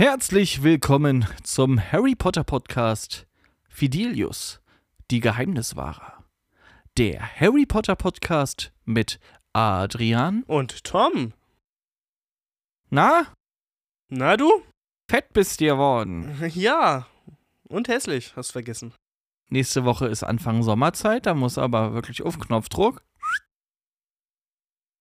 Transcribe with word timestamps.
Herzlich 0.00 0.62
willkommen 0.62 1.26
zum 1.42 1.78
Harry 1.78 2.14
Potter 2.14 2.42
Podcast 2.42 3.26
Fidelius, 3.68 4.62
die 5.10 5.20
Geheimniswahrer. 5.20 6.24
Der 6.96 7.20
Harry 7.38 7.66
Potter 7.66 7.96
Podcast 7.96 8.72
mit 8.86 9.20
Adrian. 9.52 10.42
Und 10.44 10.84
Tom. 10.84 11.34
Na, 12.88 13.26
Na 14.08 14.38
du? 14.38 14.62
fett 15.10 15.34
bist 15.34 15.60
ihr 15.60 15.74
geworden. 15.74 16.50
Ja. 16.54 17.06
Und 17.68 17.88
hässlich, 17.88 18.34
hast 18.36 18.52
vergessen. 18.52 18.94
Nächste 19.50 19.84
Woche 19.84 20.06
ist 20.06 20.22
Anfang 20.22 20.62
Sommerzeit, 20.62 21.26
da 21.26 21.34
muss 21.34 21.58
aber 21.58 21.92
wirklich 21.92 22.22
auf 22.22 22.38
Knopfdruck 22.38 23.02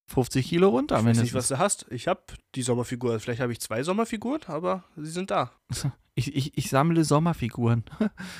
50 0.10 0.48
Kilo 0.48 0.70
runter. 0.70 1.00
Ich 1.00 1.05
weiß 1.05 1.21
nicht, 1.21 1.34
was 1.34 1.48
du 1.48 1.60
hast. 1.60 1.86
Ich 1.91 2.07
habe 2.07 2.21
die 2.55 2.64
Sommerfigur. 2.64 3.20
Vielleicht 3.20 3.41
habe 3.41 3.52
ich 3.52 3.62
zwei 3.62 3.84
Sommerfiguren, 3.84 4.41
aber 4.48 4.84
sie 4.98 5.12
sind 5.12 5.32
da. 5.32 5.52
Ich, 6.16 6.36
ich, 6.36 6.58
ich 6.58 6.70
sammle 6.70 7.05
Sommerfiguren. 7.05 7.85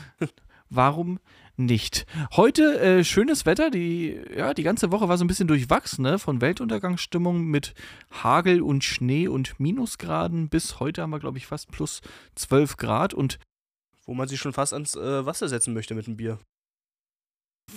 Warum 0.70 1.20
nicht? 1.56 2.06
Heute 2.36 2.78
äh, 2.78 3.04
schönes 3.06 3.46
Wetter. 3.46 3.70
Die, 3.70 4.20
ja, 4.36 4.54
die 4.54 4.64
ganze 4.64 4.92
Woche 4.92 5.08
war 5.08 5.18
so 5.18 5.24
ein 5.24 5.28
bisschen 5.30 5.48
durchwachsen, 5.48 6.04
ne? 6.04 6.20
Von 6.20 6.42
Weltuntergangsstimmung 6.42 7.46
mit 7.46 7.74
Hagel 8.12 8.62
und 8.62 8.84
Schnee 8.84 9.30
und 9.30 9.62
Minusgraden. 9.62 10.50
Bis 10.50 10.82
heute 10.82 11.04
haben 11.04 11.12
wir, 11.12 11.20
glaube 11.20 11.38
ich, 11.38 11.46
fast 11.46 11.72
plus 11.72 12.02
12 12.36 12.76
Grad. 12.76 13.14
Und 13.14 13.40
Wo 14.04 14.14
man 14.14 14.28
sich 14.28 14.42
schon 14.42 14.52
fast 14.52 14.74
ans 14.74 14.96
äh, 14.96 15.26
Wasser 15.26 15.48
setzen 15.48 15.74
möchte 15.74 15.96
mit 15.96 16.06
dem 16.06 16.18
Bier. 16.18 16.38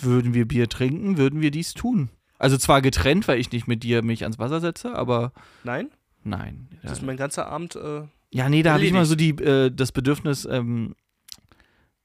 würden 0.01 0.35
wir 0.35 0.49
Bier 0.49 0.69
trinken, 0.69 1.17
würden 1.17 1.41
wir 1.43 1.53
dies 1.53 1.75
tun. 1.75 2.11
Also 2.43 2.57
zwar 2.59 2.83
getrennt, 2.83 3.29
weil 3.29 3.39
ich 3.39 3.53
nicht 3.53 3.69
mit 3.69 3.85
dir 3.85 4.03
mich 4.03 4.23
ans 4.25 4.39
Wasser 4.41 4.61
setze, 4.61 4.95
aber 4.97 5.33
Nein? 5.63 5.91
nein. 6.25 6.69
Das 6.83 6.93
ist 6.99 7.03
mein 7.03 7.17
ganzer 7.17 7.47
Abend. 7.47 7.77
Äh, 7.77 8.03
Ja, 8.31 8.49
nee, 8.49 8.63
da 8.65 8.73
habe 8.75 8.85
ich 8.85 8.93
mal 8.93 9.05
so 9.05 9.15
die, 9.15 9.31
äh, 9.31 9.71
das 9.71 9.93
Bedürfnis, 9.93 10.45
ähm, 10.45 10.97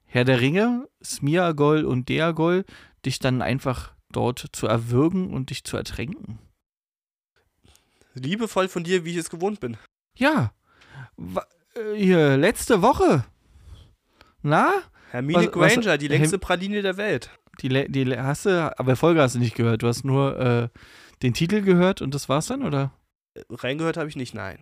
Herr 0.05 0.25
der 0.25 0.39
Ringe, 0.39 0.87
Smiagol 1.03 1.85
und 1.85 2.07
Deagol, 2.07 2.65
dich 3.05 3.17
dann 3.19 3.41
einfach 3.41 3.93
dort 4.11 4.45
zu 4.51 4.67
erwürgen 4.67 5.33
und 5.33 5.49
dich 5.49 5.63
zu 5.63 5.75
ertränken. 5.75 6.37
liebevoll 8.13 8.67
von 8.67 8.83
dir, 8.83 9.05
wie 9.05 9.11
ich 9.11 9.17
es 9.17 9.29
gewohnt 9.29 9.59
bin. 9.59 9.77
Ja. 10.15 10.51
Wa 11.17 11.45
äh, 11.75 11.95
hier, 11.95 12.37
letzte 12.37 12.81
Woche. 12.81 13.25
Na? 14.41 14.71
Hermine 15.11 15.39
Was- 15.39 15.55
was- 15.55 15.73
Granger, 15.75 15.97
die 15.97 16.07
längste 16.07 16.39
Praline 16.39 16.81
der 16.81 16.97
Welt. 16.97 17.29
Die, 17.61 17.69
die 17.91 18.17
hast 18.17 18.45
du, 18.45 18.79
aber 18.79 18.95
Folge 18.95 19.21
hast 19.21 19.35
du 19.35 19.39
nicht 19.39 19.55
gehört. 19.55 19.83
Du 19.83 19.87
hast 19.87 20.03
nur 20.03 20.39
äh, 20.39 20.69
den 21.21 21.33
Titel 21.33 21.61
gehört 21.61 22.01
und 22.01 22.13
das 22.13 22.29
war's 22.29 22.47
dann, 22.47 22.63
oder? 22.63 22.91
Reingehört 23.49 23.97
habe 23.97 24.09
ich 24.09 24.15
nicht, 24.15 24.33
nein. 24.33 24.59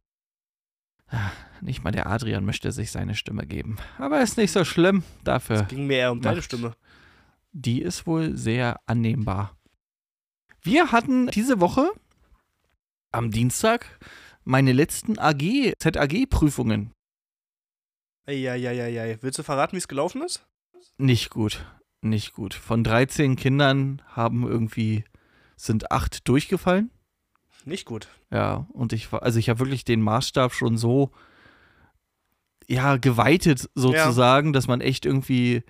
Nicht 1.62 1.84
mal 1.84 1.92
der 1.92 2.08
Adrian 2.08 2.46
möchte 2.46 2.72
sich 2.72 2.92
seine 2.92 3.16
Stimme 3.16 3.46
geben. 3.46 3.78
Aber 3.98 4.22
ist 4.22 4.38
nicht 4.38 4.52
so 4.52 4.66
schlimm. 4.66 5.04
Dafür. 5.24 5.62
Es 5.62 5.68
ging 5.68 5.88
mir 5.88 5.98
eher 5.98 6.12
um 6.12 6.22
deine. 6.22 6.42
Stimme. 6.42 6.76
die 7.52 7.82
ist 7.82 8.08
wohl 8.08 8.36
sehr 8.38 8.80
annehmbar. 8.86 9.56
Wir 10.62 10.92
hatten 10.92 11.28
diese 11.28 11.60
Woche 11.62 11.92
am 13.12 13.32
Dienstag 13.32 14.00
meine 14.44 14.74
letzten 14.74 15.20
AG, 15.20 15.74
ZAG-Prüfungen. 15.80 16.92
Eieieiei. 18.28 19.18
Willst 19.22 19.38
du 19.40 19.44
verraten, 19.44 19.74
wie 19.74 19.78
es 19.78 19.88
gelaufen 19.88 20.24
ist? 20.24 20.46
Nicht 20.98 21.30
gut, 21.30 21.66
nicht 22.10 22.34
gut. 22.34 22.54
Von 22.54 22.84
13 22.84 23.36
Kindern 23.36 24.02
haben 24.08 24.48
irgendwie, 24.48 25.04
sind 25.56 25.92
acht 25.92 26.28
durchgefallen. 26.28 26.92
Nicht 27.66 27.86
gut. 27.86 28.08
Ja, 28.32 28.68
und 28.74 28.94
ich 28.94 29.12
war, 29.12 29.24
also 29.24 29.40
ich 29.40 29.50
habe 29.50 29.60
wirklich 29.60 29.86
den 29.86 30.02
Maßstab 30.02 30.54
schon 30.54 30.78
so, 30.78 31.12
ja, 32.68 32.98
geweitet 32.98 33.70
sozusagen, 33.76 34.54
dass 34.54 34.68
man 34.68 34.82
echt 34.82 35.06
irgendwie, 35.06 35.64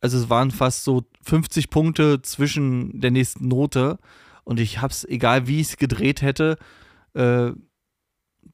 also 0.00 0.18
es 0.18 0.30
waren 0.30 0.50
fast 0.50 0.84
so 0.84 1.04
50 1.22 1.70
Punkte 1.70 2.22
zwischen 2.22 3.00
der 3.00 3.10
nächsten 3.10 3.48
Note 3.48 3.98
und 4.44 4.60
ich 4.60 4.80
hab's, 4.80 5.04
egal 5.04 5.46
wie 5.46 5.60
ich 5.60 5.68
es 5.68 5.76
gedreht 5.76 6.22
hätte, 6.22 6.56
äh, 7.14 7.50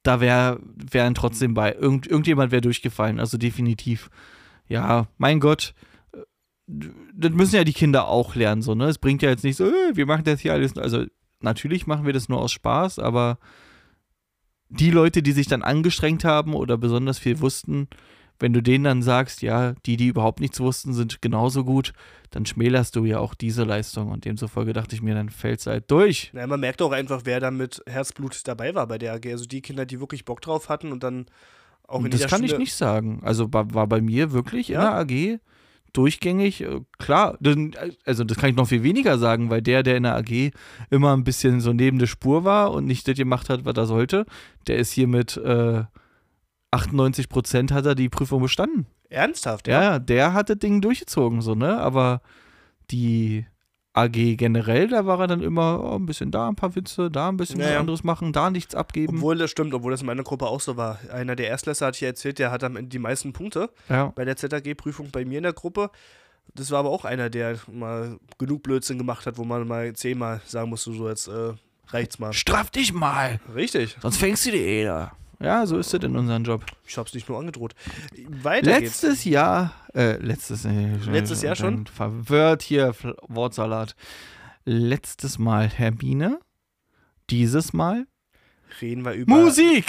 da 0.03 0.21
wär, 0.21 0.59
wären 0.75 1.15
trotzdem 1.15 1.55
bei, 1.55 1.73
irgend, 1.75 2.07
irgendjemand 2.07 2.53
wäre 2.53 2.61
durchgefallen, 2.61 3.21
also 3.21 3.39
definitiv. 3.39 4.11
Ja, 4.69 5.09
mein 5.19 5.41
Gott, 5.41 5.75
das 6.67 7.33
müssen 7.33 7.57
ja 7.57 7.65
die 7.65 7.73
Kinder 7.73 8.09
auch 8.09 8.35
lernen, 8.35 8.63
so, 8.63 8.75
ne? 8.75 8.87
Es 8.87 8.99
bringt 8.99 9.23
ja 9.23 9.31
jetzt 9.31 9.45
nicht 9.45 9.57
so, 9.57 9.65
äh, 9.67 9.95
wir 9.95 10.07
machen 10.07 10.25
das 10.25 10.41
hier 10.41 10.53
alles, 10.55 10.77
also 10.79 11.05
natürlich 11.41 11.87
machen 11.87 12.07
wir 12.07 12.13
das 12.13 12.29
nur 12.29 12.41
aus 12.41 12.53
Spaß, 12.53 12.99
aber 12.99 13.39
die 14.71 14.91
Leute, 14.91 15.23
die 15.23 15.33
sich 15.33 15.47
dann 15.47 15.63
angestrengt 15.63 16.25
haben 16.25 16.55
oder 16.55 16.79
besonders 16.79 17.19
viel 17.19 17.41
wussten, 17.41 17.89
wenn 18.41 18.53
du 18.53 18.63
denen 18.63 18.85
dann 18.85 19.03
sagst, 19.03 19.43
ja, 19.43 19.75
die, 19.87 19.97
die 19.97 20.09
überhaupt 20.09 20.41
nichts 20.41 20.59
wussten, 20.59 20.93
sind 20.93 21.23
genauso 21.23 21.65
gut, 21.65 21.93
dann 22.31 22.45
schmälerst 22.47 22.97
du 22.97 23.05
ja 23.05 23.21
auch 23.21 23.35
diese 23.35 23.63
Leistung. 23.63 24.11
Und 24.11 24.25
demzufolge 24.25 24.73
dachte 24.73 24.97
ich 24.97 25.03
mir, 25.03 25.15
dann 25.15 25.29
fällt's 25.29 25.69
halt 25.69 25.89
durch. 25.89 26.31
Na, 26.33 26.45
man 26.49 26.59
merkt 26.59 26.83
auch 26.83 26.91
einfach, 26.91 27.21
wer 27.25 27.39
da 27.39 27.53
mit 27.53 27.81
Herzblut 27.87 28.41
dabei 28.49 28.75
war 28.75 28.89
bei 28.89 28.99
der 28.99 29.13
AG. 29.15 29.27
Also 29.31 29.47
die 29.47 29.63
Kinder, 29.63 29.87
die 29.87 30.01
wirklich 30.01 30.25
Bock 30.25 30.41
drauf 30.41 30.69
hatten 30.69 30.91
und 30.91 31.05
dann 31.05 31.27
auch 31.87 32.01
in 32.01 32.07
Und 32.07 32.15
das 32.15 32.23
kann 32.27 32.43
ich 32.43 32.51
Stunde- 32.51 32.63
nicht 32.65 32.75
sagen. 32.75 33.21
Also 33.23 33.53
war, 33.53 33.73
war 33.73 33.87
bei 33.87 34.01
mir 34.01 34.33
wirklich 34.33 34.71
in 34.71 34.75
Ja? 34.75 35.01
der 35.05 35.15
AG 35.15 35.39
durchgängig, 35.95 36.61
äh, 36.61 36.81
klar, 36.99 37.39
äh, 37.43 37.71
also 38.05 38.25
das 38.25 38.37
kann 38.37 38.51
ich 38.51 38.57
noch 38.57 38.69
viel 38.69 38.83
weniger 38.83 39.19
sagen, 39.19 39.49
weil 39.49 39.63
der, 39.63 39.83
der 39.83 39.97
in 39.97 40.03
der 40.03 40.17
AG 40.17 40.51
immer 40.91 41.17
ein 41.17 41.25
bisschen 41.25 41.61
so 41.61 41.73
neben 41.73 41.99
der 41.99 42.07
Spur 42.07 42.45
war 42.45 42.73
und 42.73 42.85
nicht 42.85 43.09
das 43.09 43.17
gemacht 43.17 43.49
hat, 43.49 43.65
was 43.65 43.77
er 43.77 43.87
sollte, 43.87 44.27
der 44.67 44.77
ist 44.77 44.93
hier 44.93 45.09
mit 45.09 45.37
äh, 45.39 45.85
98 46.73 47.29
Prozent 47.29 47.73
hat 47.73 47.87
er 47.87 47.95
die 47.95 48.09
Prüfung 48.09 48.43
bestanden. 48.43 48.87
Ernsthaft, 49.09 49.69
ja? 49.69 49.83
ja, 49.83 49.99
der 49.99 50.33
hat 50.35 50.51
das 50.51 50.59
Ding 50.59 50.81
durchgezogen, 50.81 51.41
so, 51.41 51.55
ne? 51.55 51.79
Aber 51.79 52.21
die 52.91 53.47
AG 53.95 54.37
generell, 54.37 54.89
da 54.89 55.07
war 55.07 55.21
er 55.21 55.29
dann 55.29 55.41
immer 55.41 55.81
oh, 55.83 55.95
ein 55.95 56.05
bisschen 56.05 56.33
da, 56.33 56.49
ein 56.49 56.57
paar 56.57 56.75
Witze, 56.75 57.13
da 57.13 57.29
ein 57.29 57.37
bisschen 57.37 57.61
Ja, 57.61 57.71
was 57.71 57.77
anderes 57.77 58.05
machen, 58.05 58.33
da 58.33 58.51
nichts 58.51 58.75
abgeben. 58.75 59.19
Obwohl 59.19 59.39
das 59.39 59.53
stimmt, 59.53 59.73
obwohl 59.73 59.93
das 59.93 60.01
in 60.01 60.09
meiner 60.09 60.25
Gruppe 60.25 60.47
auch 60.47 60.61
so 60.61 60.77
war. 60.77 60.99
Einer 61.13 61.37
der 61.37 61.49
Erstlässer 61.49 61.87
hat 61.87 61.95
hier 61.95 62.09
erzählt, 62.09 62.41
der 62.41 62.51
hat 62.51 62.65
am 62.65 62.75
Ende 62.75 62.89
die 62.89 62.99
meisten 62.99 63.33
Punkte 63.33 63.71
ja. 63.89 64.13
bei 64.17 64.25
der 64.25 64.37
ZAG-Prüfung 64.37 65.11
bei 65.13 65.25
mir 65.25 65.39
in 65.39 65.45
der 65.45 65.53
Gruppe. 65.53 65.91
Das 66.55 66.73
war 66.73 66.81
aber 66.81 66.91
auch 66.91 67.05
einer, 67.05 67.31
der 67.31 67.57
mal 67.71 68.19
genug 68.39 68.65
Blödsinn 68.65 68.99
gemacht 68.99 69.27
hat, 69.27 69.39
wo 69.39 69.45
man 69.45 69.67
mal 69.67 69.93
zehnmal 69.95 70.41
sagen 70.45 70.71
musste, 70.71 70.93
so 70.93 71.09
jetzt 71.09 71.29
äh, 71.29 71.53
reicht's 71.87 72.19
mal. 72.19 72.33
Straff 72.33 72.71
dich 72.71 72.93
mal, 72.93 73.39
Richtig. 73.55 73.97
sonst 74.03 74.17
fängst 74.17 74.45
du 74.45 74.51
die 74.51 74.59
Eder. 74.59 75.13
Ja, 75.41 75.67
so 75.67 75.79
ist 75.79 75.93
es 75.93 76.03
in 76.03 76.17
unserem 76.17 76.45
Job. 76.45 76.65
Ich 76.87 76.97
hab's 76.97 77.15
nicht 77.15 77.29
nur 77.29 77.39
angedroht. 77.39 77.75
Weiter 78.29 78.81
geht's. 78.81 79.03
Letztes 79.03 79.25
Jahr, 79.25 79.73
äh, 79.95 80.17
letztes, 80.17 80.65
äh, 80.65 80.97
Letztes 81.11 81.43
Jahr 81.43 81.57
schon? 81.57 81.87
Verwirrt 81.87 82.63
hier, 82.63 82.95
Wortsalat. 83.29 83.97
Letztes 84.65 85.39
Mal 85.39 85.69
Hermine, 85.69 86.41
dieses 87.29 87.73
Mal 87.73 88.07
Reden 88.81 89.05
wir 89.05 89.13
über. 89.13 89.35
Musik. 89.37 89.85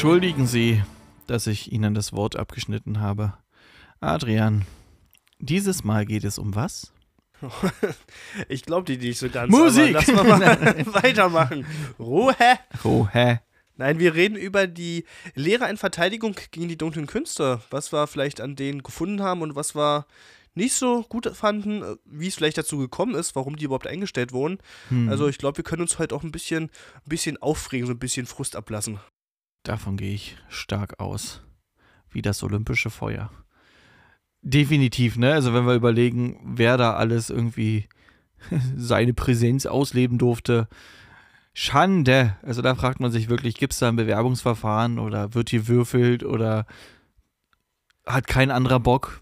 Entschuldigen 0.00 0.46
Sie, 0.46 0.82
dass 1.26 1.46
ich 1.46 1.72
Ihnen 1.72 1.92
das 1.92 2.14
Wort 2.14 2.34
abgeschnitten 2.34 3.00
habe. 3.00 3.34
Adrian, 4.00 4.64
dieses 5.38 5.84
Mal 5.84 6.06
geht 6.06 6.24
es 6.24 6.38
um 6.38 6.54
was? 6.54 6.94
Ich 8.48 8.62
glaube 8.64 8.86
die 8.86 8.96
nicht 8.96 9.18
so 9.18 9.28
ganz. 9.28 9.52
Musik! 9.52 9.92
Lass 9.92 10.06
mal, 10.06 10.24
mal 10.24 10.86
weitermachen. 11.02 11.66
Ruhe! 11.98 12.34
Hä? 13.12 13.40
Nein, 13.76 13.98
wir 13.98 14.14
reden 14.14 14.36
über 14.36 14.66
die 14.66 15.04
Lehrer 15.34 15.68
in 15.68 15.76
Verteidigung 15.76 16.34
gegen 16.50 16.68
die 16.68 16.78
dunklen 16.78 17.06
Künste. 17.06 17.60
Was 17.68 17.92
wir 17.92 18.06
vielleicht 18.06 18.40
an 18.40 18.56
denen 18.56 18.82
gefunden 18.82 19.20
haben 19.22 19.42
und 19.42 19.54
was 19.54 19.74
wir 19.76 20.06
nicht 20.54 20.72
so 20.76 21.02
gut 21.10 21.30
fanden, 21.36 21.82
äh, 21.82 21.96
wie 22.06 22.28
es 22.28 22.36
vielleicht 22.36 22.56
dazu 22.56 22.78
gekommen 22.78 23.14
ist, 23.14 23.36
warum 23.36 23.56
die 23.56 23.66
überhaupt 23.66 23.86
eingestellt 23.86 24.32
wurden. 24.32 24.60
Hm, 24.88 25.10
Also 25.10 25.28
ich 25.28 25.36
glaube, 25.36 25.58
wir 25.58 25.64
können 25.64 25.82
uns 25.82 25.98
heute 25.98 26.14
auch 26.14 26.22
ein 26.22 26.32
bisschen, 26.32 26.64
ein 26.64 26.70
bisschen 27.10 27.36
aufregen, 27.36 27.86
so 27.86 27.92
ein 27.92 27.98
bisschen 27.98 28.24
Frust 28.24 28.56
ablassen. 28.56 28.98
Davon 29.62 29.96
gehe 29.96 30.14
ich 30.14 30.36
stark 30.48 31.00
aus. 31.00 31.42
Wie 32.10 32.22
das 32.22 32.42
olympische 32.42 32.90
Feuer. 32.90 33.30
Definitiv, 34.42 35.16
ne? 35.16 35.32
Also 35.32 35.54
wenn 35.54 35.66
wir 35.66 35.74
überlegen, 35.74 36.40
wer 36.44 36.76
da 36.76 36.94
alles 36.94 37.30
irgendwie 37.30 37.88
seine 38.76 39.14
Präsenz 39.14 39.66
ausleben 39.66 40.18
durfte. 40.18 40.68
Schande. 41.52 42.36
Also 42.42 42.62
da 42.62 42.74
fragt 42.74 43.00
man 43.00 43.12
sich 43.12 43.28
wirklich, 43.28 43.56
gibt 43.56 43.72
es 43.72 43.78
da 43.80 43.88
ein 43.88 43.96
Bewerbungsverfahren 43.96 44.98
oder 44.98 45.34
wird 45.34 45.50
hier 45.50 45.68
würfelt 45.68 46.24
oder 46.24 46.66
hat 48.06 48.26
kein 48.26 48.50
anderer 48.50 48.80
Bock? 48.80 49.20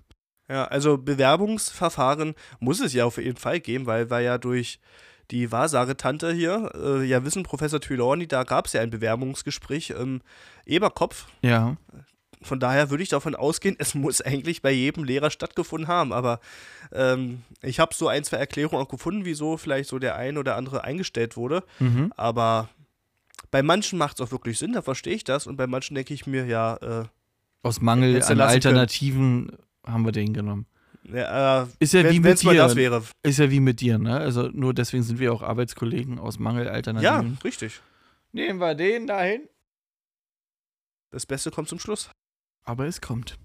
Ja, 0.49 0.64
also 0.64 0.96
Bewerbungsverfahren 0.96 2.35
muss 2.58 2.81
es 2.81 2.94
ja 2.94 3.05
auf 3.05 3.19
jeden 3.19 3.37
Fall 3.37 3.61
geben, 3.61 3.87
weil 3.87 4.11
wir 4.11 4.20
ja 4.20 4.38
durch 4.38 4.81
die 5.30 5.52
Wahrsagetante 5.52 6.32
hier 6.32 6.72
äh, 6.75 7.04
ja 7.04 7.25
wissen, 7.25 7.42
Professor 7.42 7.80
Trelawney, 7.80 8.26
da 8.26 8.44
gab 8.44 8.66
es 8.66 8.72
ja 8.72 8.80
ein 8.80 8.90
Bewerbungsgespräch 8.90 9.90
im 9.90 10.20
Eberkopf. 10.64 11.26
Ja. 11.42 11.76
Von 12.40 12.60
daher 12.60 12.90
würde 12.90 13.02
ich 13.02 13.08
davon 13.08 13.34
ausgehen, 13.34 13.76
es 13.78 13.94
muss 13.94 14.20
eigentlich 14.20 14.62
bei 14.62 14.70
jedem 14.70 15.04
Lehrer 15.04 15.30
stattgefunden 15.30 15.88
haben. 15.88 16.12
Aber 16.12 16.40
ähm, 16.92 17.42
ich 17.62 17.80
habe 17.80 17.94
so 17.94 18.08
ein, 18.08 18.25
zwei 18.25 18.38
Erklärungen 18.38 18.82
auch 18.82 18.88
gefunden, 18.88 19.25
wieso 19.25 19.56
vielleicht 19.56 19.88
so 19.88 19.98
der 19.98 20.16
ein 20.16 20.38
oder 20.38 20.56
andere 20.56 20.84
eingestellt 20.84 21.36
wurde. 21.36 21.62
Mhm. 21.78 22.12
Aber 22.16 22.69
bei 23.50 23.62
manchen 23.62 23.98
macht 23.98 24.20
es 24.20 24.26
auch 24.26 24.32
wirklich 24.32 24.58
Sinn, 24.58 24.72
da 24.72 24.82
verstehe 24.82 25.14
ich 25.14 25.25
das. 25.25 25.46
Und 25.46 25.56
bei 25.56 25.66
manchen 25.66 25.94
denke 25.94 26.14
ich 26.14 26.26
mir, 26.26 26.46
ja. 26.46 26.76
Äh, 26.76 27.04
Aus 27.62 27.80
Mangel 27.80 28.22
an 28.22 28.40
Alternativen 28.40 29.48
können. 29.48 29.94
haben 29.94 30.04
wir 30.04 30.12
den 30.12 30.32
genommen. 30.32 30.66
Ja, 31.12 31.62
äh, 31.62 31.66
ist 31.78 31.94
ja 31.94 32.05
wenn, 32.05 32.12
wie 32.12 32.20
mit 32.20 32.43
dir. 32.43 32.55
das 32.55 32.76
wäre. 32.76 33.02
Ist 33.22 33.38
ja 33.38 33.50
wie 33.50 33.60
mit 33.60 33.81
dir, 33.81 33.99
ne? 33.99 34.19
Also 34.19 34.49
nur 34.49 34.75
deswegen 34.75 35.02
sind 35.02 35.19
wir 35.19 35.32
auch 35.32 35.43
Arbeitskollegen 35.43 36.19
aus 36.19 36.38
Mangel 36.38 36.69
Alternativen. 36.69 37.32
Ja, 37.32 37.38
richtig. 37.44 37.81
Nehmen 38.32 38.60
wir 38.60 38.75
den 38.75 39.06
dahin. 39.06 39.49
Das 41.10 41.25
Beste 41.25 41.50
kommt 41.50 41.69
zum 41.69 41.78
Schluss. 41.78 42.10
Aber 42.64 42.87
es 42.87 43.00
kommt. 43.00 43.38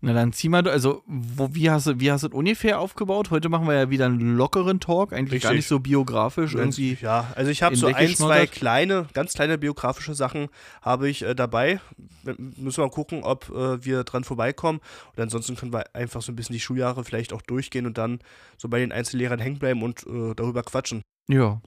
Na 0.00 0.12
dann 0.12 0.32
zieh 0.32 0.48
mal, 0.48 0.66
also 0.68 1.02
wo, 1.06 1.54
wie, 1.54 1.70
hast 1.70 1.88
du, 1.88 1.98
wie 1.98 2.12
hast 2.12 2.22
du 2.22 2.28
ungefähr 2.28 2.78
aufgebaut? 2.78 3.30
Heute 3.32 3.48
machen 3.48 3.66
wir 3.66 3.74
ja 3.74 3.90
wieder 3.90 4.06
einen 4.06 4.36
lockeren 4.36 4.78
Talk, 4.78 5.12
eigentlich 5.12 5.34
Richtig. 5.34 5.42
gar 5.42 5.54
nicht 5.54 5.66
so 5.66 5.80
biografisch 5.80 6.54
irgendwie. 6.54 6.96
Ja, 7.00 7.32
also 7.34 7.50
ich 7.50 7.64
habe 7.64 7.74
so 7.74 7.88
ein, 7.88 8.14
zwei 8.14 8.46
kleine, 8.46 9.08
ganz 9.12 9.32
kleine 9.32 9.58
biografische 9.58 10.14
Sachen 10.14 10.48
habe 10.82 11.08
ich 11.08 11.22
äh, 11.22 11.34
dabei. 11.34 11.80
Müssen 12.22 12.76
wir 12.76 12.84
mal 12.84 12.90
gucken, 12.90 13.24
ob 13.24 13.48
äh, 13.50 13.84
wir 13.84 14.04
dran 14.04 14.22
vorbeikommen. 14.22 14.80
Und 15.16 15.22
ansonsten 15.22 15.56
können 15.56 15.72
wir 15.72 15.92
einfach 15.96 16.22
so 16.22 16.30
ein 16.30 16.36
bisschen 16.36 16.52
die 16.52 16.60
Schuljahre 16.60 17.02
vielleicht 17.02 17.32
auch 17.32 17.42
durchgehen 17.42 17.84
und 17.84 17.98
dann 17.98 18.20
so 18.56 18.68
bei 18.68 18.78
den 18.78 18.92
Einzellehrern 18.92 19.40
hängen 19.40 19.58
bleiben 19.58 19.82
und 19.82 20.06
äh, 20.06 20.34
darüber 20.36 20.62
quatschen. 20.62 21.02
Ja. 21.28 21.60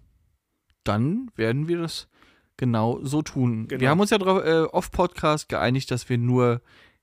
Dann 0.86 1.32
werden 1.36 1.68
wir 1.68 1.80
das 1.80 2.08
genau 2.56 3.00
so 3.04 3.22
tun. 3.24 3.68
Genau. 3.68 3.82
Wir 3.82 3.90
haben 3.90 4.00
uns 4.00 4.12
ja 4.12 4.18
drauf, 4.18 4.42
äh, 4.46 4.64
auf 4.72 4.90
Podcast 4.92 5.50
geeinigt, 5.50 5.92
dass 5.92 6.08
wir 6.08 6.18
nur 6.18 6.62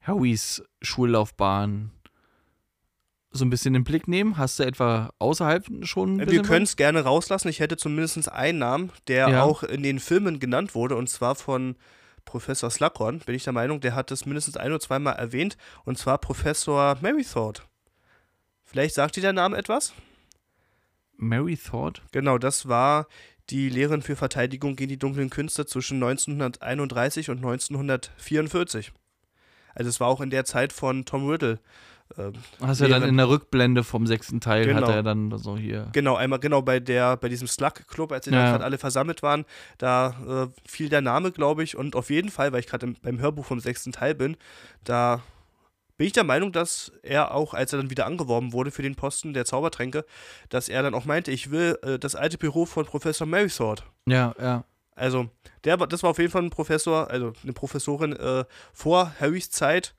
Howies 0.08 0.62
Schullaufbahn 0.82 1.92
so 3.30 3.44
ein 3.44 3.50
bisschen 3.50 3.74
im 3.74 3.84
Blick 3.84 4.08
nehmen? 4.08 4.38
Hast 4.38 4.58
du 4.58 4.64
etwa 4.64 5.12
außerhalb 5.18 5.66
schon? 5.82 6.18
wir 6.18 6.42
können 6.42 6.64
es 6.64 6.76
gerne 6.76 7.02
rauslassen. 7.04 7.48
Ich 7.48 7.60
hätte 7.60 7.76
zumindest 7.76 8.30
einen 8.30 8.58
Namen, 8.58 8.90
der 9.06 9.28
ja. 9.28 9.42
auch 9.42 9.62
in 9.62 9.82
den 9.82 10.00
Filmen 10.00 10.40
genannt 10.40 10.74
wurde, 10.74 10.96
und 10.96 11.08
zwar 11.08 11.34
von 11.34 11.76
Professor 12.24 12.70
Slughorn, 12.70 13.20
bin 13.20 13.34
ich 13.34 13.44
der 13.44 13.52
Meinung, 13.52 13.80
der 13.80 13.94
hat 13.94 14.10
es 14.10 14.26
mindestens 14.26 14.56
ein 14.56 14.70
oder 14.70 14.80
zweimal 14.80 15.14
erwähnt, 15.16 15.56
und 15.84 15.98
zwar 15.98 16.18
Professor 16.18 16.96
Mary 17.00 17.24
Thought. 17.24 17.66
Vielleicht 18.64 18.94
sagt 18.94 19.16
dir 19.16 19.22
der 19.22 19.32
Name 19.32 19.56
etwas? 19.56 19.94
Mary 21.16 21.56
Thought? 21.56 22.02
Genau, 22.12 22.36
das 22.36 22.68
war 22.68 23.06
die 23.48 23.70
Lehrerin 23.70 24.02
für 24.02 24.14
Verteidigung 24.14 24.76
gegen 24.76 24.90
die 24.90 24.98
dunklen 24.98 25.30
Künste 25.30 25.64
zwischen 25.64 26.02
1931 26.02 27.30
und 27.30 27.38
1944. 27.38 28.92
Also 29.78 29.88
es 29.88 30.00
war 30.00 30.08
auch 30.08 30.20
in 30.20 30.30
der 30.30 30.44
Zeit 30.44 30.72
von 30.72 31.04
Tom 31.04 31.28
Riddle. 31.28 31.60
Äh, 32.16 32.32
Hast 32.60 32.80
ja 32.80 32.88
dann 32.88 33.02
in 33.02 33.16
der 33.16 33.28
Rückblende 33.28 33.84
vom 33.84 34.06
sechsten 34.06 34.40
Teil 34.40 34.66
genau. 34.66 34.86
hat 34.86 34.94
er 34.94 35.02
dann 35.02 35.36
so 35.38 35.56
hier. 35.56 35.88
Genau, 35.92 36.16
einmal 36.16 36.38
genau 36.38 36.62
bei 36.62 36.80
der, 36.80 37.16
bei 37.16 37.28
diesem 37.28 37.46
Slug-Club, 37.46 38.12
als 38.12 38.24
sie 38.24 38.32
ja. 38.32 38.50
gerade 38.50 38.64
alle 38.64 38.78
versammelt 38.78 39.22
waren, 39.22 39.44
da 39.78 40.16
äh, 40.26 40.68
fiel 40.68 40.88
der 40.88 41.00
Name, 41.00 41.32
glaube 41.32 41.62
ich, 41.62 41.76
und 41.76 41.96
auf 41.96 42.10
jeden 42.10 42.30
Fall, 42.30 42.52
weil 42.52 42.60
ich 42.60 42.66
gerade 42.66 42.94
beim 43.02 43.20
Hörbuch 43.20 43.44
vom 43.44 43.60
sechsten 43.60 43.92
Teil 43.92 44.14
bin, 44.14 44.36
da 44.84 45.22
bin 45.96 46.06
ich 46.06 46.12
der 46.12 46.24
Meinung, 46.24 46.52
dass 46.52 46.92
er 47.02 47.34
auch, 47.34 47.54
als 47.54 47.72
er 47.72 47.80
dann 47.80 47.90
wieder 47.90 48.06
angeworben 48.06 48.52
wurde 48.52 48.70
für 48.70 48.82
den 48.82 48.94
Posten 48.94 49.34
der 49.34 49.44
Zaubertränke, 49.44 50.04
dass 50.48 50.68
er 50.68 50.82
dann 50.82 50.94
auch 50.94 51.04
meinte, 51.04 51.30
ich 51.30 51.50
will 51.50 51.78
äh, 51.82 51.98
das 51.98 52.14
alte 52.14 52.38
Büro 52.38 52.66
von 52.66 52.86
Professor 52.86 53.26
Marysword. 53.26 53.84
Ja, 54.06 54.34
ja. 54.40 54.64
Also, 54.98 55.28
der, 55.64 55.76
das 55.76 56.02
war 56.02 56.10
auf 56.10 56.18
jeden 56.18 56.30
Fall 56.30 56.42
ein 56.42 56.50
Professor, 56.50 57.10
also 57.10 57.32
eine 57.42 57.52
Professorin 57.52 58.12
äh, 58.14 58.44
vor 58.72 59.12
Harrys 59.20 59.50
Zeit. 59.50 59.94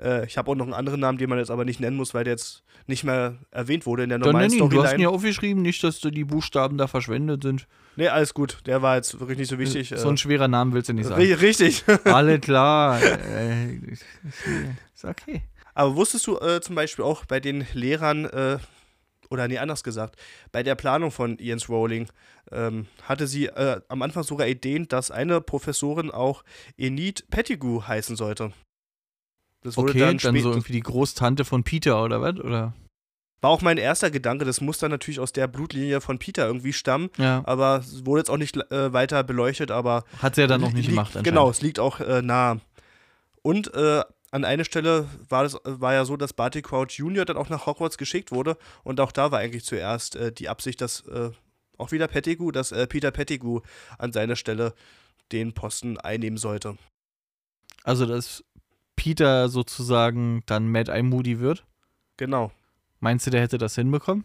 Äh, 0.00 0.26
ich 0.26 0.38
habe 0.38 0.50
auch 0.50 0.54
noch 0.54 0.64
einen 0.64 0.74
anderen 0.74 1.00
Namen, 1.00 1.18
den 1.18 1.28
man 1.28 1.38
jetzt 1.38 1.50
aber 1.50 1.64
nicht 1.64 1.80
nennen 1.80 1.96
muss, 1.96 2.14
weil 2.14 2.24
der 2.24 2.34
jetzt 2.34 2.62
nicht 2.86 3.04
mehr 3.04 3.38
erwähnt 3.50 3.86
wurde 3.86 4.02
in 4.02 4.08
der 4.10 4.18
normalen 4.18 4.50
Storyline. 4.50 4.74
Du 4.74 4.84
hast 4.84 4.94
ihn 4.94 5.00
ja 5.00 5.08
aufgeschrieben, 5.08 5.62
nicht, 5.62 5.82
dass 5.82 6.00
die 6.00 6.24
Buchstaben 6.24 6.76
da 6.76 6.86
verschwendet 6.86 7.42
sind. 7.42 7.66
Nee, 7.96 8.08
alles 8.08 8.34
gut. 8.34 8.58
Der 8.66 8.82
war 8.82 8.96
jetzt 8.96 9.18
wirklich 9.20 9.38
nicht 9.38 9.48
so 9.48 9.58
wichtig. 9.58 9.92
So 9.96 10.08
ein 10.08 10.14
äh. 10.14 10.18
schwerer 10.18 10.48
Name 10.48 10.72
willst 10.72 10.88
du 10.88 10.92
nicht 10.92 11.06
sagen. 11.06 11.22
Richtig. 11.22 11.84
Alle 12.04 12.40
klar. 12.40 13.00
äh, 13.02 13.76
ist 14.94 15.04
okay. 15.04 15.42
Aber 15.74 15.96
wusstest 15.96 16.26
du 16.26 16.38
äh, 16.38 16.60
zum 16.60 16.74
Beispiel 16.74 17.04
auch 17.04 17.24
bei 17.24 17.40
den 17.40 17.66
Lehrern, 17.72 18.26
äh, 18.26 18.58
oder 19.30 19.48
nee, 19.48 19.58
anders 19.58 19.82
gesagt, 19.82 20.16
bei 20.52 20.62
der 20.62 20.74
Planung 20.74 21.10
von 21.10 21.38
Ian's 21.38 21.68
Rowling 21.68 22.08
ähm, 22.52 22.86
hatte 23.02 23.26
sie 23.26 23.46
äh, 23.46 23.80
am 23.88 24.02
Anfang 24.02 24.22
sogar 24.22 24.46
Ideen, 24.46 24.88
dass 24.88 25.10
eine 25.10 25.40
Professorin 25.40 26.10
auch 26.10 26.44
Enid 26.76 27.28
Pettigrew 27.30 27.82
heißen 27.82 28.16
sollte. 28.16 28.52
Das 29.62 29.76
wurde 29.76 29.90
okay, 29.90 30.00
dann, 30.00 30.18
dann 30.18 30.38
so 30.40 30.50
irgendwie 30.50 30.72
die 30.72 30.80
Großtante 30.80 31.44
von 31.44 31.64
Peter 31.64 32.04
oder 32.04 32.20
was? 32.20 32.38
Oder? 32.38 32.74
War 33.40 33.50
auch 33.50 33.62
mein 33.62 33.78
erster 33.78 34.10
Gedanke, 34.10 34.44
das 34.44 34.60
muss 34.60 34.78
dann 34.78 34.90
natürlich 34.90 35.20
aus 35.20 35.32
der 35.32 35.48
Blutlinie 35.48 36.00
von 36.00 36.18
Peter 36.18 36.46
irgendwie 36.46 36.72
stammen. 36.72 37.10
Ja. 37.18 37.42
Aber 37.44 37.78
es 37.78 38.06
wurde 38.06 38.20
jetzt 38.20 38.30
auch 38.30 38.36
nicht 38.36 38.56
äh, 38.56 38.92
weiter 38.92 39.22
beleuchtet, 39.22 39.70
aber. 39.70 40.04
Hat 40.18 40.34
sie 40.34 40.42
ja 40.42 40.46
dann 40.46 40.60
noch 40.60 40.72
nicht 40.72 40.88
gemacht, 40.88 41.12
Genau, 41.22 41.50
es 41.50 41.60
liegt 41.60 41.78
auch 41.78 42.00
äh, 42.00 42.22
nah. 42.22 42.58
Und 43.42 43.74
äh, 43.74 44.02
an 44.34 44.44
einer 44.44 44.64
Stelle 44.64 45.08
war, 45.28 45.44
das, 45.44 45.56
war 45.62 45.94
ja 45.94 46.04
so, 46.04 46.16
dass 46.16 46.32
Barty 46.32 46.60
Crouch 46.60 46.98
Jr. 46.98 47.24
dann 47.24 47.36
auch 47.36 47.48
nach 47.50 47.66
Hogwarts 47.66 47.98
geschickt 47.98 48.32
wurde. 48.32 48.58
Und 48.82 48.98
auch 48.98 49.12
da 49.12 49.30
war 49.30 49.38
eigentlich 49.38 49.64
zuerst 49.64 50.16
äh, 50.16 50.32
die 50.32 50.48
Absicht, 50.48 50.80
dass 50.80 51.02
äh, 51.06 51.30
auch 51.78 51.92
wieder 51.92 52.08
Pettigrew, 52.08 52.50
dass 52.50 52.72
äh, 52.72 52.88
Peter 52.88 53.12
Pettigrew 53.12 53.60
an 53.96 54.12
seiner 54.12 54.34
Stelle 54.34 54.74
den 55.30 55.52
Posten 55.52 55.98
einnehmen 55.98 56.36
sollte. 56.36 56.76
Also, 57.84 58.06
dass 58.06 58.42
Peter 58.96 59.48
sozusagen 59.48 60.42
dann 60.46 60.68
Mad 60.68 60.90
Eye 60.90 61.04
Moody 61.04 61.38
wird? 61.38 61.64
Genau. 62.16 62.50
Meinst 62.98 63.28
du, 63.28 63.30
der 63.30 63.40
hätte 63.40 63.58
das 63.58 63.76
hinbekommen? 63.76 64.24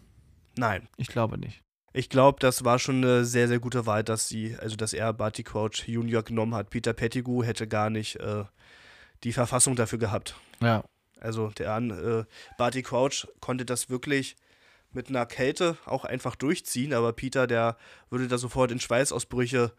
Nein. 0.58 0.90
Ich 0.98 1.10
glaube 1.10 1.38
nicht. 1.38 1.62
Ich 1.94 2.10
glaube, 2.10 2.40
das 2.40 2.66
war 2.66 2.80
schon 2.80 3.04
eine 3.04 3.26
sehr, 3.26 3.48
sehr 3.48 3.60
gute 3.60 3.86
Wahl, 3.86 4.04
dass 4.04 4.28
sie, 4.28 4.56
also 4.60 4.76
dass 4.76 4.94
er 4.94 5.14
Barty 5.14 5.44
Crouch 5.44 5.84
Jr. 5.86 6.24
genommen 6.24 6.56
hat. 6.56 6.72
Peter 6.72 6.94
Pettigrew 6.94 7.44
hätte 7.44 7.68
gar 7.68 7.92
nicht 7.92 8.16
äh, 8.16 8.46
die 9.24 9.34
Verfassung 9.34 9.76
dafür 9.76 10.00
gehabt. 10.00 10.36
Ja. 10.62 10.84
Also 11.20 11.50
der 11.50 11.74
an 11.74 11.90
äh, 11.92 12.24
Barty 12.58 12.82
Crouch 12.82 13.28
konnte 13.42 13.66
das 13.66 13.90
wirklich 13.90 14.36
mit 14.92 15.10
einer 15.10 15.26
Kälte 15.26 15.78
auch 15.86 16.06
einfach 16.06 16.36
durchziehen, 16.36 16.94
aber 16.94 17.14
Peter, 17.14 17.46
der 17.46 17.78
würde 18.10 18.28
da 18.28 18.38
sofort 18.38 18.72
in 18.72 18.80
Schweißausbrüche 18.80 19.72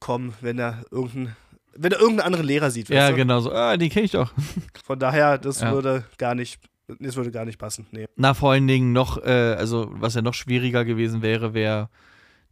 kommen, 0.00 0.34
wenn 0.40 0.58
er 0.58 0.84
irgendeinen 0.90 1.36
wenn 1.74 1.92
er 1.92 2.00
irgendeinen 2.00 2.26
anderen 2.26 2.46
Lehrer 2.46 2.70
sieht. 2.70 2.90
Ja, 2.90 3.10
genau 3.12 3.40
so. 3.40 3.50
Ah, 3.50 3.76
den 3.78 3.88
kenne 3.88 4.04
ich 4.04 4.10
doch. 4.10 4.30
Von 4.84 4.98
daher, 4.98 5.38
das 5.38 5.62
ja. 5.62 5.72
würde 5.72 6.04
gar 6.18 6.34
nicht, 6.34 6.60
das 7.00 7.16
würde 7.16 7.30
gar 7.30 7.46
nicht 7.46 7.58
passen. 7.58 7.86
Nee. 7.92 8.06
Na, 8.16 8.34
vor 8.34 8.52
allen 8.52 8.66
Dingen 8.66 8.92
noch, 8.92 9.16
äh, 9.24 9.54
also 9.54 9.88
was 9.92 10.14
ja 10.14 10.20
noch 10.20 10.34
schwieriger 10.34 10.84
gewesen 10.84 11.22
wäre, 11.22 11.54
wäre, 11.54 11.88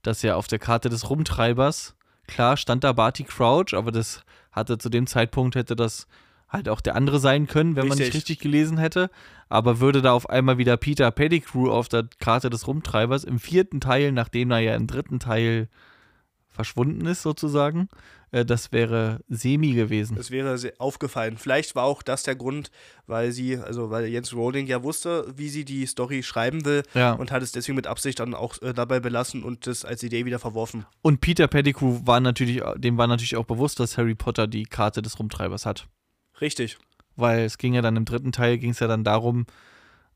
dass 0.03 0.23
ja 0.23 0.37
auf 0.37 0.47
der 0.47 0.59
Karte 0.59 0.89
des 0.89 1.11
Rumtreibers, 1.11 1.97
klar 2.27 2.57
stand 2.57 2.83
da 2.83 2.93
Barty 2.93 3.25
Crouch, 3.25 3.75
aber 3.75 3.93
das 3.93 4.23
hatte 4.53 4.79
zu 4.79 4.89
dem 4.89 5.07
Zeitpunkt 5.07 5.55
hätte 5.55 5.77
das 5.77 6.07
halt 6.49 6.69
auch 6.69 6.81
der 6.81 6.97
andere 6.97 7.21
sein 7.21 7.47
können, 7.47 7.77
wenn 7.77 7.85
richtig. 7.85 7.99
man 7.99 8.07
nicht 8.07 8.15
richtig 8.15 8.39
gelesen 8.41 8.79
hätte. 8.79 9.11
Aber 9.49 9.81
würde 9.81 10.03
da 10.03 10.13
auf 10.13 10.29
einmal 10.29 10.59
wieder 10.59 10.77
Peter 10.77 11.11
Pettigrew 11.11 11.71
auf 11.71 11.89
der 11.89 12.09
Karte 12.19 12.51
des 12.51 12.67
Rumtreibers 12.67 13.25
im 13.25 13.39
vierten 13.39 13.81
Teil, 13.81 14.13
nachdem 14.13 14.51
er 14.51 14.59
ja 14.59 14.75
im 14.75 14.87
dritten 14.87 15.21
Teil 15.21 15.69
verschwunden 16.61 17.07
ist, 17.07 17.23
sozusagen, 17.23 17.89
äh, 18.33 18.45
das 18.45 18.71
wäre 18.71 19.21
semi 19.29 19.73
gewesen. 19.73 20.17
Das 20.17 20.31
wäre 20.31 20.59
aufgefallen. 20.79 21.39
Vielleicht 21.39 21.75
war 21.75 21.85
auch 21.85 22.03
das 22.03 22.23
der 22.23 22.37
Grund, 22.37 22.71
weil 23.07 23.33
sie, 23.33 23.57
also 23.57 23.91
weil 23.91 24.05
Jens 24.07 24.35
Rowling 24.35 24.67
ja 24.67 24.83
wusste, 24.83 25.33
wie 25.35 25.49
sie 25.49 25.65
die 25.65 25.87
Story 25.87 26.23
schreiben 26.23 26.67
will 26.67 26.83
ja. 26.95 27.13
und 27.13 27.33
hat 27.33 27.43
es 27.43 27.53
deswegen 27.53 27.77
mit 27.77 27.87
Absicht 27.87 28.21
dann 28.21 28.35
auch 28.35 28.61
äh, 28.61 28.75
dabei 28.75 29.01
belassen 29.01 29.43
und 29.43 29.67
das 29.67 29.87
als 29.87 30.03
Idee 30.03 30.27
wieder 30.27 30.39
verworfen. 30.39 30.85
Und 31.01 31.23
Peter 31.23 31.49
Pettigrew 31.49 32.01
war 32.05 32.21
natürlich, 32.21 32.63
dem 32.77 32.99
war 32.99 33.07
natürlich 33.07 33.37
auch 33.37 33.47
bewusst, 33.47 33.81
dass 33.81 33.97
Harry 33.97 34.15
Potter 34.15 34.47
die 34.47 34.65
Karte 34.65 35.01
des 35.01 35.19
Rumtreibers 35.19 35.65
hat. 35.65 35.89
Richtig. 36.43 36.77
Weil 37.17 37.45
es 37.45 37.57
ging 37.57 37.73
ja 37.73 37.81
dann 37.81 37.97
im 37.97 38.05
dritten 38.05 38.33
Teil, 38.33 38.59
ging 38.59 38.71
es 38.71 38.81
ja 38.81 38.87
dann 38.87 39.05
darum, 39.05 39.47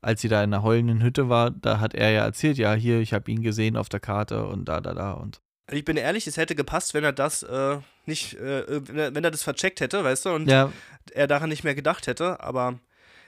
als 0.01 0.21
sie 0.21 0.29
da 0.29 0.43
in 0.43 0.51
der 0.51 0.61
heulenden 0.61 1.01
Hütte 1.01 1.29
war, 1.29 1.49
da 1.49 1.79
hat 1.79 1.95
er 1.95 2.11
ja 2.11 2.23
erzählt, 2.23 2.59
ja, 2.59 2.75
hier, 2.75 2.99
ich 2.99 3.13
habe 3.13 3.31
ihn 3.31 3.41
gesehen 3.41 3.75
auf 3.75 3.89
der 3.89 3.99
Karte 3.99 4.45
und 4.45 4.65
da, 4.65 4.79
da, 4.79 4.93
da 4.93 5.13
und 5.13 5.41
ich 5.71 5.85
bin 5.85 5.97
ehrlich, 5.97 6.27
es 6.27 6.37
hätte 6.37 6.55
gepasst, 6.55 6.93
wenn 6.93 7.03
er 7.03 7.13
das 7.13 7.43
äh, 7.43 7.77
nicht, 8.05 8.35
äh, 8.35 8.81
wenn 8.87 9.23
er 9.23 9.31
das 9.31 9.43
vercheckt 9.43 9.81
hätte, 9.81 10.03
weißt 10.03 10.25
du, 10.25 10.29
und 10.29 10.47
ja. 10.47 10.71
er 11.11 11.27
daran 11.27 11.49
nicht 11.49 11.63
mehr 11.63 11.75
gedacht 11.75 12.07
hätte, 12.07 12.39
aber 12.39 12.79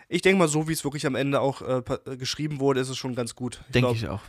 ich 0.08 0.22
denke 0.22 0.40
mal, 0.40 0.48
so 0.48 0.68
wie 0.68 0.74
es 0.74 0.84
wirklich 0.84 1.06
am 1.06 1.16
Ende 1.16 1.42
auch 1.42 1.62
äh, 1.62 1.82
geschrieben 2.18 2.60
wurde, 2.60 2.80
ist 2.80 2.90
es 2.90 2.98
schon 2.98 3.16
ganz 3.16 3.36
gut. 3.36 3.62
Denke 3.70 3.92
ich 3.92 4.08
auch. 4.08 4.22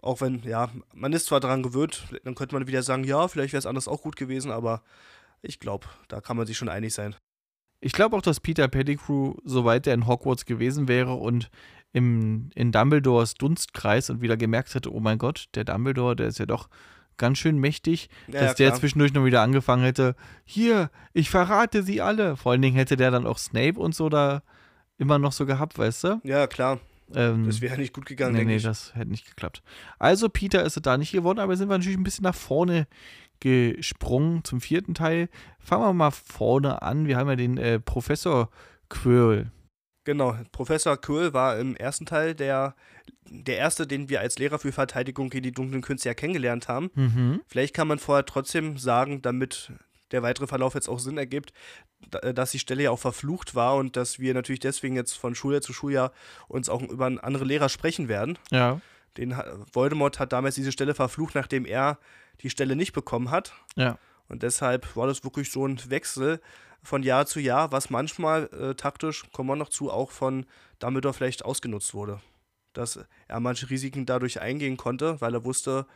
Auch 0.00 0.20
wenn, 0.20 0.42
ja, 0.42 0.70
man 0.92 1.12
ist 1.12 1.26
zwar 1.26 1.40
daran 1.40 1.62
gewöhnt, 1.62 2.04
dann 2.24 2.34
könnte 2.34 2.54
man 2.54 2.66
wieder 2.66 2.82
sagen, 2.82 3.04
ja, 3.04 3.28
vielleicht 3.28 3.52
wäre 3.52 3.60
es 3.60 3.66
anders 3.66 3.88
auch 3.88 4.02
gut 4.02 4.16
gewesen, 4.16 4.50
aber 4.50 4.82
ich 5.40 5.60
glaube, 5.60 5.86
da 6.08 6.20
kann 6.20 6.36
man 6.36 6.46
sich 6.46 6.56
schon 6.56 6.68
einig 6.68 6.92
sein. 6.92 7.14
Ich 7.80 7.92
glaube 7.92 8.16
auch, 8.16 8.22
dass 8.22 8.40
Peter 8.40 8.66
Pettigrew, 8.68 9.34
soweit 9.44 9.86
er 9.86 9.94
in 9.94 10.06
Hogwarts 10.06 10.46
gewesen 10.46 10.88
wäre 10.88 11.14
und 11.14 11.50
im, 11.92 12.50
in 12.54 12.72
Dumbledores 12.72 13.34
Dunstkreis 13.34 14.10
und 14.10 14.20
wieder 14.20 14.36
gemerkt 14.36 14.74
hätte, 14.74 14.92
oh 14.92 15.00
mein 15.00 15.18
Gott, 15.18 15.46
der 15.54 15.64
Dumbledore, 15.64 16.16
der 16.16 16.28
ist 16.28 16.38
ja 16.38 16.46
doch 16.46 16.68
ganz 17.16 17.38
schön 17.38 17.58
mächtig, 17.58 18.08
ja, 18.26 18.40
dass 18.40 18.54
der 18.56 18.74
zwischendurch 18.74 19.12
noch 19.12 19.24
wieder 19.24 19.42
angefangen 19.42 19.84
hätte, 19.84 20.16
hier, 20.44 20.90
ich 21.12 21.30
verrate 21.30 21.82
sie 21.82 22.00
alle. 22.00 22.36
Vor 22.36 22.52
allen 22.52 22.62
Dingen 22.62 22.76
hätte 22.76 22.96
der 22.96 23.10
dann 23.10 23.26
auch 23.26 23.38
Snape 23.38 23.78
und 23.78 23.94
so 23.94 24.08
da 24.08 24.42
immer 24.98 25.18
noch 25.18 25.32
so 25.32 25.46
gehabt, 25.46 25.78
weißt 25.78 26.04
du? 26.04 26.20
Ja, 26.24 26.46
klar. 26.46 26.80
Ähm, 27.14 27.46
das 27.46 27.60
wäre 27.60 27.78
nicht 27.78 27.92
gut 27.92 28.06
gegangen, 28.06 28.34
nee, 28.34 28.44
nee, 28.44 28.56
ich. 28.56 28.62
das 28.62 28.94
hätte 28.94 29.10
nicht 29.10 29.26
geklappt. 29.26 29.62
Also, 29.98 30.28
Peter 30.28 30.64
ist 30.64 30.78
da 30.82 30.96
nicht 30.96 31.12
geworden, 31.12 31.38
aber 31.38 31.56
sind 31.56 31.68
wir 31.68 31.76
natürlich 31.76 31.98
ein 31.98 32.04
bisschen 32.04 32.24
nach 32.24 32.34
vorne 32.34 32.86
gesprungen 33.40 34.42
zum 34.44 34.60
vierten 34.60 34.94
Teil. 34.94 35.28
Fangen 35.58 35.82
wir 35.82 35.92
mal 35.92 36.10
vorne 36.10 36.82
an. 36.82 37.06
Wir 37.06 37.18
haben 37.18 37.28
ja 37.28 37.36
den 37.36 37.58
äh, 37.58 37.78
Professor 37.78 38.48
Quirrell. 38.88 39.50
Genau, 40.04 40.36
Professor 40.52 40.96
Quirrell 40.96 41.32
war 41.32 41.58
im 41.58 41.76
ersten 41.76 42.06
Teil 42.06 42.34
der, 42.34 42.74
der 43.28 43.56
erste, 43.56 43.86
den 43.86 44.08
wir 44.08 44.20
als 44.20 44.38
Lehrer 44.38 44.58
für 44.58 44.72
Verteidigung 44.72 45.30
gegen 45.30 45.42
die 45.42 45.52
dunklen 45.52 45.82
Künste 45.82 46.08
ja 46.08 46.14
kennengelernt 46.14 46.68
haben. 46.68 46.90
Mhm. 46.94 47.40
Vielleicht 47.46 47.74
kann 47.74 47.88
man 47.88 47.98
vorher 47.98 48.24
trotzdem 48.24 48.76
sagen, 48.76 49.22
damit 49.22 49.72
der 50.10 50.22
weitere 50.22 50.46
Verlauf 50.46 50.74
jetzt 50.74 50.88
auch 50.88 50.98
Sinn 50.98 51.18
ergibt, 51.18 51.52
äh, 52.22 52.34
dass 52.34 52.50
die 52.50 52.58
Stelle 52.58 52.84
ja 52.84 52.90
auch 52.90 52.98
verflucht 52.98 53.54
war 53.54 53.76
und 53.76 53.96
dass 53.96 54.18
wir 54.18 54.34
natürlich 54.34 54.60
deswegen 54.60 54.96
jetzt 54.96 55.14
von 55.14 55.34
Schuljahr 55.34 55.62
zu 55.62 55.72
Schuljahr 55.72 56.12
uns 56.48 56.68
auch 56.68 56.82
über 56.82 57.06
andere 57.06 57.44
Lehrer 57.44 57.68
sprechen 57.68 58.08
werden. 58.08 58.38
Ja. 58.50 58.80
Den 59.16 59.34
Voldemort 59.72 60.18
hat 60.18 60.32
damals 60.32 60.56
diese 60.56 60.72
Stelle 60.72 60.94
verflucht, 60.94 61.34
nachdem 61.34 61.66
er 61.66 61.98
die 62.40 62.50
Stelle 62.50 62.76
nicht 62.76 62.92
bekommen 62.92 63.30
hat. 63.30 63.52
Ja. 63.76 63.98
Und 64.28 64.42
deshalb 64.42 64.96
war 64.96 65.06
das 65.06 65.22
wirklich 65.22 65.52
so 65.52 65.66
ein 65.66 65.78
Wechsel 65.88 66.40
von 66.82 67.02
Jahr 67.02 67.26
zu 67.26 67.40
Jahr, 67.40 67.72
was 67.72 67.90
manchmal 67.90 68.48
äh, 68.52 68.74
taktisch, 68.74 69.24
kommen 69.32 69.48
wir 69.48 69.56
noch 69.56 69.68
zu, 69.68 69.90
auch 69.90 70.10
von 70.10 70.46
Dumbledore 70.80 71.14
vielleicht 71.14 71.44
ausgenutzt 71.44 71.94
wurde. 71.94 72.20
Dass 72.74 72.98
er 73.28 73.40
manche 73.40 73.70
Risiken 73.70 74.04
dadurch 74.04 74.40
eingehen 74.40 74.76
konnte, 74.76 75.20
weil 75.20 75.34
er 75.34 75.44
wusste, 75.44 75.86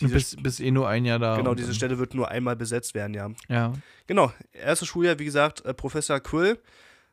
diese 0.00 0.14
bis, 0.14 0.36
bis 0.36 0.60
eh 0.60 0.70
nur 0.70 0.88
ein 0.88 1.04
Jahr 1.04 1.18
da. 1.18 1.36
Genau, 1.36 1.54
diese 1.54 1.74
Stelle 1.74 1.98
wird 1.98 2.14
nur 2.14 2.30
einmal 2.30 2.56
besetzt 2.56 2.94
werden, 2.94 3.14
ja. 3.14 3.30
Ja. 3.48 3.72
Genau, 4.06 4.32
erstes 4.52 4.88
Schuljahr, 4.88 5.18
wie 5.18 5.24
gesagt, 5.24 5.64
äh, 5.64 5.74
Professor 5.74 6.20
Quill 6.20 6.58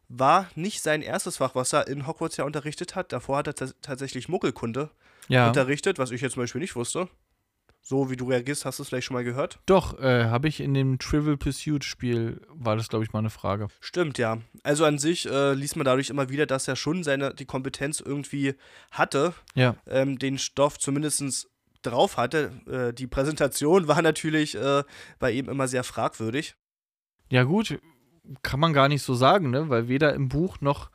war 0.08 0.48
nicht 0.56 0.82
sein 0.82 1.02
erstes 1.02 1.38
Fach, 1.38 1.56
was 1.56 1.74
er 1.74 1.88
in 1.88 2.08
Hogwarts 2.08 2.38
ja 2.38 2.46
unterrichtet 2.46 2.96
hat. 2.96 3.12
Davor 3.12 3.38
hat 3.38 3.48
er 3.48 3.72
tatsächlich 3.82 4.30
Muggelkunde 4.30 4.92
ja. 5.28 5.48
unterrichtet, 5.48 5.98
was 5.98 6.12
ich 6.12 6.22
jetzt 6.22 6.34
zum 6.34 6.44
Beispiel 6.44 6.62
nicht 6.62 6.76
wusste. 6.76 7.10
So 7.88 8.10
wie 8.10 8.16
du 8.16 8.28
reagierst, 8.28 8.66
hast 8.66 8.80
du 8.80 8.82
es 8.82 8.90
vielleicht 8.90 9.06
schon 9.06 9.14
mal 9.14 9.24
gehört? 9.24 9.60
Doch, 9.68 10.00
äh, 10.00 10.26
habe 10.26 10.48
ich 10.48 10.60
in 10.60 10.74
dem 10.74 10.98
Trivial 10.98 11.38
Pursuit 11.38 11.84
Spiel, 11.84 12.42
war 12.50 12.76
das, 12.76 12.90
glaube 12.90 13.06
ich, 13.06 13.14
mal 13.14 13.20
eine 13.20 13.30
Frage. 13.30 13.68
Stimmt, 13.80 14.18
ja. 14.18 14.40
Also 14.64 14.86
an 14.86 14.98
sich 14.98 15.30
äh, 15.30 15.54
liest 15.54 15.76
man 15.76 15.86
dadurch 15.86 16.10
immer 16.10 16.30
wieder, 16.30 16.48
dass 16.48 16.68
er 16.68 16.78
schon 16.78 17.04
seine, 17.04 17.36
die 17.36 17.46
Kompetenz 17.46 18.00
irgendwie 18.00 18.56
hatte, 18.90 19.36
ja. 19.54 19.76
ähm, 19.86 20.18
den 20.18 20.40
Stoff 20.40 20.80
zumindest 20.80 21.48
drauf 21.84 22.18
hatte. 22.18 22.54
Äh, 22.66 22.92
die 22.92 23.06
Präsentation 23.06 23.88
war 23.88 24.02
natürlich 24.02 24.56
äh, 24.56 24.84
bei 25.20 25.32
ihm 25.32 25.48
immer 25.48 25.68
sehr 25.68 25.84
fragwürdig. 25.84 26.56
Ja, 27.30 27.44
gut, 27.44 27.78
kann 28.42 28.60
man 28.60 28.74
gar 28.74 28.88
nicht 28.88 29.04
so 29.04 29.14
sagen, 29.14 29.52
ne? 29.52 29.70
Weil 29.70 29.88
weder 29.88 30.16
im 30.16 30.28
Buch 30.28 30.60
noch 30.60 30.90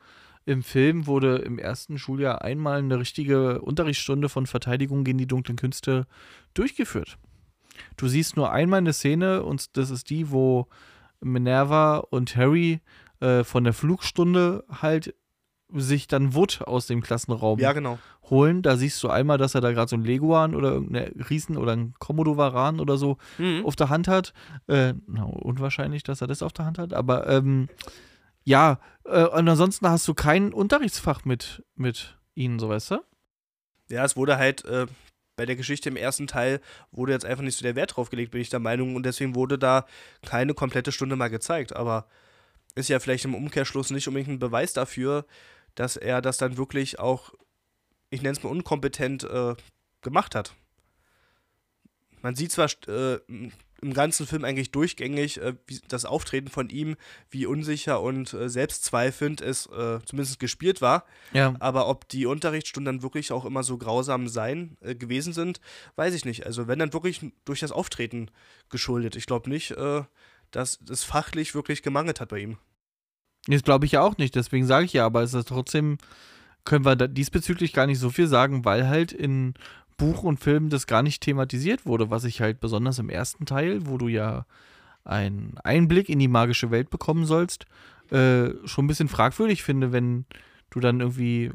im 0.45 0.63
Film 0.63 1.07
wurde 1.07 1.37
im 1.37 1.59
ersten 1.59 1.97
Schuljahr 1.97 2.41
einmal 2.41 2.79
eine 2.79 2.99
richtige 2.99 3.61
Unterrichtsstunde 3.61 4.29
von 4.29 4.47
Verteidigung 4.47 5.03
gegen 5.03 5.17
die 5.17 5.27
dunklen 5.27 5.57
Künste 5.57 6.07
durchgeführt. 6.53 7.17
Du 7.97 8.07
siehst 8.07 8.35
nur 8.35 8.51
einmal 8.51 8.79
eine 8.79 8.93
Szene 8.93 9.43
und 9.43 9.77
das 9.77 9.89
ist 9.89 10.09
die, 10.09 10.31
wo 10.31 10.67
Minerva 11.19 11.97
und 11.97 12.35
Harry 12.35 12.81
äh, 13.19 13.43
von 13.43 13.63
der 13.63 13.73
Flugstunde 13.73 14.63
halt 14.69 15.13
sich 15.73 16.07
dann 16.07 16.33
Wood 16.33 16.61
aus 16.65 16.87
dem 16.87 17.01
Klassenraum 17.01 17.59
ja, 17.59 17.71
genau. 17.71 17.97
holen. 18.29 18.61
Da 18.61 18.75
siehst 18.75 19.01
du 19.03 19.09
einmal, 19.09 19.37
dass 19.37 19.55
er 19.55 19.61
da 19.61 19.71
gerade 19.71 19.89
so 19.89 19.95
ein 19.95 20.03
Leguan 20.03 20.55
oder 20.55 20.71
irgendeine 20.73 21.13
Riesen 21.29 21.57
oder 21.57 21.73
ein 21.73 21.93
Komodowaran 21.99 22.79
oder 22.79 22.97
so 22.97 23.17
mhm. 23.37 23.65
auf 23.65 23.75
der 23.75 23.89
Hand 23.89 24.07
hat. 24.07 24.33
Äh, 24.67 24.95
na, 25.07 25.23
unwahrscheinlich, 25.23 26.03
dass 26.03 26.21
er 26.21 26.27
das 26.27 26.43
auf 26.43 26.53
der 26.53 26.65
Hand 26.65 26.77
hat, 26.77 26.93
aber 26.93 27.27
ähm, 27.27 27.69
ja, 28.43 28.79
äh, 29.05 29.25
und 29.25 29.47
ansonsten 29.47 29.87
hast 29.87 30.07
du 30.07 30.13
kein 30.13 30.53
Unterrichtsfach 30.53 31.25
mit, 31.25 31.63
mit 31.75 32.17
ihnen, 32.35 32.59
so 32.59 32.69
weißt 32.69 32.91
du? 32.91 33.03
Ja, 33.89 34.05
es 34.05 34.15
wurde 34.15 34.37
halt 34.37 34.63
äh, 34.65 34.87
bei 35.35 35.45
der 35.45 35.55
Geschichte 35.55 35.89
im 35.89 35.95
ersten 35.95 36.27
Teil 36.27 36.61
wurde 36.91 37.13
jetzt 37.13 37.25
einfach 37.25 37.43
nicht 37.43 37.57
so 37.57 37.63
der 37.63 37.75
Wert 37.75 37.95
drauf 37.95 38.09
gelegt, 38.09 38.31
bin 38.31 38.41
ich 38.41 38.49
der 38.49 38.59
Meinung, 38.59 38.95
und 38.95 39.05
deswegen 39.05 39.35
wurde 39.35 39.57
da 39.57 39.85
keine 40.23 40.53
komplette 40.53 40.91
Stunde 40.91 41.15
mal 41.15 41.29
gezeigt. 41.29 41.75
Aber 41.75 42.07
ist 42.75 42.89
ja 42.89 42.99
vielleicht 42.99 43.25
im 43.25 43.35
Umkehrschluss 43.35 43.89
nicht 43.91 44.07
unbedingt 44.07 44.29
ein 44.29 44.39
Beweis 44.39 44.73
dafür, 44.73 45.25
dass 45.75 45.97
er 45.97 46.21
das 46.21 46.37
dann 46.37 46.57
wirklich 46.57 46.99
auch, 46.99 47.33
ich 48.09 48.21
nenne 48.21 48.37
es 48.37 48.43
mal 48.43 48.49
unkompetent, 48.49 49.23
äh, 49.23 49.55
gemacht 50.01 50.35
hat. 50.35 50.53
Man 52.21 52.35
sieht 52.35 52.51
zwar 52.51 52.69
äh, 52.87 53.19
im 53.81 53.93
ganzen 53.93 54.27
Film 54.27 54.45
eigentlich 54.45 54.71
durchgängig 54.71 55.41
äh, 55.41 55.55
das 55.87 56.05
Auftreten 56.05 56.49
von 56.49 56.69
ihm, 56.69 56.95
wie 57.29 57.45
unsicher 57.45 58.01
und 58.01 58.33
äh, 58.33 58.49
selbstzweifelnd 58.49 59.41
es 59.41 59.65
äh, 59.67 59.99
zumindest 60.05 60.39
gespielt 60.39 60.81
war. 60.81 61.05
Ja. 61.33 61.55
Aber 61.59 61.87
ob 61.87 62.07
die 62.07 62.25
Unterrichtsstunden 62.25 62.97
dann 62.97 63.03
wirklich 63.03 63.31
auch 63.31 63.45
immer 63.45 63.63
so 63.63 63.77
grausam 63.77 64.27
sein 64.27 64.77
äh, 64.81 64.95
gewesen 64.95 65.33
sind, 65.33 65.59
weiß 65.95 66.13
ich 66.13 66.25
nicht. 66.25 66.45
Also 66.45 66.67
wenn 66.67 66.79
dann 66.79 66.93
wirklich 66.93 67.21
durch 67.45 67.59
das 67.59 67.71
Auftreten 67.71 68.29
geschuldet. 68.69 69.15
Ich 69.15 69.25
glaube 69.25 69.49
nicht, 69.49 69.71
äh, 69.71 70.03
dass 70.51 70.79
es 70.89 71.03
fachlich 71.03 71.55
wirklich 71.55 71.81
gemangelt 71.81 72.21
hat 72.21 72.29
bei 72.29 72.39
ihm. 72.39 72.57
Das 73.47 73.63
glaube 73.63 73.85
ich 73.85 73.93
ja 73.93 74.01
auch 74.01 74.17
nicht. 74.17 74.35
Deswegen 74.35 74.67
sage 74.67 74.85
ich 74.85 74.93
ja, 74.93 75.05
aber 75.05 75.23
es 75.23 75.33
ist 75.33 75.47
trotzdem 75.47 75.97
können 76.63 76.85
wir 76.85 76.95
diesbezüglich 76.95 77.73
gar 77.73 77.87
nicht 77.87 77.99
so 77.99 78.09
viel 78.09 78.27
sagen, 78.27 78.65
weil 78.65 78.87
halt 78.87 79.11
in 79.11 79.55
Buch 80.01 80.23
und 80.23 80.39
Film 80.39 80.69
das 80.69 80.87
gar 80.87 81.03
nicht 81.03 81.21
thematisiert 81.21 81.85
wurde, 81.85 82.09
was 82.09 82.23
ich 82.23 82.41
halt 82.41 82.59
besonders 82.59 82.97
im 82.97 83.09
ersten 83.09 83.45
Teil, 83.45 83.85
wo 83.85 83.97
du 83.97 84.07
ja 84.07 84.45
einen 85.03 85.57
Einblick 85.63 86.09
in 86.09 86.19
die 86.19 86.27
magische 86.27 86.71
Welt 86.71 86.89
bekommen 86.89 87.25
sollst, 87.25 87.65
äh, 88.09 88.49
schon 88.65 88.85
ein 88.85 88.87
bisschen 88.87 89.09
fragwürdig 89.09 89.63
finde, 89.63 89.91
wenn 89.91 90.25
du 90.71 90.79
dann 90.79 90.99
irgendwie. 90.99 91.51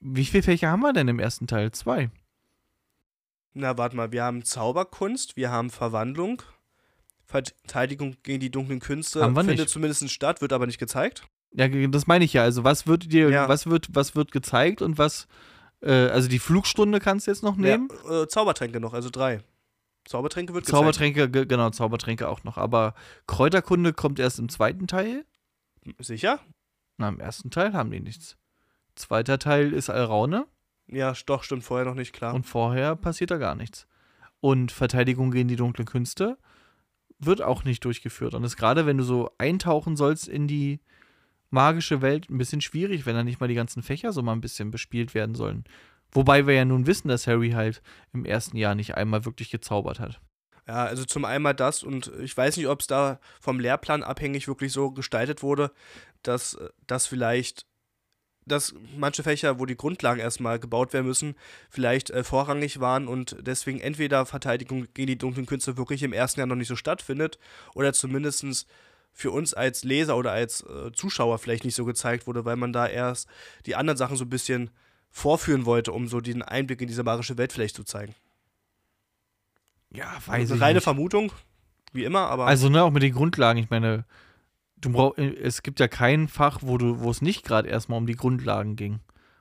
Wie 0.00 0.24
viele 0.24 0.42
Fächer 0.42 0.70
haben 0.70 0.80
wir 0.80 0.92
denn 0.92 1.08
im 1.08 1.18
ersten 1.18 1.46
Teil? 1.46 1.72
Zwei. 1.72 2.10
Na, 3.52 3.76
warte 3.76 3.96
mal, 3.96 4.12
wir 4.12 4.22
haben 4.22 4.44
Zauberkunst, 4.44 5.36
wir 5.36 5.50
haben 5.50 5.70
Verwandlung, 5.70 6.42
Verteidigung 7.24 8.16
gegen 8.22 8.40
die 8.40 8.50
dunklen 8.50 8.80
Künste 8.80 9.22
haben 9.22 9.34
wir 9.34 9.42
findet 9.42 9.58
nicht. 9.58 9.68
zumindest 9.70 10.08
statt, 10.10 10.40
wird 10.40 10.52
aber 10.52 10.66
nicht 10.66 10.78
gezeigt. 10.78 11.26
Ja, 11.52 11.68
das 11.68 12.06
meine 12.06 12.24
ich 12.24 12.32
ja. 12.32 12.42
Also 12.42 12.64
was 12.64 12.86
wird 12.86 13.12
dir, 13.12 13.30
ja. 13.30 13.48
was 13.48 13.66
wird, 13.66 13.88
was 13.92 14.14
wird 14.14 14.32
gezeigt 14.32 14.80
und 14.80 14.96
was 14.96 15.26
äh, 15.82 16.08
also 16.08 16.28
die 16.28 16.38
Flugstunde 16.38 17.00
kannst 17.00 17.26
du 17.26 17.30
jetzt 17.30 17.42
noch 17.42 17.56
nehmen. 17.56 17.88
Ja, 18.04 18.22
äh, 18.22 18.28
Zaubertränke 18.28 18.80
noch, 18.80 18.94
also 18.94 19.10
drei. 19.10 19.40
Zaubertränke 20.04 20.54
wird 20.54 20.66
Zaubertränke, 20.66 21.30
gezeigt. 21.30 21.48
genau, 21.50 21.70
Zaubertränke 21.70 22.28
auch 22.28 22.42
noch. 22.44 22.56
Aber 22.56 22.94
Kräuterkunde 23.26 23.92
kommt 23.92 24.18
erst 24.18 24.38
im 24.38 24.48
zweiten 24.48 24.86
Teil. 24.86 25.24
Sicher? 25.98 26.40
Na, 26.96 27.08
im 27.08 27.20
ersten 27.20 27.50
Teil 27.50 27.74
haben 27.74 27.90
die 27.90 28.00
nichts. 28.00 28.36
Zweiter 28.96 29.38
Teil 29.38 29.72
ist 29.72 29.90
Alraune. 29.90 30.46
Ja, 30.86 31.12
doch, 31.26 31.42
stimmt, 31.42 31.62
vorher 31.62 31.86
noch 31.86 31.94
nicht, 31.94 32.12
klar. 32.12 32.34
Und 32.34 32.46
vorher 32.46 32.96
passiert 32.96 33.30
da 33.30 33.36
gar 33.36 33.54
nichts. 33.54 33.86
Und 34.40 34.72
Verteidigung 34.72 35.30
gegen 35.30 35.48
die 35.48 35.56
dunklen 35.56 35.86
Künste 35.86 36.38
wird 37.18 37.42
auch 37.42 37.64
nicht 37.64 37.84
durchgeführt. 37.84 38.34
Und 38.34 38.42
das 38.42 38.56
gerade, 38.56 38.86
wenn 38.86 38.96
du 38.96 39.04
so 39.04 39.30
eintauchen 39.38 39.96
sollst 39.96 40.26
in 40.26 40.46
die 40.46 40.80
magische 41.50 42.02
Welt 42.02 42.28
ein 42.30 42.38
bisschen 42.38 42.60
schwierig, 42.60 43.06
wenn 43.06 43.14
da 43.14 43.24
nicht 43.24 43.40
mal 43.40 43.48
die 43.48 43.54
ganzen 43.54 43.82
Fächer 43.82 44.12
so 44.12 44.22
mal 44.22 44.32
ein 44.32 44.40
bisschen 44.40 44.70
bespielt 44.70 45.14
werden 45.14 45.34
sollen. 45.34 45.64
Wobei 46.10 46.46
wir 46.46 46.54
ja 46.54 46.64
nun 46.64 46.86
wissen, 46.86 47.08
dass 47.08 47.26
Harry 47.26 47.50
halt 47.50 47.82
im 48.12 48.24
ersten 48.24 48.56
Jahr 48.56 48.74
nicht 48.74 48.94
einmal 48.94 49.24
wirklich 49.24 49.50
gezaubert 49.50 50.00
hat. 50.00 50.20
Ja, 50.66 50.84
also 50.84 51.04
zum 51.04 51.24
einen 51.24 51.56
das 51.56 51.82
und 51.82 52.12
ich 52.20 52.36
weiß 52.36 52.58
nicht, 52.58 52.68
ob 52.68 52.80
es 52.80 52.86
da 52.86 53.20
vom 53.40 53.58
Lehrplan 53.58 54.02
abhängig 54.02 54.48
wirklich 54.48 54.72
so 54.72 54.90
gestaltet 54.90 55.42
wurde, 55.42 55.72
dass 56.22 56.58
das 56.86 57.06
vielleicht, 57.06 57.64
dass 58.44 58.74
manche 58.96 59.22
Fächer, 59.22 59.58
wo 59.58 59.64
die 59.64 59.76
Grundlagen 59.76 60.20
erstmal 60.20 60.58
gebaut 60.58 60.92
werden 60.92 61.06
müssen, 61.06 61.36
vielleicht 61.70 62.10
äh, 62.10 62.22
vorrangig 62.22 62.80
waren 62.80 63.08
und 63.08 63.36
deswegen 63.40 63.80
entweder 63.80 64.26
Verteidigung 64.26 64.86
gegen 64.92 65.06
die 65.06 65.18
dunklen 65.18 65.46
Künste 65.46 65.78
wirklich 65.78 66.02
im 66.02 66.12
ersten 66.12 66.40
Jahr 66.40 66.46
noch 66.46 66.56
nicht 66.56 66.68
so 66.68 66.76
stattfindet 66.76 67.38
oder 67.74 67.94
zumindestens 67.94 68.66
für 69.12 69.30
uns 69.30 69.54
als 69.54 69.84
Leser 69.84 70.16
oder 70.16 70.32
als 70.32 70.62
äh, 70.62 70.92
Zuschauer 70.92 71.38
vielleicht 71.38 71.64
nicht 71.64 71.74
so 71.74 71.84
gezeigt 71.84 72.26
wurde, 72.26 72.44
weil 72.44 72.56
man 72.56 72.72
da 72.72 72.86
erst 72.86 73.28
die 73.66 73.74
anderen 73.74 73.96
Sachen 73.96 74.16
so 74.16 74.24
ein 74.24 74.30
bisschen 74.30 74.70
vorführen 75.10 75.66
wollte, 75.66 75.92
um 75.92 76.08
so 76.08 76.20
den 76.20 76.42
Einblick 76.42 76.80
in 76.80 76.88
diese 76.88 77.02
magische 77.02 77.36
Welt 77.38 77.52
vielleicht 77.52 77.76
zu 77.76 77.84
zeigen. 77.84 78.14
Ja, 79.90 80.12
weiß 80.26 80.40
also 80.40 80.54
ich 80.54 80.60
reine 80.60 80.74
nicht. 80.74 80.84
Vermutung, 80.84 81.32
wie 81.92 82.04
immer, 82.04 82.28
aber. 82.28 82.46
Also, 82.46 82.68
ne, 82.68 82.82
auch 82.82 82.90
mit 82.90 83.02
den 83.02 83.14
Grundlagen. 83.14 83.58
Ich 83.58 83.70
meine, 83.70 84.04
du 84.76 84.90
brauch, 84.90 85.16
äh, 85.18 85.34
es 85.34 85.62
gibt 85.62 85.80
ja 85.80 85.88
kein 85.88 86.28
Fach, 86.28 86.60
wo 86.62 86.78
du, 86.78 87.00
wo 87.00 87.10
es 87.10 87.22
nicht 87.22 87.44
gerade 87.44 87.68
erstmal 87.68 87.98
um 87.98 88.06
die 88.06 88.16
Grundlagen 88.16 88.76
ging. 88.76 89.00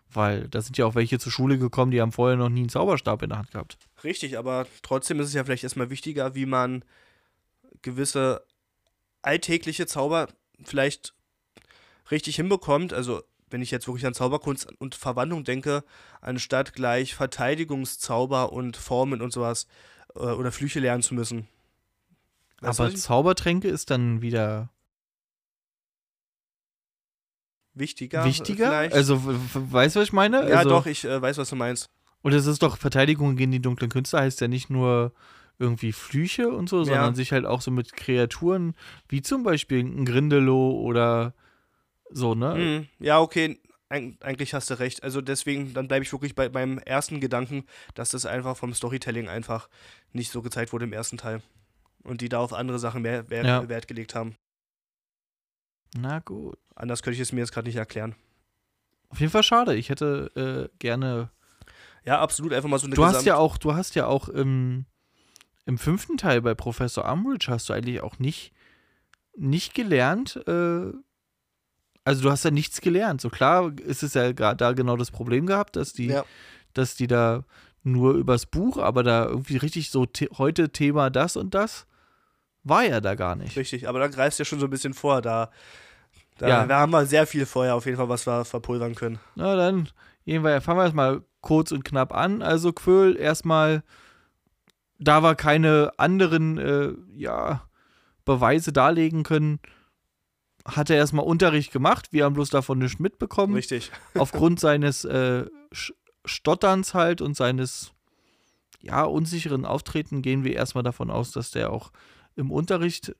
Weil 0.09 0.47
da 0.47 0.61
sind 0.61 0.77
ja 0.77 0.85
auch 0.85 0.95
welche 0.95 1.19
zur 1.19 1.33
Schule 1.33 1.57
gekommen, 1.57 1.91
die 1.91 2.01
haben 2.01 2.13
vorher 2.13 2.37
noch 2.37 2.47
nie 2.47 2.61
einen 2.61 2.69
Zauberstab 2.69 3.21
in 3.23 3.29
der 3.29 3.39
Hand 3.39 3.51
gehabt. 3.51 3.77
Richtig, 4.05 4.37
aber 4.37 4.65
trotzdem 4.81 5.19
ist 5.19 5.27
es 5.27 5.33
ja 5.33 5.43
vielleicht 5.43 5.63
erstmal 5.63 5.89
wichtiger, 5.89 6.33
wie 6.33 6.45
man 6.45 6.85
gewisse 7.81 8.41
alltägliche 9.27 9.85
Zauber 9.85 10.29
vielleicht 10.63 11.13
richtig 12.09 12.37
hinbekommt. 12.37 12.93
Also, 12.93 13.21
wenn 13.49 13.61
ich 13.61 13.71
jetzt 13.71 13.87
wirklich 13.87 14.05
an 14.05 14.13
Zauberkunst 14.13 14.67
und 14.79 14.95
Verwandlung 14.95 15.43
denke, 15.43 15.83
anstatt 16.21 16.73
gleich 16.73 17.13
Verteidigungszauber 17.13 18.51
und 18.51 18.77
Formen 18.77 19.21
und 19.21 19.31
sowas 19.31 19.67
äh, 20.15 20.19
oder 20.19 20.51
Flüche 20.51 20.79
lernen 20.79 21.03
zu 21.03 21.13
müssen. 21.13 21.47
Weißt 22.61 22.79
aber 22.79 22.95
Zaubertränke 22.95 23.67
ist 23.67 23.91
dann 23.91 24.21
wieder 24.21 24.69
wichtiger. 27.73 28.25
Wichtiger? 28.25 28.69
Vielleicht. 28.69 28.95
Also, 28.95 29.21
weißt 29.23 29.95
du, 29.95 29.99
was 29.99 30.07
ich 30.07 30.13
meine? 30.13 30.49
Ja, 30.49 30.57
also, 30.57 30.69
doch, 30.69 30.85
ich 30.85 31.03
äh, 31.03 31.21
weiß, 31.21 31.37
was 31.37 31.49
du 31.49 31.55
meinst. 31.55 31.89
Und 32.21 32.33
es 32.33 32.47
ist 32.47 32.63
doch 32.63 32.77
Verteidigung 32.77 33.35
gegen 33.35 33.51
die 33.51 33.61
dunklen 33.61 33.91
Künste, 33.91 34.17
heißt 34.19 34.41
ja 34.41 34.47
nicht 34.47 34.69
nur 34.69 35.13
irgendwie 35.59 35.91
Flüche 35.91 36.49
und 36.49 36.69
so, 36.69 36.79
ja. 36.79 36.85
sondern 36.85 37.15
sich 37.15 37.31
halt 37.31 37.45
auch 37.45 37.61
so 37.61 37.71
mit 37.71 37.93
Kreaturen, 37.93 38.75
wie 39.09 39.21
zum 39.21 39.43
Beispiel 39.43 39.79
ein 39.79 40.05
Grindelow 40.05 40.79
oder 40.81 41.33
so, 42.09 42.35
ne? 42.35 42.55
Mhm. 42.55 43.05
Ja, 43.05 43.19
okay, 43.19 43.59
Eig 43.89 44.17
eigentlich 44.21 44.53
hast 44.53 44.69
du 44.69 44.79
recht. 44.79 45.03
Also 45.03 45.21
deswegen, 45.21 45.73
dann 45.73 45.87
bleibe 45.87 46.03
ich 46.03 46.11
wirklich 46.11 46.35
bei 46.35 46.49
meinem 46.49 46.77
ersten 46.79 47.19
Gedanken, 47.19 47.65
dass 47.95 48.11
das 48.11 48.25
einfach 48.25 48.57
vom 48.57 48.73
Storytelling 48.73 49.29
einfach 49.29 49.69
nicht 50.11 50.31
so 50.31 50.41
gezeigt 50.41 50.73
wurde 50.73 50.85
im 50.85 50.93
ersten 50.93 51.17
Teil. 51.17 51.41
Und 52.03 52.21
die 52.21 52.29
da 52.29 52.39
auf 52.39 52.53
andere 52.53 52.79
Sachen 52.79 53.01
mehr 53.01 53.29
Wert, 53.29 53.45
ja. 53.45 53.67
Wert 53.69 53.87
gelegt 53.87 54.15
haben. 54.15 54.35
Na 55.97 56.19
gut. 56.19 56.57
Anders 56.75 57.01
könnte 57.01 57.15
ich 57.15 57.21
es 57.21 57.31
mir 57.31 57.39
jetzt 57.41 57.53
gerade 57.53 57.67
nicht 57.67 57.77
erklären. 57.77 58.15
Auf 59.09 59.19
jeden 59.19 59.31
Fall 59.31 59.43
schade. 59.43 59.75
Ich 59.75 59.89
hätte 59.89 60.69
äh, 60.71 60.77
gerne. 60.79 61.31
Ja, 62.03 62.19
absolut. 62.19 62.53
Einfach 62.53 62.69
mal 62.69 62.79
so 62.79 62.87
eine 62.87 62.95
Du 62.95 63.05
hast 63.05 63.25
ja 63.25 63.37
auch, 63.37 63.57
du 63.57 63.73
hast 63.73 63.95
ja 63.95 64.05
auch 64.05 64.27
im, 64.27 64.85
im 65.67 65.77
fünften 65.77 66.17
Teil 66.17 66.41
bei 66.41 66.55
Professor 66.55 67.05
Umbridge 67.11 67.47
hast 67.49 67.69
du 67.69 67.73
eigentlich 67.73 68.01
auch 68.01 68.19
nicht, 68.19 68.53
nicht 69.35 69.73
gelernt. 69.73 70.41
Äh, 70.47 70.93
also 72.05 72.23
du 72.23 72.31
hast 72.31 72.45
ja 72.45 72.51
nichts 72.51 72.79
gelernt. 72.79 73.19
So 73.19 73.29
klar 73.29 73.73
ist 73.79 74.01
es 74.01 74.13
ja 74.13 74.31
gerade 74.31 74.55
da 74.55 74.71
genau 74.71 74.95
das 74.95 75.11
Problem 75.11 75.45
gehabt, 75.45 75.75
dass 75.75 75.91
die, 75.91 76.07
ja. 76.07 76.23
dass 76.73 76.95
die 76.95 77.07
da 77.07 77.43
nur 77.83 78.13
übers 78.13 78.45
Buch, 78.45 78.77
aber 78.77 79.03
da 79.03 79.25
irgendwie 79.25 79.57
richtig 79.57 79.91
so 79.91 80.07
the 80.17 80.29
heute 80.37 80.69
Thema 80.69 81.09
das 81.09 81.35
und 81.35 81.53
das 81.53 81.85
war 82.63 82.83
ja 82.83 83.01
da 83.01 83.15
gar 83.15 83.35
nicht. 83.35 83.57
Richtig, 83.57 83.89
aber 83.89 83.99
da 83.99 84.07
greifst 84.07 84.39
du 84.39 84.43
ja 84.43 84.45
schon 84.45 84.59
so 84.59 84.67
ein 84.67 84.71
bisschen 84.71 84.93
vor. 84.93 85.21
Da, 85.21 85.51
da, 86.37 86.47
ja. 86.47 86.65
da 86.65 86.79
haben 86.79 86.91
wir 86.91 87.05
sehr 87.05 87.27
viel 87.27 87.45
Feuer 87.45 87.75
auf 87.75 87.85
jeden 87.85 87.97
Fall, 87.97 88.09
was 88.09 88.25
wir 88.25 88.45
verpulvern 88.45 88.95
können. 88.95 89.19
Na 89.35 89.57
dann, 89.57 89.89
jedenfalls 90.23 90.63
fangen 90.63 90.79
wir 90.79 90.83
erstmal 90.83 91.21
kurz 91.41 91.73
und 91.73 91.83
knapp 91.83 92.13
an. 92.13 92.41
Also 92.41 92.71
Quöl 92.71 93.17
erstmal, 93.17 93.83
da 94.99 95.21
wir 95.21 95.35
keine 95.35 95.91
anderen 95.97 96.57
äh, 96.57 96.93
ja, 97.15 97.67
Beweise 98.25 98.73
darlegen 98.73 99.23
können, 99.23 99.59
hat 100.65 100.89
er 100.89 100.97
erstmal 100.97 101.25
Unterricht 101.25 101.71
gemacht. 101.71 102.09
Wir 102.11 102.25
haben 102.25 102.33
bloß 102.33 102.49
davon 102.49 102.79
nichts 102.79 102.99
mitbekommen. 102.99 103.53
Richtig. 103.53 103.91
Aufgrund 104.15 104.59
seines 104.59 105.05
äh, 105.05 105.45
Stotterns 106.25 106.93
halt 106.93 107.21
und 107.21 107.35
seines 107.35 107.91
ja, 108.81 109.03
unsicheren 109.03 109.65
Auftreten 109.65 110.21
gehen 110.21 110.43
wir 110.43 110.53
erstmal 110.53 110.83
davon 110.83 111.09
aus, 111.09 111.31
dass 111.31 111.51
der 111.51 111.71
auch 111.71 111.91
im 112.35 112.51
Unterricht 112.51 113.15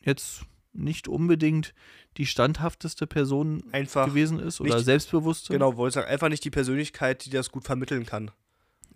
jetzt 0.00 0.42
nicht 0.72 1.08
unbedingt 1.08 1.74
die 2.16 2.26
standhafteste 2.26 3.06
Person 3.06 3.62
einfach 3.72 4.06
gewesen 4.06 4.38
ist 4.38 4.60
oder 4.60 4.76
nicht, 4.76 4.84
selbstbewusste. 4.84 5.52
Genau, 5.52 5.76
wollte 5.76 5.94
sagen, 5.94 6.08
einfach 6.08 6.28
nicht 6.28 6.44
die 6.44 6.50
Persönlichkeit, 6.50 7.24
die 7.24 7.30
das 7.30 7.50
gut 7.50 7.64
vermitteln 7.64 8.06
kann. 8.06 8.30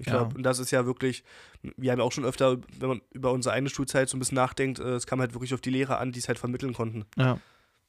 Ich 0.03 0.09
ja. 0.09 0.19
glaube, 0.19 0.37
und 0.37 0.43
das 0.43 0.59
ist 0.59 0.73
ja 0.73 0.85
wirklich, 0.85 1.23
wir 1.63 1.93
haben 1.93 2.01
ja 2.01 2.05
auch 2.05 2.11
schon 2.11 2.25
öfter, 2.25 2.59
wenn 2.79 2.89
man 2.89 3.01
über 3.13 3.31
unsere 3.31 3.55
eigene 3.55 3.71
Schulzeit 3.71 4.09
so 4.09 4.17
ein 4.17 4.19
bisschen 4.19 4.35
nachdenkt, 4.35 4.81
äh, 4.81 4.95
es 4.95 5.07
kam 5.07 5.21
halt 5.21 5.33
wirklich 5.33 5.55
auf 5.55 5.61
die 5.61 5.71
Lehrer 5.71 6.01
an, 6.01 6.11
die 6.11 6.19
es 6.19 6.27
halt 6.27 6.41
vermitteln 6.41 6.75
konnten. 6.75 7.05
Ja. 7.17 7.39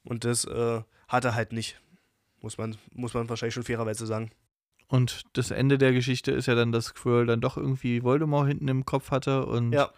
Und 0.04 0.24
das 0.24 0.46
äh, 0.46 0.82
hat 1.08 1.26
er 1.26 1.34
halt 1.34 1.54
nicht. 1.54 1.82
Muss 2.40 2.60
man, 2.60 2.78
muss 2.94 3.16
man 3.16 3.28
wahrscheinlich 3.30 3.56
schon 3.56 3.64
fairerweise 3.64 4.06
sagen. 4.06 4.30
Und 4.88 5.24
das 5.34 5.50
Ende 5.50 5.80
der 5.80 5.92
Geschichte 5.92 6.32
ist 6.32 6.46
ja 6.46 6.54
dann, 6.54 6.72
dass 6.72 6.94
Quirrell 6.94 7.26
dann 7.26 7.42
doch 7.42 7.58
irgendwie 7.58 8.04
Voldemort 8.04 8.48
hinten 8.48 8.68
im 8.68 8.86
Kopf 8.86 9.10
hatte 9.10 9.48
und 9.48 9.72
ja. 9.72 9.90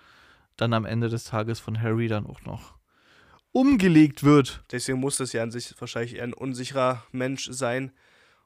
dann 0.55 0.73
am 0.73 0.85
Ende 0.85 1.09
des 1.09 1.25
Tages 1.25 1.59
von 1.59 1.81
Harry 1.81 2.07
dann 2.07 2.25
auch 2.25 2.41
noch 2.43 2.75
umgelegt 3.51 4.23
wird. 4.23 4.63
Deswegen 4.71 4.99
muss 4.99 5.17
das 5.17 5.33
ja 5.33 5.43
an 5.43 5.51
sich 5.51 5.73
wahrscheinlich 5.79 6.15
eher 6.15 6.23
ein 6.23 6.33
unsicherer 6.33 7.03
Mensch 7.11 7.49
sein, 7.51 7.91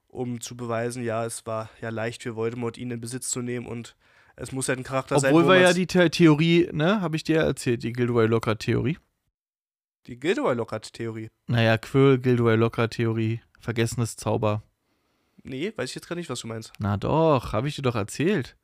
um 0.10 0.41
zu 0.41 0.58
beweisen, 0.58 1.04
ja, 1.04 1.26
es 1.26 1.45
war 1.45 1.69
ja 1.82 1.89
leicht 1.89 2.24
für 2.24 2.36
Voldemort, 2.36 2.78
ihn 2.78 2.91
in 2.91 3.00
Besitz 3.00 3.30
zu 3.30 3.41
nehmen 3.41 3.65
und 3.65 3.95
es 4.36 4.52
muss 4.52 4.67
halt 4.67 4.80
ein 4.80 4.84
Charakter 4.84 5.15
Obwohl 5.15 5.22
sein. 5.22 5.36
Obwohl 5.36 5.54
wir 5.54 5.62
ja 5.62 5.74
die 5.74 5.88
Theorie, 5.88 6.69
ne, 6.72 7.02
habe 7.02 7.15
ich 7.15 7.24
dir 7.24 7.41
erzählt, 7.41 7.84
die 7.84 7.93
Gilderoy 7.93 8.26
Lockhart-Theorie. 8.26 8.98
Die 10.08 10.19
Gilderoy 10.19 10.56
Lockhart-Theorie. 10.56 11.30
Naja, 11.48 11.78
Quill, 11.78 12.17
Gilderoy 12.17 12.56
Lockhart-Theorie. 12.56 13.41
Vergessenes 13.60 14.15
Zauber. 14.15 14.63
Nee, 15.43 15.74
weiß 15.76 15.89
ich 15.89 15.95
jetzt 15.95 16.08
gar 16.08 16.15
nicht, 16.15 16.30
was 16.30 16.39
du 16.39 16.48
meinst. 16.48 16.74
Na 16.80 16.98
doch, 16.98 17.54
habe 17.54 17.67
ich 17.67 17.76
dir 17.76 17.82
doch 17.82 17.95
erzählt. 17.95 18.56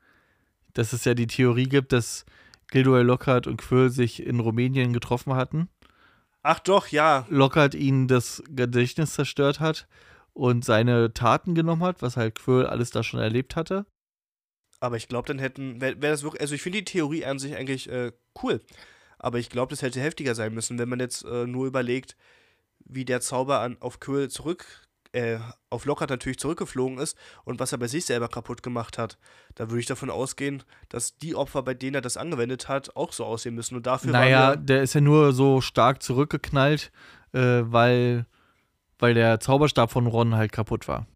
Dass 0.73 0.93
es 0.93 1.05
ja 1.05 1.13
die 1.13 1.27
Theorie 1.27 1.67
gibt, 1.67 1.91
dass 1.91 2.25
Gilderoy 2.71 3.03
Lockhart 3.03 3.47
und 3.47 3.57
Quill 3.57 3.89
sich 3.89 4.25
in 4.25 4.39
Rumänien 4.39 4.93
getroffen 4.93 5.35
hatten. 5.35 5.69
Ach 6.41 6.59
doch, 6.59 6.87
ja. 6.87 7.25
Lockhart 7.29 7.75
ihnen 7.75 8.07
das 8.07 8.41
Gedächtnis 8.49 9.13
zerstört 9.13 9.59
hat 9.59 9.87
und 10.35 10.65
seine 10.65 11.13
Taten 11.13 11.55
genommen 11.55 11.81
hat, 11.81 12.01
was 12.01 12.17
halt 12.17 12.35
Quill 12.35 12.65
alles 12.65 12.91
da 12.91 13.03
schon 13.03 13.19
erlebt 13.19 13.55
hatte. 13.55 13.85
Aber 14.81 14.97
ich 14.97 15.07
glaube, 15.07 15.27
dann 15.27 15.39
hätten, 15.39 15.79
wäre 15.79 16.01
wär 16.01 16.11
das 16.11 16.23
wirklich, 16.23 16.41
also 16.41 16.53
ich 16.53 16.61
finde 16.61 16.79
die 16.79 16.85
Theorie 16.85 17.25
an 17.25 17.39
sich 17.39 17.55
eigentlich 17.55 17.89
äh, 17.89 18.11
cool. 18.43 18.61
Aber 19.17 19.39
ich 19.39 19.49
glaube, 19.49 19.69
das 19.69 19.81
hätte 19.81 20.01
heftiger 20.01 20.35
sein 20.35 20.53
müssen, 20.53 20.77
wenn 20.77 20.89
man 20.89 20.99
jetzt 20.99 21.23
äh, 21.23 21.47
nur 21.47 21.65
überlegt, 21.65 22.17
wie 22.79 23.05
der 23.05 23.21
Zauber 23.21 23.61
an, 23.61 23.77
auf 23.79 24.01
Quill 24.01 24.29
zurück, 24.29 24.65
äh, 25.13 25.39
auf 25.69 25.85
Lockhart 25.85 26.09
natürlich 26.09 26.37
zurückgeflogen 26.37 26.97
ist 26.97 27.17
und 27.45 27.57
was 27.61 27.71
er 27.71 27.77
bei 27.77 27.87
sich 27.87 28.03
selber 28.03 28.27
kaputt 28.27 28.61
gemacht 28.61 28.97
hat. 28.97 29.17
Da 29.55 29.69
würde 29.69 29.79
ich 29.79 29.85
davon 29.85 30.09
ausgehen, 30.09 30.63
dass 30.89 31.17
die 31.17 31.35
Opfer, 31.35 31.63
bei 31.63 31.73
denen 31.73 31.95
er 31.95 32.01
das 32.01 32.17
angewendet 32.17 32.67
hat, 32.67 32.93
auch 32.97 33.13
so 33.13 33.23
aussehen 33.23 33.55
müssen. 33.55 33.77
Und 33.77 33.87
dafür 33.87 34.11
naja, 34.11 34.57
der 34.57 34.83
ist 34.83 34.93
ja 34.95 35.01
nur 35.01 35.31
so 35.31 35.61
stark 35.61 36.03
zurückgeknallt, 36.03 36.91
äh, 37.31 37.61
weil, 37.63 38.25
weil 38.99 39.13
der 39.13 39.39
Zauberstab 39.39 39.91
von 39.91 40.07
Ron 40.07 40.35
halt 40.35 40.51
kaputt 40.51 40.87
war. 40.87 41.07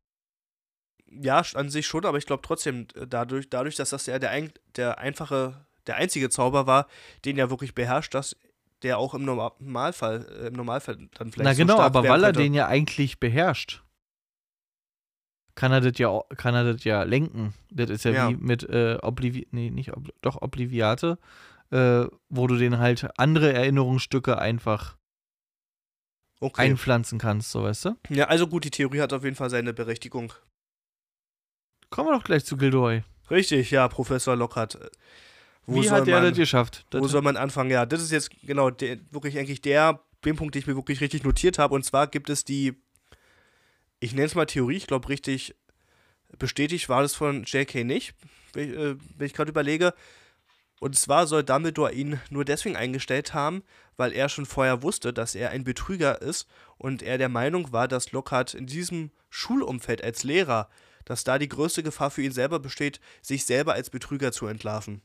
Ja, 1.11 1.41
an 1.55 1.69
sich 1.69 1.87
schon, 1.87 2.05
aber 2.05 2.17
ich 2.17 2.25
glaube 2.25 2.43
trotzdem, 2.43 2.87
äh, 2.95 3.07
dadurch, 3.07 3.49
dadurch, 3.49 3.75
dass 3.75 3.89
das 3.89 4.05
ja 4.05 4.19
der, 4.19 4.49
der 4.75 4.99
einfache 4.99 5.65
der 5.87 5.95
einzige 5.95 6.29
Zauber 6.29 6.67
war, 6.67 6.87
den 7.25 7.37
er 7.37 7.49
wirklich 7.49 7.73
beherrscht, 7.73 8.13
dass 8.13 8.35
der 8.83 8.97
auch 8.97 9.13
im 9.13 9.25
Normalfall, 9.25 10.25
äh, 10.41 10.47
im 10.47 10.53
Normalfall 10.53 10.97
dann 11.17 11.31
vielleicht. 11.31 11.49
Na 11.49 11.53
genau, 11.53 11.77
so 11.77 11.81
aber 11.81 12.03
weil 12.07 12.23
er 12.23 12.31
den 12.31 12.53
ja 12.53 12.67
eigentlich 12.67 13.19
beherrscht, 13.19 13.83
kann 15.55 15.71
er 15.71 15.81
das 15.81 15.97
ja, 15.97 16.21
kann 16.37 16.55
er 16.55 16.73
das 16.73 16.83
ja 16.83 17.03
lenken. 17.03 17.53
Das 17.71 17.89
ist 17.89 18.05
ja, 18.05 18.11
ja. 18.11 18.29
wie 18.29 18.35
mit 18.35 18.63
äh, 18.69 18.97
Oblivi 19.01 19.47
nee, 19.51 19.71
nicht 19.71 19.97
Obli 19.97 20.13
doch 20.21 20.41
Obliviate, 20.41 21.17
äh, 21.71 22.05
wo 22.29 22.47
du 22.47 22.55
den 22.55 22.77
halt 22.77 23.09
andere 23.17 23.51
Erinnerungsstücke 23.51 24.37
einfach 24.37 24.95
okay. 26.39 26.63
einpflanzen 26.63 27.19
kannst, 27.19 27.51
so 27.51 27.63
weißt 27.63 27.85
du? 27.85 27.97
Ja, 28.09 28.25
also 28.25 28.47
gut, 28.47 28.63
die 28.63 28.71
Theorie 28.71 29.01
hat 29.01 29.13
auf 29.13 29.23
jeden 29.23 29.35
Fall 29.35 29.49
seine 29.49 29.73
Berechtigung. 29.73 30.33
Kommen 31.89 32.09
wir 32.09 32.17
doch 32.17 32.23
gleich 32.23 32.45
zu 32.45 32.57
Gilderoy. 32.57 33.03
Richtig, 33.29 33.71
ja, 33.71 33.87
Professor 33.87 34.35
Lockhart. 34.35 34.77
Wo 35.65 35.81
Wie 35.81 35.89
hat 35.89 36.07
der 36.07 36.21
das 36.21 36.37
geschafft? 36.37 36.85
Wo 36.91 37.07
soll 37.07 37.21
man 37.21 37.37
anfangen? 37.37 37.69
Ja, 37.69 37.85
das 37.85 38.01
ist 38.01 38.11
jetzt 38.11 38.31
genau 38.41 38.71
der, 38.71 38.97
wirklich 39.11 39.37
eigentlich 39.37 39.61
der 39.61 39.99
den 40.25 40.35
Punkt, 40.35 40.55
den 40.55 40.61
ich 40.61 40.67
mir 40.67 40.75
wirklich 40.75 41.01
richtig 41.01 41.23
notiert 41.23 41.59
habe. 41.59 41.75
Und 41.75 41.85
zwar 41.85 42.07
gibt 42.07 42.29
es 42.29 42.43
die, 42.43 42.73
ich 43.99 44.13
nenne 44.13 44.25
es 44.25 44.35
mal 44.35 44.45
Theorie, 44.45 44.77
ich 44.77 44.87
glaube 44.87 45.09
richtig 45.09 45.55
bestätigt 46.37 46.89
war 46.89 47.01
das 47.01 47.15
von 47.15 47.43
JK 47.43 47.83
nicht, 47.85 48.13
wenn 48.53 48.69
ich, 48.69 48.77
äh, 48.77 49.25
ich 49.25 49.33
gerade 49.33 49.49
überlege. 49.49 49.93
Und 50.79 50.97
zwar 50.97 51.27
soll 51.27 51.43
Dumbledore 51.43 51.91
ihn 51.91 52.19
nur 52.29 52.45
deswegen 52.45 52.77
eingestellt 52.77 53.33
haben, 53.33 53.63
weil 53.97 54.13
er 54.13 54.29
schon 54.29 54.45
vorher 54.45 54.81
wusste, 54.81 55.11
dass 55.11 55.35
er 55.35 55.49
ein 55.49 55.65
Betrüger 55.65 56.21
ist 56.21 56.47
und 56.77 57.03
er 57.03 57.17
der 57.17 57.29
Meinung 57.29 57.73
war, 57.73 57.87
dass 57.89 58.13
Lockhart 58.13 58.53
in 58.53 58.65
diesem 58.65 59.11
Schulumfeld 59.29 60.01
als 60.03 60.23
Lehrer, 60.23 60.69
dass 61.03 61.25
da 61.25 61.37
die 61.37 61.49
größte 61.49 61.83
Gefahr 61.83 62.11
für 62.11 62.21
ihn 62.21 62.31
selber 62.31 62.59
besteht, 62.59 63.01
sich 63.21 63.45
selber 63.45 63.73
als 63.73 63.89
Betrüger 63.89 64.31
zu 64.31 64.47
entlarven. 64.47 65.01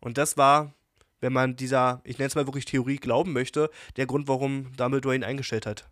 Und 0.00 0.16
das 0.16 0.38
war, 0.38 0.72
wenn 1.20 1.32
man 1.32 1.56
dieser, 1.56 2.00
ich 2.04 2.18
nenne 2.18 2.28
es 2.28 2.34
mal 2.34 2.46
wirklich 2.46 2.64
Theorie 2.64 2.96
glauben 2.96 3.32
möchte, 3.32 3.70
der 3.96 4.06
Grund, 4.06 4.26
warum 4.26 4.74
Dumbledore 4.76 5.14
ihn 5.14 5.24
eingestellt 5.24 5.66
hat. 5.66 5.90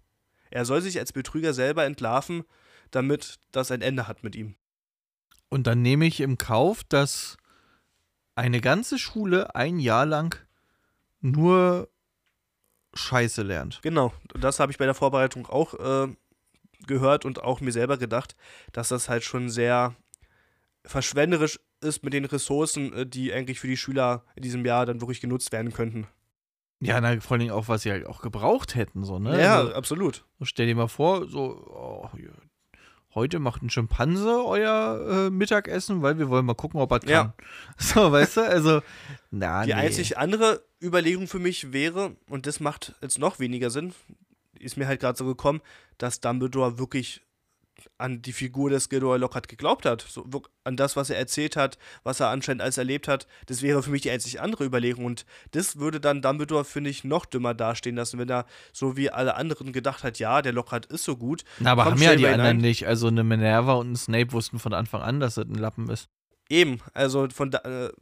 Er 0.51 0.65
soll 0.65 0.81
sich 0.81 0.99
als 0.99 1.13
Betrüger 1.13 1.53
selber 1.55 1.85
entlarven, 1.85 2.45
damit 2.91 3.41
das 3.53 3.71
ein 3.71 3.83
Ende 3.83 4.09
hat 4.09 4.23
mit 4.23 4.37
ihm. 4.37 4.55
Und 5.49 5.67
dann 5.67 5.83
nehme 5.83 6.07
ich 6.07 6.21
im 6.21 6.39
Kauf, 6.39 6.83
dass 6.85 7.37
eine 8.35 8.61
ganze 8.61 8.99
Schule 8.99 9.55
ein 9.55 9.79
Jahr 9.79 10.07
lang 10.07 10.37
nur 11.21 11.89
Scheiße 12.95 13.43
lernt. 13.43 13.81
Genau, 13.83 14.13
das 14.35 14.61
habe 14.61 14.73
ich 14.73 14.79
bei 14.79 14.85
der 14.85 14.95
Vorbereitung 14.95 15.47
auch 15.47 15.75
äh, 15.75 16.15
gehört 16.87 17.25
und 17.25 17.43
auch 17.43 17.61
mir 17.61 17.73
selber 17.73 17.97
gedacht, 17.97 18.37
dass 18.73 18.89
das 18.89 19.09
halt 19.09 19.25
schon 19.25 19.49
sehr 19.49 19.95
verschwenderisch 20.85 21.61
ist 21.81 22.05
mit 22.05 22.13
den 22.13 22.25
Ressourcen, 22.25 22.93
äh, 22.93 23.07
die 23.07 23.33
eigentlich 23.33 23.61
für 23.61 23.69
die 23.69 23.77
Schüler 23.77 24.25
in 24.37 24.43
diesem 24.43 24.65
Jahr 24.65 24.87
dann 24.87 25.01
wirklich 25.01 25.21
genutzt 25.21 25.53
werden 25.53 25.73
könnten. 25.73 26.07
Ja, 26.81 27.01
na, 27.01 27.21
vor 27.21 27.37
allem 27.37 27.51
auch, 27.51 27.69
was 27.69 27.83
sie 27.83 27.93
halt 27.93 28.07
auch 28.07 28.23
gebraucht 28.23 28.75
hätten, 28.75 29.05
so, 29.05 29.21
ne? 29.21 29.41
Ja, 29.41 29.59
also, 29.59 29.75
absolut. 29.75 30.25
Stell 30.43 30.67
dir 30.67 30.75
mal 30.75 30.89
vor, 30.89 31.29
so, 31.29 31.65
oh, 31.71 32.09
heute 33.15 33.39
macht 33.39 33.63
ein 33.63 33.71
Schimpanse 33.71 34.45
euer 34.45 35.27
äh, 35.27 35.31
Mittagessen, 35.31 36.03
weil 36.03 36.19
wir 36.19 36.29
wollen 36.29 36.47
mal 36.47 36.55
gucken, 36.55 36.81
ob 36.81 36.91
er 36.93 37.01
kann. 37.01 37.09
Ja. 37.09 37.35
So, 37.77 38.13
weißt 38.13 38.39
du, 38.39 38.41
also, 38.43 38.83
na, 39.31 39.63
Die 39.65 39.69
nee. 39.73 39.75
einzig 39.75 40.19
andere 40.19 40.63
Überlegung 40.83 41.27
für 41.27 41.39
mich 41.39 41.73
wäre, 41.73 42.17
und 42.29 42.47
das 42.47 42.61
macht 42.61 42.95
jetzt 43.03 43.19
noch 43.19 43.39
weniger 43.39 43.71
Sinn, 43.71 43.95
ist 44.59 44.77
mir 44.77 44.87
halt 44.87 45.01
gerade 45.01 45.19
so 45.19 45.25
gekommen, 45.25 45.61
dass 45.99 46.21
Dumbledore 46.21 46.79
wirklich 46.79 47.23
an 47.99 48.23
die 48.23 48.33
Figur 48.33 48.71
des 48.71 48.89
Gilderoy 48.89 49.19
Lockhart 49.19 49.49
geglaubt 49.49 49.87
hat, 49.87 50.03
so, 50.09 50.25
an 50.65 50.77
das, 50.77 50.97
was 50.97 51.11
er 51.11 51.19
erzählt 51.19 51.57
hat, 51.57 51.79
was 52.03 52.21
er 52.21 52.29
anscheinend 52.29 52.63
alles 52.63 52.79
erlebt 52.79 53.09
hat, 53.09 53.27
das 53.47 53.63
wäre 53.63 53.83
für 53.83 53.91
mich 53.91 54.03
die 54.03 54.11
einzig 54.11 54.41
andere 54.41 54.65
Überlegung 54.65 55.05
und 55.05 55.27
das 55.53 55.77
würde 55.77 56.01
dann 56.01 56.23
Dumbledore, 56.23 56.65
finde 56.65 56.91
ich, 56.91 57.05
noch 57.05 57.27
dümmer 57.27 57.55
dastehen 57.55 57.97
lassen, 57.97 58.19
wenn 58.19 58.31
er 58.31 58.47
so 58.73 58.97
wie 58.97 59.11
alle 59.11 59.35
anderen 59.35 59.73
gedacht 59.73 60.05
hat, 60.05 60.19
ja, 60.19 60.43
der 60.43 60.53
Lockhart 60.53 60.87
ist 60.87 61.05
so 61.05 61.17
gut. 61.17 61.45
Na, 61.59 61.73
aber 61.73 61.85
haben 61.85 62.01
ja 62.01 62.17
die 62.17 62.27
anderen 62.27 62.59
nicht, 62.59 62.87
also 62.87 63.09
eine 63.09 63.25
Minerva 63.25 63.75
und 63.75 63.93
ein 63.93 63.97
Snape 63.97 64.33
wussten 64.33 64.59
von 64.59 64.75
Anfang 64.75 65.03
an, 65.03 65.21
dass 65.21 65.37
er 65.37 65.45
ein 65.45 65.55
Lappen 65.55 65.89
ist. 65.89 66.09
Eben, 66.49 66.81
also 66.93 67.29
von 67.31 67.51
da, 67.51 67.59
äh, 67.61 67.93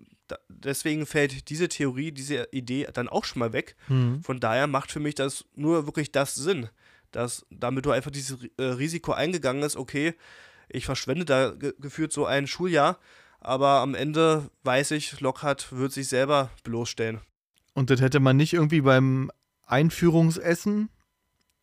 deswegen 0.48 1.06
fällt 1.06 1.50
diese 1.50 1.68
Theorie, 1.68 2.12
diese 2.12 2.48
Idee 2.52 2.88
dann 2.92 3.08
auch 3.08 3.24
schon 3.24 3.40
mal 3.40 3.52
weg. 3.52 3.76
Mhm. 3.88 4.22
Von 4.22 4.40
daher 4.40 4.66
macht 4.66 4.90
für 4.92 5.00
mich 5.00 5.14
das 5.14 5.44
nur 5.54 5.86
wirklich 5.86 6.12
das 6.12 6.34
Sinn 6.34 6.68
dass 7.12 7.46
damit 7.50 7.86
du 7.86 7.90
einfach 7.90 8.10
dieses 8.10 8.38
äh, 8.56 8.62
Risiko 8.62 9.12
eingegangen 9.12 9.62
ist, 9.62 9.76
okay, 9.76 10.14
ich 10.68 10.84
verschwende 10.84 11.24
da 11.24 11.50
ge 11.50 11.74
gefühlt 11.78 12.12
so 12.12 12.26
ein 12.26 12.46
Schuljahr, 12.46 12.98
aber 13.40 13.80
am 13.80 13.94
Ende 13.94 14.50
weiß 14.64 14.92
ich, 14.92 15.20
Lockhart 15.20 15.72
wird 15.72 15.92
sich 15.92 16.08
selber 16.08 16.50
bloßstellen. 16.62 17.20
Und 17.74 17.90
das 17.90 18.00
hätte 18.00 18.20
man 18.20 18.36
nicht 18.36 18.52
irgendwie 18.52 18.82
beim 18.82 19.30
Einführungsessen, 19.66 20.90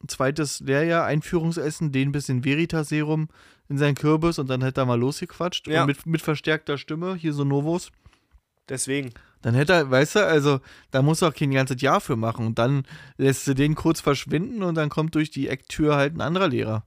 zweites 0.07 0.59
Lehrjahr, 0.59 1.05
Einführungsessen, 1.05 1.91
den 1.91 2.11
bisschen 2.11 2.43
Veritaserum 2.43 3.29
in 3.69 3.77
seinen 3.77 3.95
Kürbis 3.95 4.39
und 4.39 4.49
dann 4.49 4.61
hätte 4.61 4.81
er 4.81 4.85
mal 4.85 4.99
losgequatscht. 4.99 5.67
Ja. 5.67 5.85
mit, 5.85 6.05
mit 6.05 6.21
verstärkter 6.21 6.77
Stimme, 6.77 7.15
hier 7.15 7.33
so 7.33 7.43
Novos. 7.43 7.91
Deswegen. 8.69 9.13
Dann 9.41 9.55
hätte 9.55 9.73
er, 9.73 9.91
weißt 9.91 10.15
du, 10.15 10.25
also 10.25 10.59
da 10.91 11.01
muss 11.01 11.21
er 11.21 11.29
auch 11.29 11.33
kein 11.33 11.51
ganzes 11.51 11.81
Jahr 11.81 12.01
für 12.01 12.15
machen. 12.15 12.45
Und 12.45 12.59
dann 12.59 12.85
lässt 13.17 13.47
du 13.47 13.53
den 13.53 13.75
kurz 13.75 14.01
verschwinden 14.01 14.63
und 14.63 14.75
dann 14.75 14.89
kommt 14.89 15.15
durch 15.15 15.29
die 15.29 15.47
Ecktür 15.47 15.95
halt 15.95 16.15
ein 16.15 16.21
anderer 16.21 16.47
Lehrer. 16.47 16.85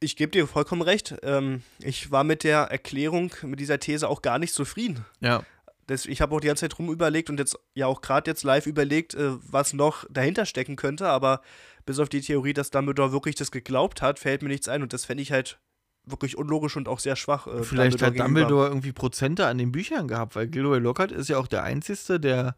Ich 0.00 0.16
gebe 0.16 0.32
dir 0.32 0.46
vollkommen 0.46 0.82
recht. 0.82 1.14
Ähm, 1.22 1.62
ich 1.78 2.10
war 2.10 2.24
mit 2.24 2.44
der 2.44 2.62
Erklärung, 2.62 3.32
mit 3.42 3.60
dieser 3.60 3.78
These 3.78 4.08
auch 4.08 4.22
gar 4.22 4.38
nicht 4.38 4.52
zufrieden. 4.52 5.04
Ja. 5.20 5.44
Das, 5.86 6.06
ich 6.06 6.20
habe 6.20 6.34
auch 6.34 6.40
die 6.40 6.46
ganze 6.46 6.62
Zeit 6.62 6.78
rum 6.78 6.90
überlegt 6.90 7.28
und 7.28 7.38
jetzt 7.38 7.58
ja 7.74 7.86
auch 7.86 8.00
gerade 8.00 8.30
jetzt 8.30 8.42
live 8.42 8.66
überlegt, 8.66 9.14
äh, 9.14 9.32
was 9.50 9.74
noch 9.74 10.06
dahinter 10.10 10.46
stecken 10.46 10.76
könnte, 10.76 11.08
aber 11.08 11.42
bis 11.84 11.98
auf 11.98 12.08
die 12.08 12.22
Theorie, 12.22 12.54
dass 12.54 12.70
Dumbledore 12.70 13.12
wirklich 13.12 13.34
das 13.34 13.50
geglaubt 13.50 14.00
hat, 14.00 14.18
fällt 14.18 14.42
mir 14.42 14.48
nichts 14.48 14.68
ein 14.68 14.82
und 14.82 14.92
das 14.94 15.04
fände 15.04 15.22
ich 15.22 15.32
halt 15.32 15.58
wirklich 16.06 16.36
unlogisch 16.36 16.76
und 16.76 16.88
auch 16.88 16.98
sehr 16.98 17.16
schwach. 17.16 17.46
Äh, 17.46 17.62
Vielleicht 17.62 18.00
Dumbledore 18.00 18.22
hat 18.22 18.28
Dumbledore 18.28 18.68
irgendwie 18.68 18.92
Prozente 18.92 19.46
an 19.46 19.58
den 19.58 19.72
Büchern 19.72 20.08
gehabt, 20.08 20.36
weil 20.36 20.48
Gilroy 20.48 20.78
Lockhart 20.78 21.12
ist 21.12 21.28
ja 21.28 21.38
auch 21.38 21.46
der 21.46 21.62
Einzige, 21.62 22.20
der 22.20 22.56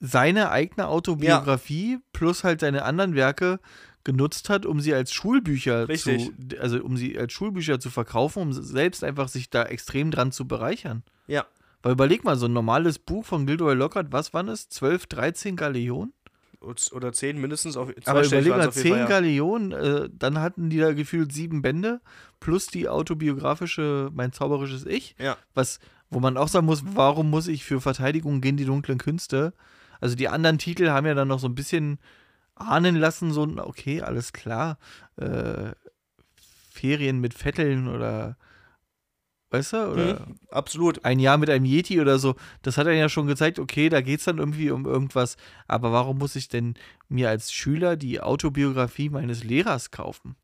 seine 0.00 0.50
eigene 0.50 0.88
Autobiografie 0.88 1.92
ja. 1.92 1.98
plus 2.12 2.44
halt 2.44 2.60
seine 2.60 2.84
anderen 2.84 3.14
Werke 3.14 3.60
genutzt 4.04 4.50
hat, 4.50 4.66
um 4.66 4.80
sie 4.80 4.94
als 4.94 5.12
Schulbücher 5.12 5.88
Richtig. 5.88 6.30
zu, 6.50 6.60
also 6.60 6.82
um 6.82 6.96
sie 6.96 7.18
als 7.18 7.32
Schulbücher 7.32 7.80
zu 7.80 7.90
verkaufen, 7.90 8.42
um 8.42 8.52
selbst 8.52 9.02
einfach 9.02 9.28
sich 9.28 9.48
da 9.48 9.64
extrem 9.64 10.10
dran 10.10 10.30
zu 10.30 10.46
bereichern. 10.46 11.02
Ja. 11.26 11.46
Weil 11.82 11.92
überleg 11.92 12.22
mal, 12.24 12.36
so 12.36 12.46
ein 12.46 12.52
normales 12.52 12.98
Buch 12.98 13.24
von 13.24 13.46
Gilroy 13.46 13.74
Lockhart, 13.74 14.08
was 14.10 14.34
waren 14.34 14.48
es? 14.48 14.68
12, 14.68 15.06
13 15.06 15.56
Galeonen? 15.56 16.12
Oder 16.92 17.12
10 17.12 17.40
mindestens 17.40 17.76
auf 17.76 17.90
Aber 18.06 18.24
überleg 18.24 18.56
mal, 18.56 18.72
10 18.72 19.06
Galeonen, 19.06 19.72
äh, 19.72 20.08
dann 20.12 20.40
hatten 20.40 20.70
die 20.70 20.78
da 20.78 20.92
gefühlt 20.92 21.32
sieben 21.32 21.62
Bände 21.62 22.00
plus 22.40 22.66
die 22.66 22.88
autobiografische 22.88 24.10
Mein 24.12 24.32
zauberisches 24.32 24.86
Ich. 24.86 25.14
Ja. 25.18 25.36
Was, 25.54 25.78
wo 26.10 26.20
man 26.20 26.36
auch 26.36 26.48
sagen 26.48 26.66
muss, 26.66 26.82
warum 26.94 27.30
muss 27.30 27.48
ich 27.48 27.64
für 27.64 27.80
Verteidigung 27.80 28.40
gehen 28.40 28.56
die 28.56 28.64
dunklen 28.64 28.98
Künste? 28.98 29.52
Also 30.00 30.16
die 30.16 30.28
anderen 30.28 30.58
Titel 30.58 30.88
haben 30.88 31.06
ja 31.06 31.14
dann 31.14 31.28
noch 31.28 31.38
so 31.38 31.48
ein 31.48 31.54
bisschen 31.54 31.98
ahnen 32.54 32.96
lassen, 32.96 33.32
so, 33.32 33.42
okay, 33.58 34.02
alles 34.02 34.32
klar. 34.32 34.78
Äh, 35.16 35.72
Ferien 36.70 37.20
mit 37.20 37.34
Vetteln 37.34 37.88
oder 37.88 38.36
weißt 39.54 39.72
du? 39.72 39.92
Oder 39.92 40.20
mhm, 40.20 40.36
absolut. 40.50 41.04
Ein 41.04 41.20
Jahr 41.20 41.38
mit 41.38 41.48
einem 41.48 41.64
Yeti 41.64 42.00
oder 42.00 42.18
so. 42.18 42.34
Das 42.62 42.76
hat 42.76 42.86
er 42.86 42.92
ja 42.94 43.08
schon 43.08 43.26
gezeigt, 43.26 43.58
okay, 43.58 43.88
da 43.88 44.00
geht 44.00 44.18
es 44.18 44.24
dann 44.24 44.38
irgendwie 44.38 44.70
um 44.70 44.84
irgendwas. 44.84 45.36
Aber 45.68 45.92
warum 45.92 46.18
muss 46.18 46.36
ich 46.36 46.48
denn 46.48 46.74
mir 47.08 47.28
als 47.28 47.52
Schüler 47.52 47.96
die 47.96 48.20
Autobiografie 48.20 49.08
meines 49.08 49.44
Lehrers 49.44 49.90
kaufen? 49.90 50.36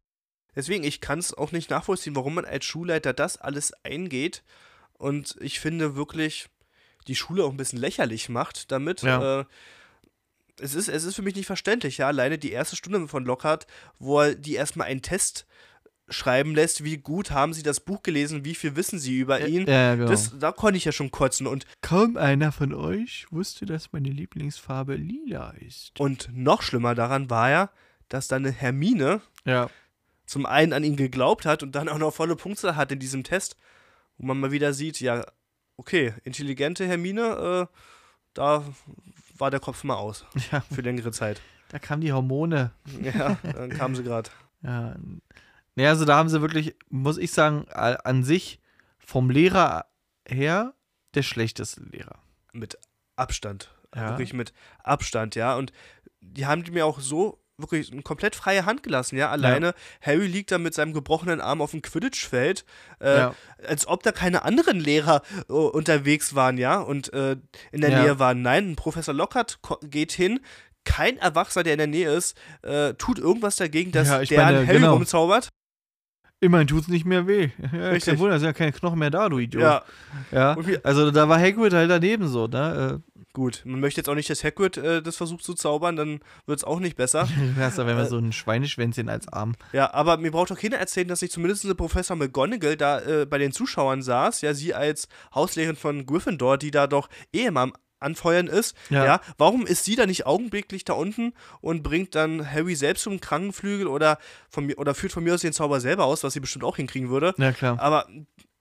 Deswegen, 0.54 0.84
ich 0.84 1.00
kann 1.00 1.18
es 1.18 1.34
auch 1.34 1.52
nicht 1.52 1.70
nachvollziehen, 1.70 2.16
warum 2.16 2.34
man 2.34 2.44
als 2.44 2.64
Schulleiter 2.64 3.12
das 3.12 3.36
alles 3.36 3.72
eingeht. 3.84 4.42
Und 4.92 5.36
ich 5.40 5.60
finde 5.60 5.96
wirklich, 5.96 6.48
die 7.08 7.16
Schule 7.16 7.44
auch 7.44 7.50
ein 7.50 7.56
bisschen 7.56 7.78
lächerlich 7.78 8.28
macht 8.28 8.70
damit. 8.70 9.02
Ja. 9.02 9.40
Äh, 9.40 9.44
es, 10.60 10.74
ist, 10.74 10.88
es 10.88 11.04
ist 11.04 11.16
für 11.16 11.22
mich 11.22 11.34
nicht 11.34 11.46
verständlich, 11.46 11.98
ja. 11.98 12.06
Alleine 12.06 12.38
die 12.38 12.52
erste 12.52 12.76
Stunde 12.76 13.08
von 13.08 13.24
Lockhart, 13.24 13.66
wo 13.98 14.20
er 14.20 14.34
die 14.34 14.54
erstmal 14.54 14.86
einen 14.86 15.02
Test 15.02 15.46
schreiben 16.10 16.54
lässt, 16.54 16.84
wie 16.84 16.98
gut 16.98 17.30
haben 17.30 17.54
sie 17.54 17.62
das 17.62 17.80
Buch 17.80 18.02
gelesen, 18.02 18.44
wie 18.44 18.54
viel 18.54 18.76
wissen 18.76 18.98
sie 18.98 19.18
über 19.18 19.46
ihn. 19.46 19.66
Ja, 19.66 19.94
genau. 19.94 20.10
das, 20.10 20.38
da 20.38 20.52
konnte 20.52 20.76
ich 20.76 20.84
ja 20.84 20.92
schon 20.92 21.10
kotzen. 21.10 21.46
Und 21.46 21.66
kaum 21.80 22.16
einer 22.16 22.52
von 22.52 22.74
euch 22.74 23.26
wusste, 23.30 23.64
dass 23.64 23.92
meine 23.92 24.10
Lieblingsfarbe 24.10 24.96
lila 24.96 25.50
ist. 25.52 25.98
Und 25.98 26.28
noch 26.32 26.62
schlimmer 26.62 26.94
daran 26.94 27.30
war 27.30 27.50
ja, 27.50 27.70
dass 28.08 28.28
dann 28.28 28.44
eine 28.44 28.52
Hermine 28.52 29.20
ja 29.44 29.70
zum 30.30 30.46
einen 30.46 30.72
an 30.72 30.84
ihn 30.84 30.94
geglaubt 30.94 31.44
hat 31.44 31.64
und 31.64 31.74
dann 31.74 31.88
auch 31.88 31.98
noch 31.98 32.14
volle 32.14 32.36
Punkte 32.36 32.76
hat 32.76 32.92
in 32.92 33.00
diesem 33.00 33.24
Test, 33.24 33.56
wo 34.16 34.26
man 34.26 34.38
mal 34.38 34.52
wieder 34.52 34.72
sieht, 34.72 35.00
ja, 35.00 35.26
okay, 35.76 36.14
intelligente 36.22 36.86
Hermine, 36.86 37.68
äh, 37.68 37.76
da 38.34 38.64
war 39.36 39.50
der 39.50 39.58
Kopf 39.58 39.82
mal 39.82 39.96
aus 39.96 40.24
ja. 40.52 40.60
für 40.72 40.82
längere 40.82 41.10
Zeit. 41.10 41.40
Da 41.70 41.80
kamen 41.80 42.00
die 42.00 42.12
Hormone. 42.12 42.70
Ja, 43.02 43.38
dann 43.42 43.70
kamen 43.76 43.96
sie 43.96 44.04
gerade. 44.04 44.30
Ja. 44.62 44.94
Naja, 45.74 45.90
also 45.90 46.04
da 46.04 46.16
haben 46.16 46.28
sie 46.28 46.40
wirklich, 46.40 46.76
muss 46.88 47.18
ich 47.18 47.33
sagen, 47.33 47.68
an 47.68 48.24
sich 48.24 48.61
vom 48.98 49.30
Lehrer 49.30 49.87
her 50.26 50.74
der 51.14 51.22
schlechteste 51.22 51.83
Lehrer. 51.83 52.22
Mit 52.52 52.78
Abstand. 53.16 53.74
Ja. 53.94 54.11
Wirklich 54.11 54.33
mit 54.33 54.52
Abstand, 54.83 55.35
ja. 55.35 55.56
Und 55.56 55.72
die 56.20 56.46
haben 56.46 56.64
mir 56.70 56.87
auch 56.87 57.00
so 57.00 57.40
wirklich 57.59 57.92
eine 57.92 58.02
komplett 58.02 58.35
freie 58.37 58.64
Hand 58.64 58.83
gelassen, 58.83 59.16
ja. 59.16 59.30
Alleine 59.30 59.66
ja. 59.66 59.74
Harry 60.00 60.26
liegt 60.26 60.50
da 60.50 60.59
mit 60.59 60.74
seinem 60.74 60.92
gebrochenen 60.92 61.40
Arm 61.40 61.61
auf 61.61 61.72
dem 61.72 61.83
Quidditch-Feld, 61.83 62.64
äh, 63.00 63.18
ja. 63.18 63.35
als 63.66 63.87
ob 63.87 64.02
da 64.02 64.12
keine 64.12 64.42
anderen 64.42 64.80
Lehrer 64.80 65.22
uh, 65.48 65.66
unterwegs 65.66 66.35
waren, 66.35 66.56
ja, 66.56 66.80
und 66.80 67.12
äh, 67.12 67.37
in 67.72 67.80
der 67.83 67.90
ja. 67.90 68.02
Nähe 68.02 68.18
waren. 68.18 68.42
Nein, 68.42 68.76
Professor 68.76 69.12
Lockhart 69.12 69.59
geht 69.83 70.12
hin, 70.12 70.40
kein 70.85 71.18
Erwachsener, 71.18 71.64
der 71.64 71.74
in 71.74 71.78
der 71.78 71.87
Nähe 71.87 72.12
ist, 72.12 72.37
äh, 72.62 72.94
tut 72.94 73.18
irgendwas 73.18 73.56
dagegen, 73.56 73.92
dass 73.92 74.09
der 74.09 74.44
meine, 74.44 74.66
Harry 74.66 74.78
genau. 74.78 74.96
umzaubert. 74.96 75.50
Immerhin 76.40 76.66
tut 76.66 76.83
es 76.83 76.88
nicht 76.88 77.05
mehr 77.05 77.26
weh. 77.26 77.50
Ja, 77.72 77.90
Richtig. 77.90 78.14
Kein 78.14 78.18
Wunder, 78.18 78.38
sind 78.38 78.46
ja 78.46 78.53
keine 78.55 78.72
Knochen 78.72 78.98
mehr 78.98 79.11
da, 79.11 79.29
du 79.29 79.38
Idiot. 79.38 79.62
Ja. 79.62 79.83
ja. 80.33 80.57
Also 80.83 81.11
da 81.11 81.29
war 81.29 81.38
Hagrid 81.38 81.74
halt 81.74 81.90
daneben 81.90 82.29
so, 82.29 82.46
ne? 82.46 83.00
Äh, 83.05 83.11
Gut, 83.33 83.62
man 83.64 83.79
möchte 83.79 84.00
jetzt 84.00 84.09
auch 84.09 84.16
nicht, 84.16 84.29
dass 84.29 84.42
Hagrid 84.42 84.76
äh, 84.76 85.03
das 85.03 85.16
versucht 85.16 85.44
zu 85.44 85.55
zaubern, 85.55 85.94
dann 85.94 86.20
wird 86.46 86.59
es 86.59 86.64
auch 86.64 86.81
nicht 86.81 86.96
besser. 86.96 87.29
ja, 87.59 87.70
da 87.70 87.87
wäre 87.87 88.03
äh, 88.03 88.07
so 88.07 88.18
ein 88.18 88.33
Schweineschwänzchen 88.33 89.09
als 89.09 89.29
Arm. 89.29 89.55
Ja, 89.72 89.94
aber 89.94 90.16
mir 90.16 90.33
braucht 90.33 90.50
doch 90.50 90.59
keiner 90.59 90.79
erzählen, 90.79 91.07
dass 91.07 91.20
sich 91.20 91.31
zumindest 91.31 91.76
Professor 91.76 92.16
McGonagall 92.16 92.76
da 92.76 93.00
äh, 93.00 93.26
bei 93.26 93.38
den 93.38 93.53
Zuschauern 93.53 94.03
saß, 94.03 94.40
ja, 94.40 94.53
sie 94.53 94.74
als 94.74 95.09
Hauslehrerin 95.33 95.76
von 95.76 96.07
Gryffindor, 96.07 96.59
die 96.59 96.72
da 96.72 96.88
doch 96.88 97.09
eh 97.33 97.44
immer 97.44 97.61
am 97.61 97.72
Anfeuern 98.00 98.46
ist. 98.46 98.76
Ja. 98.88 99.04
ja. 99.04 99.20
Warum 99.38 99.66
ist 99.66 99.84
sie 99.84 99.96
da 99.96 100.06
nicht 100.06 100.26
augenblicklich 100.26 100.84
da 100.84 100.94
unten 100.94 101.32
und 101.60 101.82
bringt 101.82 102.14
dann 102.14 102.50
Harry 102.50 102.74
selbst 102.74 103.04
zum 103.04 103.20
Krankenflügel 103.20 103.86
oder, 103.86 104.18
von 104.48 104.66
mir, 104.66 104.78
oder 104.78 104.94
führt 104.94 105.12
von 105.12 105.22
mir 105.22 105.34
aus 105.34 105.42
den 105.42 105.52
Zauber 105.52 105.80
selber 105.80 106.04
aus, 106.04 106.24
was 106.24 106.32
sie 106.32 106.40
bestimmt 106.40 106.64
auch 106.64 106.76
hinkriegen 106.76 107.10
würde? 107.10 107.34
Ja, 107.38 107.52
klar. 107.52 107.78
Aber 107.80 108.06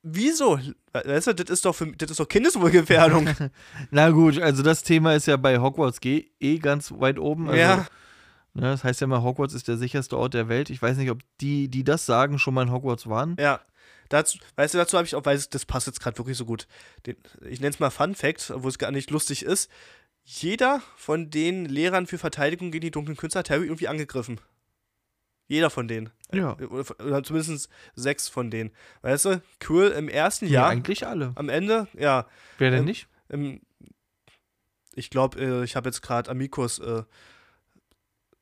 Wieso? 0.01 0.57
Weißt 0.93 1.27
du, 1.27 1.33
das 1.33 1.49
ist 1.49 1.65
doch, 1.65 1.75
für, 1.75 1.87
das 1.87 2.09
ist 2.09 2.19
doch 2.19 2.27
Kindeswohlgefährdung. 2.27 3.29
Na 3.91 4.09
gut, 4.11 4.39
also 4.39 4.63
das 4.63 4.83
Thema 4.83 5.13
ist 5.13 5.27
ja 5.27 5.35
bei 5.35 5.59
Hogwarts 5.59 5.99
eh 6.03 6.57
ganz 6.59 6.93
weit 6.97 7.19
oben. 7.19 7.49
Also, 7.49 7.59
ja. 7.59 7.85
Ne, 8.53 8.63
das 8.63 8.83
heißt 8.83 9.01
ja 9.01 9.07
mal, 9.07 9.21
Hogwarts 9.21 9.53
ist 9.53 9.67
der 9.67 9.77
sicherste 9.77 10.17
Ort 10.17 10.33
der 10.33 10.47
Welt. 10.47 10.69
Ich 10.69 10.81
weiß 10.81 10.97
nicht, 10.97 11.11
ob 11.11 11.19
die, 11.41 11.67
die 11.67 11.83
das 11.83 12.05
sagen, 12.05 12.39
schon 12.39 12.53
mal 12.53 12.63
in 12.63 12.71
Hogwarts 12.71 13.07
waren. 13.07 13.35
Ja. 13.39 13.59
Dazu, 14.09 14.37
weißt 14.55 14.73
du, 14.73 14.77
dazu 14.79 14.97
habe 14.97 15.05
ich 15.07 15.15
auch, 15.15 15.25
weil 15.25 15.39
das 15.39 15.65
passt 15.65 15.87
jetzt 15.87 15.99
gerade 16.01 16.17
wirklich 16.17 16.37
so 16.37 16.45
gut. 16.45 16.67
Den, 17.05 17.15
ich 17.47 17.59
nenne 17.59 17.71
es 17.73 17.79
mal 17.79 17.89
Fun 17.91 18.15
Fact, 18.15 18.51
wo 18.55 18.67
es 18.67 18.77
gar 18.79 18.91
nicht 18.91 19.11
lustig 19.11 19.43
ist. 19.43 19.69
jeder 20.23 20.81
von 20.95 21.29
den 21.29 21.65
Lehrern 21.65 22.05
für 22.07 22.17
Verteidigung 22.17 22.71
gegen 22.71 22.81
die 22.81 22.91
dunklen 22.91 23.17
Künste 23.17 23.39
hat 23.39 23.49
Harry 23.49 23.65
irgendwie 23.65 23.87
angegriffen. 23.87 24.41
Jeder 25.47 25.69
von 25.71 25.87
denen. 25.87 26.11
Ja. 26.31 26.55
Oder, 26.59 27.23
zumindest 27.23 27.69
sechs 27.95 28.27
von 28.27 28.51
denen. 28.51 28.71
Weißt 29.01 29.25
du, 29.25 29.41
Cool 29.67 29.87
im 29.87 30.07
ersten 30.09 30.45
Ja, 30.45 30.51
Jahr. 30.51 30.67
eigentlich 30.69 31.07
alle. 31.07 31.31
Am 31.35 31.49
Ende, 31.49 31.87
ja. 31.97 32.27
Wer 32.59 32.69
denn 32.69 32.79
Ähm, 32.81 32.85
nicht? 32.85 33.07
Im, 33.29 33.61
ich 34.93 35.09
glaube, 35.09 35.39
äh, 35.39 35.63
ich 35.63 35.75
habe 35.75 35.89
jetzt 35.89 36.01
gerade 36.01 36.29
Amigos 36.29 36.77
äh, 36.79 37.03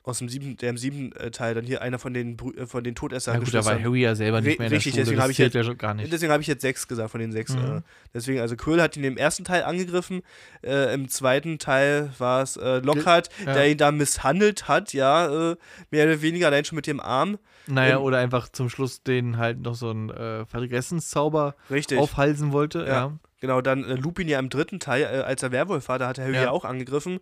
aus 0.08 0.20
dem 0.20 0.30
siebten, 0.30 0.58
der 0.58 0.70
im 0.72 0.78
siebten 0.78 1.12
äh, 1.18 1.32
Teil, 1.32 1.54
dann 1.54 1.66
hier 1.66 1.82
einer 1.82 2.00
von 2.00 2.14
den, 2.14 2.38
Brü- 2.38 2.58
äh, 2.58 2.66
von 2.66 2.84
den 2.84 2.96
Todessern 2.96 3.36
Ja 3.36 3.40
gut, 3.40 3.54
da 3.54 3.66
war. 3.66 3.80
Harry 3.82 4.02
ja 4.02 4.16
selber 4.16 4.42
nicht 4.42 4.58
mehr 4.58 4.68
in 4.68 4.72
der 4.72 4.78
richtig, 4.78 4.94
Schule. 4.94 5.04
deswegen 5.04 5.18
das 5.18 5.24
hab 5.26 5.32
ich 5.32 5.38
jetzt- 5.38 5.54
ja 5.54 5.64
schon 5.64 5.78
gar 5.78 5.94
nicht. 5.94 6.12
Deswegen 6.12 6.32
habe 6.32 6.42
ich 6.42 6.48
jetzt 6.48 6.62
sechs 6.62 6.88
gesagt 6.88 7.12
von 7.12 7.20
den 7.20 7.32
sechs. 7.32 7.54
Mhm. 7.56 7.78
Äh, 7.78 7.82
deswegen, 8.14 8.40
also 8.40 8.56
Quill 8.56 8.82
hat 8.82 8.96
ihn 8.98 9.04
im 9.04 9.18
ersten 9.18 9.44
Teil 9.44 9.64
angegriffen. 9.64 10.22
Äh, 10.64 10.94
Im 10.94 11.08
zweiten 11.10 11.60
Teil 11.60 12.12
war 12.18 12.42
es 12.42 12.58
äh, 12.58 12.80
Lockhart, 12.80 13.30
Ja. 13.46 13.54
der 13.54 13.70
ihn 13.70 13.78
da 13.78 13.92
misshandelt 13.92 14.68
hat, 14.68 14.94
ja, 14.94 15.52
äh, 15.52 15.56
mehr 15.92 16.06
oder 16.06 16.22
weniger 16.22 16.48
allein 16.48 16.66
schon 16.66 16.76
mit 16.78 16.88
dem 16.88 17.00
Arm. 17.00 17.38
Naja, 17.68 17.98
ähm, 17.98 18.02
oder 18.04 18.18
einfach 18.20 18.48
zum 18.50 18.70
Schluss 18.70 19.04
den 19.04 19.38
halt 19.38 19.60
noch 19.62 19.76
so 19.76 19.90
einen 19.90 20.10
äh, 20.10 20.46
Vergessenszauber 20.46 21.56
Richtig. 21.70 21.98
aufhalsen 22.00 22.52
wollte. 22.52 22.80
Ja. 22.80 22.86
Ja. 22.86 23.20
Genau, 23.40 23.62
dann 23.62 23.84
Lupin 23.84 24.28
ja 24.28 24.40
im 24.40 24.50
dritten 24.50 24.80
Teil, 24.80 25.06
als 25.06 25.44
er 25.44 25.52
Werwolf 25.52 25.90
war, 25.90 26.00
da 26.00 26.08
hat 26.08 26.18
Harry 26.18 26.34
Ja. 26.36 26.50
auch 26.52 26.66
angegriffen. 26.66 27.20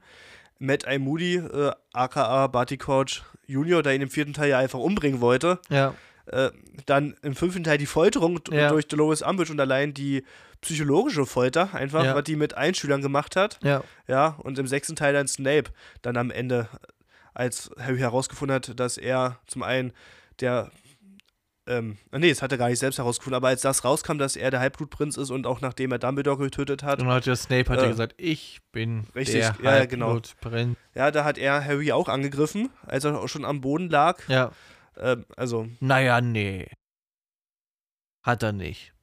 Matt 0.59 0.85
I. 0.89 0.97
Moody, 0.99 1.35
äh, 1.35 1.71
aka 1.93 2.47
Barty 2.47 2.77
Couch 2.77 3.21
Junior, 3.47 3.83
der 3.83 3.93
ihn 3.95 4.01
im 4.01 4.09
vierten 4.09 4.33
Teil 4.33 4.49
ja 4.49 4.59
einfach 4.59 4.79
umbringen 4.79 5.21
wollte. 5.21 5.59
ja. 5.69 5.93
Äh, 6.27 6.49
dann 6.87 7.15
im 7.21 7.35
fünften 7.35 7.63
Teil 7.63 7.77
die 7.77 7.85
Folterung 7.85 8.39
Ja. 8.49 8.69
durch 8.69 8.87
Dolores 8.87 9.21
Umbridge 9.21 9.51
und 9.51 9.59
allein 9.59 9.93
die 9.93 10.23
psychologische 10.61 11.27
Folter, 11.27 11.75
einfach, 11.75 12.03
Ja. 12.03 12.15
was 12.15 12.23
die 12.23 12.35
mit 12.35 12.57
Einschülern 12.57 13.03
gemacht 13.03 13.35
hat. 13.35 13.59
Ja. 13.61 13.83
Ja, 14.07 14.29
und 14.41 14.57
im 14.57 14.65
sechsten 14.65 14.95
Teil 14.95 15.13
dann 15.13 15.27
Snape, 15.27 15.69
dann 16.01 16.17
am 16.17 16.31
Ende, 16.31 16.67
als 17.35 17.69
Harry 17.79 17.99
herausgefunden 17.99 18.55
hat, 18.55 18.79
dass 18.79 18.97
er 18.97 19.37
zum 19.45 19.61
einen 19.61 19.93
der, 20.39 20.71
ähm, 21.67 21.97
nee, 22.11 22.29
das 22.29 22.41
hat 22.41 22.51
er 22.51 22.57
gar 22.57 22.69
nicht 22.69 22.79
selbst 22.79 22.97
herausgefunden, 22.99 23.35
aber 23.37 23.47
als 23.47 23.61
das 23.61 23.83
rauskam, 23.83 24.17
dass 24.17 24.35
er 24.35 24.51
der 24.51 24.59
Halbblutprinz 24.59 25.17
ist 25.17 25.31
und 25.31 25.47
auch 25.47 25.61
nachdem 25.61 25.91
er 25.91 25.99
Dumbledore 25.99 26.37
getötet 26.37 26.83
hat, 26.83 26.99
Und 26.99 27.07
dann 27.07 27.15
hat 27.15 27.25
ja 27.25 27.35
Snape 27.35 27.71
hat 27.71 27.81
Äh, 27.81 27.87
gesagt, 27.87 28.13
ich 28.17 28.59
bin 28.71 29.05
richtig, 29.15 29.41
der 29.41 29.55
ja, 29.63 29.77
ja, 29.79 29.85
genau. 29.85 30.13
Halbblutprinz. 30.13 30.77
ja, 30.93 31.09
da 31.11 31.23
hat 31.23 31.37
er 31.37 31.63
Harry 31.65 31.91
auch 31.91 32.07
angegriffen, 32.09 32.69
als 32.85 33.03
er 33.03 33.19
auch 33.19 33.27
schon 33.27 33.45
am 33.45 33.61
Boden 33.61 33.89
lag. 33.89 34.27
Ja. 34.29 34.51
Ähm, 34.97 35.25
also, 35.35 35.67
Naja, 35.79 36.21
nee. 36.21 36.67
Hat 38.23 38.43
er 38.43 38.51
nicht. 38.53 38.93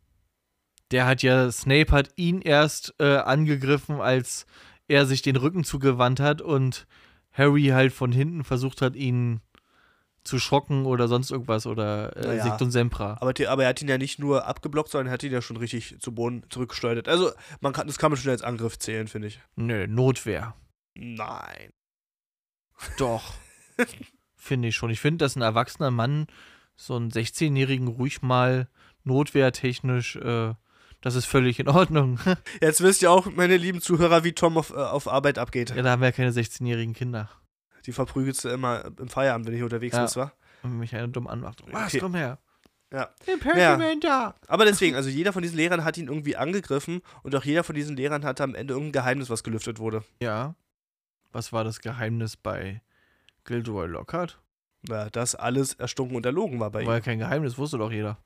Der 0.90 1.06
hat 1.06 1.22
ja, 1.22 1.50
Snape 1.50 1.90
hat 1.92 2.10
ihn 2.16 2.42
erst 2.42 2.94
äh, 2.98 3.16
angegriffen, 3.16 4.00
als 4.00 4.46
er 4.88 5.06
sich 5.06 5.22
den 5.22 5.36
Rücken 5.36 5.64
zugewandt 5.64 6.20
hat 6.20 6.42
und 6.42 6.86
Harry 7.32 7.68
halt 7.68 7.92
von 7.92 8.12
hinten 8.12 8.44
versucht 8.44 8.82
hat, 8.82 8.94
ihn 8.94 9.40
zu 10.24 10.38
schocken 10.38 10.86
oder 10.86 11.08
sonst 11.08 11.30
irgendwas 11.30 11.66
oder 11.66 12.16
äh, 12.16 12.26
Naja. 12.26 12.44
Sict 12.44 12.62
und 12.62 12.70
Sempra. 12.70 13.18
aber, 13.20 13.32
aber 13.48 13.62
er 13.64 13.68
hat 13.68 13.82
ihn 13.82 13.88
ja 13.88 13.98
nicht 13.98 14.18
nur 14.18 14.46
abgeblockt, 14.46 14.90
sondern 14.90 15.08
er 15.08 15.12
hat 15.14 15.22
ihn 15.22 15.32
ja 15.32 15.42
schon 15.42 15.56
richtig 15.56 15.96
zu 16.00 16.14
Boden 16.14 16.44
zurückgesteuert. 16.48 17.08
Also, 17.08 17.32
man 17.60 17.72
kann, 17.72 17.86
das 17.86 17.98
kann 17.98 18.10
man 18.12 18.20
schon 18.20 18.30
als 18.30 18.42
Angriff 18.42 18.78
zählen, 18.78 19.08
finde 19.08 19.28
ich. 19.28 19.40
Nö, 19.56 19.86
Notwehr. 19.86 20.54
Nein. 20.94 21.72
Doch. 22.98 23.34
finde 24.36 24.68
ich 24.68 24.76
schon. 24.76 24.90
Ich 24.90 25.00
finde, 25.00 25.24
dass 25.24 25.36
ein 25.36 25.42
erwachsener 25.42 25.90
Mann 25.90 26.26
so 26.76 26.96
einen 26.96 27.10
16-Jährigen 27.10 27.88
ruhig 27.88 28.22
mal 28.22 28.68
notwehrtechnisch, 29.04 30.16
äh, 30.16 30.54
das 31.00 31.16
ist 31.16 31.26
völlig 31.26 31.58
in 31.58 31.68
Ordnung. 31.68 32.18
Jetzt 32.60 32.80
wisst 32.80 33.02
ihr 33.02 33.10
auch, 33.10 33.26
meine 33.26 33.56
lieben 33.56 33.80
Zuhörer, 33.80 34.22
wie 34.24 34.32
Tom 34.32 34.56
auf, 34.56 34.70
äh, 34.70 34.74
auf 34.74 35.08
Arbeit 35.08 35.38
abgeht. 35.38 35.70
ja, 35.74 35.82
da 35.82 35.90
haben 35.90 36.00
wir 36.00 36.06
ja 36.08 36.12
keine 36.12 36.30
16-jährigen 36.30 36.94
Kinder. 36.94 37.28
Die 37.86 37.92
verprügelst 37.92 38.44
du 38.44 38.48
immer 38.48 38.84
im 38.98 39.08
Feierabend, 39.08 39.46
wenn 39.46 39.54
ich 39.54 39.62
unterwegs 39.62 39.96
Ja. 39.96 40.02
bist, 40.02 40.16
wa? 40.16 40.32
Und 40.62 40.78
mich 40.78 40.94
einer 40.94 41.08
dumm 41.08 41.26
anmacht. 41.26 41.62
Was, 41.72 41.88
Okay. 41.88 41.98
komm 42.00 42.14
her. 42.14 42.38
Ja. 42.92 43.08
Imperiment 43.26 44.04
da. 44.04 44.34
Aber 44.48 44.64
deswegen, 44.66 44.94
also 44.96 45.08
jeder 45.08 45.32
von 45.32 45.42
diesen 45.42 45.56
Lehrern 45.56 45.82
hat 45.82 45.96
ihn 45.96 46.08
irgendwie 46.08 46.36
angegriffen 46.36 47.00
und 47.22 47.34
auch 47.34 47.44
jeder 47.44 47.64
von 47.64 47.74
diesen 47.74 47.96
Lehrern 47.96 48.24
hatte 48.24 48.44
am 48.44 48.54
Ende 48.54 48.74
irgendein 48.74 48.92
Geheimnis, 49.02 49.30
was 49.30 49.42
gelüftet 49.42 49.78
wurde. 49.78 50.04
Ja. 50.20 50.54
Was 51.32 51.52
war 51.52 51.64
das 51.64 51.80
Geheimnis 51.80 52.36
bei 52.36 52.82
Gilderoy 53.44 53.86
Lockhart? 53.86 54.38
Ja, 54.88 55.08
dass 55.08 55.34
alles 55.34 55.74
erstunken 55.74 56.16
und 56.16 56.26
erlogen 56.26 56.60
war 56.60 56.70
bei 56.70 56.82
ihm. 56.82 56.86
War 56.86 56.96
ja 56.96 57.00
kein 57.00 57.18
Geheimnis, 57.18 57.56
wusste 57.56 57.78
doch 57.78 57.90
jeder. 57.90 58.18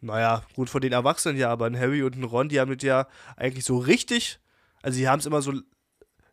Naja, 0.00 0.42
gut 0.54 0.70
von 0.70 0.80
den 0.80 0.92
Erwachsenen 0.92 1.36
ja, 1.36 1.50
aber 1.50 1.66
ein 1.66 1.78
Harry 1.78 2.02
und 2.02 2.16
ein 2.16 2.24
Ron, 2.24 2.48
die 2.48 2.60
haben 2.60 2.68
mit 2.70 2.82
ja 2.82 3.06
eigentlich 3.36 3.64
so 3.64 3.78
richtig, 3.78 4.38
also 4.82 4.98
die 4.98 5.08
haben 5.08 5.18
es 5.20 5.26
immer 5.26 5.42
so 5.42 5.52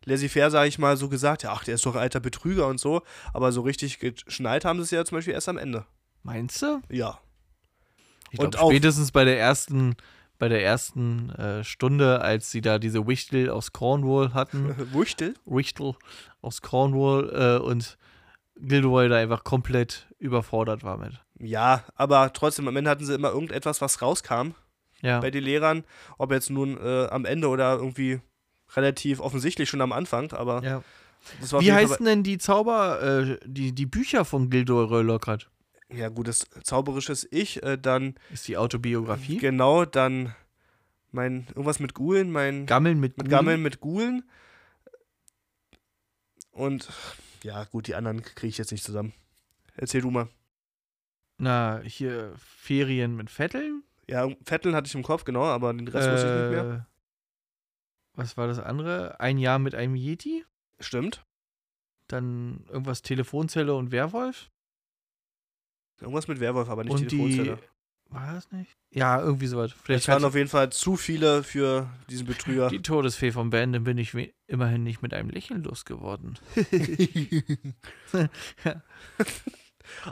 laissez-faire, 0.04 0.50
sage 0.50 0.68
ich 0.68 0.78
mal, 0.78 0.96
so 0.96 1.08
gesagt, 1.08 1.42
ja, 1.42 1.52
ach, 1.52 1.64
der 1.64 1.74
ist 1.76 1.86
doch 1.86 1.94
ein 1.94 2.00
alter 2.00 2.20
Betrüger 2.20 2.66
und 2.66 2.78
so, 2.78 3.02
aber 3.32 3.52
so 3.52 3.62
richtig 3.62 3.98
geschnallt 3.98 4.64
haben 4.64 4.78
sie 4.78 4.84
es 4.84 4.90
ja 4.90 5.04
zum 5.04 5.18
Beispiel 5.18 5.34
erst 5.34 5.48
am 5.48 5.58
Ende. 5.58 5.84
Meinst 6.22 6.62
du? 6.62 6.80
Ja. 6.90 7.18
Ich 8.30 8.38
Und 8.40 8.50
glaube, 8.52 8.64
auch- 8.64 8.70
spätestens 8.70 9.12
bei 9.12 9.24
der 9.24 9.38
ersten, 9.38 9.96
bei 10.38 10.48
der 10.48 10.64
ersten 10.64 11.30
äh, 11.30 11.62
Stunde, 11.64 12.20
als 12.20 12.50
sie 12.50 12.60
da 12.60 12.78
diese 12.78 13.06
Wichtel 13.06 13.50
aus 13.50 13.72
Cornwall 13.72 14.34
hatten, 14.34 14.74
Wuchtel? 14.92 15.34
Wichtel 15.44 15.94
aus 16.42 16.60
Cornwall 16.62 17.58
äh, 17.60 17.64
und 17.64 17.96
Gilderoy 18.56 19.08
da 19.08 19.16
einfach 19.16 19.44
komplett 19.44 20.06
überfordert 20.18 20.82
war 20.84 20.96
mit. 20.96 21.20
Ja, 21.40 21.84
aber 21.96 22.32
trotzdem, 22.32 22.68
am 22.68 22.76
Ende 22.76 22.90
hatten 22.90 23.04
sie 23.04 23.14
immer 23.14 23.30
irgendetwas, 23.30 23.80
was 23.80 24.00
rauskam 24.00 24.54
Ja. 25.02 25.20
bei 25.20 25.30
den 25.30 25.42
Lehrern, 25.44 25.84
ob 26.18 26.30
jetzt 26.32 26.50
nun 26.50 26.76
äh, 26.78 27.06
am 27.10 27.24
Ende 27.24 27.48
oder 27.48 27.74
irgendwie 27.74 28.20
relativ 28.76 29.20
offensichtlich 29.20 29.68
schon 29.68 29.80
am 29.80 29.92
Anfang, 29.92 30.32
aber 30.32 30.62
ja. 30.62 30.82
Wie 31.58 31.72
heißen 31.72 32.04
denn 32.04 32.22
die 32.22 32.36
Zauber, 32.36 33.00
äh, 33.02 33.38
die, 33.46 33.74
die 33.74 33.86
Bücher 33.86 34.26
von 34.26 34.50
Gilderoy 34.50 35.02
Lockhart? 35.02 35.48
Ja, 35.88 36.10
gut, 36.10 36.28
das 36.28 36.46
zauberisches 36.62 37.26
Ich, 37.30 37.62
äh, 37.62 37.78
dann 37.78 38.14
Ist 38.30 38.46
die 38.48 38.58
Autobiografie? 38.58 39.38
genau, 39.38 39.84
dann 39.86 40.34
mein, 41.12 41.46
irgendwas 41.48 41.80
mit 41.80 41.94
Gulen, 41.94 42.30
mein 42.30 42.66
Gammeln 42.66 43.00
mit, 43.00 43.16
mit 43.16 43.26
Gulen? 43.26 43.30
Gammeln 43.30 43.62
mit 43.62 43.80
Gulen 43.80 44.24
und 46.50 46.88
ja, 47.42 47.64
gut, 47.64 47.86
die 47.86 47.94
anderen 47.94 48.22
kriege 48.22 48.48
ich 48.48 48.58
jetzt 48.58 48.72
nicht 48.72 48.84
zusammen. 48.84 49.12
Erzähl 49.76 50.00
du 50.00 50.10
mal. 50.10 50.28
Na, 51.36 51.80
hier 51.84 52.32
Ferien 52.38 53.16
mit 53.16 53.30
Vetteln? 53.30 53.82
Ja, 54.08 54.28
Vetteln 54.44 54.74
hatte 54.74 54.86
ich 54.86 54.94
im 54.94 55.02
Kopf, 55.02 55.24
genau, 55.24 55.44
aber 55.44 55.72
den 55.72 55.88
Rest 55.88 56.10
wusste 56.10 56.26
ich 56.26 56.42
nicht 56.42 56.62
mehr. 56.62 56.86
Was 58.14 58.36
war 58.36 58.46
das 58.46 58.58
andere? 58.58 59.20
Ein 59.20 59.38
Jahr 59.38 59.58
mit 59.58 59.74
einem 59.74 59.94
Yeti? 59.96 60.44
Stimmt. 60.80 61.24
Dann 62.08 62.64
irgendwas 62.68 63.02
Telefonzelle 63.02 63.74
und 63.74 63.90
Werwolf? 63.90 64.50
Irgendwas 66.00 66.28
mit 66.28 66.40
Werwolf, 66.40 66.68
aber 66.68 66.84
nicht 66.84 66.92
und 66.92 67.10
die. 67.10 67.18
Telefonzelle. 67.18 67.58
War 68.10 68.34
das 68.34 68.52
nicht? 68.52 68.76
Ja, 68.90 69.20
irgendwie 69.20 69.46
sowas. 69.46 69.72
Vielleicht 69.72 70.04
Es 70.04 70.08
waren 70.08 70.24
auf 70.24 70.36
jeden 70.36 70.48
Fall 70.48 70.70
zu 70.70 70.96
viele 70.96 71.42
für 71.42 71.90
diesen 72.08 72.26
Betrüger. 72.26 72.68
Die 72.68 72.82
Todesfee 72.82 73.32
von 73.32 73.50
Bandon 73.50 73.82
bin 73.82 73.98
ich 73.98 74.14
immerhin 74.46 74.84
nicht 74.84 75.02
mit 75.02 75.12
einem 75.14 75.30
Lächeln 75.30 75.64
losgeworden. 75.64 76.38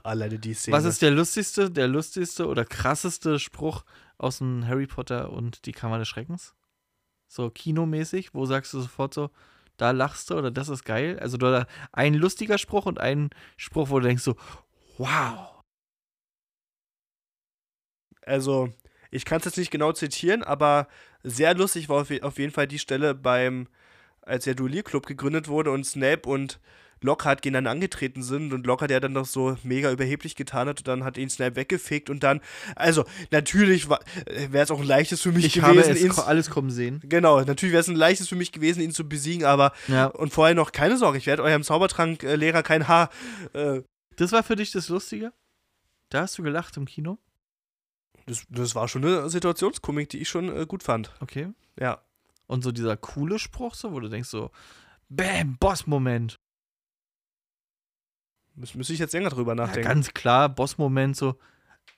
Alleine 0.02 0.38
die 0.38 0.54
Szene. 0.54 0.76
Was 0.76 0.84
ist 0.84 1.02
der 1.02 1.12
lustigste, 1.12 1.70
der 1.70 1.86
lustigste 1.86 2.46
oder 2.48 2.64
krasseste 2.64 3.38
Spruch 3.38 3.84
aus 4.18 4.38
dem 4.38 4.66
Harry 4.66 4.86
Potter 4.86 5.30
und 5.30 5.66
die 5.66 5.72
Kammer 5.72 5.98
des 5.98 6.08
Schreckens? 6.08 6.54
So 7.32 7.48
kinomäßig, 7.48 8.34
wo 8.34 8.44
sagst 8.44 8.74
du 8.74 8.80
sofort 8.82 9.14
so, 9.14 9.30
da 9.78 9.92
lachst 9.92 10.28
du 10.28 10.34
oder 10.34 10.50
das 10.50 10.68
ist 10.68 10.84
geil? 10.84 11.18
Also 11.18 11.38
du 11.38 11.46
hast 11.46 11.66
ein 11.90 12.12
lustiger 12.12 12.58
Spruch 12.58 12.84
und 12.84 13.00
ein 13.00 13.30
Spruch, 13.56 13.88
wo 13.88 14.00
du 14.00 14.06
denkst 14.06 14.22
so, 14.22 14.36
wow. 14.98 15.62
Also, 18.26 18.68
ich 19.10 19.24
kann 19.24 19.38
es 19.38 19.46
jetzt 19.46 19.56
nicht 19.56 19.70
genau 19.70 19.92
zitieren, 19.92 20.42
aber 20.42 20.88
sehr 21.22 21.54
lustig 21.54 21.88
war 21.88 22.02
auf 22.02 22.38
jeden 22.38 22.52
Fall 22.52 22.66
die 22.66 22.78
Stelle 22.78 23.14
beim, 23.14 23.66
als 24.20 24.44
der 24.44 24.54
Duellierclub 24.54 25.06
gegründet 25.06 25.48
wurde 25.48 25.70
und 25.70 25.84
Snape 25.84 26.28
und 26.28 26.60
Lockhart 27.02 27.42
gegeneinander 27.42 27.70
angetreten 27.72 28.22
sind 28.22 28.52
und 28.52 28.66
Lockhart, 28.66 28.90
der 28.90 29.00
dann 29.00 29.12
noch 29.12 29.26
so 29.26 29.56
mega 29.62 29.90
überheblich 29.92 30.34
getan 30.36 30.68
hat 30.68 30.78
und 30.80 30.88
dann 30.88 31.04
hat 31.04 31.16
ihn 31.18 31.28
Snape 31.30 31.56
weggefegt 31.56 32.10
und 32.10 32.22
dann, 32.22 32.40
also 32.76 33.04
natürlich 33.30 33.88
wäre 33.88 34.00
es 34.52 34.70
auch 34.70 34.80
ein 34.80 34.86
leichtes 34.86 35.20
für 35.20 35.32
mich 35.32 35.44
Ich 35.44 35.60
habe 35.62 35.74
gewesen, 35.74 35.92
es 35.92 36.00
ihn, 36.02 36.08
ko- 36.10 36.22
alles 36.22 36.50
kommen 36.50 36.70
sehen. 36.70 37.00
genau, 37.04 37.40
natürlich 37.40 37.72
wäre 37.72 37.80
es 37.80 37.88
ein 37.88 37.96
leichtes 37.96 38.28
für 38.28 38.36
mich 38.36 38.52
gewesen, 38.52 38.80
ihn 38.82 38.92
zu 38.92 39.08
besiegen, 39.08 39.44
aber 39.44 39.72
Ja. 39.88 40.06
und 40.06 40.32
vorher 40.32 40.54
noch, 40.54 40.72
keine 40.72 40.96
Sorge, 40.96 41.18
ich 41.18 41.26
werde 41.26 41.42
eurem 41.42 41.62
Zaubertrank-Lehrer 41.62 42.62
kein 42.62 42.88
Haar, 42.88 43.10
äh, 43.52 43.82
Das 44.16 44.32
war 44.32 44.42
für 44.42 44.56
dich 44.56 44.70
das 44.72 44.88
Lustige? 44.88 45.32
Da 46.10 46.20
hast 46.22 46.36
du 46.38 46.42
gelacht 46.42 46.76
im 46.76 46.84
Kino? 46.86 47.18
das, 48.26 48.44
das 48.50 48.74
war 48.74 48.86
schon 48.86 49.04
eine 49.04 49.28
Situationskomik, 49.28 50.08
die 50.10 50.18
ich 50.18 50.28
schon 50.28 50.54
äh, 50.54 50.64
gut 50.66 50.82
fand, 50.82 51.10
Okay. 51.20 51.48
ja. 51.80 52.00
Und 52.46 52.62
so 52.62 52.70
dieser 52.70 52.96
coole 52.98 53.38
Spruch, 53.38 53.74
so, 53.74 53.92
wo 53.92 54.00
du 54.00 54.08
denkst 54.08 54.28
so, 54.28 54.50
Bam, 55.08 55.56
Boss-Moment. 55.58 56.38
Müs 58.54 58.74
müsste 58.74 58.92
ich 58.92 58.98
jetzt 58.98 59.12
länger 59.12 59.30
drüber 59.30 59.52
Ja, 59.52 59.56
nachdenken. 59.56 59.88
ganz 59.88 60.12
klar, 60.14 60.48
Boss-Moment 60.48 61.16
so, 61.16 61.38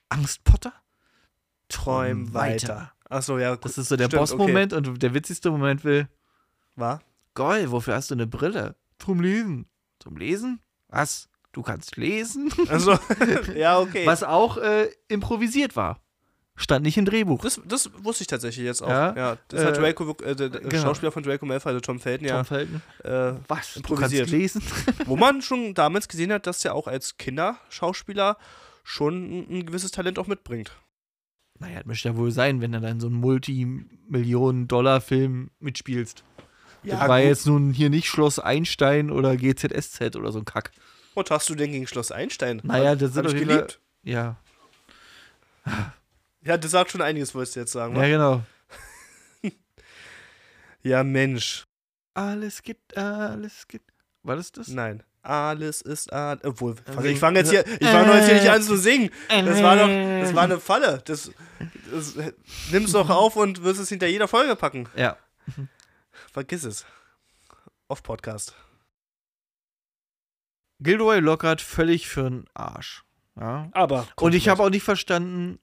Angst, 0.09 0.43
Potter? 0.43 0.73
Träum 1.67 2.33
weiter. 2.33 2.91
Achso, 3.09 3.37
ja, 3.37 3.55
gut. 3.55 3.65
Das 3.65 3.77
ist 3.77 3.89
so 3.89 3.95
der 3.97 4.07
Boss-Moment 4.07 4.73
und 4.73 5.01
der 5.01 5.13
witzigste 5.13 5.51
Moment 5.51 5.83
will, 5.83 6.07
War? 6.75 7.01
Geil, 7.33 7.71
wofür 7.71 7.95
hast 7.95 8.11
du 8.11 8.15
eine 8.15 8.27
Brille? 8.27 8.75
Zum 8.99 9.19
Lesen. 9.19 9.67
Zum 9.99 10.15
Lesen? 10.17 10.59
Was? 10.87 11.27
Du 11.51 11.61
kannst 11.61 11.95
lesen? 11.97 12.51
Also, 12.69 12.97
ja, 13.55 13.79
okay. 13.79 14.05
Was 14.05 14.23
auch 14.23 14.57
äh, 14.57 14.89
improvisiert 15.07 15.75
war. 15.75 16.01
Stand 16.57 16.85
nicht 16.85 16.97
im 16.97 17.03
Drehbuch. 17.03 17.43
Das, 17.43 17.59
das 17.65 17.89
wusste 17.97 18.23
ich 18.23 18.27
tatsächlich 18.27 18.65
jetzt 18.65 18.81
auch. 18.81 18.87
Ja, 18.87 19.13
Ja, 19.15 19.37
das 19.49 19.61
äh, 19.61 19.65
hat 19.65 19.77
Draco, 19.77 20.15
äh, 20.23 20.33
der, 20.35 20.49
genau. 20.49 20.83
Schauspieler 20.83 21.11
von 21.11 21.21
Draco 21.21 21.45
Malfoy, 21.45 21.71
also 21.71 21.81
Tom 21.81 21.99
Felton, 21.99 22.25
ja, 22.27 22.37
Tom 22.37 22.45
Felton. 22.45 22.81
äh, 23.03 23.33
Was? 23.49 23.75
Improvisiert. 23.75 24.29
lesen? 24.29 24.61
wo 25.05 25.17
man 25.17 25.41
schon 25.41 25.73
damals 25.73 26.07
gesehen 26.07 26.31
hat, 26.31 26.47
dass 26.47 26.63
er 26.63 26.73
auch 26.73 26.87
als 26.87 27.17
Kinderschauspieler 27.17 28.37
schon 28.83 29.45
ein, 29.49 29.65
gewisses 29.65 29.91
Talent 29.91 30.17
auch 30.17 30.27
mitbringt. 30.27 30.71
Naja, 31.59 31.79
das 31.79 31.87
möchte 31.87 32.07
ja 32.09 32.15
wohl 32.15 32.31
sein, 32.31 32.61
wenn 32.61 32.71
du 32.71 32.79
dann 32.79 33.01
so 33.01 33.07
einen 33.07 33.17
Multimillionen-Dollar-Film 33.17 35.51
mitspielst. 35.59 36.23
das 36.83 36.99
war 36.99 37.19
gut. 37.19 37.27
jetzt 37.27 37.47
nun 37.47 37.73
hier 37.73 37.89
nicht 37.89 38.07
Schloss 38.07 38.39
Einstein 38.39 39.11
oder 39.11 39.35
GZSZ 39.35 40.15
oder 40.15 40.31
so 40.31 40.39
ein 40.39 40.45
Kack. 40.45 40.71
Was 41.15 41.29
hast 41.29 41.49
du 41.49 41.55
denn 41.55 41.71
gegen 41.71 41.87
Schloss 41.87 42.13
Einstein? 42.13 42.61
Naja, 42.63 42.95
das 42.95 43.13
sind 43.13 43.25
doch 43.25 43.33
geliebt. 43.33 43.81
Ja. 44.03 44.37
Ja, 46.45 46.57
das 46.57 46.71
sagt 46.71 46.91
schon 46.91 47.01
einiges, 47.01 47.33
wolltest 47.33 47.55
du 47.55 47.59
jetzt 47.61 47.71
sagen. 47.71 47.95
Ja, 47.95 48.07
genau. 48.07 48.43
Ja, 50.83 51.03
Mensch. 51.03 51.65
Alles 52.13 52.61
gibt, 52.61 52.95
alles 52.95 53.67
gibt. 53.67 53.91
War 54.21 54.35
das 54.35 54.51
das? 54.51 54.67
Nein. 54.67 55.01
Alles 55.23 55.81
ist 55.81 56.13
alles. 56.13 56.43
Obwohl, 56.43 56.75
Also, 56.85 57.05
ich 57.05 57.17
fange 57.17 57.39
jetzt 57.39 57.49
hier, 57.49 57.65
ich 57.67 57.87
fange 57.87 58.13
jetzt 58.13 58.25
hier 58.27 58.35
nicht 58.35 58.49
an 58.49 58.61
zu 58.61 58.77
singen. 58.77 59.09
Das 59.27 59.63
war 59.63 59.75
doch, 59.75 59.87
das 59.87 60.35
war 60.35 60.43
eine 60.43 60.59
Falle. 60.59 61.01
Das, 61.05 61.31
das 61.91 62.15
nimm's 62.71 62.91
doch 62.91 63.09
auf 63.09 63.35
und 63.35 63.63
wirst 63.63 63.79
es 63.79 63.89
hinter 63.89 64.05
jeder 64.05 64.27
Folge 64.27 64.55
packen. 64.55 64.87
Ja. 64.95 65.17
Vergiss 66.31 66.63
es. 66.63 66.85
Auf 67.87 68.03
Podcast. 68.03 68.53
Gilroy 70.79 71.19
Lockhart 71.19 71.61
völlig 71.61 72.07
für 72.07 72.29
den 72.29 72.45
Arsch. 72.53 73.03
Ja. 73.39 73.69
Aber. 73.71 74.07
Und 74.17 74.35
ich 74.35 74.47
habe 74.49 74.61
auch 74.61 74.69
nicht 74.69 74.83
verstanden, 74.83 75.59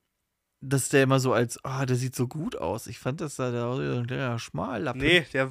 dass 0.63 0.89
der 0.89 1.03
immer 1.03 1.21
so 1.21 1.33
als, 1.33 1.63
ah, 1.65 1.85
der 1.85 1.97
sieht 1.97 2.15
so 2.15 2.29
gut 2.29 2.57
aus. 2.57 2.87
Ich 2.87 2.99
fand, 2.99 3.21
dass 3.21 3.37
da 3.37 3.51
der, 3.51 4.03
der 4.03 4.39
Schmallappen. 4.39 5.03
Nee, 5.03 5.27
der. 5.33 5.51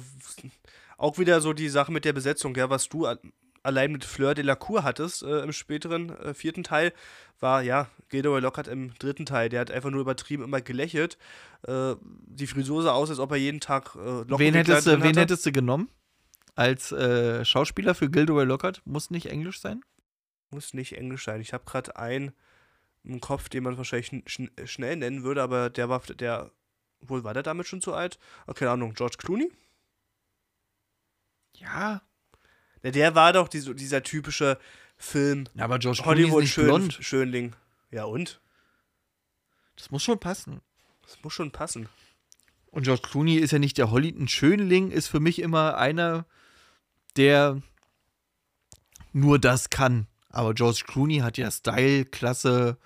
Auch 0.96 1.18
wieder 1.18 1.40
so 1.40 1.52
die 1.52 1.68
Sache 1.68 1.92
mit 1.92 2.04
der 2.04 2.12
Besetzung, 2.12 2.54
ja, 2.54 2.70
was 2.70 2.88
du 2.88 3.06
allein 3.62 3.92
mit 3.92 4.04
Fleur 4.04 4.34
de 4.34 4.44
la 4.44 4.54
Cour 4.54 4.84
hattest 4.84 5.22
äh, 5.22 5.40
im 5.40 5.52
späteren 5.52 6.10
äh, 6.10 6.34
vierten 6.34 6.64
Teil, 6.64 6.92
war 7.40 7.62
ja 7.62 7.88
Gilderoy 8.08 8.40
Lockhart 8.40 8.68
im 8.68 8.94
dritten 8.98 9.26
Teil. 9.26 9.48
Der 9.48 9.60
hat 9.60 9.70
einfach 9.70 9.90
nur 9.90 10.00
übertrieben 10.00 10.44
immer 10.44 10.60
gelächelt. 10.60 11.18
Äh, 11.66 11.94
die 12.00 12.46
Frisur 12.46 12.82
sah 12.82 12.92
aus, 12.92 13.10
als 13.10 13.18
ob 13.18 13.32
er 13.32 13.36
jeden 13.36 13.60
Tag 13.60 13.94
äh, 13.96 13.98
Locken 13.98 14.38
Wen 14.38 14.54
hättest, 14.54 14.86
du, 14.86 15.02
wen 15.02 15.16
hättest 15.16 15.44
du 15.44 15.52
genommen? 15.52 15.88
Als 16.54 16.92
äh, 16.92 17.44
Schauspieler 17.44 17.94
für 17.94 18.10
Gilderoy 18.10 18.44
Lockhart? 18.44 18.82
Muss 18.84 19.10
nicht 19.10 19.26
Englisch 19.26 19.60
sein? 19.60 19.82
Muss 20.50 20.74
nicht 20.74 20.96
Englisch 20.96 21.24
sein. 21.24 21.40
Ich 21.40 21.52
habe 21.52 21.64
gerade 21.64 21.96
einen 21.96 22.32
im 23.04 23.20
Kopf, 23.20 23.48
den 23.48 23.64
man 23.64 23.76
wahrscheinlich 23.76 24.06
schn 24.06 24.22
schn 24.26 24.50
schnell 24.66 24.96
nennen 24.96 25.22
würde, 25.22 25.42
aber 25.42 25.70
der 25.70 25.88
war 25.88 26.00
der. 26.00 26.50
Wohl 27.04 27.24
war 27.24 27.34
der 27.34 27.42
damit 27.42 27.66
schon 27.66 27.82
zu 27.82 27.94
alt? 27.94 28.18
Oh, 28.46 28.52
keine 28.52 28.70
Ahnung, 28.70 28.94
George 28.94 29.16
Clooney? 29.18 29.50
Ja. 31.54 32.02
Ja, 32.84 32.90
der 32.92 33.14
war 33.16 33.32
doch 33.32 33.48
diese, 33.48 33.74
dieser 33.74 34.04
typische 34.04 34.56
Film 34.96 35.46
Aber 35.58 35.80
George 35.80 36.02
Hollywood 36.04 36.46
schön. 36.46 36.90
Schönling. 36.92 37.54
Ja 37.90 38.04
und? 38.04 38.40
Das 39.76 39.90
muss 39.90 40.04
schon 40.04 40.20
passen. 40.20 40.60
Das 41.02 41.18
muss 41.22 41.32
schon 41.32 41.50
passen. 41.50 41.88
Und 42.70 42.84
George 42.84 43.02
Clooney 43.02 43.36
ist 43.36 43.50
ja 43.50 43.58
nicht 43.58 43.78
der 43.78 43.90
Holly. 43.90 44.08
Ein 44.10 44.28
Schönling 44.28 44.90
ist 44.90 45.08
für 45.08 45.20
mich 45.20 45.40
immer 45.40 45.76
einer, 45.76 46.24
der 47.16 47.60
nur 49.12 49.38
das 49.38 49.70
kann. 49.70 50.06
Aber 50.30 50.54
George 50.54 50.84
Clooney 50.86 51.18
hat 51.18 51.36
ja 51.36 51.50
Style, 51.50 52.04
Klasse. 52.06 52.78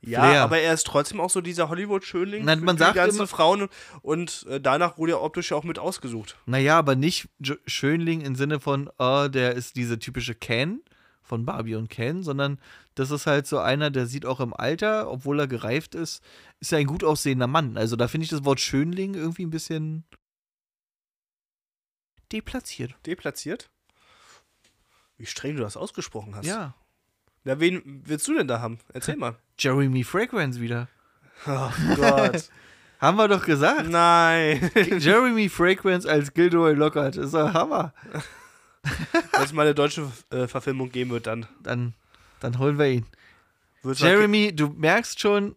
Ja, 0.00 0.20
Flair. 0.20 0.42
aber 0.42 0.58
er 0.58 0.74
ist 0.74 0.86
trotzdem 0.86 1.20
auch 1.20 1.30
so 1.30 1.40
dieser 1.40 1.68
Hollywood-Schönling. 1.68 2.44
Nein, 2.44 2.60
man 2.60 2.76
die 2.76 2.80
sagt 2.80 2.94
ganzen 2.94 3.18
immer- 3.18 3.26
Frauen 3.26 3.68
und, 4.02 4.46
äh, 4.48 4.60
danach 4.60 4.96
wurde 4.96 5.12
er 5.12 5.22
optisch 5.22 5.50
ja 5.50 5.56
auch 5.56 5.64
mit 5.64 5.78
ausgesucht. 5.80 6.36
Naja, 6.46 6.78
aber 6.78 6.94
nicht 6.94 7.28
Jo- 7.40 7.56
Schönling 7.66 8.20
im 8.20 8.36
Sinne 8.36 8.60
von, 8.60 8.88
oh, 8.98 9.26
der 9.28 9.54
ist 9.54 9.74
diese 9.76 9.98
typische 9.98 10.34
Ken 10.36 10.82
von 11.22 11.44
Barbie 11.44 11.74
und 11.74 11.88
Ken, 11.90 12.22
sondern 12.22 12.60
das 12.94 13.10
ist 13.10 13.26
halt 13.26 13.46
so 13.48 13.58
einer, 13.58 13.90
der 13.90 14.06
sieht 14.06 14.24
auch 14.24 14.38
im 14.40 14.54
Alter, 14.54 15.10
obwohl 15.10 15.40
er 15.40 15.48
gereift 15.48 15.94
ist, 15.96 16.22
ist 16.60 16.72
er 16.72 16.78
ein 16.78 16.86
gut 16.86 17.02
aussehender 17.04 17.48
Mann. 17.48 17.76
Also 17.76 17.96
da 17.96 18.06
finde 18.08 18.24
ich 18.24 18.30
das 18.30 18.44
Wort 18.44 18.60
Schönling 18.60 19.14
irgendwie 19.14 19.44
ein 19.44 19.50
bisschen 19.50 20.04
deplatziert. 22.32 22.94
Deplatziert? 23.06 23.70
Wie 25.16 25.26
streng 25.26 25.56
du 25.56 25.62
das 25.62 25.76
ausgesprochen 25.76 26.34
hast. 26.36 26.46
Ja. 26.46 26.74
Na, 27.44 27.58
wen 27.60 28.02
willst 28.04 28.26
du 28.28 28.34
denn 28.34 28.48
da 28.48 28.60
haben? 28.60 28.78
Erzähl 28.92 29.16
mal. 29.16 29.36
Jeremy 29.58 30.04
Fragrance 30.04 30.60
wieder. 30.60 30.88
Oh 31.46 31.70
Gott. 31.96 32.48
Haben 33.00 33.16
wir 33.16 33.28
doch 33.28 33.44
gesagt. 33.46 33.88
Nein. 33.88 34.70
Jeremy 34.98 35.48
Fragrance 35.48 36.08
als 36.10 36.34
Gilderoy 36.34 36.74
Lockhart. 36.74 37.16
Ist 37.16 37.32
doch 37.32 37.54
Hammer. 37.54 37.94
Wenn 38.82 39.42
es 39.44 39.52
mal 39.52 39.62
eine 39.62 39.74
deutsche 39.74 40.10
äh, 40.30 40.48
Verfilmung 40.48 40.90
geben 40.90 41.10
wird, 41.10 41.26
dann 41.28 41.46
Dann, 41.62 41.94
dann 42.40 42.58
holen 42.58 42.76
wir 42.78 42.86
ihn. 42.86 43.06
wird 43.82 43.98
Jeremy, 44.00 44.54
du 44.54 44.68
merkst 44.70 45.20
schon, 45.20 45.54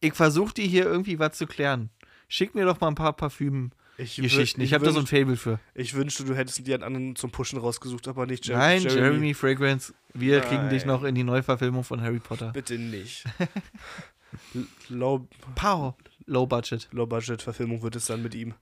ich 0.00 0.14
versuche 0.14 0.54
dir 0.54 0.66
hier 0.66 0.84
irgendwie 0.84 1.18
was 1.18 1.36
zu 1.36 1.46
klären. 1.46 1.90
Schick 2.28 2.54
mir 2.54 2.64
doch 2.66 2.80
mal 2.80 2.88
ein 2.88 2.94
paar 2.94 3.14
Parfüm-Geschichten. 3.14 3.72
Ich, 3.98 4.18
Ich, 4.58 4.74
habe 4.74 4.84
da 4.84 4.92
so 4.92 5.00
ein 5.00 5.06
Fable 5.06 5.36
für. 5.36 5.58
Ich 5.74 5.94
wünschte, 5.94 6.24
du 6.24 6.34
hättest 6.34 6.64
dir 6.66 6.74
einen 6.76 6.84
anderen 6.84 7.16
zum 7.16 7.30
Pushen 7.30 7.58
rausgesucht, 7.58 8.06
aber 8.08 8.26
nicht 8.26 8.46
Jer 8.46 8.56
Nein, 8.56 8.82
Jeremy. 8.82 9.34
Fragrance, 9.34 9.92
wir 10.14 10.40
kriegen 10.40 10.68
dich 10.70 10.84
Nein. 10.84 10.94
noch 10.94 11.04
in 11.04 11.14
die 11.14 11.24
Neuverfilmung 11.24 11.82
von 11.84 12.00
Harry 12.00 12.20
Potter. 12.20 12.52
Bitte 12.52 12.78
nicht. 12.78 13.24
Low, 14.88 15.26
Pow. 15.54 15.94
Low 16.26 16.46
Budget. 16.46 16.88
Low 16.92 17.06
Budget 17.06 17.42
Verfilmung 17.42 17.82
wird 17.82 17.96
es 17.96 18.06
dann 18.06 18.22
mit 18.22 18.34
ihm. 18.34 18.54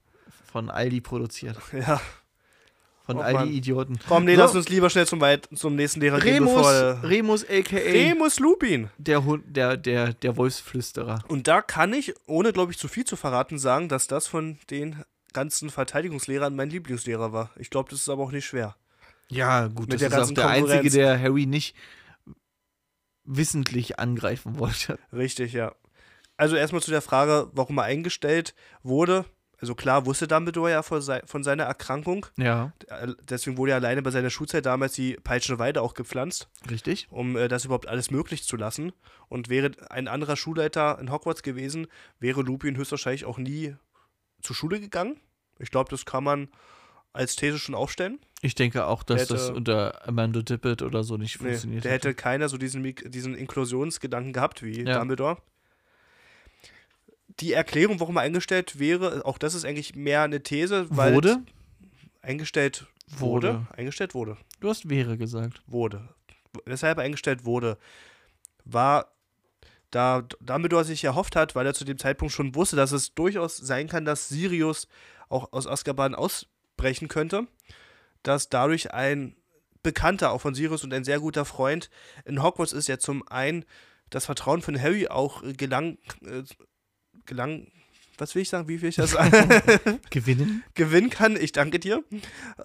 Von 0.51 0.69
Aldi 0.69 1.01
produziert. 1.01 1.57
Ja. 1.73 2.01
Von 3.05 3.19
Oh 3.19 3.21
Aldi 3.21 3.39
Mann. 3.39 3.47
Idioten. 3.53 3.99
Komm, 4.05 4.25
nee, 4.25 4.35
So. 4.35 4.41
lass 4.41 4.53
uns 4.55 4.67
lieber 4.67 4.89
schnell 4.89 5.07
zum, 5.07 5.21
weit 5.21 5.47
zum 5.55 5.75
nächsten 5.75 6.01
Lehrer 6.01 6.19
gehen, 6.19 6.43
Remus, 6.43 6.53
bevor 6.55 6.73
äh, 6.73 6.89
Remus 7.07 7.45
aka 7.49 7.77
Remus 7.77 8.39
Lupin. 8.39 8.89
der, 8.97 9.23
Hund, 9.23 9.45
der, 9.47 9.77
der, 9.77 10.11
der 10.11 10.35
Wolfsflüsterer. 10.35 11.23
Und 11.29 11.47
da 11.47 11.61
kann 11.61 11.93
ich, 11.93 12.13
ohne 12.25 12.51
glaube 12.51 12.73
ich 12.73 12.77
zu 12.77 12.89
viel 12.89 13.05
zu 13.05 13.15
verraten, 13.15 13.59
sagen, 13.59 13.87
dass 13.87 14.07
das 14.07 14.27
von 14.27 14.57
den 14.69 15.03
ganzen 15.37 15.69
Verteidigungslehrern 15.69 16.55
mein 16.55 16.71
Lieblingslehrer 16.71 17.31
war. 17.31 17.51
Ich 17.57 17.69
glaube, 17.69 17.91
das 17.91 17.99
ist 18.01 18.09
aber 18.09 18.23
auch 18.23 18.31
nicht 18.31 18.45
schwer. 18.47 18.75
Ja, 19.29 19.67
gut, 19.67 19.89
Mit 19.89 20.01
das 20.01 20.11
ist 20.11 20.17
auch 20.17 20.31
der 20.33 20.47
Einzige, 20.47 20.89
der 20.89 21.21
Harry 21.21 21.45
nicht 21.45 21.75
wissentlich 23.23 23.99
angreifen 23.99 24.57
wollte. 24.57 24.97
Richtig, 25.13 25.53
ja. 25.53 25.75
Also 26.37 26.55
erstmal 26.55 26.81
zu 26.81 26.89
der 26.89 27.01
Frage, 27.03 27.51
warum 27.53 27.77
er 27.77 27.83
eingestellt 27.83 28.55
wurde. 28.81 29.25
Also 29.59 29.75
klar 29.75 30.05
wusste 30.05 30.27
Dumbledore 30.27 30.71
ja 30.71 30.81
von, 30.83 31.01
sei 31.01 31.21
von 31.25 31.43
seiner 31.43 31.63
Erkrankung. 31.63 32.25
Ja, 32.37 32.73
Äh, 32.87 33.13
Deswegen 33.29 33.57
wurde 33.57 33.71
ja 33.71 33.77
alleine 33.77 34.01
bei 34.01 34.11
seiner 34.11 34.29
Schulzeit 34.29 34.65
damals 34.65 34.93
die 34.93 35.15
peitschende 35.15 35.59
Weide 35.59 35.81
auch 35.83 35.93
gepflanzt, 35.93 36.47
richtig. 36.69 37.07
um 37.11 37.35
äh, 37.35 37.47
das 37.47 37.65
überhaupt 37.65 37.87
alles 37.87 38.09
möglich 38.11 38.43
zu 38.43 38.55
lassen. 38.55 38.91
Und 39.29 39.49
wäre 39.49 39.71
ein 39.89 40.07
anderer 40.07 40.35
Schulleiter 40.37 40.97
in 40.99 41.11
Hogwarts 41.11 41.43
gewesen, 41.43 41.87
wäre 42.19 42.41
Lupin 42.41 42.75
höchstwahrscheinlich 42.77 43.25
auch 43.25 43.37
nie 43.39 43.75
zur 44.41 44.55
Schule 44.55 44.79
gegangen. 44.79 45.19
Ich 45.59 45.71
glaube, 45.71 45.89
das 45.89 46.05
kann 46.05 46.23
man 46.23 46.47
als 47.13 47.35
These 47.35 47.57
schon 47.59 47.75
aufstellen. 47.75 48.19
Ich 48.41 48.53
denke 48.53 48.85
auch, 48.85 49.01
dass 49.03 49.21
Hätte- 49.21 49.33
das 49.33 49.49
unter 49.49 50.07
Amanda 50.07 50.41
Tippett 50.43 50.81
oder 50.83 51.03
so 51.03 51.17
nicht 51.17 51.41
Nee, 51.41 51.47
funktioniert 51.49 51.83
der 51.85 51.91
hätte 51.91 52.13
keiner 52.13 52.49
so 52.49 52.57
diesen, 52.57 52.83
diesen 53.05 53.33
Inklusionsgedanken 53.33 54.33
gehabt 54.33 54.61
wie 54.61 54.83
Ja. 54.83 54.99
Dumbledore. 54.99 55.37
Die 57.39 57.53
Erklärung, 57.53 57.99
warum 57.99 58.17
er 58.17 58.21
eingestellt 58.21 58.79
wäre, 58.79 59.25
auch 59.25 59.37
das 59.37 59.53
ist 59.53 59.65
eigentlich 59.65 59.95
mehr 59.95 60.23
eine 60.23 60.41
These, 60.41 60.87
weil 60.89 61.13
Wurde? 61.15 61.43
eingestellt 62.21 62.85
wurde. 63.07 63.53
Wurde. 63.55 63.67
Eingestellt 63.75 64.13
wurde. 64.13 64.37
Du 64.59 64.69
hast 64.69 64.89
wäre 64.89 65.17
gesagt. 65.17 65.61
Wurde. 65.67 66.09
Weshalb 66.65 66.97
er 66.97 67.03
eingestellt 67.03 67.45
wurde, 67.45 67.77
war, 68.65 69.11
da 69.91 70.23
Dumbledore 70.41 70.83
sich 70.83 71.03
erhofft 71.03 71.35
hat, 71.35 71.55
weil 71.55 71.65
er 71.65 71.73
zu 71.73 71.85
dem 71.85 71.97
Zeitpunkt 71.97 72.33
schon 72.33 72.55
wusste, 72.55 72.75
dass 72.75 72.91
es 72.91 73.13
durchaus 73.13 73.57
sein 73.57 73.87
kann, 73.87 74.03
dass 74.05 74.29
Sirius 74.29 74.87
auch 75.29 75.51
aus 75.51 75.67
Azkaban 75.67 76.15
ausbrechen 76.15 77.07
könnte, 77.07 77.47
dass 78.23 78.49
dadurch 78.49 78.93
ein 78.93 79.35
Bekannter 79.83 80.31
auch 80.31 80.41
von 80.41 80.55
Sirius 80.55 80.83
und 80.83 80.93
ein 80.93 81.03
sehr 81.03 81.19
guter 81.19 81.45
Freund 81.45 81.89
in 82.25 82.43
Hogwarts 82.43 82.73
ist, 82.73 82.87
ja 82.87 82.97
zum 82.97 83.27
einen 83.27 83.65
das 84.09 84.25
Vertrauen 84.25 84.61
von 84.61 84.81
Harry 84.81 85.07
auch 85.07 85.43
äh, 85.43 85.53
gelang, 85.53 85.97
äh, 86.25 86.43
gelang, 87.25 87.67
was 88.17 88.35
will 88.35 88.41
ich 88.41 88.49
sagen, 88.49 88.67
wie 88.67 88.81
will 88.81 88.89
ich 88.89 88.95
das 88.95 89.11
sagen? 89.11 90.01
Gewinnen? 90.09 90.63
gewinnen 90.73 91.09
kann. 91.09 91.35
Ich 91.35 91.51
danke 91.51 91.79
dir. 91.79 92.03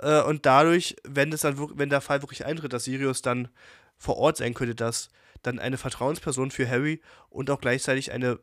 Äh, 0.00 0.22
und 0.22 0.46
dadurch, 0.46 0.96
wenn 1.04 1.32
es 1.32 1.42
dann 1.42 1.58
wenn 1.78 1.90
der 1.90 2.00
Fall 2.00 2.22
wirklich 2.22 2.44
eintritt, 2.44 2.72
dass 2.72 2.84
Sirius 2.84 3.22
dann 3.22 3.48
vor 3.96 4.16
Ort 4.16 4.38
sein 4.38 4.54
könnte, 4.54 4.74
dass 4.74 5.10
dann 5.42 5.58
eine 5.58 5.78
Vertrauensperson 5.78 6.50
für 6.50 6.68
Harry 6.68 7.00
und 7.28 7.50
auch 7.50 7.60
gleichzeitig 7.60 8.12
eine 8.12 8.38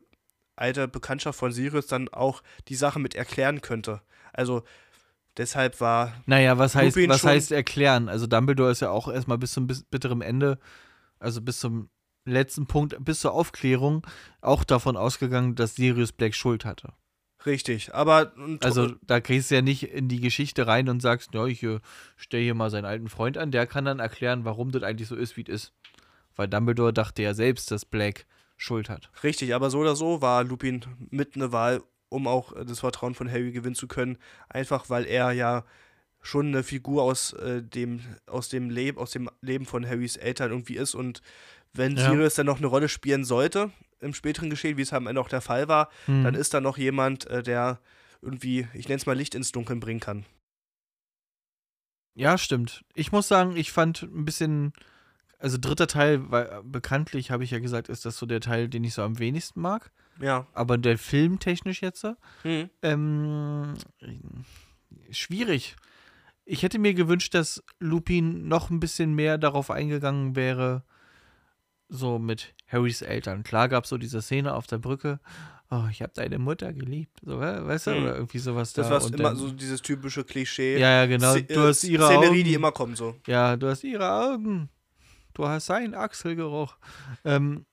alte 0.59 0.87
Bekanntschaft 0.87 1.39
von 1.39 1.51
Sirius 1.51 1.87
dann 1.87 2.09
auch 2.09 2.43
die 2.67 2.75
Sache 2.75 2.99
mit 2.99 3.15
erklären 3.15 3.61
könnte. 3.61 4.01
Also 4.33 4.63
Deshalb 5.39 5.79
war. 5.79 6.13
Naja, 6.25 6.57
was 6.57 6.75
heißt, 6.75 6.97
was 7.07 7.23
heißt 7.23 7.53
erklären? 7.53 8.09
Also 8.09 8.27
Dumbledore 8.27 8.71
ist 8.71 8.81
ja 8.81 8.89
auch 8.89 9.07
erstmal 9.07 9.37
bis 9.37 9.53
zum 9.53 9.67
bitteren 9.67 10.21
Ende, 10.21 10.59
also 11.17 11.41
bis 11.41 11.59
zum 11.59 11.89
letzten 12.25 12.67
Punkt, 12.67 12.97
bis 12.99 13.21
zur 13.21 13.31
Aufklärung, 13.31 14.05
auch 14.41 14.65
davon 14.65 14.97
ausgegangen, 14.97 15.55
dass 15.55 15.75
Sirius 15.75 16.11
Black 16.11 16.35
Schuld 16.35 16.65
hatte. 16.65 16.91
Richtig, 17.45 17.95
aber. 17.95 18.33
Also 18.61 18.95
da 19.01 19.19
gehst 19.19 19.49
du 19.49 19.55
ja 19.55 19.61
nicht 19.61 19.83
in 19.83 20.09
die 20.09 20.19
Geschichte 20.19 20.67
rein 20.67 20.89
und 20.89 21.01
sagst, 21.01 21.33
ja, 21.33 21.45
ich 21.45 21.63
äh, 21.63 21.79
stelle 22.17 22.43
hier 22.43 22.53
mal 22.53 22.69
seinen 22.69 22.85
alten 22.85 23.07
Freund 23.07 23.37
an, 23.37 23.51
der 23.51 23.65
kann 23.65 23.85
dann 23.85 23.99
erklären, 23.99 24.43
warum 24.43 24.71
das 24.71 24.83
eigentlich 24.83 25.07
so 25.07 25.15
ist, 25.15 25.37
wie 25.37 25.43
es 25.43 25.47
ist. 25.47 25.73
Weil 26.35 26.49
Dumbledore 26.49 26.91
dachte 26.91 27.21
ja 27.21 27.33
selbst, 27.33 27.71
dass 27.71 27.85
Black 27.85 28.25
Schuld 28.59 28.89
hat. 28.89 29.09
Richtig, 29.23 29.55
aber 29.55 29.69
so 29.69 29.79
oder 29.79 29.95
so 29.95 30.21
war 30.21 30.43
Lupin 30.43 30.81
mit 31.09 31.35
eine 31.35 31.53
Wahl, 31.53 31.81
um 32.09 32.27
auch 32.27 32.53
äh, 32.55 32.65
das 32.65 32.81
Vertrauen 32.81 33.15
von 33.15 33.31
Harry 33.31 33.51
gewinnen 33.51 33.75
zu 33.75 33.87
können. 33.87 34.17
Einfach 34.49 34.89
weil 34.89 35.05
er 35.05 35.31
ja 35.31 35.63
schon 36.21 36.47
eine 36.47 36.63
Figur 36.63 37.03
aus, 37.03 37.31
äh, 37.33 37.63
dem, 37.63 38.01
aus, 38.27 38.49
dem 38.49 38.69
Leb 38.69 38.97
aus 38.97 39.11
dem 39.11 39.29
Leben 39.41 39.65
von 39.65 39.87
Harrys 39.87 40.17
Eltern 40.17 40.51
irgendwie 40.51 40.75
ist. 40.75 40.93
Und 40.93 41.21
wenn 41.71 41.95
ja. 41.95 42.09
Sirius 42.09 42.35
dann 42.35 42.47
noch 42.47 42.57
eine 42.57 42.67
Rolle 42.67 42.89
spielen 42.89 43.23
sollte, 43.23 43.71
im 44.01 44.13
späteren 44.13 44.49
Geschehen, 44.49 44.75
wie 44.75 44.81
es 44.81 44.91
am 44.91 45.07
Ende 45.07 45.21
auch 45.21 45.29
der 45.29 45.41
Fall 45.41 45.69
war, 45.69 45.89
hm. 46.05 46.25
dann 46.25 46.35
ist 46.35 46.53
da 46.53 46.59
noch 46.59 46.77
jemand, 46.77 47.27
äh, 47.27 47.41
der 47.41 47.79
irgendwie, 48.21 48.67
ich 48.73 48.89
nenne 48.89 48.97
es 48.97 49.05
mal 49.05 49.15
Licht 49.15 49.35
ins 49.35 49.53
Dunkeln 49.53 49.79
bringen 49.79 50.01
kann. 50.01 50.25
Ja, 52.13 52.37
stimmt. 52.37 52.83
Ich 52.93 53.13
muss 53.13 53.29
sagen, 53.29 53.55
ich 53.55 53.71
fand 53.71 54.01
ein 54.01 54.25
bisschen, 54.25 54.73
also 55.39 55.57
dritter 55.59 55.87
Teil, 55.87 56.29
weil 56.29 56.61
bekanntlich 56.63 57.31
habe 57.31 57.43
ich 57.43 57.51
ja 57.51 57.59
gesagt, 57.59 57.89
ist 57.89 58.05
das 58.05 58.17
so 58.17 58.25
der 58.25 58.41
Teil, 58.41 58.67
den 58.67 58.83
ich 58.83 58.93
so 58.93 59.01
am 59.01 59.19
wenigsten 59.19 59.61
mag. 59.61 59.91
Ja. 60.21 60.45
Aber 60.53 60.77
der 60.77 60.97
Film 60.97 61.39
technisch 61.39 61.81
jetzt, 61.81 62.05
hm. 62.43 62.69
ähm, 62.81 63.73
schwierig. 65.11 65.75
Ich 66.43 66.63
hätte 66.63 66.79
mir 66.79 66.93
gewünscht, 66.93 67.33
dass 67.33 67.63
Lupin 67.79 68.47
noch 68.47 68.69
ein 68.69 68.79
bisschen 68.79 69.13
mehr 69.13 69.37
darauf 69.37 69.71
eingegangen 69.71 70.35
wäre, 70.35 70.83
so 71.87 72.19
mit 72.19 72.53
Harrys 72.67 73.01
Eltern. 73.01 73.43
Klar 73.43 73.69
gab 73.69 73.85
es 73.85 73.89
so 73.89 73.97
diese 73.97 74.21
Szene 74.21 74.53
auf 74.53 74.67
der 74.67 74.77
Brücke. 74.77 75.19
Oh, 75.71 75.85
ich 75.91 76.01
habe 76.01 76.11
deine 76.15 76.39
Mutter 76.39 76.73
geliebt, 76.73 77.19
so, 77.23 77.39
weißt 77.39 77.87
du, 77.87 77.91
mhm. 77.91 78.03
oder 78.03 78.15
irgendwie 78.15 78.39
sowas 78.39 78.73
das 78.73 78.89
da. 78.89 78.95
Das 78.95 79.11
war 79.11 79.19
immer 79.19 79.35
so 79.35 79.51
dieses 79.51 79.81
typische 79.83 80.23
Klischee. 80.23 80.79
Ja, 80.79 81.01
ja, 81.01 81.05
genau. 81.05 81.37
Du 81.37 81.61
hast 81.61 81.83
ihre 81.83 82.05
Szenerie, 82.05 82.27
Augen. 82.27 82.43
die 82.43 82.53
immer 82.55 82.71
kommt 82.71 82.97
so. 82.97 83.15
Ja, 83.27 83.55
du 83.55 83.67
hast 83.67 83.83
ihre 83.83 84.11
Augen. 84.11 84.69
Du 85.39 85.47
hast 85.47 85.67
seinen 85.67 85.95
Achselgeruch. 85.95 86.75
Ähm, 87.23 87.65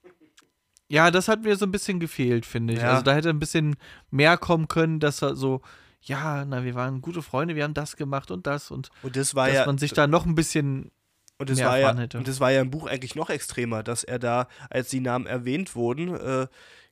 ja, 0.87 1.11
das 1.11 1.27
hat 1.27 1.43
mir 1.43 1.57
so 1.57 1.67
ein 1.67 1.73
bisschen 1.73 1.99
gefehlt, 1.99 2.47
finde 2.47 2.75
ich. 2.75 2.79
Ja. 2.79 2.93
Also 2.93 3.03
da 3.03 3.13
hätte 3.13 3.29
ein 3.29 3.41
bisschen 3.41 3.75
mehr 4.13 4.37
kommen 4.37 4.69
können, 4.69 5.01
dass 5.01 5.21
er 5.21 5.35
so, 5.35 5.63
ja, 6.01 6.45
na, 6.45 6.63
wir 6.63 6.77
waren 6.77 7.03
gute 7.03 7.23
Freunde, 7.23 7.57
wir 7.57 7.65
haben 7.65 7.75
das 7.75 7.97
gemacht 7.97 8.31
und 8.31 8.47
das 8.47 8.71
und, 8.71 8.91
und 9.03 9.17
das 9.17 9.35
war 9.35 9.49
dass 9.49 9.57
ja, 9.57 9.67
man 9.67 9.79
sich 9.79 9.93
da 9.93 10.07
noch 10.07 10.27
ein 10.27 10.37
bisschen 10.37 10.93
und 11.39 11.51
das, 11.51 11.59
war 11.59 11.77
ja, 11.77 11.91
und 11.91 12.29
das 12.29 12.39
war 12.39 12.53
ja 12.53 12.61
im 12.61 12.71
Buch 12.71 12.87
eigentlich 12.87 13.17
noch 13.17 13.31
extremer, 13.31 13.83
dass 13.83 14.05
er 14.05 14.21
da, 14.21 14.47
als 14.71 14.89
die 14.91 15.01
Namen 15.01 15.27
erwähnt 15.27 15.75
wurden, 15.75 16.15
äh, 16.15 16.47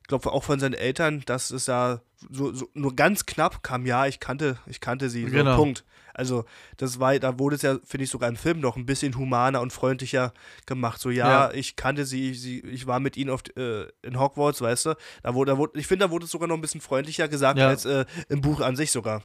ich 0.05 0.07
glaube 0.07 0.31
auch 0.31 0.43
von 0.43 0.59
seinen 0.59 0.75
Eltern, 0.75 1.23
dass 1.25 1.49
es 1.49 1.65
da 1.65 1.99
so, 2.29 2.53
so, 2.53 2.69
nur 2.75 2.95
ganz 2.95 3.25
knapp 3.25 3.63
kam, 3.63 3.87
ja, 3.87 4.05
ich 4.05 4.19
kannte, 4.19 4.59
ich 4.67 4.79
kannte 4.79 5.09
sie, 5.09 5.23
so 5.23 5.31
genau. 5.31 5.55
Punkt. 5.55 5.83
Also 6.13 6.45
das 6.77 6.99
war, 6.99 7.17
da 7.17 7.39
wurde 7.39 7.55
es 7.55 7.63
ja, 7.63 7.79
finde 7.83 8.03
ich, 8.03 8.11
sogar 8.11 8.29
im 8.29 8.35
Film 8.35 8.59
noch 8.59 8.75
ein 8.75 8.85
bisschen 8.85 9.17
humaner 9.17 9.61
und 9.61 9.73
freundlicher 9.73 10.31
gemacht. 10.67 11.01
So, 11.01 11.09
ja, 11.09 11.47
ja. 11.47 11.51
ich 11.53 11.75
kannte 11.75 12.05
sie, 12.05 12.35
sie, 12.35 12.59
ich 12.59 12.85
war 12.85 12.99
mit 12.99 13.17
ihnen 13.17 13.31
auf, 13.31 13.41
äh, 13.57 13.87
in 14.03 14.19
Hogwarts, 14.19 14.61
weißt 14.61 14.85
du. 14.85 14.95
Da 15.23 15.33
wurde, 15.33 15.53
da 15.53 15.57
wurde, 15.57 15.79
ich 15.79 15.87
finde, 15.87 16.05
da 16.05 16.11
wurde 16.11 16.25
es 16.25 16.31
sogar 16.31 16.47
noch 16.47 16.55
ein 16.55 16.61
bisschen 16.61 16.81
freundlicher 16.81 17.27
gesagt 17.27 17.57
ja. 17.57 17.67
als 17.67 17.85
äh, 17.85 18.05
im 18.29 18.41
Buch 18.41 18.61
an 18.61 18.75
sich 18.75 18.91
sogar. 18.91 19.23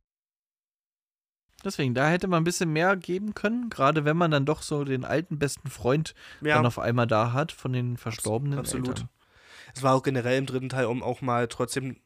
Deswegen, 1.63 1.93
da 1.93 2.09
hätte 2.09 2.27
man 2.27 2.41
ein 2.41 2.45
bisschen 2.45 2.73
mehr 2.73 2.97
geben 2.97 3.35
können, 3.35 3.69
gerade 3.69 4.07
wenn 4.07 4.17
man 4.17 4.31
dann 4.31 4.47
doch 4.47 4.63
so 4.63 4.83
den 4.85 5.05
alten 5.05 5.39
besten 5.39 5.69
Freund 5.69 6.15
ja. 6.41 6.55
dann 6.55 6.65
auf 6.65 6.79
einmal 6.79 7.07
da 7.07 7.35
hat 7.35 7.53
von 7.53 7.75
den 7.75 7.99
verstorbenen 7.99 8.59
Absolut. 8.59 8.89
Eltern. 8.89 9.11
Es 9.75 9.83
war 9.83 9.95
auch 9.95 10.03
generell 10.03 10.39
im 10.39 10.47
dritten 10.47 10.69
Teil, 10.69 10.87
um 10.87 11.03
auch 11.03 11.21
mal 11.21 11.49
trotzdem 11.49 11.97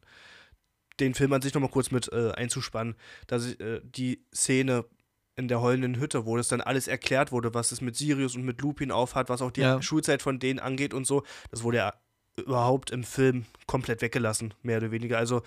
den 0.99 1.13
Film 1.13 1.33
an 1.33 1.41
sich 1.41 1.53
nochmal 1.53 1.71
kurz 1.71 1.91
mit 1.91 2.11
äh, 2.11 2.31
einzuspannen, 2.31 2.95
dass 3.27 3.53
äh, 3.55 3.81
die 3.83 4.25
Szene 4.33 4.85
in 5.35 5.47
der 5.47 5.61
heulenden 5.61 5.99
Hütte, 5.99 6.25
wo 6.25 6.37
das 6.37 6.47
dann 6.47 6.61
alles 6.61 6.87
erklärt 6.87 7.31
wurde, 7.31 7.53
was 7.53 7.71
es 7.71 7.81
mit 7.81 7.95
Sirius 7.95 8.35
und 8.35 8.43
mit 8.43 8.61
Lupin 8.61 8.91
aufhat, 8.91 9.27
was 9.27 9.41
auch 9.41 9.51
die 9.51 9.61
ja. 9.61 9.81
Schulzeit 9.81 10.21
von 10.21 10.39
denen 10.39 10.59
angeht 10.59 10.93
und 10.93 11.05
so, 11.05 11.23
das 11.51 11.63
wurde 11.63 11.77
ja 11.77 11.93
überhaupt 12.37 12.91
im 12.91 13.03
Film 13.03 13.45
komplett 13.67 14.01
weggelassen, 14.01 14.53
mehr 14.61 14.77
oder 14.77 14.91
weniger. 14.91 15.17
Also, 15.17 15.41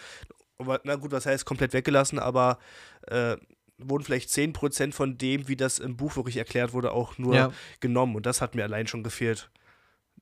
na 0.85 0.97
gut, 0.97 1.13
was 1.13 1.27
heißt 1.27 1.45
komplett 1.45 1.73
weggelassen, 1.73 2.19
aber 2.19 2.59
äh, 3.07 3.37
wurden 3.79 4.05
vielleicht 4.05 4.31
10% 4.31 4.93
von 4.93 5.17
dem, 5.19 5.49
wie 5.49 5.57
das 5.57 5.79
im 5.79 5.97
Buch 5.97 6.17
wirklich 6.17 6.37
erklärt 6.37 6.73
wurde, 6.73 6.93
auch 6.93 7.17
nur 7.19 7.35
ja. 7.35 7.53
genommen. 7.81 8.17
Und 8.17 8.27
das 8.27 8.41
hat 8.41 8.55
mir 8.55 8.65
allein 8.65 8.87
schon 8.87 9.03
gefehlt. 9.03 9.51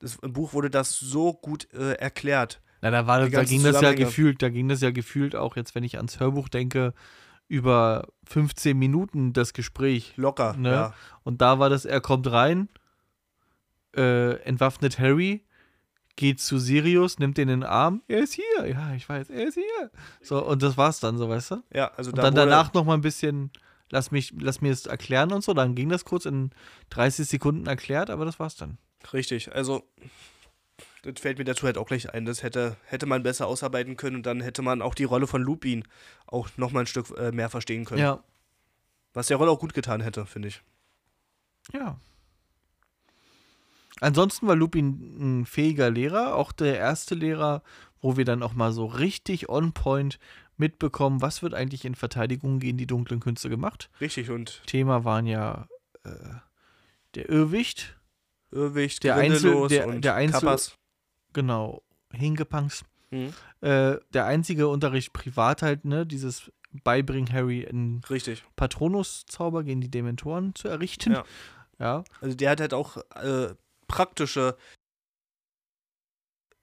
Das, 0.01 0.16
Im 0.16 0.32
Buch 0.32 0.53
wurde 0.53 0.70
das 0.70 0.99
so 0.99 1.32
gut 1.32 1.72
äh, 1.72 1.94
erklärt. 1.94 2.61
Na, 2.82 2.90
da, 2.90 3.07
war, 3.07 3.28
da 3.28 3.44
ging 3.44 3.62
das 3.62 3.80
ja 3.80 3.94
gefühlt, 3.94 4.42
da 4.42 4.49
ging 4.49 4.68
das 4.68 4.80
ja 4.80 4.90
gefühlt 4.90 5.34
auch 5.34 5.57
jetzt, 5.57 5.74
wenn 5.74 5.84
ich 5.84 5.97
ans 5.97 6.20
Hörbuch 6.20 6.49
denke, 6.49 6.92
über 7.49 8.09
15 8.24 8.76
Minuten 8.76 9.32
das 9.32 9.53
Gespräch. 9.53 10.12
Locker, 10.16 10.57
ne? 10.57 10.70
ja. 10.70 10.94
Und 11.22 11.40
da 11.40 11.59
war 11.59 11.70
das, 11.70 11.84
er 11.84 12.01
kommt 12.01 12.30
rein, 12.30 12.68
äh, 13.97 14.34
entwaffnet 14.42 14.99
Harry, 14.99 15.44
geht 16.16 16.40
zu 16.40 16.59
Sirius, 16.59 17.18
nimmt 17.18 17.38
den 17.38 17.49
in 17.49 17.61
den 17.61 17.68
Arm, 17.68 18.03
er 18.09 18.20
ist 18.20 18.34
hier, 18.34 18.66
ja, 18.66 18.94
ich 18.94 19.09
weiß, 19.09 19.30
er 19.30 19.47
ist 19.47 19.55
hier. 19.55 19.90
So, 20.22 20.44
und 20.44 20.62
das 20.62 20.76
war's 20.76 21.01
dann, 21.01 21.18
so, 21.18 21.28
weißt 21.28 21.53
du? 21.53 21.62
Ja, 21.72 21.92
also 21.97 22.11
da 22.11 22.22
Und 22.22 22.24
dann 22.24 22.34
danach 22.34 22.72
noch 22.72 22.84
mal 22.84 22.94
ein 22.94 23.03
bisschen, 23.03 23.51
lass 23.90 24.11
mich, 24.11 24.34
lass 24.38 24.61
mir 24.61 24.72
es 24.72 24.86
erklären 24.86 25.32
und 25.32 25.44
so, 25.44 25.55
dann 25.55 25.74
ging 25.74 25.88
das 25.88 26.05
kurz 26.05 26.24
in 26.24 26.51
30 26.90 27.28
Sekunden 27.28 27.66
erklärt, 27.66 28.11
aber 28.11 28.24
das 28.24 28.40
war's 28.40 28.57
dann. 28.57 28.78
Richtig, 29.12 29.53
also 29.53 29.84
das 31.03 31.20
fällt 31.20 31.38
mir 31.38 31.44
dazu 31.44 31.66
halt 31.66 31.78
auch 31.78 31.86
gleich 31.86 32.12
ein, 32.12 32.24
das 32.24 32.42
hätte, 32.42 32.76
hätte 32.84 33.07
man 33.07 33.22
besser 33.22 33.47
ausarbeiten 33.47 33.97
können 33.97 34.16
und 34.16 34.26
dann 34.26 34.40
hätte 34.40 34.62
man 34.62 34.82
auch 34.82 34.94
die 34.94 35.05
Rolle 35.05 35.26
von 35.26 35.42
Lupin 35.42 35.84
auch 36.26 36.49
noch 36.57 36.72
mal 36.72 36.80
ein 36.80 36.86
Stück 36.86 37.16
äh, 37.16 37.30
mehr 37.32 37.49
verstehen 37.49 37.84
können. 37.84 38.03
Ja. 38.03 38.24
Was 39.12 39.28
der 39.28 39.36
Rolle 39.36 39.51
auch 39.51 39.61
gut 39.61 39.74
getan 39.74 40.01
hätte, 40.01 40.26
finde 40.26 40.49
ich. 40.49 40.62
Ja. 41.72 41.99
Ansonsten 44.01 44.47
war 44.47 44.57
Lupin 44.57 45.40
ein 45.40 45.47
fähiger 45.47 45.90
Lehrer, 45.90 46.34
auch 46.34 46.53
der 46.53 46.76
erste 46.76 47.14
Lehrer, 47.14 47.62
wo 48.01 48.16
wir 48.16 48.24
dann 48.24 48.42
auch 48.42 48.53
mal 48.53 48.72
so 48.72 48.84
richtig 48.84 49.49
on 49.49 49.72
point 49.72 50.18
mitbekommen, 50.59 51.22
was 51.22 51.42
wird 51.42 51.55
eigentlich 51.55 51.84
in 51.84 51.94
Verteidigung 51.94 52.59
gegen 52.59 52.78
die 52.78 52.86
dunklen 52.86 53.20
Künste 53.20 53.49
gemacht. 53.49 53.90
Richtig 54.01 54.30
und 54.30 54.62
Thema 54.66 55.05
waren 55.05 55.26
ja 55.26 55.68
äh, 56.05 56.11
der 57.14 57.28
Irrwicht, 57.28 57.97
Irrwicht, 58.51 59.05
der 59.05 59.16
Einzel, 59.16 59.68
der, 59.68 59.86
der 59.99 60.14
Einzel, 60.14 60.40
Kappas. 60.40 60.76
genau, 61.32 61.82
Hingepunks. 62.12 62.84
Mhm. 63.11 63.32
Äh, 63.61 63.97
der 64.12 64.26
einzige 64.26 64.68
Unterricht 64.68 65.12
privat 65.12 65.62
halt, 65.62 65.84
ne, 65.84 66.07
dieses 66.07 66.51
beibringen 66.84 67.32
Harry 67.32 67.66
einen 67.66 68.03
Patronus-Zauber 68.57 69.64
gegen 69.64 69.80
die 69.80 69.90
Dementoren 69.90 70.55
zu 70.55 70.68
errichten. 70.68 71.12
Ja. 71.12 71.24
ja. 71.78 72.05
Also 72.20 72.36
der 72.36 72.51
hat 72.51 72.61
halt 72.61 72.74
auch 72.74 72.97
äh, 73.14 73.55
praktische 73.88 74.57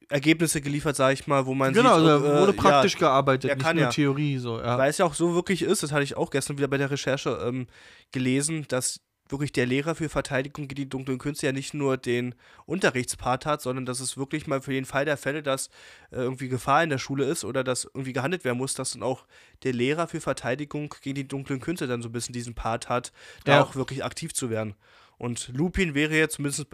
Ergebnisse 0.09 0.61
geliefert, 0.61 0.95
sage 0.95 1.13
ich 1.13 1.27
mal, 1.27 1.45
wo 1.45 1.53
man 1.53 1.73
genau, 1.73 1.99
sieht, 1.99 2.09
also 2.09 2.25
wurde 2.25 2.51
äh, 2.51 2.55
praktisch 2.55 2.93
ja, 2.93 2.99
gearbeitet, 2.99 3.57
nicht 3.57 3.73
nur 3.73 3.83
ja. 3.83 3.89
Theorie 3.89 4.37
so. 4.37 4.59
Ja. 4.59 4.77
Weil 4.77 4.89
es 4.89 4.97
ja 4.97 5.05
auch 5.05 5.13
so 5.13 5.33
wirklich 5.33 5.61
ist, 5.61 5.81
das 5.81 5.91
hatte 5.91 6.03
ich 6.03 6.17
auch 6.17 6.29
gestern 6.29 6.57
wieder 6.57 6.67
bei 6.67 6.77
der 6.77 6.91
Recherche 6.91 7.39
ähm, 7.43 7.67
gelesen, 8.11 8.65
dass 8.67 8.99
wirklich 9.29 9.51
der 9.51 9.65
Lehrer 9.65 9.95
für 9.95 10.09
Verteidigung 10.09 10.67
gegen 10.67 10.75
die 10.75 10.89
dunklen 10.89 11.17
Künste 11.17 11.45
ja 11.45 11.51
nicht 11.51 11.73
nur 11.73 11.97
den 11.97 12.35
Unterrichtspart 12.65 13.45
hat, 13.45 13.61
sondern 13.61 13.85
dass 13.85 13.99
es 13.99 14.17
wirklich 14.17 14.47
mal 14.47 14.61
für 14.61 14.73
den 14.73 14.85
Fall 14.85 15.05
der 15.05 15.17
Fälle, 15.17 15.43
dass 15.43 15.67
äh, 16.11 16.17
irgendwie 16.17 16.49
Gefahr 16.49 16.83
in 16.83 16.89
der 16.89 16.97
Schule 16.97 17.25
ist 17.25 17.43
oder 17.43 17.63
dass 17.63 17.85
irgendwie 17.85 18.13
gehandelt 18.13 18.43
werden 18.43 18.57
muss, 18.57 18.73
dass 18.73 18.93
dann 18.93 19.03
auch 19.03 19.25
der 19.63 19.73
Lehrer 19.73 20.07
für 20.07 20.21
Verteidigung 20.21 20.93
gegen 21.01 21.15
die 21.15 21.27
dunklen 21.27 21.59
Künste 21.59 21.87
dann 21.87 22.01
so 22.01 22.09
ein 22.09 22.13
bisschen 22.13 22.33
diesen 22.33 22.53
Part 22.53 22.89
hat, 22.89 23.11
da 23.45 23.61
auch 23.61 23.75
wirklich 23.75 24.03
aktiv 24.03 24.33
zu 24.33 24.49
werden. 24.49 24.75
Und 25.17 25.49
Lupin 25.53 25.93
wäre 25.93 26.15
jetzt 26.15 26.35
zumindest 26.35 26.67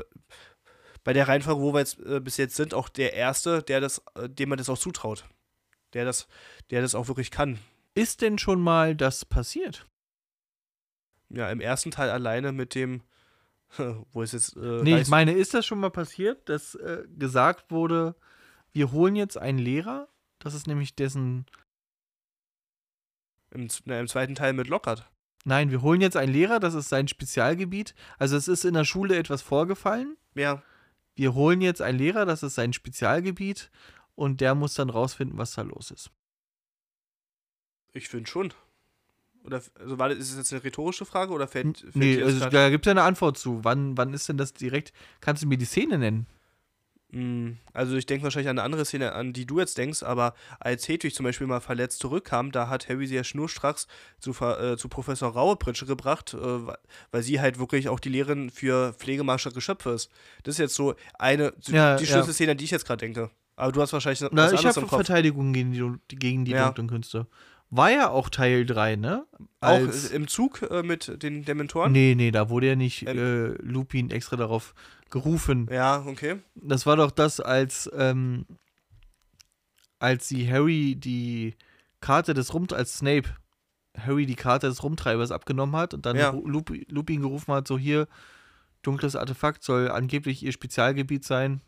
bei 1.04 1.14
der 1.14 1.28
Reihenfolge, 1.28 1.62
wo 1.62 1.74
wir 1.74 1.80
jetzt 1.80 2.00
äh, 2.00 2.20
bis 2.20 2.38
jetzt 2.38 2.56
sind, 2.56 2.74
auch 2.74 2.90
der 2.90 3.14
Erste, 3.14 3.62
der 3.64 3.80
das, 3.82 4.02
äh, 4.16 4.30
dem 4.30 4.50
man 4.50 4.58
das 4.58 4.70
auch 4.70 4.78
zutraut. 4.78 5.26
Der 5.94 6.06
das, 6.06 6.28
der 6.70 6.82
das 6.82 6.94
auch 6.94 7.08
wirklich 7.08 7.32
kann. 7.32 7.58
Ist 7.96 8.22
denn 8.22 8.38
schon 8.38 8.62
mal 8.62 8.96
das 8.96 9.26
passiert? 9.26 9.88
Ja, 11.30 11.50
im 11.50 11.62
ersten 11.62 11.92
Teil 11.92 12.10
alleine 12.10 12.52
mit 12.52 12.76
dem, 12.76 13.04
wo 14.12 14.22
ist 14.22 14.34
jetzt. 14.34 14.56
Äh, 14.56 14.84
nee, 14.84 15.00
ich 15.00 15.08
meine, 15.08 15.34
ist 15.34 15.54
das 15.54 15.66
schon 15.66 15.80
mal 15.80 15.92
passiert, 15.92 16.50
dass 16.50 16.76
äh, 16.76 17.04
gesagt 17.18 17.72
wurde, 17.72 18.16
wir 18.72 18.92
holen 18.92 19.16
jetzt 19.16 19.38
einen 19.38 19.60
Lehrer? 19.60 20.08
Das 20.40 20.54
ist 20.54 20.68
nämlich 20.68 20.96
dessen. 20.96 21.46
Im, 23.52 23.68
na, 23.86 24.00
im 24.00 24.08
zweiten 24.08 24.36
Teil 24.36 24.54
mit 24.54 24.68
Lockhart. 24.68 25.10
Nein, 25.46 25.72
wir 25.72 25.82
holen 25.82 26.02
jetzt 26.02 26.18
einen 26.18 26.34
Lehrer, 26.34 26.60
das 26.60 26.74
ist 26.74 26.90
sein 26.90 27.08
Spezialgebiet. 27.08 27.96
Also 28.18 28.36
es 28.36 28.48
ist 28.48 28.66
in 28.66 28.74
der 28.74 28.84
Schule 28.84 29.16
etwas 29.16 29.42
vorgefallen. 29.42 30.18
Ja. 30.36 30.62
Wir 31.16 31.34
holen 31.34 31.62
jetzt 31.62 31.82
einen 31.82 31.98
Lehrer, 31.98 32.26
das 32.26 32.44
ist 32.44 32.56
sein 32.56 32.74
Spezialgebiet 32.74 33.72
und 34.16 34.42
der 34.42 34.54
muss 34.54 34.74
dann 34.74 34.90
rausfinden, 34.90 35.38
was 35.38 35.54
da 35.54 35.62
los 35.62 35.92
ist. 35.92 36.12
Ich 37.94 38.10
finde 38.10 38.30
schon. 38.30 38.54
Oder 39.44 39.62
also 39.80 39.98
war, 39.98 40.12
ist 40.12 40.32
das 40.32 40.38
jetzt 40.38 40.54
eine 40.54 40.64
rhetorische 40.64 41.06
Frage 41.06 41.32
oder 41.32 41.48
fällt, 41.48 41.80
fällt 41.80 41.96
Nee, 41.96 42.22
also, 42.22 42.50
da 42.50 42.70
gibt 42.70 42.86
es 42.86 42.90
ja 42.90 42.92
eine 42.92 43.04
Antwort 43.04 43.38
zu. 43.38 43.64
Wann, 43.64 43.98
wann 43.98 44.14
ist 44.14 44.30
denn 44.30 44.38
das 44.38 44.54
direkt? 44.54 44.94
Kannst 45.22 45.44
du 45.44 45.48
mir 45.48 45.58
die 45.58 45.66
Szene 45.66 45.98
nennen? 45.98 46.28
Mm, 47.12 47.54
also 47.74 47.96
ich 47.96 48.06
denke 48.06 48.24
wahrscheinlich 48.24 48.50
an 48.50 48.60
eine 48.60 48.66
andere 48.66 48.86
Szene, 48.86 49.14
an 49.14 49.34
die 49.34 49.48
du 49.48 49.60
jetzt 49.60 49.78
denkst, 49.80 50.04
aber 50.04 50.36
als 50.60 50.88
Hedwig 50.88 51.16
zum 51.16 51.24
Beispiel 51.24 51.48
mal 51.48 51.60
verletzt 51.60 52.00
zurückkam, 52.00 52.52
da 52.52 52.70
hat 52.70 52.88
Harry 52.88 53.08
sie 53.08 53.16
ja 53.16 53.24
schnurstracks 53.24 53.88
zu, 54.20 54.32
äh, 54.32 54.78
zu 54.78 54.90
Professor 54.90 55.32
Rauepritsche 55.32 55.88
gebracht, 55.88 56.36
äh, 56.36 56.38
weil 57.12 57.24
sie 57.24 57.42
halt 57.42 57.58
wirklich 57.58 57.90
auch 57.90 58.00
die 58.00 58.10
Lehrerin 58.10 58.52
für 58.52 58.94
pflegemagische 58.94 59.52
Geschöpfe 59.52 59.92
ist. 59.92 60.12
Das 60.44 60.56
ist 60.56 60.60
jetzt 60.60 60.76
so 60.76 60.94
eine, 61.18 61.54
ja, 61.68 61.96
die 61.96 62.06
Schlüsselszene, 62.06 62.50
ja. 62.50 62.52
an 62.52 62.58
die 62.58 62.66
ich 62.66 62.72
jetzt 62.72 62.86
gerade 62.86 63.00
denke. 63.00 63.32
Aber 63.56 63.72
du 63.72 63.82
hast 63.82 63.92
wahrscheinlich 63.92 64.22
was 64.22 64.30
Na, 64.32 64.52
ich 64.54 64.66
habe 64.66 64.88
Verteidigung 64.88 65.52
gegen 65.52 65.72
die, 65.72 66.16
gegen 66.16 66.46
die 66.46 66.52
ja. 66.52 66.66
dunklen 66.66 66.88
Künste. 66.88 67.28
War 67.72 67.92
ja 67.92 68.10
auch 68.10 68.30
Teil 68.30 68.66
3, 68.66 68.96
ne? 68.96 69.28
Als 69.60 70.10
auch 70.10 70.14
im 70.14 70.28
Zug 70.28 70.64
äh, 70.70 70.82
mit 70.82 71.22
den 71.22 71.46
Dementoren? 71.46 71.92
Nee, 71.92 72.16
nee, 72.16 72.32
da 72.32 72.50
wurde 72.50 72.68
ja 72.68 72.76
nicht 72.76 73.08
ähm. 73.08 73.18
äh, 73.18 73.48
Lupin 73.62 74.10
extra 74.10 74.38
darauf 74.38 74.74
gerufen. 75.12 75.68
Ja, 75.72 76.04
okay. 76.06 76.38
Das 76.56 76.86
war 76.86 76.96
doch 76.96 77.12
das, 77.12 77.40
als, 77.40 77.90
ähm, 77.96 78.46
als 80.00 80.28
sie 80.28 80.50
Harry 80.52 80.96
die 80.96 81.56
Karte 82.02 82.34
des 82.34 82.54
Rum, 82.54 82.68
als 82.72 82.98
Snape 82.98 83.30
Harry 83.98 84.26
die 84.26 84.36
Karte 84.36 84.68
des 84.68 84.84
Rumtreibers 84.84 85.32
abgenommen 85.32 85.76
hat 85.76 85.94
und 85.94 86.06
dann 86.06 86.16
ja. 86.16 86.32
Lupin 86.32 87.22
gerufen 87.22 87.54
hat, 87.54 87.68
so 87.68 87.78
hier, 87.78 88.08
dunkles 88.82 89.16
Artefakt 89.16 89.64
soll 89.64 89.90
angeblich 89.92 90.44
ihr 90.44 90.52
Spezialgebiet 90.52 91.26
sein. 91.26 91.62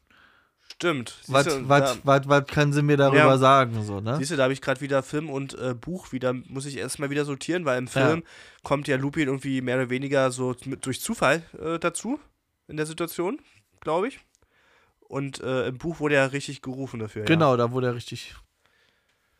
Stimmt. 0.71 1.15
Was, 1.27 1.45
du, 1.45 1.67
was, 1.67 1.99
was, 2.03 2.27
was 2.29 2.45
kann 2.47 2.71
sie 2.71 2.81
mir 2.81 2.95
darüber 2.95 3.17
ja. 3.17 3.37
sagen? 3.37 3.83
So, 3.83 3.99
ne? 3.99 4.15
Siehst 4.17 4.31
du, 4.31 4.37
da 4.37 4.43
habe 4.43 4.53
ich 4.53 4.61
gerade 4.61 4.79
wieder 4.79 5.03
Film 5.03 5.29
und 5.29 5.53
äh, 5.59 5.73
Buch 5.73 6.13
wieder, 6.13 6.31
muss 6.33 6.65
ich 6.65 6.77
erstmal 6.77 7.09
wieder 7.09 7.25
sortieren, 7.25 7.65
weil 7.65 7.77
im 7.77 7.87
Film 7.87 8.19
ja. 8.19 8.29
kommt 8.63 8.87
ja 8.87 8.95
Lupin 8.95 9.27
irgendwie 9.27 9.61
mehr 9.61 9.75
oder 9.75 9.89
weniger 9.89 10.31
so 10.31 10.53
durch 10.53 11.01
Zufall 11.01 11.43
äh, 11.61 11.77
dazu 11.77 12.19
in 12.67 12.77
der 12.77 12.85
Situation, 12.85 13.41
glaube 13.81 14.07
ich. 14.07 14.19
Und 15.01 15.41
äh, 15.41 15.67
im 15.67 15.77
Buch 15.77 15.99
wurde 15.99 16.15
er 16.15 16.31
richtig 16.31 16.61
gerufen 16.61 17.01
dafür. 17.01 17.25
Genau, 17.25 17.51
ja. 17.51 17.57
da 17.57 17.71
wurde 17.73 17.87
er 17.87 17.95
richtig 17.95 18.35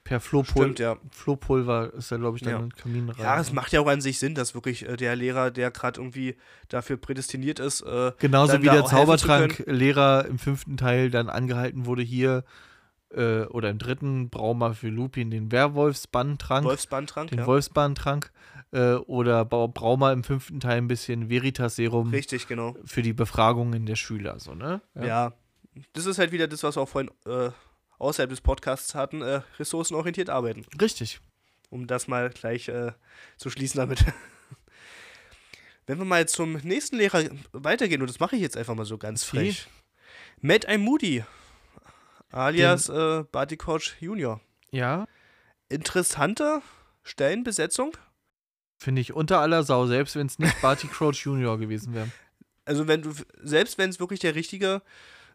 per 0.04 0.20
Flohpul 0.20 0.64
Stimmt, 0.64 0.80
ja. 0.80 0.98
Flohpulver 1.12 1.94
ist 1.94 2.12
er, 2.12 2.18
glaube 2.18 2.38
ich, 2.38 2.44
dann 2.44 2.52
ja. 2.52 2.60
in 2.60 2.70
den 2.70 2.76
Kamin 2.76 3.10
rein. 3.10 3.22
Ja, 3.22 3.40
es 3.40 3.54
macht 3.54 3.72
ja 3.72 3.82
auch 3.82 3.88
an 3.88 4.02
sich 4.02 4.20
Sinn, 4.20 4.36
dass 4.36 4.56
wirklich 4.56 4.88
äh, 4.88 4.98
der 4.98 5.16
Lehrer, 5.16 5.52
der 5.52 5.72
gerade 5.72 6.00
irgendwie 6.00 6.36
dafür 6.70 6.98
prädestiniert 6.98 7.60
ist. 7.60 7.82
Äh, 7.82 8.12
Genauso 8.18 8.62
wie 8.62 8.68
der 8.68 8.86
Zaubertrank-Lehrer 8.86 10.26
im 10.26 10.40
fünften 10.40 10.78
Teil 10.78 11.12
dann 11.12 11.30
angehalten 11.30 11.86
wurde, 11.86 12.02
hier 12.02 12.44
äh, 13.14 13.44
oder 13.44 13.70
im 13.70 13.78
dritten 13.78 14.30
brauchen 14.30 14.60
wir 14.60 14.74
für 14.74 14.90
Lupin 14.90 15.30
den 15.32 15.52
Werwolfsbandtrank. 15.52 16.66
Wolfsbandtrank, 16.66 17.30
Den 17.30 17.40
ja. 17.40 17.46
Wolfsbandtrank. 17.46 18.32
Äh, 18.74 18.94
oder 18.94 19.44
Brauma 19.44 20.14
im 20.14 20.24
fünften 20.24 20.62
Teil 20.62 20.78
ein 20.78 20.88
bisschen 20.88 21.30
Veritas-Serum. 21.30 22.10
Richtig, 22.10 22.48
genau. 22.48 22.76
Für 22.86 23.02
die 23.02 23.12
Befragungen 23.12 23.86
der 23.86 23.98
Schüler, 23.98 24.40
so, 24.40 24.56
ne? 24.56 24.82
Ja. 24.96 25.06
ja. 25.06 25.34
Das 25.94 26.06
ist 26.06 26.20
halt 26.20 26.32
wieder 26.32 26.48
das, 26.48 26.64
was 26.64 26.78
wir 26.78 26.82
auch 26.82 26.90
vorhin 26.90 27.12
äh, 27.26 27.50
außerhalb 28.02 28.30
des 28.30 28.42
Podcasts 28.42 28.96
hatten, 28.96 29.22
äh, 29.22 29.42
ressourcenorientiert 29.60 30.30
arbeiten. 30.30 30.66
Richtig. 30.80 31.22
Um 31.70 31.88
das 31.88 32.08
mal 32.08 32.30
gleich 32.30 32.68
äh, 32.68 32.92
zu 33.38 33.50
schließen 33.50 33.78
damit. 33.78 34.04
Wenn 35.86 35.98
wir 35.98 36.06
mal 36.06 36.28
zum 36.28 36.54
nächsten 36.54 36.98
Lehrer 36.98 37.24
weitergehen, 37.52 38.02
und 38.02 38.10
das 38.10 38.20
mache 38.20 38.36
ich 38.36 38.42
jetzt 38.42 38.58
einfach 38.58 38.76
mal 38.76 38.86
so 38.86 38.98
ganz 38.98 39.24
frech. 39.24 39.68
Matt 40.40 40.66
I. 40.70 40.78
Moody, 40.78 41.24
alias 42.32 42.90
äh, 42.90 43.24
Barty 43.32 43.58
Coach 43.58 43.96
Junior. 44.00 44.42
Ja. 44.72 45.06
Interessante 45.70 46.62
Stellenbesetzung. 47.04 47.96
Finde 48.78 49.02
ich 49.02 49.14
unter 49.14 49.40
aller 49.40 49.64
Sau, 49.64 49.86
selbst 49.86 50.16
wenn 50.16 50.28
es 50.28 50.40
nicht 50.40 50.60
Barty 50.62 50.88
Crouch 50.88 51.26
Junior 51.26 51.58
gewesen 51.58 51.94
wäre. 51.94 52.10
Also 52.64 52.88
wenn 52.88 53.02
du, 53.02 53.12
selbst 53.42 53.80
wenn 53.80 53.90
es 53.90 54.00
wirklich 54.00 54.20
der 54.20 54.36
richtige 54.36 54.84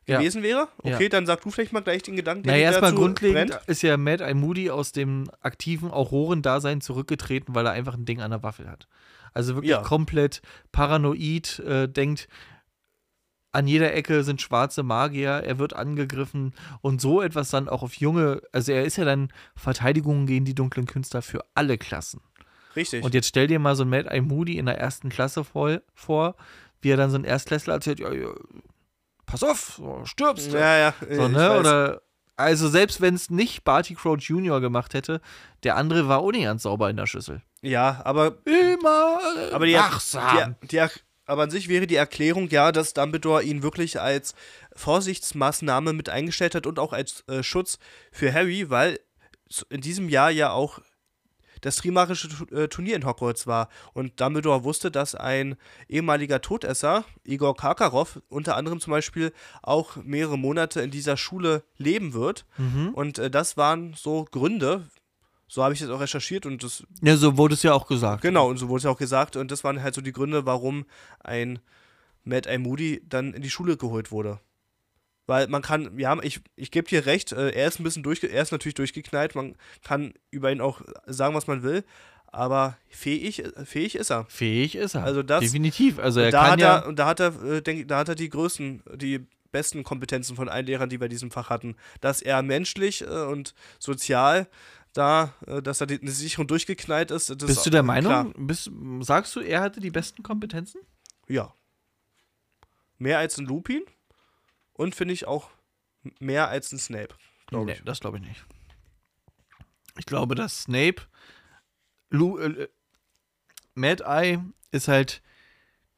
gewesen 0.07 0.39
ja. 0.39 0.49
wäre, 0.49 0.69
okay, 0.79 1.05
ja. 1.05 1.09
dann 1.09 1.27
sag 1.27 1.43
du 1.43 1.51
vielleicht 1.51 1.73
mal 1.73 1.83
gleich 1.83 2.03
den 2.03 2.17
Gedanken, 2.17 2.45
der 2.45 2.53
naja, 2.53 2.71
erstmal 2.71 2.95
grundlegend 2.95 3.51
brennt. 3.51 3.69
ist 3.69 3.83
ja 3.83 3.97
Mad 3.97 4.23
Eye 4.23 4.35
Moody 4.35 4.71
aus 4.71 4.93
dem 4.93 5.29
aktiven 5.41 5.91
Aurorendasein 5.91 6.81
zurückgetreten, 6.81 7.55
weil 7.55 7.67
er 7.67 7.73
einfach 7.73 7.95
ein 7.95 8.05
Ding 8.05 8.21
an 8.21 8.31
der 8.31 8.43
Waffel 8.43 8.71
hat. 8.71 8.89
Also 9.35 9.57
wirklich 9.57 9.71
ja. 9.71 9.83
komplett 9.83 10.41
paranoid, 10.73 11.59
äh, 11.59 11.89
denkt, 11.89 12.29
an 13.53 13.67
jeder 13.67 13.95
Ecke 13.95 14.23
sind 14.23 14.43
schwarze 14.43 14.83
Magier, 14.83 15.31
er 15.31 15.59
wird 15.59 15.75
angegriffen 15.75 16.55
und 16.83 17.01
so 17.01 17.23
etwas 17.23 17.51
dann 17.51 17.69
auch 17.69 17.83
auf 17.83 17.95
junge, 17.95 18.43
also 18.53 18.73
er 18.73 18.85
ist 18.85 18.97
ja 18.97 19.05
dann 19.05 19.33
Verteidigung 19.55 20.27
gegen 20.27 20.45
die 20.45 20.55
dunklen 20.55 20.87
Künstler 20.87 21.23
für 21.23 21.45
alle 21.55 21.79
Klassen. 21.79 22.21
Richtig. 22.77 23.03
Und 23.03 23.15
jetzt 23.15 23.29
stell 23.29 23.47
dir 23.47 23.59
mal 23.59 23.75
so 23.75 23.85
ein 23.85 23.89
Mad 23.89 24.11
Eye 24.11 24.21
Moody 24.21 24.59
in 24.59 24.67
der 24.67 24.79
ersten 24.79 25.09
Klasse 25.09 25.43
voll, 25.43 25.83
vor, 25.95 26.37
wie 26.83 26.91
er 26.91 26.99
dann 26.99 27.11
so 27.11 27.17
ein 27.17 27.25
Erstklässler 27.25 27.75
erzählt, 27.75 27.99
ja, 27.99 28.13
ja, 28.13 28.29
pass 29.27 29.43
auf, 29.43 29.81
stirbst 30.05 30.53
du. 30.53 30.59
Ja, 30.59 30.79
ja. 30.79 30.95
So, 31.11 31.29
ne? 31.29 31.59
Oder, 31.59 32.03
also 32.37 32.69
selbst 32.69 33.01
wenn 33.01 33.15
es 33.15 33.31
nicht 33.31 33.65
Barty 33.65 33.95
Crouch 33.95 34.29
Jr. 34.29 34.61
gemacht 34.61 34.95
hätte, 34.95 35.21
der 35.63 35.77
andere 35.77 36.09
war 36.09 36.23
nicht 36.23 36.45
ganz 36.45 36.63
sauber 36.63 36.91
in 36.91 36.97
der 36.97 37.07
Schüssel. 37.07 37.43
Ja, 37.63 38.01
aber 38.05 38.37
immer 38.45 39.19
aber 39.53 39.67
die, 39.67 39.75
wachsam. 39.75 40.55
Die, 40.63 40.69
die, 40.69 40.87
aber 41.27 41.43
an 41.43 41.51
sich 41.51 41.69
wäre 41.69 41.87
die 41.87 41.97
Erklärung 41.97 42.49
ja, 42.49 42.71
dass 42.73 42.95
Dumbledore 42.95 43.43
ihn 43.43 43.63
wirklich 43.63 44.01
als 44.01 44.35
Vorsichtsmaßnahme 44.75 45.93
mit 45.93 46.09
eingestellt 46.09 46.55
hat 46.55 46.67
und 46.67 46.79
auch 46.79 46.93
als 46.93 47.25
äh, 47.29 47.43
Schutz 47.43 47.79
für 48.13 48.33
Harry, 48.33 48.71
weil 48.71 49.01
in 49.69 49.81
diesem 49.81 50.09
Jahr 50.09 50.31
ja 50.31 50.53
auch 50.53 50.81
das 51.67 51.77
Trimagische 51.77 52.29
äh, 52.53 52.69
Turnier 52.69 52.95
in 52.95 53.05
Hogwarts 53.05 53.47
war. 53.47 53.69
Und 53.93 54.21
Dumbledore 54.21 54.63
wusste, 54.63 54.91
dass 54.91 55.15
ein 55.17 55.57
ehemaliger 55.89 56.41
Todesser, 56.41 57.05
Igor 57.25 57.57
Karkaroff, 57.57 58.21
unter 58.29 58.57
anderem 58.57 58.81
zum 58.81 58.93
Beispiel 58.93 59.33
auch 59.63 59.97
mehrere 59.97 60.39
Monate 60.39 60.81
in 60.81 60.93
dieser 60.93 61.17
Schule 61.17 61.65
leben 61.77 62.13
wird. 62.13 62.47
Mhm. 62.57 62.91
Und 62.95 63.19
äh, 63.19 63.31
das 63.31 63.57
waren 63.57 63.95
so 63.95 64.27
Gründe, 64.31 64.85
so 65.49 65.65
habe 65.65 65.75
ich 65.75 65.81
das 65.81 65.91
auch 65.91 66.01
recherchiert 66.01 66.47
und 66.47 66.63
das. 66.63 66.85
Ja, 67.03 67.17
so 67.17 67.37
wurde 67.37 67.55
es 67.55 67.65
ja 67.65 67.73
auch 67.73 67.89
gesagt. 67.89 68.23
Genau, 68.23 68.49
und 68.49 68.59
so 68.59 68.69
wurde 68.69 68.79
es 68.79 68.85
ja 68.85 68.91
auch 68.91 68.99
gesagt. 68.99 69.37
Und 69.37 69.51
das 69.51 69.65
waren 69.65 69.83
halt 69.83 69.95
so 69.95 70.01
die 70.01 70.13
Gründe, 70.13 70.47
warum 70.47 70.87
ein 71.19 71.59
Mad 72.23 72.49
Eye 72.49 72.59
Moody 72.59 73.03
dann 73.09 73.33
in 73.35 73.43
die 73.43 73.51
Schule 73.51 73.77
geholt 73.77 74.13
wurde. 74.13 74.41
Weil 75.27 75.49
man 75.49 75.63
kann, 75.63 75.99
ja, 75.99 76.17
ich, 76.23 76.41
ich 76.55 76.71
gebe 76.71 76.89
dir 76.89 77.07
recht, 77.07 77.33
äh, 77.33 77.51
er 77.51 77.69
ist 77.69 77.81
ein 77.81 77.85
bisschen 77.85 78.03
durch, 78.03 78.23
er 78.23 78.43
ist 78.43 78.53
natürlich 78.53 78.75
durchgeknallt, 78.75 79.35
man 79.35 79.57
kann 79.85 80.15
über 80.31 80.53
ihn 80.53 80.61
auch 80.61 80.83
sagen, 81.07 81.35
was 81.35 81.47
man 81.49 81.63
will, 81.63 81.85
aber 82.27 82.77
fähig, 82.89 83.43
fähig 83.65 83.97
ist 83.97 84.11
er. 84.11 84.27
Fähig 84.29 84.77
ist 84.77 84.95
er. 84.95 85.05
Also 85.05 85.23
das, 85.23 85.41
Definitiv. 85.41 85.99
Also 85.99 86.21
er 86.21 86.31
da 86.31 86.43
kann 86.43 86.51
hat 86.53 86.61
ja. 86.61 86.77
Er, 86.79 86.87
und 86.87 86.99
da 86.99 87.07
hat 87.07 87.21
er, 87.21 87.43
äh, 87.43 87.63
denk, 87.63 87.89
da 87.89 87.99
hat 87.99 88.09
er 88.09 88.15
die 88.15 88.29
größten, 88.29 88.83
die 88.97 89.27
besten 89.53 89.85
Kompetenzen 89.85 90.37
von 90.37 90.49
allen 90.49 90.67
Lehrern, 90.67 90.91
die 90.91 91.01
wir 91.01 91.07
in 91.07 91.11
diesem 91.11 91.31
Fach 91.31 91.49
hatten. 91.49 91.77
Dass 92.01 92.21
er 92.21 92.43
menschlich 92.43 93.03
äh, 93.03 93.07
und 93.07 93.55
sozial 93.79 94.49
da, 94.93 95.33
äh, 95.47 95.63
dass 95.63 95.81
er 95.81 95.87
die 95.87 96.07
Sicherung 96.09 96.47
durchgeknallt 96.47 97.11
ist. 97.11 97.37
Bist 97.39 97.65
du 97.65 97.71
der 97.71 97.83
Meinung? 97.83 98.35
Bist, 98.37 98.71
sagst 99.01 99.35
du, 99.35 99.41
er 99.41 99.61
hatte 99.63 99.81
die 99.81 99.91
besten 99.91 100.23
Kompetenzen? 100.23 100.81
Ja. 101.29 101.55
Mehr 102.99 103.19
als 103.19 103.39
ein 103.39 103.47
Lupin? 103.47 103.83
Und 104.77 104.95
finde 104.95 105.15
ich 105.15 105.27
auch 105.27 105.51
mehr 106.21 106.49
als 106.49 106.73
ein 106.73 106.79
Snape. 106.79 107.15
Nee, 107.51 107.73
ich. 107.73 107.83
das 107.85 108.01
glaube 108.01 108.19
ich 108.19 108.25
nicht. 108.25 108.45
Ich 109.99 110.07
glaube, 110.07 110.35
dass 110.35 110.63
Snape. 110.63 111.03
Lu, 112.11 112.39
äh, 112.39 112.69
Mad 113.75 114.05
Eye 114.05 114.39
ist 114.71 114.89
halt 114.89 115.23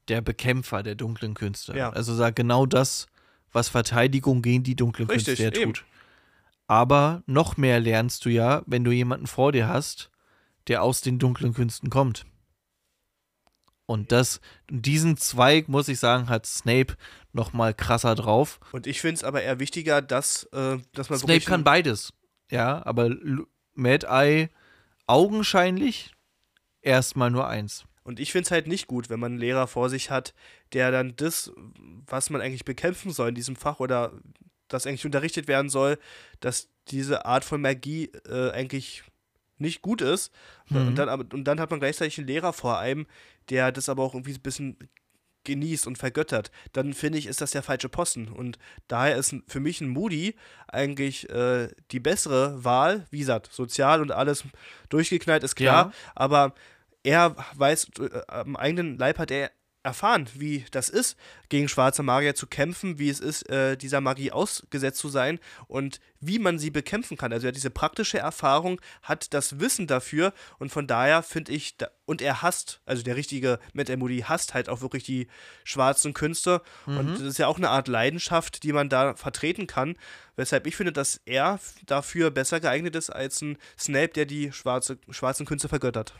der 0.09 0.21
Bekämpfer 0.21 0.83
der 0.83 0.95
dunklen 0.95 1.35
Künste. 1.35 1.77
Ja. 1.77 1.91
Also 1.91 2.15
sagt 2.15 2.37
genau 2.37 2.67
das, 2.67 3.07
was 3.53 3.69
Verteidigung 3.69 4.43
gegen 4.43 4.63
die 4.63 4.77
dunklen 4.77 5.09
Richtig, 5.09 5.39
Künste 5.39 5.53
tut. 5.53 5.79
Eben. 5.79 5.87
Aber 6.67 7.23
noch 7.27 7.57
mehr 7.57 7.81
lernst 7.81 8.25
du 8.25 8.31
ja, 8.31 8.63
wenn 8.67 8.85
du 8.85 8.93
jemanden 8.93 9.27
vor 9.27 9.53
dir 9.53 9.69
hast, 9.69 10.11
der 10.69 10.83
aus 10.83 11.01
den 11.01 11.19
dunklen 11.19 11.55
Künsten 11.55 11.91
kommt. 11.91 12.27
Und 13.87 14.13
das, 14.13 14.41
diesen 14.69 15.17
Zweig, 15.17 15.69
muss 15.69 15.89
ich 15.89 15.99
sagen, 15.99 16.29
hat 16.29 16.45
Snape 16.45 16.95
noch 17.39 17.53
mal 17.53 17.73
krasser 17.73 18.15
drauf. 18.15 18.59
Und 18.73 18.87
ich 18.87 19.01
finde 19.01 19.15
es 19.15 19.25
aber 19.25 19.43
eher 19.43 19.61
wichtiger, 19.61 20.03
dass, 20.03 20.45
äh, 20.53 20.79
dass 20.93 21.09
man 21.09 21.19
Snape 21.19 21.41
kann 21.41 21.65
beides. 21.65 22.13
Ja, 22.51 22.85
aber 22.85 23.15
Mad 23.75 24.07
Eye 24.07 24.49
augenscheinlich 25.07 26.13
erstmal 26.83 27.31
nur 27.31 27.47
eins. 27.47 27.85
Und 28.03 28.21
ich 28.21 28.33
finde 28.33 28.47
es 28.47 28.51
halt 28.51 28.67
nicht 28.67 28.87
gut, 28.87 29.09
wenn 29.09 29.21
man 29.21 29.33
einen 29.33 29.41
Lehrer 29.41 29.67
vor 29.67 29.89
sich 29.89 30.11
hat, 30.11 30.35
der 30.73 30.91
dann 30.91 31.15
das, 31.17 31.53
was 32.07 32.31
man 32.31 32.41
eigentlich 32.41 32.65
bekämpfen 32.65 33.13
soll 33.13 33.29
in 33.29 33.35
diesem 33.35 33.57
Fach 33.57 33.81
oder 33.81 34.13
das 34.67 34.87
eigentlich 34.87 35.07
unterrichtet 35.07 35.47
werden 35.47 35.69
soll, 35.69 35.99
dass 36.41 36.69
diese 36.89 37.25
Art 37.25 37.45
von 37.45 37.61
Magie 37.61 38.11
äh, 38.27 38.51
eigentlich 38.51 39.05
nicht 39.59 39.83
gut 39.83 40.01
ist. 40.01 40.33
Mhm. 40.69 40.89
Und, 40.89 40.95
dann, 40.97 41.21
und 41.21 41.45
dann 41.45 41.61
hat 41.61 41.71
man 41.71 41.81
gleichzeitig 41.81 42.19
einen 42.19 42.27
Lehrer 42.27 42.53
vor 42.53 42.79
einem, 42.79 43.07
der 43.51 43.73
das 43.73 43.89
aber 43.89 44.03
auch 44.03 44.15
irgendwie 44.15 44.35
ein 44.35 44.43
bisschen 44.43 44.77
genießt 45.49 45.87
und 45.87 45.99
vergöttert, 45.99 46.53
dann 46.73 46.95
finde 46.95 47.19
ich, 47.19 47.27
ist 47.27 47.41
das 47.41 47.51
der 47.51 47.63
falsche 47.63 47.89
Posten. 47.89 48.29
Und 48.29 48.59
daher 48.87 49.17
ist 49.17 49.35
für 49.49 49.61
mich 49.61 49.81
ein 49.81 49.89
Moody 49.89 50.37
eigentlich 50.69 51.29
äh, 51.31 51.69
die 51.91 52.01
bessere 52.01 52.63
Wahl. 52.65 53.07
Wie 53.11 53.19
gesagt, 53.19 53.53
sozial 53.53 54.01
und 54.01 54.13
alles 54.13 54.45
durchgeknallt 54.89 55.43
ist 55.43 55.57
klar, 55.57 55.87
ja. 55.87 55.93
aber 56.15 56.55
er 57.03 57.35
weiß, 57.55 57.91
äh, 58.01 58.21
am 58.29 58.55
eigenen 58.55 58.99
Leib 58.99 59.19
hat 59.19 59.31
er 59.31 59.51
erfahren, 59.89 60.29
wie 60.35 60.65
das 60.71 60.89
ist, 60.89 61.17
gegen 61.49 61.69
schwarze 61.69 62.03
Magier 62.03 62.35
zu 62.35 62.47
kämpfen, 62.47 62.99
wie 62.99 63.09
es 63.09 63.21
ist, 63.21 63.49
äh, 63.49 63.77
dieser 63.77 64.01
Magie 64.01 64.31
ausgesetzt 64.31 64.99
zu 64.99 65.09
sein 65.09 65.41
und 65.67 66.01
wie 66.21 66.39
man 66.39 66.59
sie 66.59 66.71
bekämpfen 66.71 67.17
kann. 67.17 67.33
Also 67.33 67.47
er 67.47 67.49
hat 67.49 67.57
diese 67.57 67.71
praktische 67.71 68.19
Erfahrung, 68.19 68.81
hat 69.03 69.33
das 69.33 69.61
Wissen 69.61 69.87
dafür 69.87 70.33
und 70.59 70.71
von 70.71 70.87
daher 70.87 71.23
finde 71.23 71.53
ich, 71.53 71.77
da, 71.77 71.89
und 72.05 72.21
er 72.21 72.43
hasst, 72.43 72.81
also 72.85 73.03
der 73.03 73.17
richtige 73.17 73.59
Matt 73.73 73.89
Moody 73.97 74.21
hasst 74.21 74.55
halt 74.55 74.69
auch 74.69 74.81
wirklich 74.81 75.05
die 75.05 75.29
schwarzen 75.65 76.15
Künste 76.15 76.63
mhm. 76.87 76.99
und 76.99 77.13
das 77.15 77.23
ist 77.23 77.39
ja 77.39 77.47
auch 77.47 77.59
eine 77.59 77.71
Art 77.71 77.89
Leidenschaft, 77.89 78.63
die 78.63 78.73
man 78.73 78.89
da 78.89 79.15
vertreten 79.15 79.67
kann, 79.67 79.97
weshalb 80.37 80.67
ich 80.67 80.77
finde, 80.77 80.93
dass 80.93 81.21
er 81.25 81.61
dafür 81.87 82.31
besser 82.31 82.61
geeignet 82.61 82.95
ist 82.95 83.11
als 83.11 83.41
ein 83.41 83.57
Snape, 83.79 84.09
der 84.09 84.27
die 84.27 84.53
schwarze, 84.53 84.99
schwarzen 85.11 85.47
Künste 85.47 85.69
vergöttert. 85.69 86.15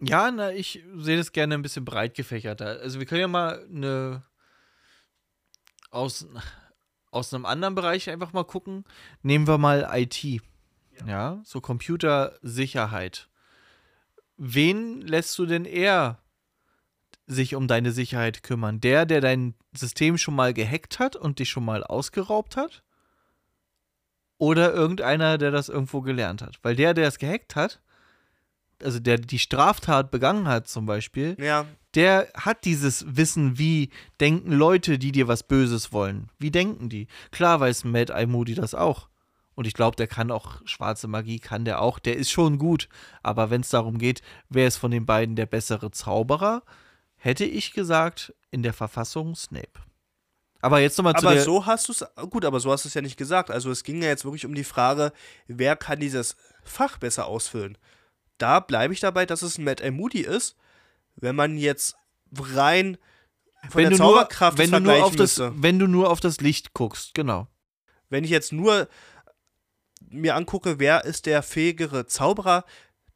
Ja, 0.00 0.30
na, 0.30 0.52
ich 0.52 0.82
sehe 0.96 1.16
das 1.16 1.32
gerne 1.32 1.54
ein 1.54 1.62
bisschen 1.62 1.84
breit 1.84 2.14
gefächerter. 2.14 2.80
Also 2.80 2.98
wir 2.98 3.06
können 3.06 3.20
ja 3.22 3.28
mal 3.28 3.64
eine 3.70 4.24
aus, 5.90 6.26
aus 7.10 7.32
einem 7.32 7.46
anderen 7.46 7.74
Bereich 7.74 8.10
einfach 8.10 8.32
mal 8.32 8.44
gucken. 8.44 8.84
Nehmen 9.22 9.46
wir 9.46 9.58
mal 9.58 9.88
IT. 9.92 10.22
Ja, 10.24 10.40
ja 11.06 11.42
so 11.44 11.60
Computersicherheit. 11.60 13.28
Wen 14.36 15.00
lässt 15.00 15.38
du 15.38 15.46
denn 15.46 15.64
eher 15.64 16.18
sich 17.26 17.54
um 17.54 17.68
deine 17.68 17.92
Sicherheit 17.92 18.42
kümmern? 18.42 18.80
Der, 18.80 19.06
der 19.06 19.20
dein 19.20 19.54
System 19.72 20.18
schon 20.18 20.34
mal 20.34 20.52
gehackt 20.52 20.98
hat 20.98 21.16
und 21.16 21.38
dich 21.38 21.48
schon 21.48 21.64
mal 21.64 21.84
ausgeraubt 21.84 22.56
hat? 22.56 22.82
Oder 24.36 24.74
irgendeiner, 24.74 25.38
der 25.38 25.52
das 25.52 25.68
irgendwo 25.68 26.00
gelernt 26.00 26.42
hat? 26.42 26.58
Weil 26.62 26.74
der, 26.74 26.92
der 26.92 27.06
es 27.06 27.18
gehackt 27.18 27.54
hat, 27.54 27.80
also 28.82 28.98
der 28.98 29.18
die 29.18 29.38
Straftat 29.38 30.10
begangen 30.10 30.48
hat 30.48 30.68
zum 30.68 30.86
Beispiel, 30.86 31.36
ja. 31.38 31.66
der 31.94 32.28
hat 32.34 32.64
dieses 32.64 33.04
Wissen, 33.16 33.58
wie 33.58 33.90
denken 34.20 34.52
Leute, 34.52 34.98
die 34.98 35.12
dir 35.12 35.28
was 35.28 35.42
Böses 35.42 35.92
wollen. 35.92 36.30
Wie 36.38 36.50
denken 36.50 36.88
die? 36.88 37.06
Klar 37.30 37.60
weiß 37.60 37.84
Mad 37.84 38.12
Eye 38.12 38.26
Moody 38.26 38.54
das 38.54 38.74
auch. 38.74 39.08
Und 39.54 39.66
ich 39.66 39.74
glaube, 39.74 39.96
der 39.96 40.08
kann 40.08 40.30
auch 40.30 40.60
schwarze 40.64 41.06
Magie, 41.06 41.38
kann 41.38 41.64
der 41.64 41.80
auch. 41.80 41.98
Der 41.98 42.16
ist 42.16 42.30
schon 42.30 42.58
gut. 42.58 42.88
Aber 43.22 43.50
wenn 43.50 43.60
es 43.60 43.68
darum 43.68 43.98
geht, 43.98 44.20
wer 44.48 44.66
ist 44.66 44.78
von 44.78 44.90
den 44.90 45.06
beiden 45.06 45.36
der 45.36 45.46
bessere 45.46 45.90
Zauberer, 45.92 46.62
hätte 47.16 47.44
ich 47.44 47.72
gesagt, 47.72 48.34
in 48.50 48.62
der 48.62 48.72
Verfassung 48.72 49.36
Snape. 49.36 49.80
Aber 50.60 50.80
jetzt 50.80 50.96
nochmal 50.96 51.14
zu 51.14 51.28
Aber 51.28 51.40
so 51.40 51.66
hast 51.66 51.88
du 51.88 51.92
es, 51.92 52.04
gut, 52.30 52.44
aber 52.44 52.58
so 52.58 52.72
hast 52.72 52.84
du 52.84 52.88
es 52.88 52.94
ja 52.94 53.02
nicht 53.02 53.18
gesagt. 53.18 53.50
Also 53.50 53.70
es 53.70 53.84
ging 53.84 54.02
ja 54.02 54.08
jetzt 54.08 54.24
wirklich 54.24 54.46
um 54.46 54.54
die 54.54 54.64
Frage, 54.64 55.12
wer 55.46 55.76
kann 55.76 56.00
dieses 56.00 56.36
Fach 56.64 56.98
besser 56.98 57.26
ausfüllen 57.26 57.76
da 58.38 58.60
bleibe 58.60 58.94
ich 58.94 59.00
dabei, 59.00 59.26
dass 59.26 59.42
es 59.42 59.58
ein 59.58 59.64
Matt 59.64 59.80
L. 59.80 59.92
Moody 59.92 60.20
ist. 60.20 60.56
Wenn 61.16 61.36
man 61.36 61.56
jetzt 61.56 61.96
rein 62.36 62.98
von 63.68 63.82
wenn 63.82 63.90
der 63.90 63.98
Zauberkraft 63.98 64.58
nur, 64.58 64.64
wenn 64.64 64.70
du 64.72 64.80
nur 64.80 65.04
auf 65.04 65.16
das, 65.16 65.38
Wenn 65.38 65.78
du 65.78 65.86
nur 65.86 66.10
auf 66.10 66.20
das 66.20 66.40
Licht 66.40 66.74
guckst, 66.74 67.14
genau. 67.14 67.48
Wenn 68.10 68.24
ich 68.24 68.30
jetzt 68.30 68.52
nur 68.52 68.88
mir 70.10 70.36
angucke, 70.36 70.78
wer 70.78 71.04
ist 71.04 71.26
der 71.26 71.42
fähigere 71.42 72.06
Zauberer, 72.06 72.64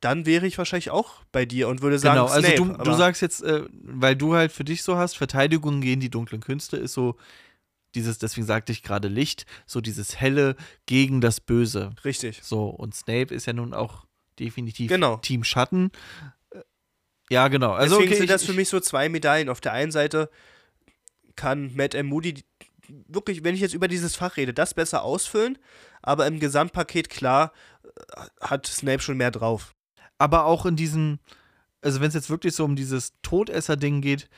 dann 0.01 0.27
wäre 0.27 0.47
ich 0.47 0.59
wahrscheinlich 0.59 0.91
auch 0.91 1.23
bei 1.33 1.45
dir 1.45 1.69
und 1.69 1.83
würde 1.83 1.99
sagen, 1.99 2.21
genau, 2.21 2.33
also 2.33 2.49
Snape, 2.49 2.79
du, 2.79 2.85
du 2.85 2.95
sagst 2.95 3.21
jetzt, 3.21 3.43
äh, 3.43 3.65
weil 3.71 4.17
du 4.17 4.35
halt 4.35 4.53
für 4.53 4.65
dich 4.65 4.83
so 4.83 4.97
hast, 4.97 5.17
Verteidigung 5.17 5.81
gegen 5.81 6.01
die 6.01 6.11
dunklen 6.11 6.41
Künste 6.41 6.77
ist 6.77 6.93
so 6.93 7.17
dieses, 7.95 8.19
deswegen 8.19 8.47
sagte 8.47 8.71
ich 8.71 8.83
gerade 8.83 9.09
Licht, 9.09 9.47
so 9.67 9.81
dieses 9.81 10.21
helle 10.21 10.57
gegen 10.87 11.21
das 11.21 11.41
Böse. 11.41 11.91
Richtig. 12.05 12.41
So 12.43 12.69
und 12.69 12.95
Snape 12.95 13.35
ist 13.35 13.47
ja 13.47 13.53
nun 13.53 13.75
auch 13.75 14.05
definitiv 14.39 14.89
genau. 14.89 15.17
Team 15.17 15.45
Schatten. 15.45 15.91
Äh, 16.51 16.61
ja, 17.31 17.49
genau. 17.49 17.73
Also, 17.73 17.97
Deswegen 17.97 18.13
okay, 18.13 18.19
sind 18.21 18.31
das 18.31 18.45
für 18.45 18.53
mich 18.53 18.69
so 18.69 18.81
zwei 18.81 19.09
Medaillen. 19.09 19.49
Auf 19.49 19.61
der 19.61 19.73
einen 19.73 19.93
Seite 19.93 20.31
kann 21.37 21.75
Matt 21.75 21.95
M. 21.95 22.07
Moody 22.07 22.45
wirklich, 23.07 23.45
wenn 23.45 23.55
ich 23.55 23.61
jetzt 23.61 23.75
über 23.75 23.89
dieses 23.89 24.17
Fach 24.17 24.37
rede, 24.37 24.55
das 24.55 24.75
besser 24.75 25.03
ausfüllen, 25.03 25.59
aber 26.03 26.27
im 26.27 26.41
Gesamtpaket 26.41 27.11
klar 27.11 27.53
äh, 27.85 28.23
hat 28.41 28.67
Snape 28.67 29.01
schon 29.01 29.17
mehr 29.17 29.31
drauf. 29.31 29.75
Aber 30.19 30.45
auch 30.45 30.67
in 30.67 30.77
diesem, 30.77 31.19
also 31.81 32.01
wenn 32.01 32.09
es 32.09 32.15
jetzt 32.15 32.31
wirklich 32.31 32.55
so 32.55 32.65
um 32.65 32.77
dieses 32.77 33.13
Todesser-Ding 33.23 34.01
geht, 34.01 34.29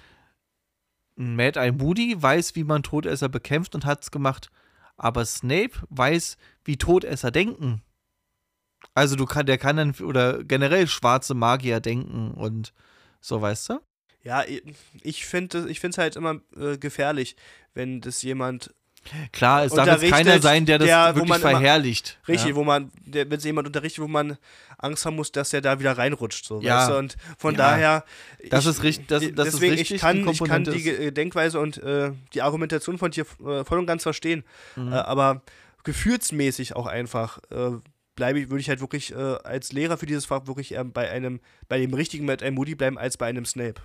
Mad 1.16 1.58
Eye 1.58 1.72
Moody 1.72 2.20
weiß, 2.20 2.54
wie 2.56 2.64
man 2.64 2.82
Todesser 2.82 3.28
bekämpft 3.28 3.74
und 3.74 3.84
hat 3.84 4.02
es 4.02 4.10
gemacht, 4.10 4.50
aber 4.96 5.24
Snape 5.24 5.72
weiß, 5.88 6.36
wie 6.64 6.76
Todesser 6.76 7.30
denken. 7.30 7.82
Also 9.00 9.16
du 9.16 9.24
kann, 9.24 9.46
der 9.46 9.56
kann 9.56 9.78
dann 9.78 9.94
oder 10.02 10.44
generell 10.44 10.86
schwarze 10.86 11.32
Magier 11.32 11.80
denken 11.80 12.32
und 12.32 12.74
so, 13.22 13.40
weißt 13.40 13.70
du? 13.70 13.80
Ja, 14.22 14.44
ich 15.02 15.24
finde 15.24 15.70
ich 15.70 15.82
es 15.82 15.96
halt 15.96 16.16
immer 16.16 16.42
äh, 16.54 16.76
gefährlich, 16.76 17.34
wenn 17.72 18.02
das 18.02 18.20
jemand 18.20 18.74
Klar, 19.32 19.64
es 19.64 19.72
darf 19.72 20.02
jetzt 20.02 20.12
keiner 20.12 20.42
sein, 20.42 20.66
der 20.66 20.76
das 20.76 20.86
der, 20.86 21.16
wirklich 21.16 21.38
verherrlicht. 21.38 22.18
Immer, 22.18 22.28
richtig, 22.34 22.50
ja? 22.50 22.56
wo 22.56 22.64
man, 22.64 22.92
wenn 23.06 23.32
es 23.32 23.44
jemand 23.44 23.66
unterrichtet, 23.66 24.04
wo 24.04 24.08
man 24.08 24.36
Angst 24.76 25.06
haben 25.06 25.16
muss, 25.16 25.32
dass 25.32 25.54
er 25.54 25.62
da 25.62 25.80
wieder 25.80 25.96
reinrutscht. 25.96 26.44
So, 26.44 26.60
ja. 26.60 26.80
Weißt 26.80 26.90
du? 26.90 26.98
Und 26.98 27.16
von 27.38 27.54
ja. 27.54 27.58
daher. 27.58 28.04
Das 28.50 28.66
ist 28.66 28.82
richtig. 28.82 29.06
Das, 29.06 29.22
das 29.22 29.52
deswegen, 29.52 29.72
ist 29.72 29.80
richtig, 29.80 29.96
ich 29.96 30.00
kann 30.02 30.26
die, 30.26 30.30
ich 30.30 30.44
kann 30.44 30.64
die 30.64 31.14
Denkweise 31.14 31.58
und 31.58 31.78
äh, 31.78 32.12
die 32.34 32.42
Argumentation 32.42 32.98
von 32.98 33.10
dir 33.10 33.24
äh, 33.42 33.64
voll 33.64 33.78
und 33.78 33.86
ganz 33.86 34.02
verstehen. 34.02 34.44
Mhm. 34.76 34.92
Äh, 34.92 34.96
aber 34.96 35.40
gefühlsmäßig 35.84 36.76
auch 36.76 36.86
einfach 36.86 37.38
äh, 37.50 37.78
bleibe 38.16 38.40
ich, 38.40 38.50
würde 38.50 38.60
ich 38.60 38.68
halt 38.68 38.80
wirklich 38.80 39.12
äh, 39.12 39.16
als 39.16 39.72
Lehrer 39.72 39.96
für 39.96 40.06
dieses 40.06 40.26
Fach 40.26 40.46
wirklich 40.46 40.72
eher 40.72 40.84
bei 40.84 41.10
einem, 41.10 41.40
bei 41.68 41.78
dem 41.78 41.94
richtigen 41.94 42.26
Matt 42.26 42.48
Moody 42.50 42.74
bleiben 42.74 42.98
als 42.98 43.16
bei 43.16 43.26
einem 43.26 43.44
Snape. 43.44 43.80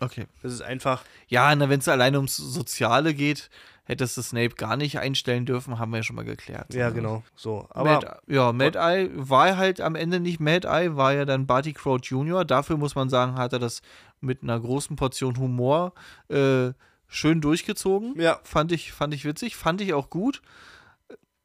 Okay. 0.00 0.26
Das 0.42 0.52
ist 0.52 0.62
einfach. 0.62 1.04
Ja, 1.28 1.56
wenn 1.58 1.80
es 1.80 1.88
alleine 1.88 2.16
ums 2.16 2.36
Soziale 2.36 3.12
geht, 3.14 3.50
hättest 3.84 4.16
du 4.16 4.22
Snape 4.22 4.54
gar 4.54 4.76
nicht 4.76 4.98
einstellen 4.98 5.46
dürfen, 5.46 5.78
haben 5.78 5.90
wir 5.90 5.98
ja 5.98 6.02
schon 6.02 6.16
mal 6.16 6.24
geklärt. 6.24 6.72
Ja, 6.72 6.90
genau. 6.90 7.22
So. 7.36 7.66
Aber 7.70 7.94
Mad, 7.94 8.06
ja, 8.26 8.52
Mad 8.52 8.78
Eye 8.78 9.10
war 9.12 9.56
halt 9.56 9.80
am 9.80 9.94
Ende 9.94 10.20
nicht 10.20 10.40
Mad 10.40 10.66
Eye, 10.66 10.96
war 10.96 11.12
ja 11.12 11.24
dann 11.24 11.46
Barty 11.46 11.72
Crouch 11.72 12.04
Jr. 12.04 12.44
Dafür 12.44 12.76
muss 12.76 12.94
man 12.94 13.10
sagen, 13.10 13.34
hat 13.34 13.52
er 13.52 13.58
das 13.58 13.82
mit 14.20 14.42
einer 14.42 14.58
großen 14.58 14.96
Portion 14.96 15.36
Humor 15.38 15.92
äh, 16.28 16.70
schön 17.08 17.40
durchgezogen. 17.40 18.14
Ja. 18.18 18.40
Fand 18.44 18.72
ich, 18.72 18.92
fand 18.92 19.12
ich 19.12 19.24
witzig, 19.24 19.56
fand 19.56 19.80
ich 19.80 19.92
auch 19.92 20.08
gut. 20.08 20.40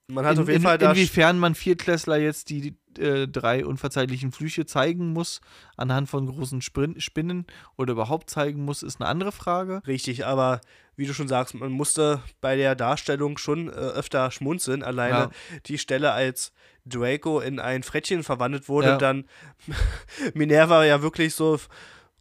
Man 0.08 0.26
hat 0.26 0.36
in, 0.36 0.42
auf 0.44 0.48
jeden 0.48 0.62
in, 0.62 0.64
Fall 0.64 0.78
da 0.78 0.92
Inwiefern 0.92 1.40
man 1.40 1.56
Viertklässler 1.56 2.18
jetzt 2.18 2.50
die 2.50 2.76
äh, 3.00 3.28
drei 3.28 3.66
unverzeihlichen 3.66 4.32
Flüche 4.32 4.66
zeigen 4.66 5.14
muss, 5.14 5.42
anhand 5.78 6.10
von 6.10 6.28
großen 6.28 6.62
Sprin 6.62 7.00
Spinnen 7.02 7.46
oder 7.76 7.94
überhaupt 7.94 8.30
zeigen 8.30 8.64
muss, 8.64 8.84
ist 8.84 9.02
eine 9.02 9.10
andere 9.10 9.32
Frage. 9.32 9.82
Richtig, 9.88 10.26
aber 10.26 10.62
wie 10.96 11.06
du 11.06 11.14
schon 11.14 11.28
sagst, 11.28 11.56
man 11.56 11.72
musste 11.72 12.22
bei 12.40 12.56
der 12.56 12.76
Darstellung 12.76 13.38
schon 13.38 13.68
äh, 13.68 13.72
öfter 13.72 14.32
schmunzeln. 14.32 14.84
Alleine 14.84 15.18
ja. 15.18 15.32
die 15.66 15.78
Stelle, 15.78 16.12
als 16.12 16.54
Draco 16.86 17.40
in 17.40 17.60
ein 17.60 17.84
Frettchen 17.84 18.24
verwandelt 18.24 18.70
wurde, 18.70 18.90
ja. 18.90 18.98
dann 18.98 19.26
Minerva 20.34 20.86
ja 20.86 21.02
wirklich 21.02 21.34
so 21.34 21.60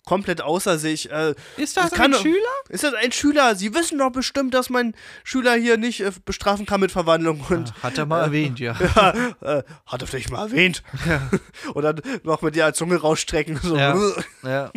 komplett 0.04 0.40
außer 0.42 0.78
sich. 0.78 1.10
Äh, 1.10 1.34
ist 1.56 1.76
das, 1.76 1.90
das 1.90 2.00
ein 2.00 2.14
Schüler? 2.14 2.36
Ist 2.68 2.84
das 2.84 2.94
ein 2.94 3.12
Schüler? 3.12 3.54
Sie 3.56 3.74
wissen 3.74 3.98
doch 3.98 4.10
bestimmt, 4.10 4.54
dass 4.54 4.70
mein 4.70 4.94
Schüler 5.22 5.54
hier 5.54 5.76
nicht 5.76 6.00
äh, 6.00 6.12
bestrafen 6.24 6.66
kann 6.66 6.80
mit 6.80 6.92
Verwandlung. 6.92 7.40
Und, 7.48 7.68
ja, 7.68 7.82
hat 7.82 7.98
er 7.98 8.06
mal 8.06 8.20
äh, 8.20 8.24
erwähnt, 8.24 8.60
ja. 8.60 8.76
ja 8.96 9.58
äh, 9.58 9.62
hat 9.86 10.02
er 10.02 10.06
vielleicht 10.06 10.30
mal 10.30 10.44
erwähnt. 10.44 10.82
Ja. 11.06 11.30
und 11.74 11.82
dann 11.82 12.00
noch 12.22 12.42
mit 12.42 12.56
der 12.56 12.74
Zunge 12.74 12.96
rausstrecken. 12.96 13.58
So. 13.62 13.76
Ja. 13.76 14.70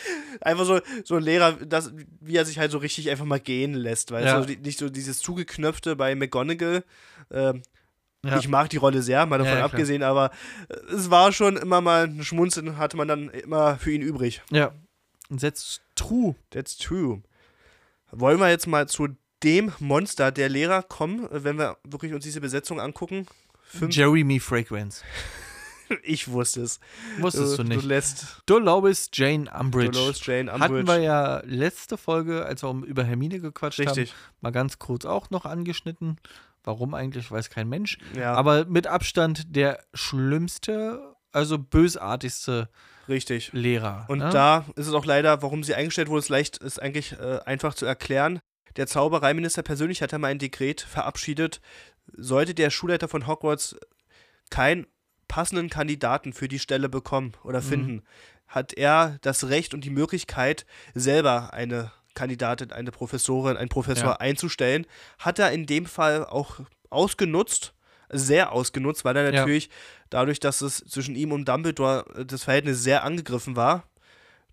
einfach 0.40 0.64
so, 0.64 0.80
so 1.04 1.16
ein 1.16 1.22
Lehrer, 1.22 1.52
das, 1.52 1.92
wie 2.20 2.36
er 2.36 2.44
sich 2.44 2.58
halt 2.58 2.72
so 2.72 2.78
richtig 2.78 3.10
einfach 3.10 3.24
mal 3.24 3.40
gehen 3.40 3.74
lässt. 3.74 4.10
Weil 4.10 4.24
ja. 4.24 4.42
so, 4.42 4.48
nicht 4.48 4.78
so 4.78 4.88
dieses 4.88 5.20
zugeknöpfte 5.20 5.96
bei 5.96 6.14
McGonagall. 6.14 6.84
Ähm, 7.30 7.62
ja. 8.24 8.38
Ich 8.38 8.48
mag 8.48 8.70
die 8.70 8.76
Rolle 8.76 9.02
sehr, 9.02 9.26
mal 9.26 9.38
davon 9.38 9.58
ja, 9.58 9.64
abgesehen, 9.64 10.02
aber 10.02 10.30
äh, 10.68 10.94
es 10.94 11.10
war 11.10 11.32
schon 11.32 11.56
immer 11.56 11.80
mal 11.80 12.04
ein 12.04 12.22
Schmunzeln, 12.22 12.78
hatte 12.78 12.96
man 12.96 13.08
dann 13.08 13.28
immer 13.30 13.76
für 13.78 13.92
ihn 13.92 14.02
übrig. 14.02 14.42
Ja. 14.50 14.72
That's 15.40 15.80
true. 15.94 16.36
That's 16.50 16.76
true. 16.76 17.22
Wollen 18.10 18.38
wir 18.38 18.50
jetzt 18.50 18.66
mal 18.66 18.88
zu 18.88 19.08
dem 19.42 19.72
Monster 19.80 20.30
der 20.30 20.48
Lehrer 20.48 20.82
kommen, 20.82 21.26
wenn 21.30 21.58
wir 21.58 21.78
wirklich 21.84 22.12
uns 22.12 22.24
diese 22.24 22.40
Besetzung 22.40 22.80
angucken? 22.80 23.26
Fünf 23.64 23.96
Jeremy 23.96 24.38
Fragrance. 24.38 25.02
ich 26.02 26.28
wusste 26.28 26.62
es. 26.62 26.78
Wusstest 27.18 27.58
du, 27.58 27.62
du 27.62 27.68
nicht. 27.70 27.82
Du 27.82 27.88
lässt. 27.88 28.42
Dolores 28.46 29.10
Jane 29.12 29.50
Umbridge. 29.50 29.92
Dolores 29.92 30.24
Jane 30.24 30.52
Umbridge. 30.52 30.74
Hatten 30.74 30.86
wir 30.86 30.98
ja 30.98 31.42
letzte 31.44 31.96
Folge, 31.96 32.44
als 32.44 32.62
wir 32.62 32.84
über 32.84 33.04
Hermine 33.04 33.40
gequatscht 33.40 33.80
Richtig. 33.80 34.10
haben, 34.10 34.18
mal 34.42 34.52
ganz 34.52 34.78
kurz 34.78 35.04
auch 35.04 35.30
noch 35.30 35.44
angeschnitten. 35.44 36.18
Warum 36.64 36.94
eigentlich, 36.94 37.30
weiß 37.30 37.50
kein 37.50 37.68
Mensch. 37.68 37.98
Ja. 38.16 38.34
Aber 38.34 38.64
mit 38.66 38.86
Abstand 38.86 39.56
der 39.56 39.82
schlimmste, 39.94 41.14
also 41.32 41.58
bösartigste 41.58 42.68
Richtig. 43.08 43.52
Lehrer. 43.52 44.04
Und 44.08 44.18
ne? 44.18 44.30
da 44.30 44.64
ist 44.76 44.86
es 44.86 44.94
auch 44.94 45.04
leider, 45.04 45.42
warum 45.42 45.64
sie 45.64 45.74
eingestellt 45.74 46.08
wurde, 46.08 46.20
ist 46.20 46.28
leicht, 46.28 46.58
ist 46.58 46.80
eigentlich 46.80 47.12
äh, 47.18 47.40
einfach 47.44 47.74
zu 47.74 47.86
erklären. 47.86 48.40
Der 48.76 48.86
Zaubereiminister 48.86 49.62
persönlich 49.62 50.02
hat 50.02 50.14
einmal 50.14 50.30
ein 50.30 50.38
Dekret 50.38 50.80
verabschiedet, 50.80 51.60
sollte 52.16 52.54
der 52.54 52.70
Schulleiter 52.70 53.08
von 53.08 53.26
Hogwarts 53.26 53.76
kein 54.50 54.86
passenden 55.28 55.70
Kandidaten 55.70 56.32
für 56.32 56.48
die 56.48 56.58
Stelle 56.58 56.88
bekommen 56.88 57.32
oder 57.42 57.60
mhm. 57.60 57.64
finden, 57.64 57.92
mhm. 57.94 58.02
hat 58.46 58.72
er 58.74 59.18
das 59.22 59.48
Recht 59.48 59.74
und 59.74 59.84
die 59.84 59.90
Möglichkeit, 59.90 60.66
selber 60.94 61.52
eine 61.52 61.90
Kandidatin, 62.14 62.72
eine 62.72 62.90
Professorin, 62.90 63.56
einen 63.56 63.68
Professor 63.68 64.10
ja. 64.10 64.16
einzustellen. 64.16 64.86
Hat 65.18 65.38
er 65.38 65.52
in 65.52 65.66
dem 65.66 65.86
Fall 65.86 66.24
auch 66.24 66.60
ausgenutzt, 66.90 67.74
sehr 68.10 68.52
ausgenutzt, 68.52 69.04
weil 69.04 69.16
er 69.16 69.32
natürlich 69.32 69.66
ja. 69.66 69.72
dadurch, 70.10 70.38
dass 70.40 70.60
es 70.60 70.78
zwischen 70.78 71.16
ihm 71.16 71.32
und 71.32 71.48
Dumbledore 71.48 72.04
äh, 72.14 72.24
das 72.24 72.44
Verhältnis 72.44 72.82
sehr 72.82 73.04
angegriffen 73.04 73.56
war, 73.56 73.84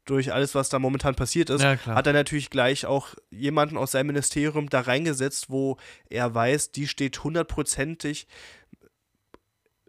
durch 0.06 0.34
alles, 0.34 0.56
was 0.56 0.70
da 0.70 0.80
momentan 0.80 1.14
passiert 1.14 1.52
ist, 1.52 1.62
ja, 1.62 1.78
hat 1.86 2.08
er 2.08 2.14
natürlich 2.14 2.50
gleich 2.50 2.86
auch 2.86 3.14
jemanden 3.30 3.78
aus 3.78 3.92
seinem 3.92 4.08
Ministerium 4.08 4.68
da 4.70 4.82
reingesetzt, 4.82 5.50
wo 5.50 5.78
er 6.10 6.34
weiß, 6.34 6.72
die 6.72 6.88
steht 6.88 7.24
hundertprozentig 7.24 8.28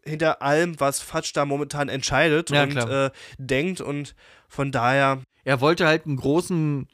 hinter 0.04 0.42
allem, 0.42 0.78
was 0.78 1.00
Fatsch 1.00 1.32
da 1.34 1.44
momentan 1.44 1.88
entscheidet 1.88 2.50
ja, 2.50 2.64
und 2.64 2.76
äh, 2.76 3.10
denkt 3.38 3.80
und 3.80 4.14
von 4.48 4.72
daher. 4.72 5.22
Er 5.44 5.60
wollte 5.60 5.86
halt 5.86 6.06
einen 6.06 6.16
großen 6.16 6.86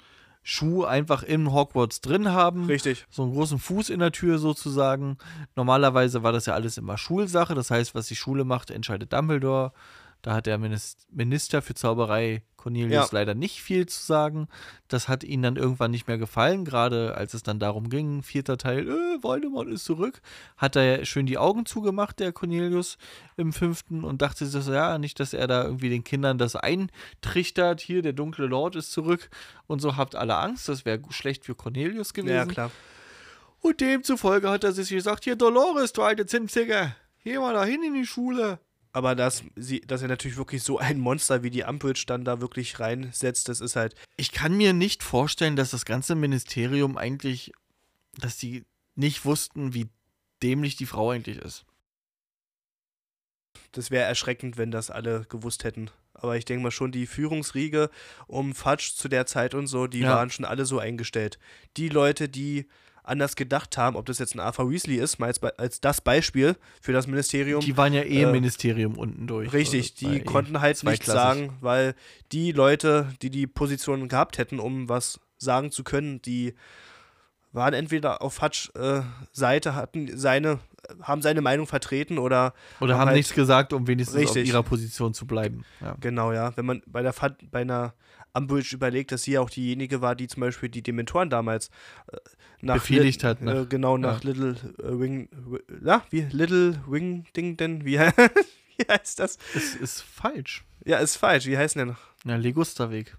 Schuh 0.48 0.84
einfach 0.84 1.24
im 1.24 1.52
Hogwarts 1.52 2.00
drin 2.00 2.30
haben. 2.30 2.66
Richtig. 2.66 3.04
So 3.10 3.24
einen 3.24 3.32
großen 3.32 3.58
Fuß 3.58 3.90
in 3.90 3.98
der 3.98 4.12
Tür 4.12 4.38
sozusagen. 4.38 5.18
Normalerweise 5.56 6.22
war 6.22 6.30
das 6.30 6.46
ja 6.46 6.54
alles 6.54 6.78
immer 6.78 6.96
Schulsache. 6.98 7.56
Das 7.56 7.72
heißt, 7.72 7.96
was 7.96 8.06
die 8.06 8.14
Schule 8.14 8.44
macht, 8.44 8.70
entscheidet 8.70 9.12
Dumbledore. 9.12 9.72
Da 10.26 10.34
hat 10.34 10.46
der 10.46 10.58
Minister 10.58 11.62
für 11.62 11.74
Zauberei 11.74 12.42
Cornelius 12.56 12.90
ja. 12.90 13.08
leider 13.12 13.36
nicht 13.36 13.62
viel 13.62 13.86
zu 13.86 14.04
sagen. 14.04 14.48
Das 14.88 15.06
hat 15.06 15.22
ihnen 15.22 15.44
dann 15.44 15.54
irgendwann 15.54 15.92
nicht 15.92 16.08
mehr 16.08 16.18
gefallen, 16.18 16.64
gerade 16.64 17.14
als 17.14 17.32
es 17.32 17.44
dann 17.44 17.60
darum 17.60 17.90
ging, 17.90 18.24
vierter 18.24 18.58
Teil, 18.58 18.88
äh, 18.88 19.22
Voldemort 19.22 19.68
ist 19.68 19.84
zurück, 19.84 20.20
hat 20.56 20.74
er 20.74 21.04
schön 21.04 21.26
die 21.26 21.38
Augen 21.38 21.64
zugemacht, 21.64 22.18
der 22.18 22.32
Cornelius 22.32 22.98
im 23.36 23.52
fünften 23.52 24.02
und 24.02 24.20
dachte 24.20 24.46
sich 24.46 24.64
so, 24.64 24.72
ja, 24.72 24.98
nicht, 24.98 25.20
dass 25.20 25.32
er 25.32 25.46
da 25.46 25.62
irgendwie 25.62 25.90
den 25.90 26.02
Kindern 26.02 26.38
das 26.38 26.56
eintrichtert, 26.56 27.80
hier, 27.80 28.02
der 28.02 28.12
dunkle 28.12 28.46
Lord 28.46 28.74
ist 28.74 28.90
zurück 28.90 29.30
und 29.68 29.78
so 29.78 29.96
habt 29.96 30.16
alle 30.16 30.38
Angst, 30.38 30.68
das 30.68 30.84
wäre 30.84 31.00
schlecht 31.10 31.44
für 31.44 31.54
Cornelius 31.54 32.14
gewesen. 32.14 32.34
Ja, 32.34 32.46
klar. 32.46 32.72
Und 33.60 33.80
demzufolge 33.80 34.50
hat 34.50 34.64
er 34.64 34.72
sich 34.72 34.88
gesagt, 34.88 35.22
hier, 35.22 35.36
Dolores, 35.36 35.92
du 35.92 36.02
alte 36.02 36.26
Zinzige, 36.26 36.96
geh 37.22 37.38
mal 37.38 37.54
da 37.54 37.64
hin 37.64 37.84
in 37.84 37.94
die 37.94 38.06
Schule 38.06 38.58
aber 38.96 39.14
dass, 39.14 39.44
sie, 39.56 39.82
dass 39.82 40.00
er 40.00 40.08
natürlich 40.08 40.38
wirklich 40.38 40.62
so 40.62 40.78
ein 40.78 40.98
Monster 40.98 41.42
wie 41.42 41.50
die 41.50 41.66
dann 42.06 42.24
da 42.24 42.40
wirklich 42.40 42.80
reinsetzt, 42.80 43.46
das 43.50 43.60
ist 43.60 43.76
halt. 43.76 43.94
Ich 44.16 44.32
kann 44.32 44.56
mir 44.56 44.72
nicht 44.72 45.02
vorstellen, 45.02 45.54
dass 45.54 45.72
das 45.72 45.84
ganze 45.84 46.14
Ministerium 46.14 46.96
eigentlich, 46.96 47.52
dass 48.16 48.38
die 48.38 48.64
nicht 48.94 49.26
wussten, 49.26 49.74
wie 49.74 49.90
dämlich 50.42 50.76
die 50.76 50.86
Frau 50.86 51.10
eigentlich 51.10 51.36
ist. 51.36 51.66
Das 53.72 53.90
wäre 53.90 54.06
erschreckend, 54.06 54.56
wenn 54.56 54.70
das 54.70 54.90
alle 54.90 55.26
gewusst 55.28 55.64
hätten. 55.64 55.90
Aber 56.14 56.38
ich 56.38 56.46
denke 56.46 56.62
mal 56.62 56.70
schon, 56.70 56.90
die 56.90 57.06
Führungsriege 57.06 57.90
um 58.26 58.54
Fudge 58.54 58.92
zu 58.96 59.08
der 59.08 59.26
Zeit 59.26 59.52
und 59.52 59.66
so, 59.66 59.86
die 59.88 60.00
ja. 60.00 60.14
waren 60.14 60.30
schon 60.30 60.46
alle 60.46 60.64
so 60.64 60.78
eingestellt. 60.78 61.38
Die 61.76 61.90
Leute, 61.90 62.30
die 62.30 62.66
anders 63.06 63.36
gedacht 63.36 63.78
haben, 63.78 63.96
ob 63.96 64.06
das 64.06 64.18
jetzt 64.18 64.34
ein 64.34 64.40
Arthur 64.40 64.70
Weasley 64.70 64.96
ist, 64.96 65.18
mal 65.18 65.26
als, 65.26 65.42
als 65.42 65.80
das 65.80 66.00
Beispiel 66.00 66.56
für 66.80 66.92
das 66.92 67.06
Ministerium. 67.06 67.60
Die 67.60 67.76
waren 67.76 67.92
ja 67.92 68.02
eh 68.02 68.22
im 68.22 68.30
äh, 68.30 68.32
Ministerium 68.32 68.96
unten 68.96 69.26
durch. 69.26 69.52
Richtig, 69.52 69.94
also 70.02 70.14
die 70.14 70.20
konnten 70.20 70.60
halt 70.60 70.82
nichts 70.84 71.06
sagen, 71.06 71.54
weil 71.60 71.94
die 72.32 72.52
Leute, 72.52 73.12
die 73.22 73.30
die 73.30 73.46
Position 73.46 74.08
gehabt 74.08 74.38
hätten, 74.38 74.58
um 74.58 74.88
was 74.88 75.20
sagen 75.38 75.70
zu 75.70 75.84
können, 75.84 76.20
die 76.22 76.54
waren 77.52 77.74
entweder 77.74 78.22
auf 78.22 78.42
Hutch 78.42 78.70
äh, 78.74 79.00
Seite, 79.32 79.74
hatten 79.74 80.16
seine, 80.16 80.58
haben 81.02 81.22
seine 81.22 81.40
Meinung 81.40 81.66
vertreten 81.66 82.18
oder 82.18 82.52
oder 82.80 82.94
haben, 82.94 83.00
haben 83.00 83.08
halt 83.08 83.16
nichts 83.16 83.34
gesagt, 83.34 83.72
um 83.72 83.86
wenigstens 83.86 84.16
richtig. 84.16 84.42
auf 84.42 84.48
ihrer 84.48 84.62
Position 84.62 85.14
zu 85.14 85.26
bleiben. 85.26 85.64
Ja. 85.80 85.96
Genau, 86.00 86.32
ja. 86.32 86.54
Wenn 86.56 86.66
man 86.66 86.82
bei 86.86 87.02
der 87.02 87.14
bei 87.50 87.62
einer 87.62 87.94
Umbridge 88.36 88.74
überlegt, 88.74 89.12
dass 89.12 89.22
sie 89.22 89.38
auch 89.38 89.50
diejenige 89.50 90.00
war, 90.00 90.14
die 90.14 90.28
zum 90.28 90.40
Beispiel 90.40 90.68
die 90.68 90.82
Dementoren 90.82 91.30
damals 91.30 91.68
äh, 92.12 92.16
nach 92.60 92.74
befehligt 92.74 93.24
hat. 93.24 93.42
Nach, 93.42 93.62
äh, 93.62 93.66
genau, 93.66 93.96
nach 93.96 94.22
ja. 94.22 94.30
Little 94.30 94.56
äh, 94.78 95.00
Wing, 95.00 95.28
ja, 95.84 96.04
wie 96.10 96.22
Little 96.30 96.80
Wing 96.86 97.26
Ding 97.36 97.56
denn? 97.56 97.84
Wie, 97.84 97.98
wie 98.76 98.84
heißt 98.88 99.18
das? 99.18 99.38
Es 99.54 99.74
ist 99.74 100.02
falsch. 100.02 100.64
Ja, 100.84 100.98
ist 100.98 101.16
falsch. 101.16 101.46
Wie 101.46 101.56
heißt 101.56 101.76
denn? 101.76 101.96
Ja, 102.24 102.36
Legusterweg. 102.36 103.16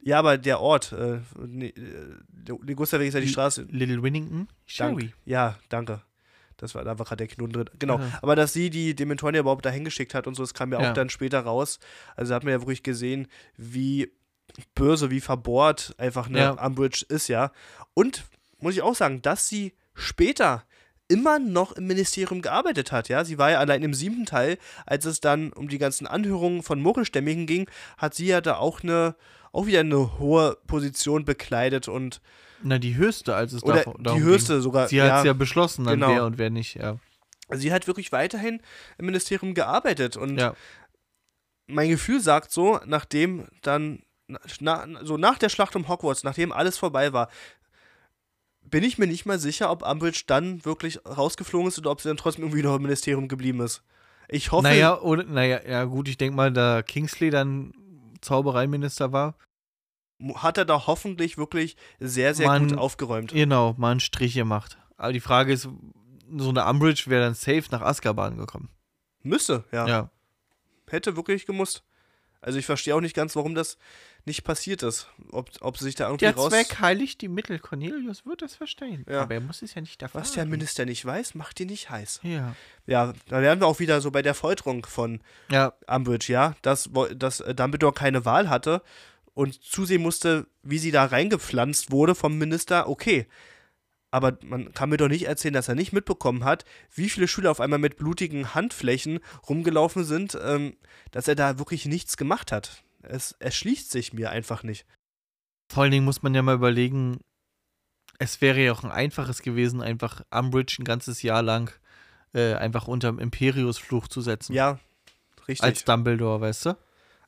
Ja, 0.00 0.18
aber 0.20 0.38
der 0.38 0.60
Ort, 0.60 0.92
äh, 0.92 1.20
ne, 1.36 1.72
Legusterweg 2.62 3.08
ist 3.08 3.14
ja 3.14 3.20
die 3.20 3.28
Straße. 3.28 3.66
Little 3.70 4.02
Winnington? 4.02 4.48
Dank, 4.78 5.12
ja, 5.24 5.58
danke. 5.68 6.02
Das 6.56 6.74
war, 6.74 6.84
da 6.84 6.98
war 6.98 7.06
gerade 7.06 7.26
der 7.26 7.34
Knoten 7.34 7.52
drin. 7.52 7.70
Genau. 7.78 7.98
Ja. 7.98 8.18
Aber 8.22 8.36
dass 8.36 8.52
sie 8.52 8.70
die 8.70 8.94
Dementoren 8.94 9.34
ja 9.34 9.40
überhaupt 9.40 9.64
dahin 9.64 9.84
geschickt 9.84 10.14
hat 10.14 10.26
und 10.26 10.34
so, 10.34 10.42
das 10.42 10.54
kam 10.54 10.72
ja 10.72 10.78
auch 10.78 10.82
ja. 10.82 10.92
dann 10.92 11.10
später 11.10 11.40
raus. 11.40 11.78
Also 12.14 12.30
da 12.30 12.36
hat 12.36 12.44
man 12.44 12.52
ja 12.52 12.60
wirklich 12.60 12.82
gesehen, 12.82 13.28
wie 13.56 14.12
böse, 14.74 15.10
wie 15.10 15.20
verbohrt 15.20 15.94
einfach 15.98 16.28
eine 16.28 16.38
ja. 16.38 16.50
Umbridge 16.52 17.04
ist, 17.08 17.28
ja. 17.28 17.52
Und 17.94 18.24
muss 18.58 18.74
ich 18.74 18.82
auch 18.82 18.94
sagen, 18.94 19.22
dass 19.22 19.48
sie 19.48 19.74
später 19.94 20.64
immer 21.08 21.38
noch 21.38 21.72
im 21.72 21.86
Ministerium 21.86 22.42
gearbeitet 22.42 22.92
hat, 22.92 23.08
ja. 23.08 23.24
Sie 23.24 23.38
war 23.38 23.50
ja 23.50 23.58
allein 23.58 23.82
im 23.82 23.94
siebten 23.94 24.26
Teil, 24.26 24.58
als 24.86 25.04
es 25.04 25.20
dann 25.20 25.52
um 25.52 25.68
die 25.68 25.78
ganzen 25.78 26.06
Anhörungen 26.06 26.62
von 26.62 26.80
Murkelstämmigen 26.80 27.46
ging, 27.46 27.68
hat 27.96 28.14
sie 28.14 28.26
ja 28.26 28.40
da 28.40 28.56
auch 28.56 28.82
eine, 28.82 29.14
auch 29.52 29.66
wieder 29.66 29.80
eine 29.80 30.18
hohe 30.18 30.58
Position 30.66 31.24
bekleidet 31.24 31.88
und 31.88 32.20
na, 32.62 32.78
die 32.78 32.96
höchste, 32.96 33.34
als 33.34 33.52
es 33.52 33.62
Oder 33.62 33.84
darum, 33.84 34.02
die 34.02 34.22
höchste 34.22 34.54
ging. 34.54 34.62
sogar. 34.62 34.88
Sie 34.88 35.00
hat 35.02 35.20
es 35.20 35.24
ja 35.24 35.32
beschlossen, 35.32 35.84
dann 35.84 36.00
genau. 36.00 36.12
wer 36.12 36.24
und 36.24 36.38
wer 36.38 36.50
nicht, 36.50 36.74
ja. 36.74 36.98
Sie 37.50 37.72
hat 37.72 37.86
wirklich 37.86 38.10
weiterhin 38.10 38.60
im 38.98 39.06
Ministerium 39.06 39.54
gearbeitet 39.54 40.16
und 40.16 40.38
ja. 40.38 40.54
mein 41.68 41.90
Gefühl 41.90 42.20
sagt 42.20 42.50
so, 42.50 42.80
nachdem 42.86 43.46
dann, 43.62 44.02
na, 44.58 44.86
so 45.02 45.16
nach 45.16 45.38
der 45.38 45.48
Schlacht 45.48 45.76
um 45.76 45.86
Hogwarts, 45.86 46.24
nachdem 46.24 46.50
alles 46.50 46.76
vorbei 46.76 47.12
war, 47.12 47.28
bin 48.70 48.84
ich 48.84 48.98
mir 48.98 49.06
nicht 49.06 49.26
mal 49.26 49.38
sicher, 49.38 49.70
ob 49.70 49.82
Umbridge 49.82 50.24
dann 50.26 50.64
wirklich 50.64 51.00
rausgeflogen 51.06 51.68
ist 51.68 51.78
oder 51.78 51.90
ob 51.90 52.00
sie 52.00 52.08
dann 52.08 52.16
trotzdem 52.16 52.44
irgendwie 52.44 52.62
noch 52.62 52.76
im 52.76 52.82
Ministerium 52.82 53.28
geblieben 53.28 53.60
ist. 53.60 53.82
Ich 54.28 54.50
hoffe. 54.52 54.64
Naja, 54.64 55.00
oder, 55.00 55.24
naja, 55.24 55.60
ja 55.66 55.84
gut, 55.84 56.08
ich 56.08 56.18
denke 56.18 56.36
mal, 56.36 56.52
da 56.52 56.82
Kingsley 56.82 57.30
dann 57.30 57.72
Zaubereiminister 58.20 59.12
war, 59.12 59.36
hat 60.34 60.58
er 60.58 60.64
da 60.64 60.86
hoffentlich 60.86 61.38
wirklich 61.38 61.76
sehr, 62.00 62.34
sehr 62.34 62.48
man, 62.48 62.68
gut 62.68 62.78
aufgeräumt. 62.78 63.32
Genau, 63.32 63.74
mal 63.76 63.92
einen 63.92 64.00
Strich 64.00 64.34
gemacht. 64.34 64.78
Aber 64.96 65.12
die 65.12 65.20
Frage 65.20 65.52
ist, 65.52 65.68
so 66.36 66.48
eine 66.48 66.64
Umbridge 66.66 67.04
wäre 67.06 67.24
dann 67.24 67.34
safe 67.34 67.64
nach 67.70 67.82
Azkaban 67.82 68.36
gekommen. 68.36 68.70
Müsste, 69.22 69.64
ja. 69.72 69.86
ja. 69.86 70.10
Hätte 70.88 71.16
wirklich 71.16 71.46
gemusst. 71.46 71.84
Also 72.40 72.58
ich 72.58 72.66
verstehe 72.66 72.94
auch 72.94 73.00
nicht 73.00 73.16
ganz, 73.16 73.36
warum 73.36 73.54
das 73.54 73.76
nicht 74.26 74.44
passiert 74.44 74.82
ist. 74.82 75.08
Ob, 75.30 75.50
ob 75.60 75.78
sie 75.78 75.84
sich 75.84 75.94
da 75.94 76.06
irgendwie 76.06 76.24
der 76.24 76.34
raus... 76.34 76.50
Der 76.50 76.64
Zweck 76.64 76.80
heiligt 76.80 77.20
die 77.20 77.28
Mittel. 77.28 77.58
Cornelius 77.58 78.26
wird 78.26 78.42
das 78.42 78.56
verstehen. 78.56 79.06
Ja. 79.08 79.22
Aber 79.22 79.34
er 79.34 79.40
muss 79.40 79.62
es 79.62 79.74
ja 79.74 79.80
nicht 79.80 80.02
erfahren. 80.02 80.22
Was 80.22 80.32
der 80.32 80.46
Minister 80.46 80.84
nicht 80.84 81.04
weiß, 81.04 81.34
macht 81.34 81.60
ihn 81.60 81.68
nicht 81.68 81.90
heiß. 81.90 82.20
Ja. 82.24 82.54
Ja, 82.86 83.12
da 83.28 83.40
wären 83.40 83.60
wir 83.60 83.66
auch 83.66 83.78
wieder 83.78 84.00
so 84.00 84.10
bei 84.10 84.22
der 84.22 84.34
Folterung 84.34 84.84
von 84.84 85.20
ja. 85.50 85.72
Umbridge, 85.86 86.32
ja. 86.32 86.56
Dass, 86.62 86.90
dass 87.14 87.38
Dumbledore 87.38 87.92
keine 87.92 88.24
Wahl 88.24 88.50
hatte 88.50 88.82
und 89.34 89.62
zusehen 89.62 90.02
musste, 90.02 90.46
wie 90.62 90.78
sie 90.78 90.90
da 90.90 91.04
reingepflanzt 91.04 91.90
wurde 91.90 92.14
vom 92.14 92.36
Minister, 92.36 92.88
okay. 92.88 93.26
Aber 94.10 94.38
man 94.44 94.72
kann 94.72 94.88
mir 94.88 94.96
doch 94.96 95.08
nicht 95.08 95.26
erzählen, 95.26 95.52
dass 95.52 95.68
er 95.68 95.74
nicht 95.74 95.92
mitbekommen 95.92 96.44
hat, 96.44 96.64
wie 96.94 97.10
viele 97.10 97.28
Schüler 97.28 97.50
auf 97.50 97.60
einmal 97.60 97.78
mit 97.78 97.96
blutigen 97.96 98.54
Handflächen 98.54 99.20
rumgelaufen 99.48 100.04
sind, 100.04 100.38
ähm, 100.42 100.76
dass 101.10 101.28
er 101.28 101.34
da 101.34 101.58
wirklich 101.58 101.86
nichts 101.86 102.16
gemacht 102.16 102.50
hat. 102.50 102.82
Es 103.08 103.32
erschließt 103.32 103.90
sich 103.90 104.12
mir 104.12 104.30
einfach 104.30 104.62
nicht. 104.62 104.86
Vor 105.72 105.82
allen 105.82 105.92
Dingen 105.92 106.04
muss 106.04 106.22
man 106.22 106.34
ja 106.34 106.42
mal 106.42 106.54
überlegen, 106.54 107.20
es 108.18 108.40
wäre 108.40 108.60
ja 108.60 108.72
auch 108.72 108.84
ein 108.84 108.90
einfaches 108.90 109.42
gewesen, 109.42 109.82
einfach 109.82 110.22
Umbridge 110.30 110.76
ein 110.78 110.84
ganzes 110.84 111.22
Jahr 111.22 111.42
lang 111.42 111.72
äh, 112.34 112.54
einfach 112.54 112.88
unter 112.88 113.08
dem 113.08 113.18
Imperius-Fluch 113.18 114.08
zu 114.08 114.20
setzen. 114.20 114.52
Ja, 114.52 114.78
richtig. 115.48 115.64
Als 115.64 115.84
Dumbledore, 115.84 116.40
weißt 116.40 116.66
du? 116.66 116.78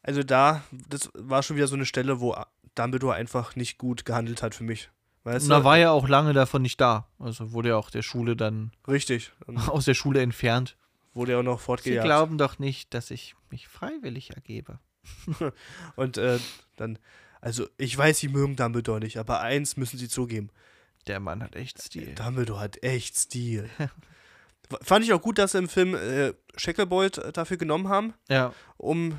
Also 0.03 0.23
da, 0.23 0.63
das 0.71 1.11
war 1.15 1.43
schon 1.43 1.57
wieder 1.57 1.69
so 1.69 1.75
eine 1.75 1.87
Stelle, 1.87 2.21
wo 2.21 2.37
Dumbledore 2.75 3.15
einfach 3.15 3.57
nicht 3.57 3.79
gut 3.79 4.05
gehandelt 4.05 4.43
hat 4.43 4.55
für 4.55 4.65
mich. 4.65 4.91
Weißt 5.25 5.45
Und 5.45 5.51
da 5.51 5.65
war 5.65 5.77
ja 5.77 5.91
auch 5.91 6.09
lange 6.09 6.33
davon 6.33 6.63
nicht 6.63 6.81
da. 6.81 7.09
Also 7.19 7.53
wurde 7.53 7.71
ja 7.71 7.77
auch 7.77 7.91
der 7.91 8.03
Schule 8.03 8.37
dann 8.37 8.73
richtig 8.87 9.33
aus 9.69 9.85
der 9.85 9.95
Schule 9.95 10.23
entfernt. 10.23 10.77
Wurde 11.13 11.33
ja 11.33 11.39
auch 11.41 11.43
noch 11.43 11.61
fortgejagt. 11.61 12.03
Sie 12.03 12.07
glauben 12.07 12.39
doch 12.39 12.59
nicht, 12.59 12.95
dass 12.95 13.11
ich 13.11 13.35
mich 13.51 13.67
freiwillig 13.67 14.31
ergebe. 14.35 14.79
Und 15.97 16.19
äh, 16.19 16.39
dann, 16.77 16.99
also 17.41 17.67
ich 17.77 17.97
weiß, 17.97 18.19
sie 18.19 18.29
mögen 18.29 18.57
Dumbledore 18.57 19.01
nicht, 19.01 19.19
aber 19.19 19.41
eins 19.41 19.77
müssen 19.77 19.99
sie 19.99 20.09
zugeben. 20.09 20.51
Der 21.07 21.21
Mann 21.21 21.43
hat 21.43 21.57
echt 21.57 21.81
Stil. 21.81 22.15
Dumbledore 22.15 22.61
hat 22.61 22.83
echt 22.83 23.17
Stil. 23.17 23.69
Fand 24.83 25.05
ich 25.05 25.13
auch 25.13 25.23
gut, 25.23 25.39
dass 25.39 25.53
sie 25.53 25.59
im 25.59 25.69
Film 25.69 25.95
äh, 25.95 26.35
Shacklebolt 26.57 27.19
äh, 27.19 27.33
dafür 27.33 27.57
genommen 27.57 27.89
haben. 27.89 28.15
Ja. 28.29 28.53
Um 28.77 29.19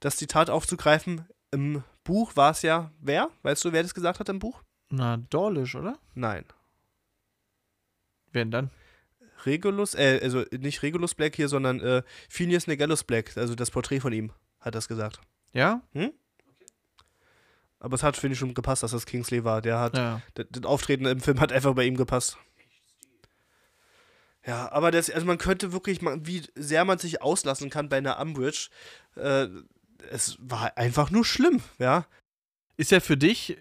das 0.00 0.16
Zitat 0.16 0.48
aufzugreifen. 0.48 1.26
Im 1.50 1.84
Buch 2.04 2.36
war 2.36 2.52
es 2.52 2.62
ja 2.62 2.90
wer? 3.00 3.30
Weißt 3.42 3.64
du, 3.64 3.72
wer 3.72 3.82
das 3.82 3.94
gesagt 3.94 4.20
hat 4.20 4.28
im 4.28 4.38
Buch? 4.38 4.62
Na, 4.88 5.18
Dawlish, 5.30 5.74
oder? 5.74 5.98
Nein. 6.14 6.44
Wer 8.32 8.44
denn 8.44 8.50
dann? 8.50 8.70
Regulus, 9.44 9.94
äh, 9.94 10.20
also 10.22 10.44
nicht 10.50 10.82
Regulus 10.82 11.14
Black 11.14 11.36
hier, 11.36 11.48
sondern 11.48 11.80
äh, 11.80 12.02
Phineas 12.28 12.66
Negellus 12.66 13.04
Black, 13.04 13.36
also 13.36 13.54
das 13.54 13.70
Porträt 13.70 14.00
von 14.00 14.12
ihm, 14.12 14.32
hat 14.66 14.74
das 14.74 14.88
gesagt. 14.88 15.20
Ja? 15.52 15.80
Hm? 15.92 16.12
Aber 17.78 17.94
es 17.94 18.02
hat, 18.02 18.16
finde 18.16 18.32
ich, 18.34 18.38
schon 18.38 18.54
gepasst, 18.54 18.82
dass 18.82 18.90
das 18.90 19.06
Kingsley 19.06 19.44
war. 19.44 19.62
Der 19.62 19.78
hat, 19.78 19.96
Ja. 19.96 20.20
das 20.34 20.64
Auftreten 20.64 21.06
im 21.06 21.20
Film 21.20 21.40
hat 21.40 21.52
einfach 21.52 21.74
bei 21.74 21.84
ihm 21.84 21.96
gepasst. 21.96 22.36
Ja, 24.46 24.70
aber 24.70 24.90
das, 24.90 25.10
also 25.10 25.26
man 25.26 25.38
könnte 25.38 25.72
wirklich, 25.72 26.00
wie 26.02 26.42
sehr 26.54 26.84
man 26.84 26.98
sich 26.98 27.20
auslassen 27.20 27.68
kann 27.68 27.88
bei 27.88 27.98
einer 27.98 28.20
Umbridge, 28.20 28.68
äh, 29.16 29.48
es 30.10 30.36
war 30.40 30.76
einfach 30.76 31.10
nur 31.10 31.24
schlimm, 31.24 31.60
ja. 31.78 32.06
Ist 32.76 32.92
ja 32.92 33.00
für 33.00 33.16
dich 33.16 33.56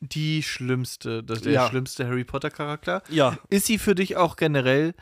die 0.00 0.42
schlimmste, 0.42 1.24
das 1.24 1.40
der 1.42 1.52
Ja. 1.52 1.68
schlimmste 1.68 2.06
Harry 2.06 2.24
Potter 2.24 2.50
Charakter. 2.50 3.02
Ja. 3.08 3.38
Ist 3.48 3.66
sie 3.66 3.78
für 3.78 3.94
dich 3.94 4.16
auch 4.16 4.36
generell 4.36 4.94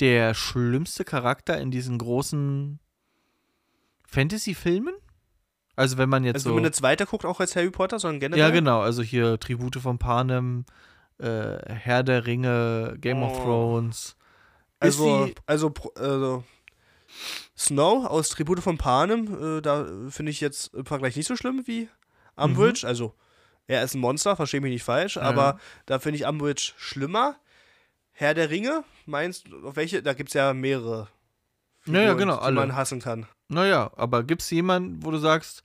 der 0.00 0.34
schlimmste 0.34 1.04
Charakter 1.04 1.58
in 1.60 1.70
diesen 1.70 1.98
großen 1.98 2.78
Fantasy-Filmen? 4.14 4.94
Also 5.76 5.98
wenn 5.98 6.08
man 6.08 6.22
jetzt 6.24 6.34
Also 6.36 6.44
so. 6.44 6.50
wenn 6.50 6.62
man 6.62 6.64
jetzt 6.70 6.82
weiter 6.82 7.04
guckt, 7.06 7.24
auch 7.24 7.40
als 7.40 7.56
Harry 7.56 7.70
Potter, 7.70 7.98
sondern 7.98 8.20
generell. 8.20 8.40
ja, 8.40 8.50
genau. 8.50 8.80
Also 8.80 9.02
hier 9.02 9.38
Tribute 9.40 9.76
von 9.76 9.98
Panem, 9.98 10.64
äh, 11.18 11.56
Herr 11.66 12.02
der 12.04 12.26
Ringe, 12.26 12.96
Game 13.00 13.22
of 13.22 13.38
Oh. 13.40 13.42
Thrones. 13.44 14.16
Also, 14.80 15.30
also, 15.46 15.72
also 15.96 16.44
Snow 17.56 18.04
aus 18.06 18.28
Tribute 18.30 18.60
von 18.60 18.76
Panem, 18.78 19.58
äh, 19.58 19.60
da 19.62 19.86
finde 20.10 20.30
ich 20.30 20.40
jetzt 20.40 20.74
im 20.74 20.84
Vergleich 20.84 21.16
nicht 21.16 21.26
so 21.26 21.36
schlimm 21.36 21.62
wie 21.66 21.88
Umbridge. 22.36 22.86
Also, 22.86 23.14
er 23.66 23.82
ist 23.82 23.94
ein 23.94 24.00
Monster, 24.00 24.36
verstehe 24.36 24.60
mich 24.60 24.72
nicht 24.72 24.82
falsch, 24.82 25.16
Ja. 25.16 25.22
aber 25.22 25.58
da 25.86 25.98
finde 25.98 26.18
ich 26.18 26.26
Umbridge 26.26 26.72
schlimmer. 26.76 27.36
Herr 28.12 28.34
der 28.34 28.50
Ringe, 28.50 28.84
meinst 29.06 29.48
du, 29.48 29.66
auf 29.68 29.76
welche? 29.76 30.02
Da 30.02 30.12
gibt 30.14 30.30
es 30.30 30.34
ja 30.34 30.52
mehrere. 30.54 31.08
Ja, 31.86 31.92
ja, 31.94 32.00
Figuren, 32.00 32.18
genau, 32.18 32.36
Die 32.36 32.42
alle. 32.42 32.54
man 32.56 32.76
hassen 32.76 33.00
kann. 33.00 33.26
Naja, 33.54 33.90
aber 33.96 34.22
gibt 34.24 34.42
es 34.42 34.50
jemanden, 34.50 35.02
wo 35.02 35.10
du 35.10 35.18
sagst, 35.18 35.64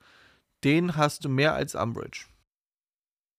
den 0.64 0.96
hast 0.96 1.26
du 1.26 1.30
mehr 1.30 1.54
als 1.54 1.76
Umbridge? 1.76 2.26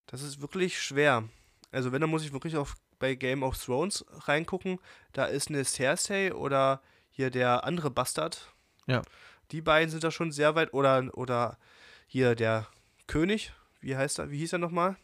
Das 0.06 0.22
ist 0.22 0.40
wirklich 0.40 0.80
schwer. 0.80 1.28
Also, 1.70 1.92
wenn, 1.92 2.00
dann 2.00 2.10
muss 2.10 2.24
ich 2.24 2.32
wirklich 2.32 2.56
auf, 2.56 2.76
bei 2.98 3.14
Game 3.14 3.42
of 3.42 3.62
Thrones 3.62 4.04
reingucken. 4.26 4.78
Da 5.12 5.24
ist 5.24 5.48
eine 5.48 5.64
Cersei 5.64 6.34
oder 6.34 6.82
hier 7.10 7.30
der 7.30 7.64
andere 7.64 7.90
Bastard. 7.90 8.52
Ja. 8.86 9.02
Die 9.50 9.60
beiden 9.60 9.90
sind 9.90 10.04
da 10.04 10.10
schon 10.10 10.32
sehr 10.32 10.54
weit. 10.54 10.72
Oder, 10.74 11.10
oder 11.14 11.58
hier 12.06 12.34
der 12.34 12.66
König. 13.06 13.52
Wie 13.80 13.96
heißt 13.96 14.18
er? 14.18 14.30
Wie 14.30 14.38
hieß 14.38 14.52
er 14.52 14.58
nochmal? 14.58 14.96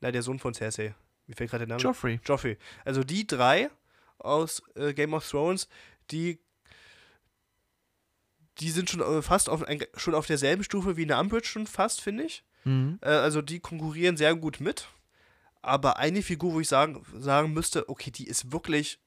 Na, 0.00 0.10
der 0.10 0.22
Sohn 0.22 0.38
von 0.38 0.54
Cersei. 0.54 0.94
Mir 1.26 1.34
fällt 1.34 1.50
gerade 1.50 1.66
der 1.66 1.76
Name. 1.76 1.82
Joffrey. 1.82 2.20
Joffrey. 2.24 2.56
Also 2.84 3.02
die 3.02 3.26
drei 3.26 3.70
aus 4.18 4.62
äh, 4.74 4.94
Game 4.94 5.14
of 5.14 5.28
Thrones, 5.28 5.68
die 6.10 6.38
die 8.58 8.70
sind 8.70 8.90
schon 8.90 9.00
äh, 9.00 9.22
fast 9.22 9.48
auf 9.48 9.64
schon 9.96 10.14
auf 10.14 10.26
derselben 10.26 10.64
Stufe 10.64 10.96
wie 10.96 11.02
eine 11.02 11.18
Umbridge 11.18 11.46
schon 11.48 11.66
fast, 11.66 12.00
finde 12.00 12.24
ich. 12.24 12.44
Mhm. 12.64 12.98
Äh, 13.02 13.08
also 13.08 13.42
die 13.42 13.60
konkurrieren 13.60 14.16
sehr 14.16 14.34
gut 14.34 14.60
mit. 14.60 14.88
Aber 15.62 15.98
eine 15.98 16.22
Figur, 16.22 16.52
wo 16.54 16.60
ich 16.60 16.68
sagen, 16.68 17.04
sagen 17.18 17.52
müsste, 17.52 17.88
okay, 17.88 18.10
die 18.10 18.26
ist 18.28 18.52
wirklich 18.52 19.00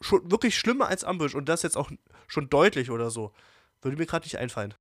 schon 0.00 0.30
wirklich 0.30 0.58
schlimmer 0.58 0.88
als 0.88 1.04
Umbridge 1.04 1.36
und 1.36 1.48
das 1.48 1.62
jetzt 1.62 1.76
auch 1.76 1.90
schon 2.26 2.48
deutlich 2.48 2.90
oder 2.90 3.10
so, 3.10 3.32
würde 3.82 3.96
mir 3.96 4.06
gerade 4.06 4.24
nicht 4.24 4.38
einfallen. 4.38 4.74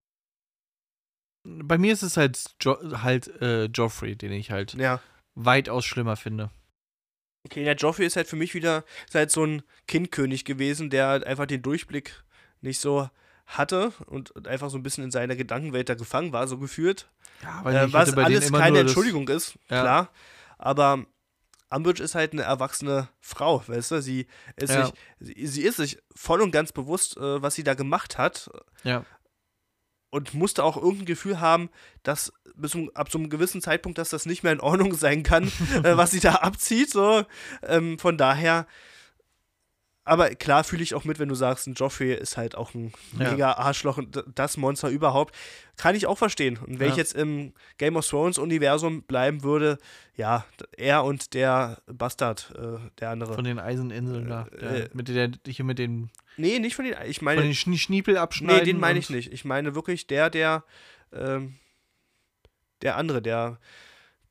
Bei 1.43 1.77
mir 1.77 1.91
ist 1.93 2.03
es 2.03 2.17
halt, 2.17 2.55
jo 2.61 2.77
halt 3.01 3.27
äh, 3.41 3.65
Joffrey, 3.65 4.15
den 4.15 4.31
ich 4.31 4.51
halt 4.51 4.73
Ja. 4.75 5.01
weitaus 5.35 5.85
schlimmer 5.85 6.15
finde. 6.15 6.51
Okay, 7.45 7.63
der 7.63 7.75
Joffrey 7.75 8.05
ist 8.05 8.15
halt 8.15 8.27
für 8.27 8.35
mich 8.35 8.53
wieder 8.53 8.85
halt 9.13 9.31
so 9.31 9.43
ein 9.43 9.63
Kindkönig 9.87 10.45
gewesen, 10.45 10.89
der 10.91 11.07
halt 11.07 11.23
einfach 11.25 11.47
den 11.47 11.63
Durchblick 11.63 12.23
nicht 12.61 12.79
so 12.79 13.09
hatte 13.47 13.91
und 14.07 14.47
einfach 14.47 14.69
so 14.69 14.77
ein 14.77 14.83
bisschen 14.83 15.03
in 15.03 15.11
seiner 15.11 15.35
Gedankenwelt 15.35 15.89
da 15.89 15.95
gefangen 15.95 16.31
war, 16.33 16.47
so 16.47 16.57
gefühlt. 16.57 17.07
Ja, 17.43 17.61
Äh, 17.69 17.91
was 17.93 18.09
alles 18.17 18.51
keine 18.51 18.79
Entschuldigung 18.79 19.27
ist, 19.27 19.53
Ja. 19.69 19.81
klar. 19.81 20.09
Aber 20.57 21.05
Umbridge 21.69 22.03
ist 22.03 22.15
halt 22.15 22.33
eine 22.33 22.43
erwachsene 22.43 23.07
Frau, 23.19 23.63
weißt 23.67 23.91
du? 23.91 24.01
Sie 24.01 24.27
ist, 24.57 24.69
Ja. 24.73 24.85
sich, 24.85 24.93
sie, 25.19 25.47
sie 25.47 25.61
ist 25.63 25.77
sich 25.77 25.97
voll 26.15 26.41
und 26.41 26.51
ganz 26.51 26.71
bewusst, 26.71 27.17
äh, 27.17 27.41
was 27.41 27.55
sie 27.55 27.63
da 27.63 27.73
gemacht 27.73 28.17
hat 28.17 28.49
Ja. 28.83 29.05
und 30.09 30.33
musste 30.33 30.63
auch 30.63 30.75
irgendein 30.77 31.05
Gefühl 31.05 31.39
haben, 31.39 31.69
dass 32.03 32.33
bis 32.55 32.71
zum, 32.71 32.91
ab 32.93 33.09
so 33.11 33.17
einem 33.17 33.29
gewissen 33.29 33.61
Zeitpunkt, 33.61 33.97
dass 33.97 34.09
das 34.09 34.25
nicht 34.25 34.43
mehr 34.43 34.51
in 34.51 34.59
Ordnung 34.59 34.93
sein 34.93 35.23
kann, 35.23 35.45
äh, 35.83 35.95
was 35.97 36.11
sie 36.11 36.19
da 36.19 36.35
abzieht. 36.35 36.91
So. 36.91 37.23
Ähm, 37.63 37.97
von 37.97 38.17
daher. 38.17 38.67
Aber 40.03 40.29
klar 40.31 40.63
fühle 40.63 40.81
ich 40.81 40.95
auch 40.95 41.03
mit, 41.03 41.19
wenn 41.19 41.29
du 41.29 41.35
sagst, 41.35 41.67
ein 41.67 41.75
Joffrey 41.75 42.13
ist 42.15 42.35
halt 42.35 42.55
auch 42.55 42.73
ein 42.73 42.91
Ja. 43.19 43.31
mega 43.31 43.51
Arschloch 43.53 43.97
und 43.99 44.23
das 44.33 44.57
Monster 44.57 44.89
überhaupt. 44.89 45.35
Kann 45.77 45.95
ich 45.95 46.07
auch 46.07 46.17
verstehen. 46.17 46.57
Und 46.57 46.79
wenn 46.79 46.87
Ja. 46.87 46.93
ich 46.93 46.97
jetzt 46.97 47.13
im 47.13 47.53
Game 47.77 47.95
of 47.95 48.07
Thrones 48.07 48.39
Universum 48.39 49.03
bleiben 49.03 49.43
würde, 49.43 49.77
ja, 50.15 50.43
er 50.75 51.03
und 51.03 51.35
der 51.35 51.81
Bastard, 51.85 52.51
äh, 52.57 52.79
der 52.99 53.11
andere. 53.11 53.35
Von 53.35 53.43
den 53.43 53.59
Eiseninseln 53.59 54.27
da. 54.27 54.47
Der, 54.59 54.85
äh, 54.85 54.89
mit 54.93 55.07
der, 55.07 55.31
hier 55.47 55.65
mit 55.65 55.77
den, 55.77 56.09
nee, 56.35 56.57
nicht 56.57 56.75
von 56.75 56.85
den, 56.85 56.95
ich 57.05 57.19
von 57.19 57.25
meine, 57.25 57.43
den 57.43 57.53
Schnie 57.53 57.77
Schniepel 57.77 58.17
abschneiden. 58.17 58.57
Nee, 58.59 58.65
den 58.65 58.79
meine 58.79 58.97
ich 58.97 59.11
nicht. 59.11 59.31
Ich 59.31 59.45
meine 59.45 59.75
wirklich 59.75 60.07
der, 60.07 60.31
der, 60.31 60.63
ähm, 61.13 61.57
der 62.81 62.97
andere, 62.97 63.21
der, 63.21 63.59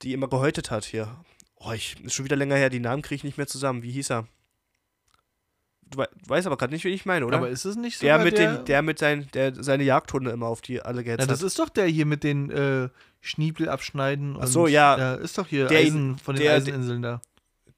die 0.02 0.14
immer 0.14 0.26
gehäutet 0.28 0.72
hat 0.72 0.84
hier. 0.84 1.24
Oh, 1.54 1.70
ich, 1.72 2.00
ist 2.02 2.14
schon 2.14 2.24
wieder 2.24 2.36
länger 2.36 2.56
her, 2.56 2.70
die 2.70 2.80
Namen 2.80 3.02
kriege 3.02 3.16
ich 3.16 3.24
nicht 3.24 3.36
mehr 3.38 3.46
zusammen. 3.46 3.82
Wie 3.84 3.92
hieß 3.92 4.10
er? 4.10 4.26
Du, 5.90 5.98
wei- 5.98 6.08
du 6.22 6.28
weißt 6.28 6.46
aber 6.46 6.56
gerade 6.56 6.72
nicht, 6.72 6.84
wen 6.84 6.92
ich 6.92 7.04
meine, 7.06 7.26
oder? 7.26 7.36
Aber 7.38 7.48
ist 7.48 7.64
es 7.64 7.76
nicht 7.76 7.98
so? 7.98 8.06
der 8.06 8.18
mit 8.18 8.38
den, 8.38 8.64
der 8.64 8.82
mit 8.82 8.98
sein, 8.98 9.28
der 9.34 9.52
seine 9.62 9.82
Jagdhunde 9.82 10.30
immer 10.30 10.46
auf 10.46 10.60
die 10.60 10.80
alle 10.80 10.98
ja, 10.98 11.02
gehetzt 11.02 11.30
das 11.30 11.40
hat. 11.40 11.46
ist 11.46 11.58
doch 11.58 11.68
der 11.68 11.86
hier 11.86 12.06
mit 12.06 12.22
den 12.24 12.50
äh, 12.50 12.88
Schniepel 13.20 13.68
abschneiden. 13.68 14.36
Ach 14.40 14.46
so, 14.46 14.64
und, 14.64 14.70
ja. 14.70 14.96
Ja, 14.98 15.14
ist 15.14 15.36
doch 15.36 15.46
hier 15.48 15.66
Der 15.66 15.78
Eisen 15.80 16.18
von 16.18 16.36
den 16.36 16.44
der- 16.44 16.54
Eiseninseln 16.54 17.02
da. 17.02 17.20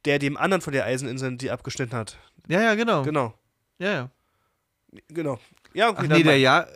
Der 0.05 0.19
dem 0.19 0.37
anderen 0.37 0.61
von 0.61 0.73
der 0.73 0.85
Eiseninseln 0.85 1.39
die 1.39 1.51
abgeschnitten 1.51 1.97
hat. 1.97 2.19
Ja, 2.49 2.61
ja, 2.61 2.75
genau. 2.75 3.03
Genau, 3.03 3.35
Ja, 3.79 3.93
ja. 3.93 4.11
genau. 5.09 5.39
Ja, 5.75 5.89
okay, 5.91 6.07
Ach 6.11 6.17
nee, 6.17 6.23
der, 6.23 6.39
ja 6.39 6.67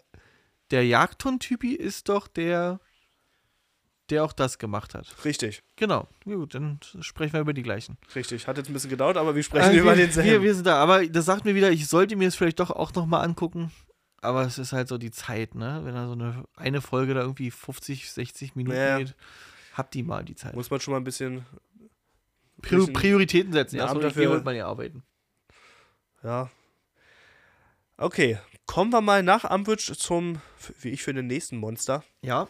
der 0.70 0.86
Jagdhund-Typi 0.86 1.74
ist 1.74 2.08
doch 2.08 2.26
der, 2.28 2.80
der 4.10 4.24
auch 4.24 4.32
das 4.32 4.58
gemacht 4.58 4.94
hat. 4.94 5.14
Richtig, 5.24 5.62
Genau. 5.76 6.06
Ja, 6.24 6.36
Gut, 6.36 6.54
dann 6.54 6.78
sprechen 7.00 7.32
wir 7.34 7.40
über 7.40 7.52
die 7.52 7.62
gleichen. 7.62 7.96
richtig. 8.14 8.46
Hat 8.46 8.56
jetzt 8.56 8.68
ein 8.68 8.72
bisschen 8.72 8.90
gedauert, 8.90 9.16
aber 9.16 9.34
wir 9.34 9.42
sprechen 9.42 9.72
Äh, 9.72 9.78
über 9.78 9.96
wir, 9.96 10.04
denselben. 10.06 10.30
wir, 10.30 10.42
wir 10.42 10.54
sind 10.54 10.66
da, 10.66 10.76
aber 10.82 11.06
das 11.06 11.24
sagt 11.24 11.44
mir 11.44 11.54
wieder, 11.54 11.70
ich 11.70 11.86
sollte 11.88 12.16
mir 12.16 12.28
es 12.28 12.36
vielleicht 12.36 12.60
doch 12.60 12.70
auch 12.70 12.92
nochmal 12.94 13.24
angucken. 13.24 13.72
Aber 14.22 14.42
es 14.42 14.58
ist 14.58 14.72
halt 14.72 14.88
so 14.88 14.98
die 14.98 15.10
Zeit, 15.10 15.54
ne? 15.54 15.80
Wenn 15.84 15.94
da 15.94 16.06
so 16.06 16.12
eine, 16.12 16.44
eine 16.56 16.80
Folge 16.80 17.14
da 17.14 17.20
irgendwie 17.20 17.50
50, 17.50 18.10
60 18.10 18.56
Minuten 18.56 18.76
Ja. 18.76 18.98
geht, 18.98 19.14
habt 19.74 19.94
die 19.94 20.02
mal 20.02 20.24
die 20.24 20.34
Zeit. 20.34 20.54
Muss 20.54 20.70
man 20.70 20.80
schon 20.80 20.92
mal 20.92 20.98
ein 20.98 21.04
bisschen 21.04 21.44
bisschen 22.58 22.92
Prioritäten 22.92 23.52
setzen. 23.52 23.76
Ja, 23.76 23.88
so, 23.88 24.00
dafür- 24.00 24.34
mit 24.34 24.44
mal 24.44 24.54
hier 24.54 24.66
arbeiten. 24.66 25.02
Ja. 26.24 26.50
Okay, 27.98 28.38
kommen 28.66 28.90
wir 28.92 29.00
mal 29.00 29.22
nach 29.22 29.44
Umbridge 29.50 29.94
zum, 29.96 30.40
wie 30.80 30.88
ich 30.90 31.02
finde, 31.02 31.22
nächsten 31.22 31.56
Monster. 31.58 32.02
Ja. 32.22 32.48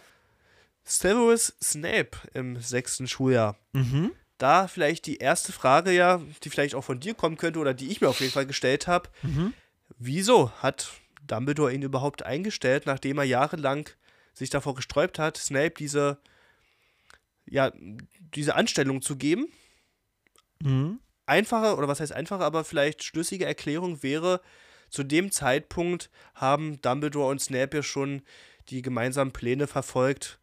Severus 0.86 1.56
Snape 1.62 2.16
im 2.32 2.60
sechsten 2.60 3.08
Schuljahr. 3.08 3.56
Mhm. 3.72 4.12
Da 4.38 4.68
vielleicht 4.68 5.06
die 5.06 5.16
erste 5.16 5.52
Frage 5.52 5.90
ja, 5.90 6.22
die 6.44 6.50
vielleicht 6.50 6.74
auch 6.74 6.84
von 6.84 7.00
dir 7.00 7.14
kommen 7.14 7.36
könnte 7.36 7.58
oder 7.58 7.74
die 7.74 7.88
ich 7.88 8.00
mir 8.00 8.08
auf 8.08 8.20
jeden 8.20 8.32
Fall 8.32 8.46
gestellt 8.46 8.86
habe. 8.86 9.08
Mhm. 9.22 9.52
Wieso 9.98 10.50
hat 10.52 10.92
Dumbledore 11.26 11.72
ihn 11.72 11.82
überhaupt 11.82 12.22
eingestellt, 12.22 12.86
nachdem 12.86 13.18
er 13.18 13.24
jahrelang 13.24 13.88
sich 14.32 14.50
davor 14.50 14.74
gesträubt 14.74 15.18
hat, 15.18 15.36
Snape 15.36 15.74
diese, 15.78 16.18
ja, 17.46 17.72
diese 18.34 18.54
Anstellung 18.54 19.02
zu 19.02 19.16
geben? 19.16 19.48
Mhm. 20.62 21.00
einfache, 21.26 21.76
oder 21.76 21.88
was 21.88 22.00
heißt 22.00 22.12
einfache, 22.12 22.44
aber 22.44 22.64
vielleicht 22.64 23.04
schlüssige 23.04 23.44
Erklärung 23.44 24.02
wäre, 24.02 24.40
zu 24.88 25.02
dem 25.02 25.30
Zeitpunkt 25.30 26.10
haben 26.34 26.80
Dumbledore 26.80 27.30
und 27.30 27.40
Snape 27.40 27.78
ja 27.78 27.82
schon 27.82 28.22
die 28.68 28.82
gemeinsamen 28.82 29.32
Pläne 29.32 29.66
verfolgt, 29.66 30.38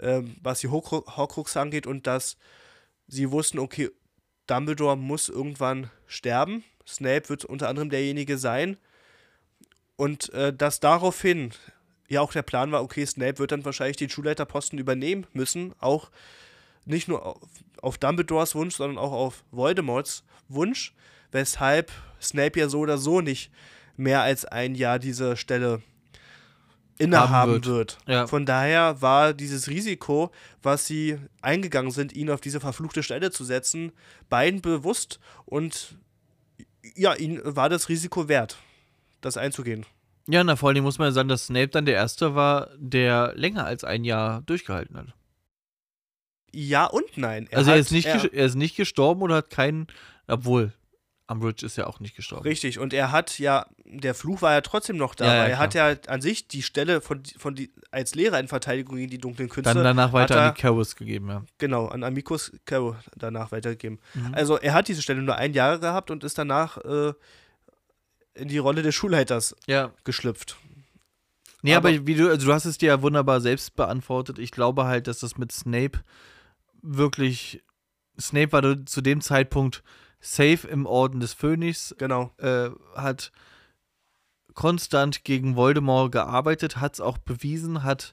ähm, 0.00 0.36
was 0.42 0.60
die 0.60 0.68
Horcru- 0.68 1.16
Horcrux 1.16 1.56
angeht 1.56 1.86
und 1.86 2.06
dass 2.06 2.36
sie 3.06 3.30
wussten, 3.30 3.58
okay, 3.58 3.90
Dumbledore 4.46 4.96
muss 4.96 5.28
irgendwann 5.28 5.90
sterben. 6.06 6.64
Snape 6.86 7.28
wird 7.28 7.44
unter 7.44 7.68
anderem 7.68 7.90
derjenige 7.90 8.38
sein. 8.38 8.78
Und 9.96 10.32
äh, 10.32 10.52
dass 10.52 10.80
daraufhin 10.80 11.52
ja 12.08 12.20
auch 12.20 12.32
der 12.32 12.42
Plan 12.42 12.72
war, 12.72 12.82
okay, 12.82 13.04
Snape 13.04 13.38
wird 13.38 13.52
dann 13.52 13.64
wahrscheinlich 13.64 13.96
den 13.96 14.08
Schulleiterposten 14.08 14.78
übernehmen 14.78 15.26
müssen, 15.32 15.74
auch 15.80 16.10
nicht 16.84 17.08
nur 17.08 17.26
auf, 17.26 17.38
auf 17.82 17.98
Dumbledores 17.98 18.54
Wunsch, 18.54 18.76
sondern 18.76 18.98
auch 18.98 19.12
auf 19.12 19.44
Voldemorts 19.50 20.24
Wunsch, 20.48 20.94
weshalb 21.30 21.92
Snape 22.20 22.58
ja 22.58 22.68
so 22.68 22.80
oder 22.80 22.96
so 22.96 23.20
nicht 23.20 23.50
mehr 23.96 24.22
als 24.22 24.44
ein 24.44 24.74
Jahr 24.74 24.98
diese 24.98 25.36
Stelle 25.36 25.82
innehaben 26.98 27.30
Haben 27.30 27.52
wird. 27.52 27.66
wird. 27.66 27.98
Ja. 28.06 28.26
Von 28.26 28.46
daher 28.46 29.00
war 29.00 29.32
dieses 29.32 29.68
Risiko, 29.68 30.30
was 30.62 30.86
sie 30.86 31.18
eingegangen 31.40 31.90
sind, 31.90 32.12
ihn 32.12 32.30
auf 32.30 32.40
diese 32.40 32.60
verfluchte 32.60 33.02
Stelle 33.02 33.30
zu 33.30 33.44
setzen, 33.44 33.92
beiden 34.28 34.60
bewusst 34.60 35.20
und 35.44 35.96
ja, 36.94 37.14
ihn 37.14 37.40
war 37.44 37.68
das 37.68 37.88
Risiko 37.88 38.28
wert, 38.28 38.58
das 39.20 39.36
einzugehen. 39.36 39.86
Ja, 40.26 40.44
na 40.44 40.56
vor 40.56 40.68
allem 40.68 40.84
muss 40.84 40.98
man 40.98 41.08
ja 41.08 41.12
sagen, 41.12 41.28
dass 41.28 41.46
Snape 41.46 41.68
dann 41.68 41.86
der 41.86 41.94
Erste 41.94 42.34
war, 42.34 42.70
der 42.76 43.32
länger 43.34 43.64
als 43.64 43.84
ein 43.84 44.04
Jahr 44.04 44.42
durchgehalten 44.42 44.96
hat. 44.96 45.14
Ja 46.52 46.86
und 46.86 47.16
nein. 47.16 47.46
Er 47.50 47.58
also 47.58 47.70
er 47.70 47.78
ist, 47.78 47.92
nicht 47.92 48.06
er, 48.06 48.32
er 48.32 48.46
ist 48.46 48.54
nicht 48.54 48.76
gestorben 48.76 49.22
oder 49.22 49.36
hat 49.36 49.50
keinen, 49.50 49.86
obwohl 50.26 50.72
Umbridge 51.28 51.64
ist 51.64 51.76
ja 51.76 51.86
auch 51.86 52.00
nicht 52.00 52.16
gestorben. 52.16 52.44
Richtig, 52.44 52.78
und 52.78 52.94
er 52.94 53.12
hat 53.12 53.38
ja, 53.38 53.66
der 53.84 54.14
Fluch 54.14 54.40
war 54.40 54.52
ja 54.52 54.60
trotzdem 54.62 54.96
noch 54.96 55.14
da, 55.14 55.26
ja, 55.26 55.34
ja, 55.34 55.44
er 55.44 55.58
hat 55.58 55.74
ja 55.74 55.94
an 56.06 56.22
sich 56.22 56.48
die 56.48 56.62
Stelle 56.62 57.02
von, 57.02 57.22
von 57.36 57.54
die, 57.54 57.70
als 57.90 58.14
Lehrer 58.14 58.40
in 58.40 58.48
Verteidigung 58.48 58.96
gegen 58.96 59.10
die 59.10 59.18
dunklen 59.18 59.50
Künste. 59.50 59.74
Dann 59.74 59.84
danach 59.84 60.14
weiter 60.14 60.36
er, 60.36 60.48
an 60.48 60.54
die 60.54 60.60
Carrows 60.60 60.96
gegeben, 60.96 61.28
ja. 61.28 61.44
Genau, 61.58 61.86
an 61.86 62.02
Amicus 62.02 62.52
Carrow 62.64 62.96
danach 63.14 63.52
weitergegeben. 63.52 64.00
Mhm. 64.14 64.34
Also 64.34 64.58
er 64.58 64.72
hat 64.72 64.88
diese 64.88 65.02
Stelle 65.02 65.20
nur 65.20 65.36
ein 65.36 65.52
Jahr 65.52 65.78
gehabt 65.78 66.10
und 66.10 66.24
ist 66.24 66.38
danach 66.38 66.78
äh, 66.78 67.12
in 68.34 68.48
die 68.48 68.58
Rolle 68.58 68.82
des 68.82 68.94
Schulleiters 68.94 69.54
ja. 69.66 69.92
geschlüpft. 70.04 70.56
Nee, 71.60 71.74
aber, 71.74 71.90
aber 71.90 72.06
wie 72.06 72.14
du, 72.14 72.30
also 72.30 72.46
du 72.46 72.52
hast 72.54 72.64
es 72.64 72.78
dir 72.78 72.86
ja 72.86 73.02
wunderbar 73.02 73.42
selbst 73.42 73.76
beantwortet. 73.76 74.38
Ich 74.38 74.50
glaube 74.50 74.84
halt, 74.84 75.08
dass 75.08 75.18
das 75.18 75.36
mit 75.36 75.52
Snape 75.52 76.00
wirklich. 76.80 77.62
Snape 78.20 78.50
war 78.52 78.86
zu 78.86 79.00
dem 79.00 79.20
Zeitpunkt 79.20 79.84
safe 80.20 80.66
im 80.68 80.86
Orden 80.86 81.20
des 81.20 81.32
Phönix. 81.32 81.94
Genau. 81.98 82.32
Äh, 82.38 82.70
hat 82.94 83.32
konstant 84.54 85.22
gegen 85.24 85.54
Voldemort 85.54 86.10
gearbeitet, 86.10 86.78
hat 86.78 86.94
es 86.94 87.00
auch 87.00 87.18
bewiesen, 87.18 87.84
hat 87.84 88.12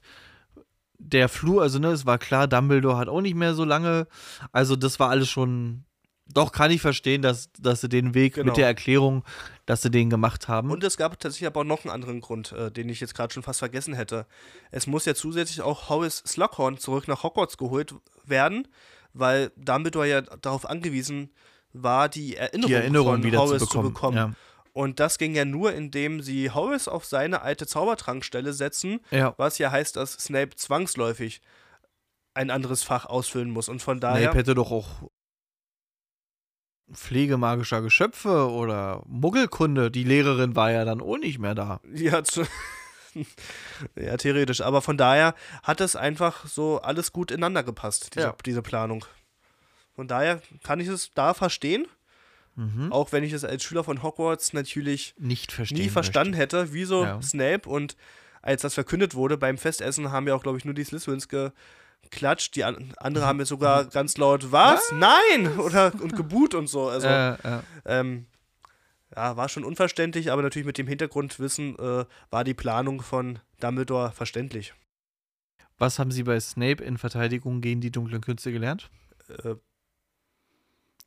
der 1.00 1.30
Flur, 1.30 1.62
also 1.62 1.80
ne, 1.80 1.88
es 1.88 2.06
war 2.06 2.18
klar, 2.18 2.48
Dumbledore 2.48 2.98
hat 2.98 3.08
auch 3.10 3.22
nicht 3.22 3.36
mehr 3.36 3.54
so 3.54 3.64
lange. 3.64 4.08
Also 4.52 4.76
das 4.76 5.00
war 5.00 5.10
alles 5.10 5.30
schon. 5.30 5.86
Doch 6.28 6.52
kann 6.52 6.72
ich 6.72 6.82
verstehen, 6.82 7.22
dass, 7.22 7.52
dass 7.60 7.82
sie 7.82 7.90
den 7.90 8.16
Weg 8.16 8.36
genau. 8.36 8.48
mit 8.48 8.58
der 8.58 8.66
Erklärung, 8.66 9.24
dass 9.66 9.84
sie 9.84 9.92
den 9.92 10.10
gemacht 10.10 10.48
haben. 10.48 10.72
Und 10.72 10.84
es 10.84 10.98
gab 10.98 11.20
tatsächlich 11.20 11.46
aber 11.48 11.62
auch 11.62 11.66
noch 11.66 11.84
einen 11.84 11.94
anderen 11.94 12.22
Grund, 12.22 12.52
äh, 12.52 12.72
den 12.72 12.90
ich 12.90 13.00
jetzt 13.00 13.14
gerade 13.14 13.32
schon 13.32 13.44
fast 13.44 13.60
vergessen 13.60 13.94
hätte. 13.94 14.26
Es 14.72 14.88
muss 14.88 15.06
ja 15.06 15.14
zusätzlich 15.14 15.62
auch 15.62 15.90
Horace 15.90 16.24
Slughorn 16.26 16.78
zurück 16.78 17.08
nach 17.08 17.22
Hogwarts 17.22 17.58
geholt 17.58 17.94
werden, 18.24 18.68
weil 19.14 19.52
Dumbledore 19.56 20.08
ja 20.08 20.22
darauf 20.22 20.68
angewiesen 20.68 21.30
war, 21.82 22.10
die 22.10 22.36
Erinnerung, 22.36 22.68
die 22.70 22.74
Erinnerung 22.74 23.22
von 23.22 23.36
Horace 23.36 23.60
zu, 23.60 23.68
zu, 23.68 23.82
bekommen. 23.82 24.18
Ja. 24.18 24.32
Und 24.74 25.00
das 25.00 25.18
ging 25.18 25.36
ja 25.36 25.46
nur, 25.46 25.74
indem 25.74 26.22
sie 26.22 26.52
Horace 26.52 26.90
auf 26.90 27.06
seine 27.06 27.42
alte 27.42 27.66
Zaubertrankstelle 27.66 28.52
setzen, 28.52 29.00
ja. 29.10 29.34
was 29.38 29.58
ja 29.58 29.72
heißt, 29.72 29.96
dass 29.96 30.14
Snape 30.14 30.56
zwangsläufig 30.56 31.42
ein 32.34 32.52
anderes 32.52 32.84
Fach 32.84 33.06
ausfüllen 33.06 33.50
muss. 33.50 33.70
Und 33.70 33.82
von 33.82 34.00
daher. 34.00 34.24
Snape 34.24 34.38
hätte 34.38 34.56
doch 34.56 34.72
auch 34.72 35.10
Pflege 36.92 37.38
magischer 37.38 37.82
Geschöpfe 37.82 38.50
oder 38.52 39.02
Muggelkunde. 39.08 39.90
Die 39.90 40.04
Lehrerin 40.04 40.56
war 40.56 40.72
ja 40.72 40.86
dann 40.86 41.02
auch 41.02 41.18
nicht 41.18 41.40
mehr 41.40 41.56
da. 41.56 41.80
Ja, 41.94 42.22
ja, 43.96 44.18
theoretisch. 44.18 44.62
Aber 44.62 44.82
von 44.82 44.98
daher 44.98 45.34
hat 45.64 45.82
es 45.82 45.96
einfach 45.96 46.46
so 46.46 46.82
alles 46.82 47.12
gut 47.12 47.32
ineinander 47.32 47.64
gepasst, 47.64 48.14
diese, 48.16 48.28
ja. 48.28 48.36
diese 48.46 48.62
Planung. 48.62 49.06
Von 49.96 50.08
daher 50.08 50.42
kann 50.64 50.80
ich 50.80 50.88
es 50.88 51.12
da 51.14 51.34
verstehen. 51.34 51.88
Mhm. 52.56 52.92
Auch 52.92 53.12
wenn 53.12 53.24
ich 53.24 53.34
es 53.34 53.44
als 53.44 53.64
Schüler 53.64 53.84
von 53.84 54.02
Hogwarts 54.02 54.54
natürlich 54.54 55.14
nicht 55.18 55.58
nie 55.72 55.90
verstanden 55.90 56.38
möchte. 56.38 56.58
hätte, 56.58 56.74
wieso 56.74 57.04
ja. 57.04 57.22
Snape 57.22 57.68
und 57.68 57.98
als 58.42 58.62
das 58.62 58.76
verkündet 58.76 59.16
wurde 59.16 59.38
beim 59.38 59.58
Festessen, 59.58 60.12
haben 60.12 60.28
ja 60.28 60.36
auch, 60.36 60.44
glaube 60.44 60.58
ich, 60.58 60.66
nur 60.66 60.76
die 60.76 60.84
Slytherins 60.84 61.28
geklatscht. 61.28 62.56
Die 62.56 62.64
an 62.64 62.94
andere 62.98 63.26
haben 63.26 63.38
mir 63.38 63.46
sogar 63.46 63.86
ganz 63.86 64.18
laut, 64.18 64.52
was? 64.52 64.92
was? 64.92 64.92
Nein! 64.94 65.58
Oder 65.60 65.92
und 66.00 66.16
geboot 66.16 66.54
und 66.54 66.68
so. 66.68 66.88
Also, 66.88 67.08
äh, 67.08 67.34
äh. 67.34 67.62
Ähm, 67.86 68.28
ja, 69.16 69.36
war 69.36 69.50
schon 69.50 69.64
unverständlich, 69.64 70.32
aber 70.32 70.44
natürlich 70.44 70.66
mit 70.68 70.78
dem 70.78 70.88
Hintergrundwissen 70.88 71.78
äh, 71.80 72.06
war 72.30 72.44
die 72.44 72.54
Planung 72.54 73.02
von 73.02 73.40
Dumbledore 73.60 74.12
verständlich. 74.12 74.74
Was 75.78 76.00
haben 76.00 76.12
Sie 76.12 76.24
bei 76.24 76.40
Snape 76.40 76.84
in 76.84 76.98
Verteidigung 76.98 77.62
gegen 77.62 77.82
die 77.82 77.92
dunklen 77.92 78.22
Künste 78.22 78.52
gelernt? 78.52 78.90
Äh, 79.44 79.56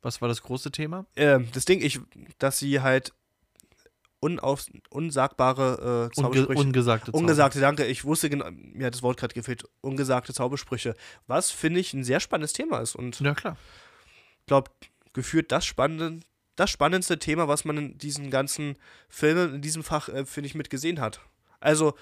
was 0.01 0.21
war 0.21 0.27
das 0.27 0.41
große 0.43 0.71
Thema? 0.71 1.05
Äh, 1.15 1.39
das 1.53 1.65
Ding, 1.65 1.81
ich, 1.81 1.99
dass 2.37 2.59
sie 2.59 2.81
halt 2.81 3.13
unauf, 4.19 4.65
unsagbare 4.89 6.09
äh, 6.11 6.15
Zaubersprüche. 6.15 6.47
Unge 6.49 6.59
ungesagte 6.59 7.05
Zauber. 7.11 7.17
Ungesagte, 7.17 7.59
danke. 7.59 7.85
Ich 7.85 8.05
wusste 8.05 8.29
genau, 8.29 8.49
mir 8.51 8.87
hat 8.87 8.93
das 8.93 9.03
Wort 9.03 9.17
gerade 9.17 9.33
gefehlt. 9.33 9.63
Ungesagte 9.81 10.33
Zaubersprüche. 10.33 10.95
Was, 11.27 11.51
finde 11.51 11.79
ich, 11.79 11.93
ein 11.93 12.03
sehr 12.03 12.19
spannendes 12.19 12.53
Thema 12.53 12.79
ist. 12.79 12.95
Und 12.95 13.19
ja, 13.19 13.33
klar. 13.33 13.57
Ich 14.41 14.45
glaube, 14.47 14.71
geführt 15.13 15.51
das 15.51 15.65
spannende, 15.65 16.19
das 16.55 16.69
spannendste 16.69 17.19
Thema, 17.19 17.47
was 17.47 17.65
man 17.65 17.77
in 17.77 17.97
diesen 17.97 18.29
ganzen 18.29 18.77
Filmen, 19.07 19.55
in 19.55 19.61
diesem 19.61 19.83
Fach, 19.83 20.09
äh, 20.09 20.25
finde 20.25 20.47
ich, 20.47 20.55
mitgesehen 20.55 20.99
hat. 20.99 21.21
Also, 21.59 21.95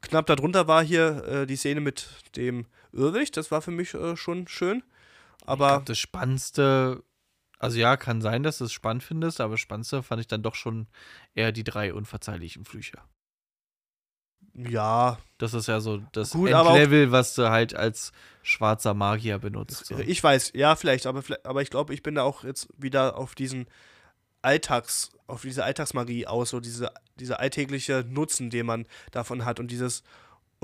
knapp 0.00 0.26
darunter 0.26 0.66
war 0.66 0.82
hier 0.84 1.24
äh, 1.24 1.46
die 1.46 1.56
Szene 1.56 1.80
mit 1.80 2.08
dem 2.36 2.66
Irrwicht. 2.92 3.36
Das 3.36 3.50
war 3.50 3.62
für 3.62 3.70
mich 3.70 3.94
äh, 3.94 4.16
schon 4.16 4.48
schön. 4.48 4.82
Aber. 5.46 5.68
Glaub, 5.68 5.86
das 5.86 5.98
Spannendste 5.98 7.02
also 7.64 7.78
ja, 7.78 7.96
kann 7.96 8.20
sein, 8.20 8.42
dass 8.42 8.58
du 8.58 8.64
es 8.64 8.72
spannend 8.72 9.02
findest, 9.02 9.40
aber 9.40 9.56
spannendster 9.56 10.02
fand 10.02 10.20
ich 10.20 10.26
dann 10.26 10.42
doch 10.42 10.54
schon 10.54 10.86
eher 11.34 11.50
die 11.50 11.64
drei 11.64 11.94
unverzeihlichen 11.94 12.66
Flüche. 12.66 12.98
Ja. 14.54 15.18
Das 15.38 15.54
ist 15.54 15.66
ja 15.66 15.80
so 15.80 16.02
das 16.12 16.32
Gut, 16.32 16.50
Endlevel, 16.50 17.10
was 17.10 17.34
du 17.34 17.48
halt 17.48 17.74
als 17.74 18.12
schwarzer 18.42 18.92
Magier 18.92 19.38
benutzt. 19.38 19.86
So. 19.86 19.98
Ich 19.98 20.22
weiß, 20.22 20.52
ja, 20.54 20.76
vielleicht, 20.76 21.06
aber, 21.06 21.22
aber 21.42 21.62
ich 21.62 21.70
glaube, 21.70 21.94
ich 21.94 22.02
bin 22.02 22.14
da 22.14 22.22
auch 22.22 22.44
jetzt 22.44 22.68
wieder 22.76 23.16
auf 23.16 23.34
diesen 23.34 23.66
Alltags, 24.42 25.12
auf 25.26 25.40
diese 25.40 25.64
Alltagsmagie 25.64 26.26
aus, 26.26 26.50
so 26.50 26.60
diese, 26.60 26.92
diese 27.16 27.38
alltägliche 27.38 28.04
Nutzen, 28.06 28.50
den 28.50 28.66
man 28.66 28.86
davon 29.10 29.46
hat 29.46 29.58
und 29.58 29.70
dieses 29.70 30.02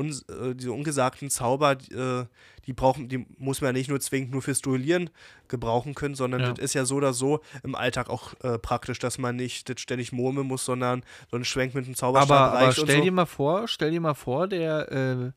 un, 0.01 0.11
äh, 0.11 0.55
diese 0.55 0.73
ungesagten 0.73 1.31
Zauber, 1.31 1.73
äh, 1.73 2.25
die 2.67 2.73
brauchen, 2.73 3.09
die 3.09 3.27
muss 3.39 3.61
man 3.61 3.69
ja 3.69 3.73
nicht 3.73 3.89
nur 3.89 4.01
zwingend 4.01 4.33
nur 4.33 4.43
fürs 4.43 4.61
Duellieren 4.61 5.11
gebrauchen 5.49 5.95
können, 5.95 6.15
sondern 6.15 6.41
ja. 6.41 6.53
das 6.53 6.59
ist 6.59 6.75
ja 6.75 6.85
so 6.85 6.97
oder 6.97 7.13
so 7.13 7.41
im 7.63 7.75
Alltag 7.75 8.09
auch 8.09 8.35
äh, 8.43 8.59
praktisch, 8.59 8.99
dass 8.99 9.19
man 9.19 9.37
nicht 9.37 9.69
das 9.69 9.81
ständig 9.81 10.13
murmeln 10.13 10.47
muss, 10.47 10.65
sondern 10.65 11.03
so 11.31 11.37
ein 11.37 11.45
Schwenk 11.45 11.75
mit 11.75 11.85
einem 11.85 11.95
Zauberstab 11.95 12.31
aber, 12.31 12.55
reicht 12.55 12.79
aber 12.79 12.87
stell 12.87 12.99
so. 12.99 13.03
dir 13.03 13.13
mal 13.13 13.27
vor, 13.27 13.69
stell 13.69 13.91
dir 13.91 14.01
mal 14.01 14.15
vor, 14.15 14.49
der 14.49 14.91
äh, 14.91 15.33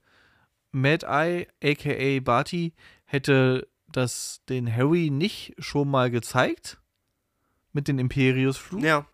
Mad 0.71 1.05
Eye, 1.05 1.47
aka 1.63 2.19
Barty, 2.21 2.73
hätte 3.05 3.67
das 3.91 4.41
den 4.49 4.73
Harry 4.73 5.09
nicht 5.11 5.53
schon 5.59 5.89
mal 5.89 6.09
gezeigt 6.09 6.79
mit 7.73 7.87
dem 7.87 7.99
Imperius-Flug. 7.99 8.83
Ja. 8.83 9.05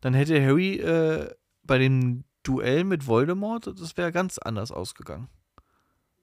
Dann 0.00 0.14
hätte 0.14 0.40
Harry 0.44 0.76
äh, 0.76 1.34
bei 1.64 1.78
dem 1.78 2.24
Duell 2.46 2.84
mit 2.84 3.06
Voldemort, 3.06 3.66
das 3.66 3.96
wäre 3.96 4.12
ganz 4.12 4.38
anders 4.38 4.70
ausgegangen. 4.70 5.28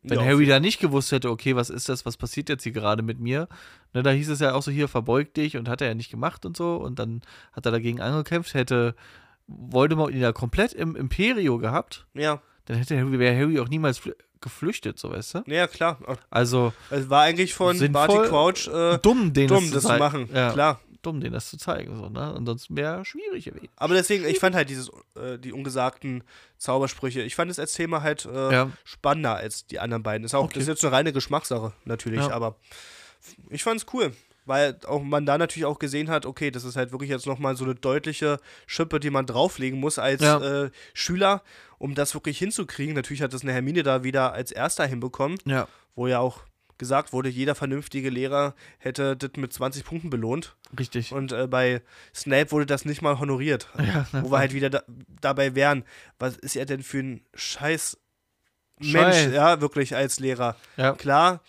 Wenn 0.04 0.20
ja, 0.20 0.26
Harry 0.26 0.46
da 0.46 0.60
nicht 0.60 0.80
gewusst 0.80 1.12
hätte, 1.12 1.30
okay, 1.30 1.56
was 1.56 1.70
ist 1.70 1.88
das, 1.88 2.06
was 2.06 2.18
passiert 2.18 2.50
jetzt 2.50 2.64
hier 2.64 2.74
gerade 2.74 3.04
mit 3.04 3.20
mir? 3.20 3.48
Ne, 3.94 4.04
da 4.04 4.12
hieß 4.12 4.30
es 4.30 4.40
ja 4.40 4.54
auch 4.54 4.62
so, 4.62 4.70
hier, 4.70 4.90
verbeug 4.90 5.34
dich 5.34 5.56
und 5.56 5.70
hat 5.70 5.82
er 5.82 5.88
ja 5.88 5.94
nicht 5.96 6.12
gemacht 6.12 6.46
und 6.46 6.58
so. 6.58 6.76
Und 6.76 7.00
dann 7.00 7.22
hat 7.54 7.66
er 7.66 7.72
dagegen 7.72 8.02
angekämpft, 8.02 8.54
hätte 8.54 8.96
Voldemort 9.48 10.12
ihn 10.12 10.20
ja 10.20 10.34
komplett 10.34 10.74
im 10.74 10.98
Imperio 10.98 11.58
gehabt. 11.58 12.06
Ja. 12.14 12.42
Dann 12.66 12.78
hätte 12.78 12.98
Harry, 12.98 13.18
wäre 13.18 13.38
Harry 13.38 13.60
auch 13.60 13.70
niemals 13.70 14.02
geflüchtet, 14.42 15.00
so 15.00 15.12
weißt 15.12 15.36
du? 15.36 15.44
Ja, 15.48 15.68
klar. 15.68 15.98
Also. 16.30 16.74
Es 16.90 17.10
war 17.10 17.22
eigentlich 17.22 17.54
von 17.54 17.78
Barty 17.94 18.28
Crouch 18.28 18.68
äh, 18.68 18.98
dumm, 18.98 19.32
den 19.32 19.48
dumm, 19.48 19.72
das, 19.72 19.84
zu 19.84 19.98
machen. 19.98 20.28
Ja. 20.34 20.52
Klar 20.52 20.82
dumm, 21.06 21.22
denen 21.22 21.34
das 21.34 21.50
zu 21.50 21.58
zeigen. 21.58 21.96
So, 21.98 22.10
ne? 22.10 22.34
Ansonsten 22.36 22.76
wäre 22.76 23.06
schwierig 23.06 23.46
gewesen. 23.46 23.70
Aber 23.76 23.94
deswegen, 23.94 24.26
ich 24.26 24.40
fand 24.40 24.56
halt 24.56 24.70
dieses, 24.70 24.90
äh, 25.16 25.38
die 25.38 25.54
ungesagten 25.54 26.24
Zaubersprüche, 26.58 27.22
ich 27.22 27.36
fand 27.36 27.52
das 27.52 27.60
als 27.60 27.74
Thema 27.74 28.02
halt 28.02 28.26
äh, 28.26 28.52
ja. 28.52 28.72
spannender 28.84 29.36
als 29.36 29.68
die 29.68 29.80
anderen 29.80 30.04
beiden. 30.04 30.26
Ist 30.26 30.34
auch, 30.34 30.46
okay. 30.46 30.56
das 30.56 30.64
ist 30.64 30.70
jetzt 30.70 30.86
eine 30.86 30.94
reine 30.94 31.14
Geschmackssache, 31.14 31.74
natürlich, 31.86 32.22
ja. 32.22 32.32
aber 32.32 32.56
ich 33.50 33.64
fand 33.64 33.82
es 33.82 33.94
cool. 33.94 34.14
Weil 34.46 34.78
auch 34.88 35.02
man 35.02 35.26
da 35.26 35.38
natürlich 35.38 35.66
auch 35.66 35.80
gesehen 35.80 36.10
hat, 36.10 36.26
okay, 36.26 36.52
das 36.52 36.66
ist 36.66 36.76
halt 36.76 36.92
wirklich 36.92 37.10
jetzt 37.10 37.26
nochmal 37.26 37.56
so 37.56 37.64
eine 37.64 37.76
deutliche 37.76 38.40
Schippe, 38.68 39.00
die 39.00 39.10
man 39.10 39.26
drauflegen 39.26 39.80
muss 39.80 39.98
als 40.00 40.22
ja. 40.22 40.66
äh, 40.66 40.72
Schüler, 40.94 41.44
um 41.78 41.96
das 41.96 42.14
wirklich 42.14 42.40
hinzukriegen. 42.40 42.94
Natürlich 42.94 43.22
hat 43.22 43.34
das 43.34 43.44
eine 43.44 43.54
Hermine 43.54 43.84
da 43.84 44.04
wieder 44.04 44.34
als 44.34 44.52
erster 44.52 44.86
hinbekommen, 44.86 45.38
wo 45.96 46.08
ja 46.08 46.20
auch 46.20 46.42
gesagt 46.78 47.14
wurde, 47.14 47.30
jeder 47.30 47.56
vernünftige 47.56 48.10
Lehrer 48.10 48.56
hätte 48.78 49.16
das 49.16 49.32
mit 49.38 49.54
20 49.54 49.86
Punkten 49.86 50.10
belohnt. 50.10 50.56
Richtig. 50.78 51.12
Und 51.12 51.32
äh, 51.32 51.48
bei 51.48 51.82
Snape 52.14 52.52
wurde 52.52 52.66
das 52.66 52.86
nicht 52.86 53.02
mal 53.02 53.20
honoriert. 53.20 53.70
Ja, 53.84 54.08
wo 54.12 54.32
wir 54.32 54.38
halt 54.38 54.54
wieder 54.54 54.70
da, 54.70 54.84
dabei 55.20 55.56
wären, 55.56 55.84
was 56.18 56.38
ist 56.38 56.56
er 56.56 56.66
denn 56.66 56.84
für 56.84 57.00
ein 57.00 57.22
scheiß 57.34 57.98
Mensch, 58.80 59.34
ja, 59.34 59.62
wirklich 59.62 59.96
als 59.96 60.20
Lehrer. 60.20 60.56
Ja. 60.78 60.94
Klar, 60.94 61.42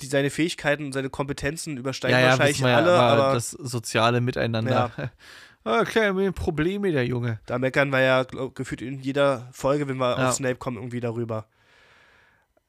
die, 0.00 0.06
seine 0.06 0.30
Fähigkeiten 0.30 0.86
und 0.86 0.92
seine 0.92 1.10
Kompetenzen 1.10 1.76
übersteigen 1.76 2.18
ja, 2.18 2.30
wahrscheinlich 2.30 2.64
alle, 2.64 2.92
aber, 2.98 3.24
aber, 3.24 3.34
das 3.34 3.50
soziale 3.50 4.20
Miteinander. 4.20 4.92
Ja. 4.96 5.10
Okay, 5.62 6.32
Probleme, 6.32 6.90
der 6.90 7.04
Junge. 7.04 7.38
Da 7.44 7.58
meckern 7.58 7.90
wir 7.90 8.00
ja 8.00 8.22
glaub, 8.22 8.54
gefühlt 8.54 8.80
in 8.80 8.98
jeder 9.00 9.46
Folge, 9.52 9.88
wenn 9.88 9.98
wir 9.98 10.18
auf 10.18 10.34
Snape 10.34 10.54
kommen, 10.54 10.78
irgendwie 10.78 11.00
darüber. 11.00 11.48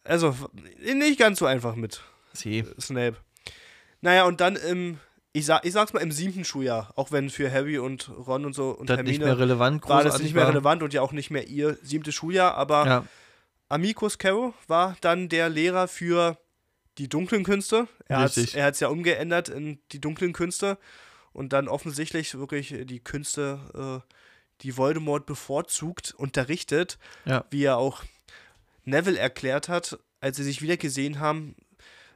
Also, 0.03 0.35
nicht 0.79 1.19
ganz 1.19 1.39
so 1.39 1.45
einfach 1.45 1.75
mit 1.75 2.01
Sie. 2.33 2.65
Snape. 2.79 3.17
Naja, 4.01 4.25
und 4.25 4.41
dann 4.41 4.55
im 4.55 4.99
ich, 5.33 5.45
sag, 5.45 5.63
ich 5.65 5.71
sag's 5.71 5.93
mal 5.93 6.01
im 6.01 6.11
siebten 6.11 6.43
Schuljahr, 6.43 6.91
auch 6.97 7.11
wenn 7.11 7.29
für 7.29 7.49
Harry 7.51 7.77
und 7.77 8.09
Ron 8.09 8.45
und 8.45 8.53
so 8.53 8.71
und 8.71 8.89
das 8.89 8.97
Hermine 8.97 9.17
nicht 9.17 9.23
mehr 9.25 9.39
relevant, 9.39 9.87
war 9.87 10.03
das 10.03 10.19
nicht 10.19 10.33
mehr 10.33 10.47
relevant 10.47 10.83
und 10.83 10.93
ja 10.93 11.01
auch 11.01 11.13
nicht 11.13 11.29
mehr 11.31 11.47
ihr 11.47 11.77
siebtes 11.81 12.13
Schuljahr, 12.15 12.55
aber 12.55 12.85
Ja. 12.85 13.05
Amicus 13.69 14.17
Carrow 14.17 14.53
war 14.67 14.97
dann 14.99 15.29
der 15.29 15.47
Lehrer 15.47 15.87
für 15.87 16.37
die 16.97 17.07
dunklen 17.07 17.45
Künste. 17.45 17.87
Er 18.09 18.19
hat 18.19 18.35
Richtig. 18.35 18.61
hat's 18.61 18.81
ja 18.81 18.89
umgeändert 18.89 19.47
in 19.47 19.79
die 19.93 20.01
dunklen 20.01 20.33
Künste 20.33 20.77
und 21.31 21.53
dann 21.53 21.69
offensichtlich 21.69 22.37
wirklich 22.37 22.75
die 22.83 22.99
Künste, 23.01 24.01
äh, 24.03 24.13
die 24.63 24.75
Voldemort 24.75 25.25
bevorzugt, 25.25 26.13
unterrichtet, 26.17 26.97
Ja. 27.23 27.45
wie 27.51 27.63
er 27.63 27.77
auch 27.77 28.03
Neville 28.83 29.19
erklärt 29.19 29.69
hat, 29.69 29.99
als 30.19 30.37
sie 30.37 30.43
sich 30.43 30.61
wieder 30.61 30.77
gesehen 30.77 31.19
haben, 31.19 31.55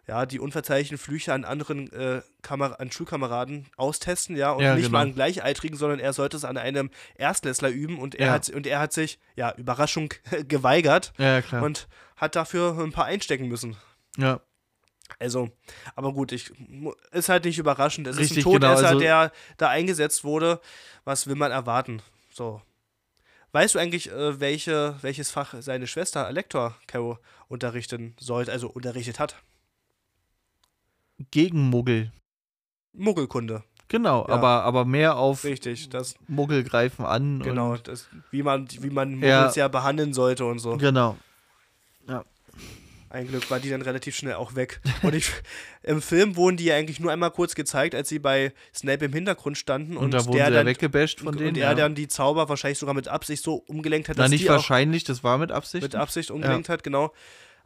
ja, 0.07 0.27
die 0.27 0.39
unverzeihlichen 0.39 0.99
Flüche 0.99 1.33
an 1.33 1.45
anderen 1.45 1.91
äh, 1.91 2.21
Kamer 2.43 2.79
an 2.79 2.91
Schulkameraden 2.91 3.65
austesten, 3.75 4.35
ja, 4.35 4.51
und 4.51 4.63
Ja, 4.63 4.75
nicht 4.75 4.85
genau. 4.85 4.99
mal 4.99 5.03
an 5.03 5.15
Gleichaltrigen, 5.15 5.77
sondern 5.77 5.99
er 5.99 6.13
sollte 6.13 6.37
es 6.37 6.45
an 6.45 6.57
einem 6.57 6.91
Erstklässler 7.15 7.69
üben 7.69 7.97
und 7.97 8.13
er 8.13 8.27
Ja. 8.27 8.31
hat 8.33 8.49
und 8.49 8.67
er 8.67 8.79
hat 8.79 8.93
sich, 8.93 9.17
ja, 9.35 9.51
Überraschung 9.55 10.13
geweigert 10.47 11.11
Ja, 11.17 11.41
klar. 11.41 11.63
und 11.63 11.87
hat 12.17 12.35
dafür 12.35 12.77
ein 12.79 12.91
paar 12.91 13.05
einstecken 13.05 13.47
müssen. 13.47 13.75
ja. 14.17 14.41
Also, 15.19 15.49
aber 15.95 16.13
gut, 16.13 16.31
ich 16.31 16.51
ist 17.11 17.29
halt 17.29 17.45
nicht 17.45 17.59
überraschend. 17.59 18.07
Es 18.07 18.17
Richtig, 18.17 18.39
ist 18.39 18.45
ein 18.47 18.53
genau, 18.53 18.69
Todesser, 18.69 18.87
also- 18.87 18.99
der 18.99 19.31
da 19.57 19.69
eingesetzt 19.69 20.23
wurde. 20.23 20.59
Was 21.03 21.27
will 21.27 21.35
man 21.35 21.51
erwarten? 21.51 22.01
So. 22.31 22.59
Weißt 23.55 23.73
du 23.73 23.79
eigentlich, 23.79 24.11
äh, 24.11 24.41
welche, 24.41 24.95
welches 25.01 25.31
Fach 25.31 25.53
seine 25.61 25.87
Schwester 25.87 26.29
Lektor 26.29 26.75
Caro 26.87 27.19
unterrichten 27.47 28.13
sollte, 28.19 28.51
also 28.51 28.67
unterrichtet 28.67 29.17
hat? 29.17 29.37
Gegen 31.31 31.69
Muggel. 31.69 32.11
Muggelkunde. 32.91 33.63
Genau, 33.87 34.27
Ja. 34.27 34.33
aber, 34.33 34.63
aber 34.63 34.83
mehr 34.83 35.15
auf 35.15 35.45
Richtig, 35.45 35.87
das 35.87 36.15
Muggel 36.27 36.65
greifen 36.65 37.05
an. 37.05 37.39
genau, 37.39 37.71
Und, 37.71 37.87
das 37.87 38.09
wie 38.29 38.43
man 38.43 38.67
wie 38.69 38.89
man 38.89 39.21
Ja. 39.21 39.37
Muggels 39.37 39.55
ja 39.55 39.69
behandeln 39.69 40.13
sollte 40.13 40.43
und 40.43 40.59
so. 40.59 40.75
genau. 40.75 41.15
Ein 43.15 43.29
Glück 43.29 43.49
war 43.49 43.61
die 43.61 43.69
dann 43.69 43.81
relativ 43.81 44.13
schnell 44.13 44.33
auch 44.33 44.55
weg. 44.55 44.81
Und 45.01 45.15
ich, 45.15 45.31
im 45.83 46.01
Film 46.01 46.35
wurden 46.35 46.57
die 46.57 46.65
ja 46.65 46.75
eigentlich 46.75 46.99
nur 46.99 47.13
einmal 47.13 47.31
kurz 47.31 47.55
gezeigt, 47.55 47.95
als 47.95 48.09
sie 48.09 48.19
bei 48.19 48.51
Snape 48.75 49.05
im 49.05 49.13
Hintergrund 49.13 49.57
standen 49.57 49.95
Und, 49.95 50.05
und, 50.05 50.13
da 50.13 50.25
wurden 50.25 50.35
der 50.35 50.47
sie 50.47 50.51
ja 50.51 50.57
dann 50.57 50.67
weggebasht 50.67 51.19
von 51.21 51.29
und 51.29 51.39
denen. 51.39 51.55
er 51.55 51.69
ja. 51.69 51.73
dann 51.75 51.95
die 51.95 52.09
Zauber 52.09 52.49
wahrscheinlich 52.49 52.77
sogar 52.77 52.93
mit 52.93 53.07
Absicht 53.07 53.41
so 53.41 53.55
umgelenkt 53.67 54.09
hat, 54.09 54.17
Na, 54.17 54.23
dass 54.23 54.31
nicht 54.31 54.43
die 54.43 54.49
wahrscheinlich, 54.49 55.05
das 55.05 55.23
war 55.23 55.37
mit 55.37 55.53
Absicht. 55.53 55.83
mit 55.83 55.95
Absicht 55.95 56.29
umgelenkt 56.29 56.67
hat, 56.67 56.83
genau. 56.83 57.13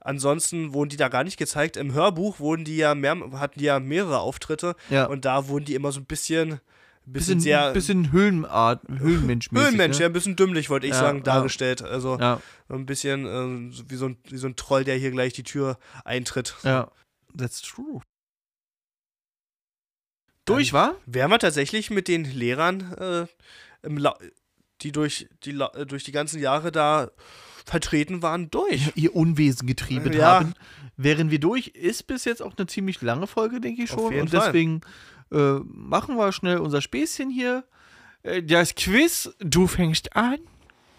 Ansonsten 0.01 0.71
wurden 0.73 0.89
die 0.89 0.97
da 0.97 1.07
gar 1.07 1.23
nicht 1.23 1.37
gezeigt. 1.37 1.77
Im 1.77 1.93
Hörbuch 1.93 2.39
wurden 2.39 2.63
die 2.63 2.77
ja 2.77 2.93
mehr, 2.93 3.17
hatten 3.33 3.57
die 3.57 3.65
ja 3.65 3.79
mehrere 3.79 4.19
Auftritte 4.19 4.75
ja. 4.91 5.05
und 5.05 5.25
da 5.25 5.47
wurden 5.47 5.65
die 5.65 5.73
immer 5.73 5.91
so 5.91 5.99
ein 5.99 6.05
bisschen, 6.05 6.61
bisschen, 7.12 7.38
bisschen, 7.38 7.39
sehr 7.41 7.72
bisschen 7.74 8.12
Höhlenart, 8.12 8.82
Höhlenmensch 8.88 9.51
Höhlenmensch, 9.51 9.97
ne? 9.97 10.03
ja, 10.03 10.10
ein 10.10 10.14
bisschen 10.14 10.36
dümmlich, 10.36 10.70
wollte 10.70 10.88
ich 10.88 10.93
Ja, 10.93 10.99
sagen, 10.99 11.24
dargestellt. 11.24 11.82
Also 11.82 12.18
Ja, 12.20 12.41
ein 12.70 12.86
bisschen 12.86 13.26
äh, 13.26 13.72
so 13.74 13.89
wie, 13.89 13.95
so 13.95 14.07
ein, 14.07 14.18
wie 14.30 14.38
so 14.38 14.47
ein 14.47 14.55
Troll, 14.55 14.84
der 14.84 14.95
hier 14.97 15.12
gleich 15.12 15.34
die 15.34 15.43
Tür 15.43 15.78
eintritt. 16.05 16.55
ja. 16.64 16.91
That's 17.38 17.62
true. 17.62 18.01
Durch, 20.45 20.74
war? 20.74 20.95
Wären 21.05 21.30
wir 21.30 21.38
tatsächlich 21.39 21.91
mit 21.91 22.07
den 22.07 22.26
Lehrern, 22.26 22.91
äh, 22.93 23.28
die 24.82 24.91
durch 24.91 25.28
die, 25.43 25.51
äh, 25.51 25.86
durch 25.86 26.03
die 26.03 26.12
ganzen 26.12 26.39
Jahre 26.39 26.72
da 26.72 27.12
vertreten 27.66 28.24
waren, 28.24 28.49
durch. 28.49 28.91
Ihr 28.95 29.16
Unwesen 29.16 29.68
getrieben 29.68 30.12
Ja. 30.14 30.39
haben. 30.39 30.53
Wären 30.97 31.30
wir 31.30 31.39
durch, 31.39 31.68
ist 31.68 32.07
bis 32.07 32.26
jetzt 32.26 32.41
auch 32.41 32.57
eine 32.57 32.66
ziemlich 32.66 33.01
lange 33.01 33.28
Folge, 33.28 33.62
denke 33.62 33.84
ich 33.84 33.91
Auf 33.91 33.99
schon. 33.99 34.12
jeden 34.12 34.22
Und 34.24 34.30
Fall. 34.32 34.47
deswegen 34.47 34.82
äh, 35.32 35.59
machen 35.63 36.15
wir 36.15 36.32
schnell 36.32 36.57
unser 36.57 36.82
Späßchen 36.82 37.30
hier. 37.30 37.63
Äh, 38.23 38.43
Das 38.43 38.75
Quiz, 38.75 39.32
du 39.39 39.67
fängst 39.67 40.15
an. 40.15 40.39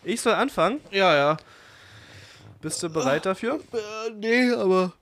Ich 0.05 0.21
soll 0.21 0.35
anfangen. 0.35 0.81
Ja, 0.91 1.15
ja. 1.15 1.37
Bist 2.63 2.83
du 2.83 2.91
bereit 2.91 3.27
dafür? 3.27 3.61
Äh, 3.73 4.11
nee, 4.15 4.51
aber 4.53 4.93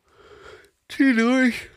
zieh 0.89 1.15
durch. 1.15 1.69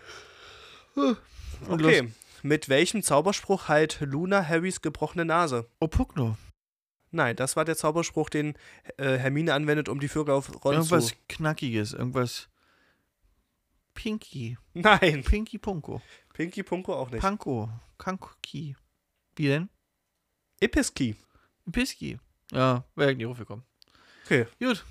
Und 0.95 1.82
los. 1.82 1.91
Okay. 1.91 2.12
Mit 2.43 2.70
welchem 2.70 3.04
Zauberspruch 3.04 3.68
heilt 3.68 3.99
Luna 4.02 4.47
Harrys 4.47 4.82
gebrochene 4.82 5.26
Nase? 5.26 5.68
Oh, 5.80 5.88
Puckno. 5.88 6.38
Nein, 7.12 7.36
das 7.36 7.56
war 7.56 7.66
der 7.66 7.76
Zauberspruch, 7.76 8.30
den 8.30 8.56
äh, 8.97 9.18
Hermine 9.18 9.54
anwendet, 9.54 9.89
um 9.89 9.99
die 9.99 10.08
Vögel 10.08 10.34
auf 10.34 10.49
Ron 10.64 10.74
Irgendwas 10.74 11.08
zu... 11.08 11.16
Knackiges, 11.28 11.93
irgendwas 11.93 12.47
Pinky. 13.93 14.58
Nein, 14.74 15.24
Pinky 15.24 15.58
Punko. 15.58 16.02
Pinky 16.34 16.64
Punko 16.64 16.94
auch 16.94 17.10
nicht. 17.10 17.22
Panko. 17.22 17.70
Kankoki. 17.98 18.76
Wie 19.36 19.48
denn? 19.48 19.70
Episki. 20.60 21.16
Piski. 21.72 22.20
Ja, 22.52 22.84
wäre 22.96 23.16
nicht 23.16 23.26
aufgekommen. 23.26 23.66
Okay. 24.26 24.48
Gut. 24.60 24.86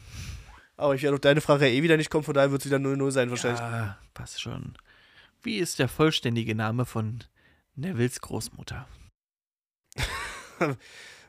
Aber 0.77 0.95
ich 0.95 1.03
werde 1.03 1.15
auf 1.15 1.21
deine 1.21 1.41
Frage 1.41 1.69
eh 1.69 1.83
wieder 1.83 1.97
nicht 1.97 2.11
kommen, 2.11 2.25
von 2.25 2.35
daher 2.35 2.51
wird 2.51 2.63
es 2.63 2.67
wieder 2.67 2.79
0-0 2.79 3.11
sein 3.11 3.31
wahrscheinlich. 3.31 3.61
Ja, 3.61 3.99
passt 4.15 4.41
schon. 4.41 4.77
Wie 5.43 5.59
ist 5.59 5.79
der 5.79 5.89
vollständige 5.89 6.55
Name 6.55 6.87
von 6.87 7.25
Nevilles 7.75 8.21
Großmutter? 8.21 8.89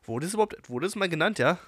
Wurde 0.06 0.26
es 0.26 0.34
überhaupt, 0.34 0.70
wurde 0.70 0.88
es 0.88 0.96
mal 0.96 1.10
genannt, 1.10 1.38
ja? 1.38 1.60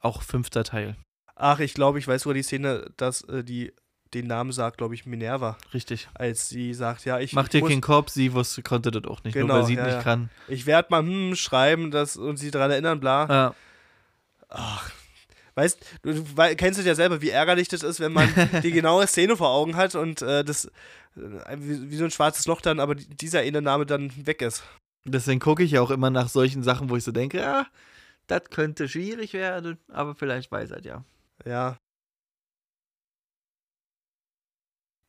Auch 0.00 0.22
fünfter 0.22 0.64
Teil. 0.64 0.96
Ach, 1.34 1.58
ich 1.58 1.74
glaube, 1.74 1.98
ich 1.98 2.06
weiß 2.06 2.22
sogar 2.22 2.34
die 2.34 2.42
Szene, 2.42 2.92
dass 2.96 3.22
äh, 3.22 3.42
die 3.42 3.72
den 4.14 4.26
Namen 4.26 4.52
sagt, 4.52 4.78
glaube 4.78 4.94
ich, 4.94 5.06
Minerva, 5.06 5.56
Richtig. 5.72 6.08
als 6.14 6.48
sie 6.48 6.72
sagt, 6.74 7.04
ja, 7.04 7.18
ich 7.18 7.32
Mach 7.32 7.48
dir 7.48 7.62
keinen 7.62 7.80
Kopf, 7.80 8.10
sie 8.10 8.32
wusste, 8.32 8.62
konnte 8.62 8.90
das 8.90 9.04
auch 9.04 9.22
nicht, 9.24 9.34
Genau, 9.34 9.48
nur 9.48 9.56
weil 9.56 9.66
sie 9.66 9.74
ja, 9.74 9.84
nicht 9.84 9.94
ja. 9.94 10.02
kann. 10.02 10.30
ich 10.48 10.66
werde 10.66 10.88
mal 10.90 11.02
hm, 11.02 11.34
schreiben 11.36 11.90
das, 11.90 12.16
und 12.16 12.36
sie 12.36 12.50
daran 12.50 12.70
erinnern, 12.70 13.00
bla. 13.00 13.26
Ja, 13.28 13.54
Ach, 14.48 14.90
weißt 15.56 15.84
du, 16.02 16.24
kennst 16.56 16.78
es 16.78 16.86
ja 16.86 16.94
selber, 16.94 17.20
wie 17.20 17.30
ärgerlich 17.30 17.68
das 17.68 17.82
ist, 17.82 18.00
wenn 18.00 18.12
man 18.12 18.28
die 18.62 18.70
genaue 18.70 19.06
Szene 19.06 19.36
vor 19.36 19.50
Augen 19.50 19.76
hat 19.76 19.94
und 19.94 20.22
äh, 20.22 20.44
das 20.44 20.66
äh, 21.16 21.56
wie, 21.58 21.90
wie 21.90 21.96
so 21.96 22.04
ein 22.04 22.10
schwarzes 22.10 22.46
Loch 22.46 22.60
dann, 22.60 22.80
aber 22.80 22.94
dieser 22.94 23.40
eine 23.40 23.62
Name 23.62 23.86
dann 23.86 24.12
weg 24.26 24.42
ist. 24.42 24.62
deswegen 25.04 25.40
gucke 25.40 25.64
ich 25.64 25.72
ja 25.72 25.80
auch 25.80 25.90
immer 25.90 26.10
nach 26.10 26.28
solchen 26.28 26.62
Sachen, 26.62 26.88
wo 26.88 26.96
ich 26.96 27.04
so 27.04 27.12
denke, 27.12 27.38
ja, 27.38 27.66
das 28.26 28.44
könnte 28.50 28.88
schwierig 28.88 29.32
werden, 29.32 29.78
aber 29.88 30.14
vielleicht 30.14 30.50
weiß 30.50 30.70
er 30.70 30.82
ja. 30.82 31.04
Ja. 31.44 31.76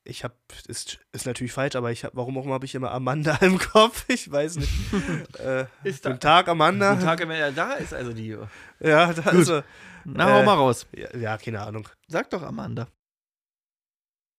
Ich 0.08 0.24
hab, 0.24 0.36
ist, 0.68 0.99
ist 1.14 1.26
natürlich 1.26 1.51
falsch, 1.51 1.76
aber 1.76 1.91
ich 1.91 2.06
hab, 2.06 2.16
warum 2.16 2.38
auch 2.38 2.45
immer 2.45 2.53
habe 2.53 2.66
ich 2.66 2.76
immer 2.76 2.91
Amanda 2.91 3.36
im 3.41 3.58
Kopf? 3.58 4.06
Ich 4.08 4.32
weiß 4.32 4.58
nicht. 4.58 4.72
äh, 5.39 5.66
Ist 5.84 6.03
guten 6.03 6.20
Tag, 6.20 6.47
Amanda. 6.47 6.91
Guten 6.93 7.06
Tag, 7.06 7.20
wenn 7.22 7.32
er 7.32 7.51
da 7.51 7.74
ist, 7.74 7.91
also 7.93 8.14
die. 8.14 8.38
Ja, 8.80 9.12
da 9.14 9.32
Gut. 9.32 9.41
ist 9.41 9.49
er. 9.49 9.64
Na, 10.06 10.30
Äh, 10.30 10.34
hau 10.34 10.43
mal 10.43 10.53
raus. 10.53 10.86
Ja, 10.95 11.18
ja, 11.18 11.38
keine 11.39 11.62
Ahnung. 11.62 11.89
Sag 12.08 12.30
doch 12.30 12.43
Amanda. 12.43 12.88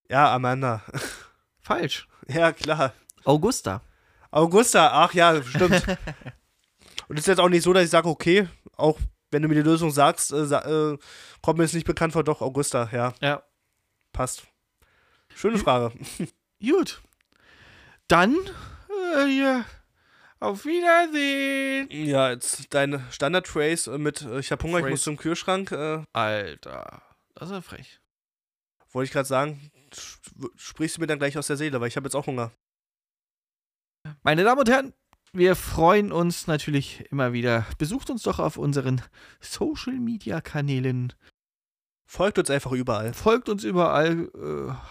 Ja, 0.09 0.32
Amanda. 0.32 0.82
Falsch. 1.61 2.07
ja, 2.28 2.53
klar. 2.53 2.93
Augusta. 3.24 3.82
Augusta, 4.31 4.91
ach 5.05 5.15
ja, 5.15 5.43
stimmt. 5.43 5.85
Und 7.09 7.16
es 7.16 7.23
ist 7.23 7.27
jetzt 7.27 7.41
auch 7.41 7.49
nicht 7.49 7.62
so, 7.65 7.73
dass 7.73 7.82
ich 7.85 7.91
sage, 7.91 8.09
okay, 8.09 8.49
auch 8.77 8.99
wenn 9.32 9.43
du 9.43 9.49
mir 9.49 9.55
die 9.57 9.62
Lösung 9.62 9.91
sagst, 9.91 10.32
äh, 10.32 10.47
sa 10.47 10.61
äh, 10.93 10.99
kommt 11.43 11.59
mir 11.59 11.65
jetzt 11.65 11.74
nicht 11.74 11.86
bekannt 11.86 12.12
vor, 12.12 12.23
doch, 12.23 12.41
Augusta, 12.41 12.89
ja, 12.93 13.12
Ja. 13.20 13.43
passt. 14.12 14.47
Schöne 15.37 15.59
Frage. 15.59 15.93
Gut. 16.61 17.03
Dann, 18.09 18.35
äh, 19.17 19.27
ja. 19.27 19.65
Auf 20.41 20.65
Wiedersehen. 20.65 21.89
Ja, 21.91 22.31
jetzt 22.31 22.73
deine 22.75 23.05
Standard-Phrase 23.11 23.99
mit 23.99 24.23
äh, 24.23 24.39
Ich 24.39 24.53
hab 24.53 24.63
Hunger, 24.63 24.79
ich 24.79 24.83
Phrase. 24.83 24.91
muss 24.93 25.03
zum 25.03 25.17
Kühlschrank. 25.17 25.73
Äh, 25.73 26.03
Alter. 26.13 27.03
Das 27.35 27.49
ist 27.49 27.55
ja 27.55 27.61
frech. 27.63 28.01
Wollte 28.93 29.07
ich 29.07 29.13
gerade 29.13 29.29
sagen, 29.29 29.71
sp- 29.93 30.49
sprichst 30.57 30.97
du 30.97 31.01
mir 31.01 31.07
dann 31.07 31.19
gleich 31.19 31.37
aus 31.37 31.47
der 31.49 31.57
Seele, 31.57 31.81
weil 31.81 31.89
ich 31.89 31.97
habe 31.97 32.07
jetzt 32.07 32.15
auch 32.15 32.27
Hunger. 32.27 32.53
Meine 34.23 34.45
Damen 34.45 34.61
und 34.61 34.69
Herren, 34.71 34.95
wir 35.33 35.57
freuen 35.57 36.13
uns 36.13 36.47
natürlich 36.47 37.05
immer 37.11 37.33
wieder. 37.33 37.67
Besucht 37.79 38.09
uns 38.11 38.23
doch 38.23 38.39
auf 38.39 38.57
unseren 38.57 39.03
Social 39.41 39.95
Media 39.99 40.41
Kanälen. 40.41 41.13
Folgt 42.09 42.39
uns 42.39 42.51
einfach 42.51 42.70
überall. 42.73 43.12
Folgt 43.12 43.49
uns 43.49 43.65
überall, 43.65 44.28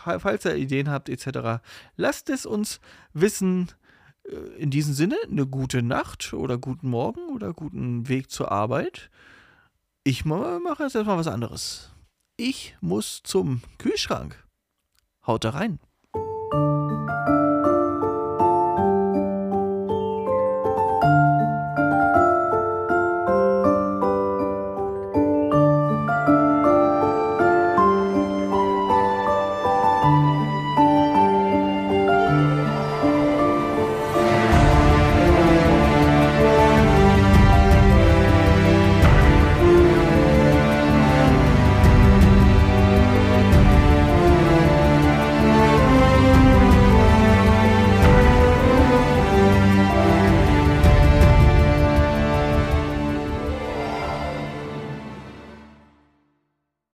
äh, 0.06 0.20
falls 0.20 0.44
ihr 0.46 0.56
Ideen 0.56 0.90
habt, 0.90 1.08
etc. 1.10 1.62
Lasst 1.96 2.30
es 2.30 2.46
uns 2.46 2.80
wissen. 3.14 3.72
Äh, 4.30 4.36
In 4.62 4.70
diesem 4.70 4.94
Sinne, 4.94 5.16
eine 5.30 5.48
gute 5.48 5.82
Nacht 5.82 6.34
oder 6.34 6.58
guten 6.58 6.90
Morgen 6.90 7.30
oder 7.34 7.54
guten 7.54 8.08
Weg 8.10 8.30
zur 8.32 8.52
Arbeit. 8.52 9.10
Ich 10.04 10.26
ma- 10.26 10.60
mache 10.60 10.84
jetzt 10.84 10.96
erstmal 10.96 11.18
was 11.18 11.28
anderes. 11.28 11.92
Ich 12.38 12.76
muss 12.82 13.22
zum 13.24 13.62
Kühlschrank. 13.78 14.44
Haut 15.26 15.46
da 15.46 15.52
rein. 15.52 15.80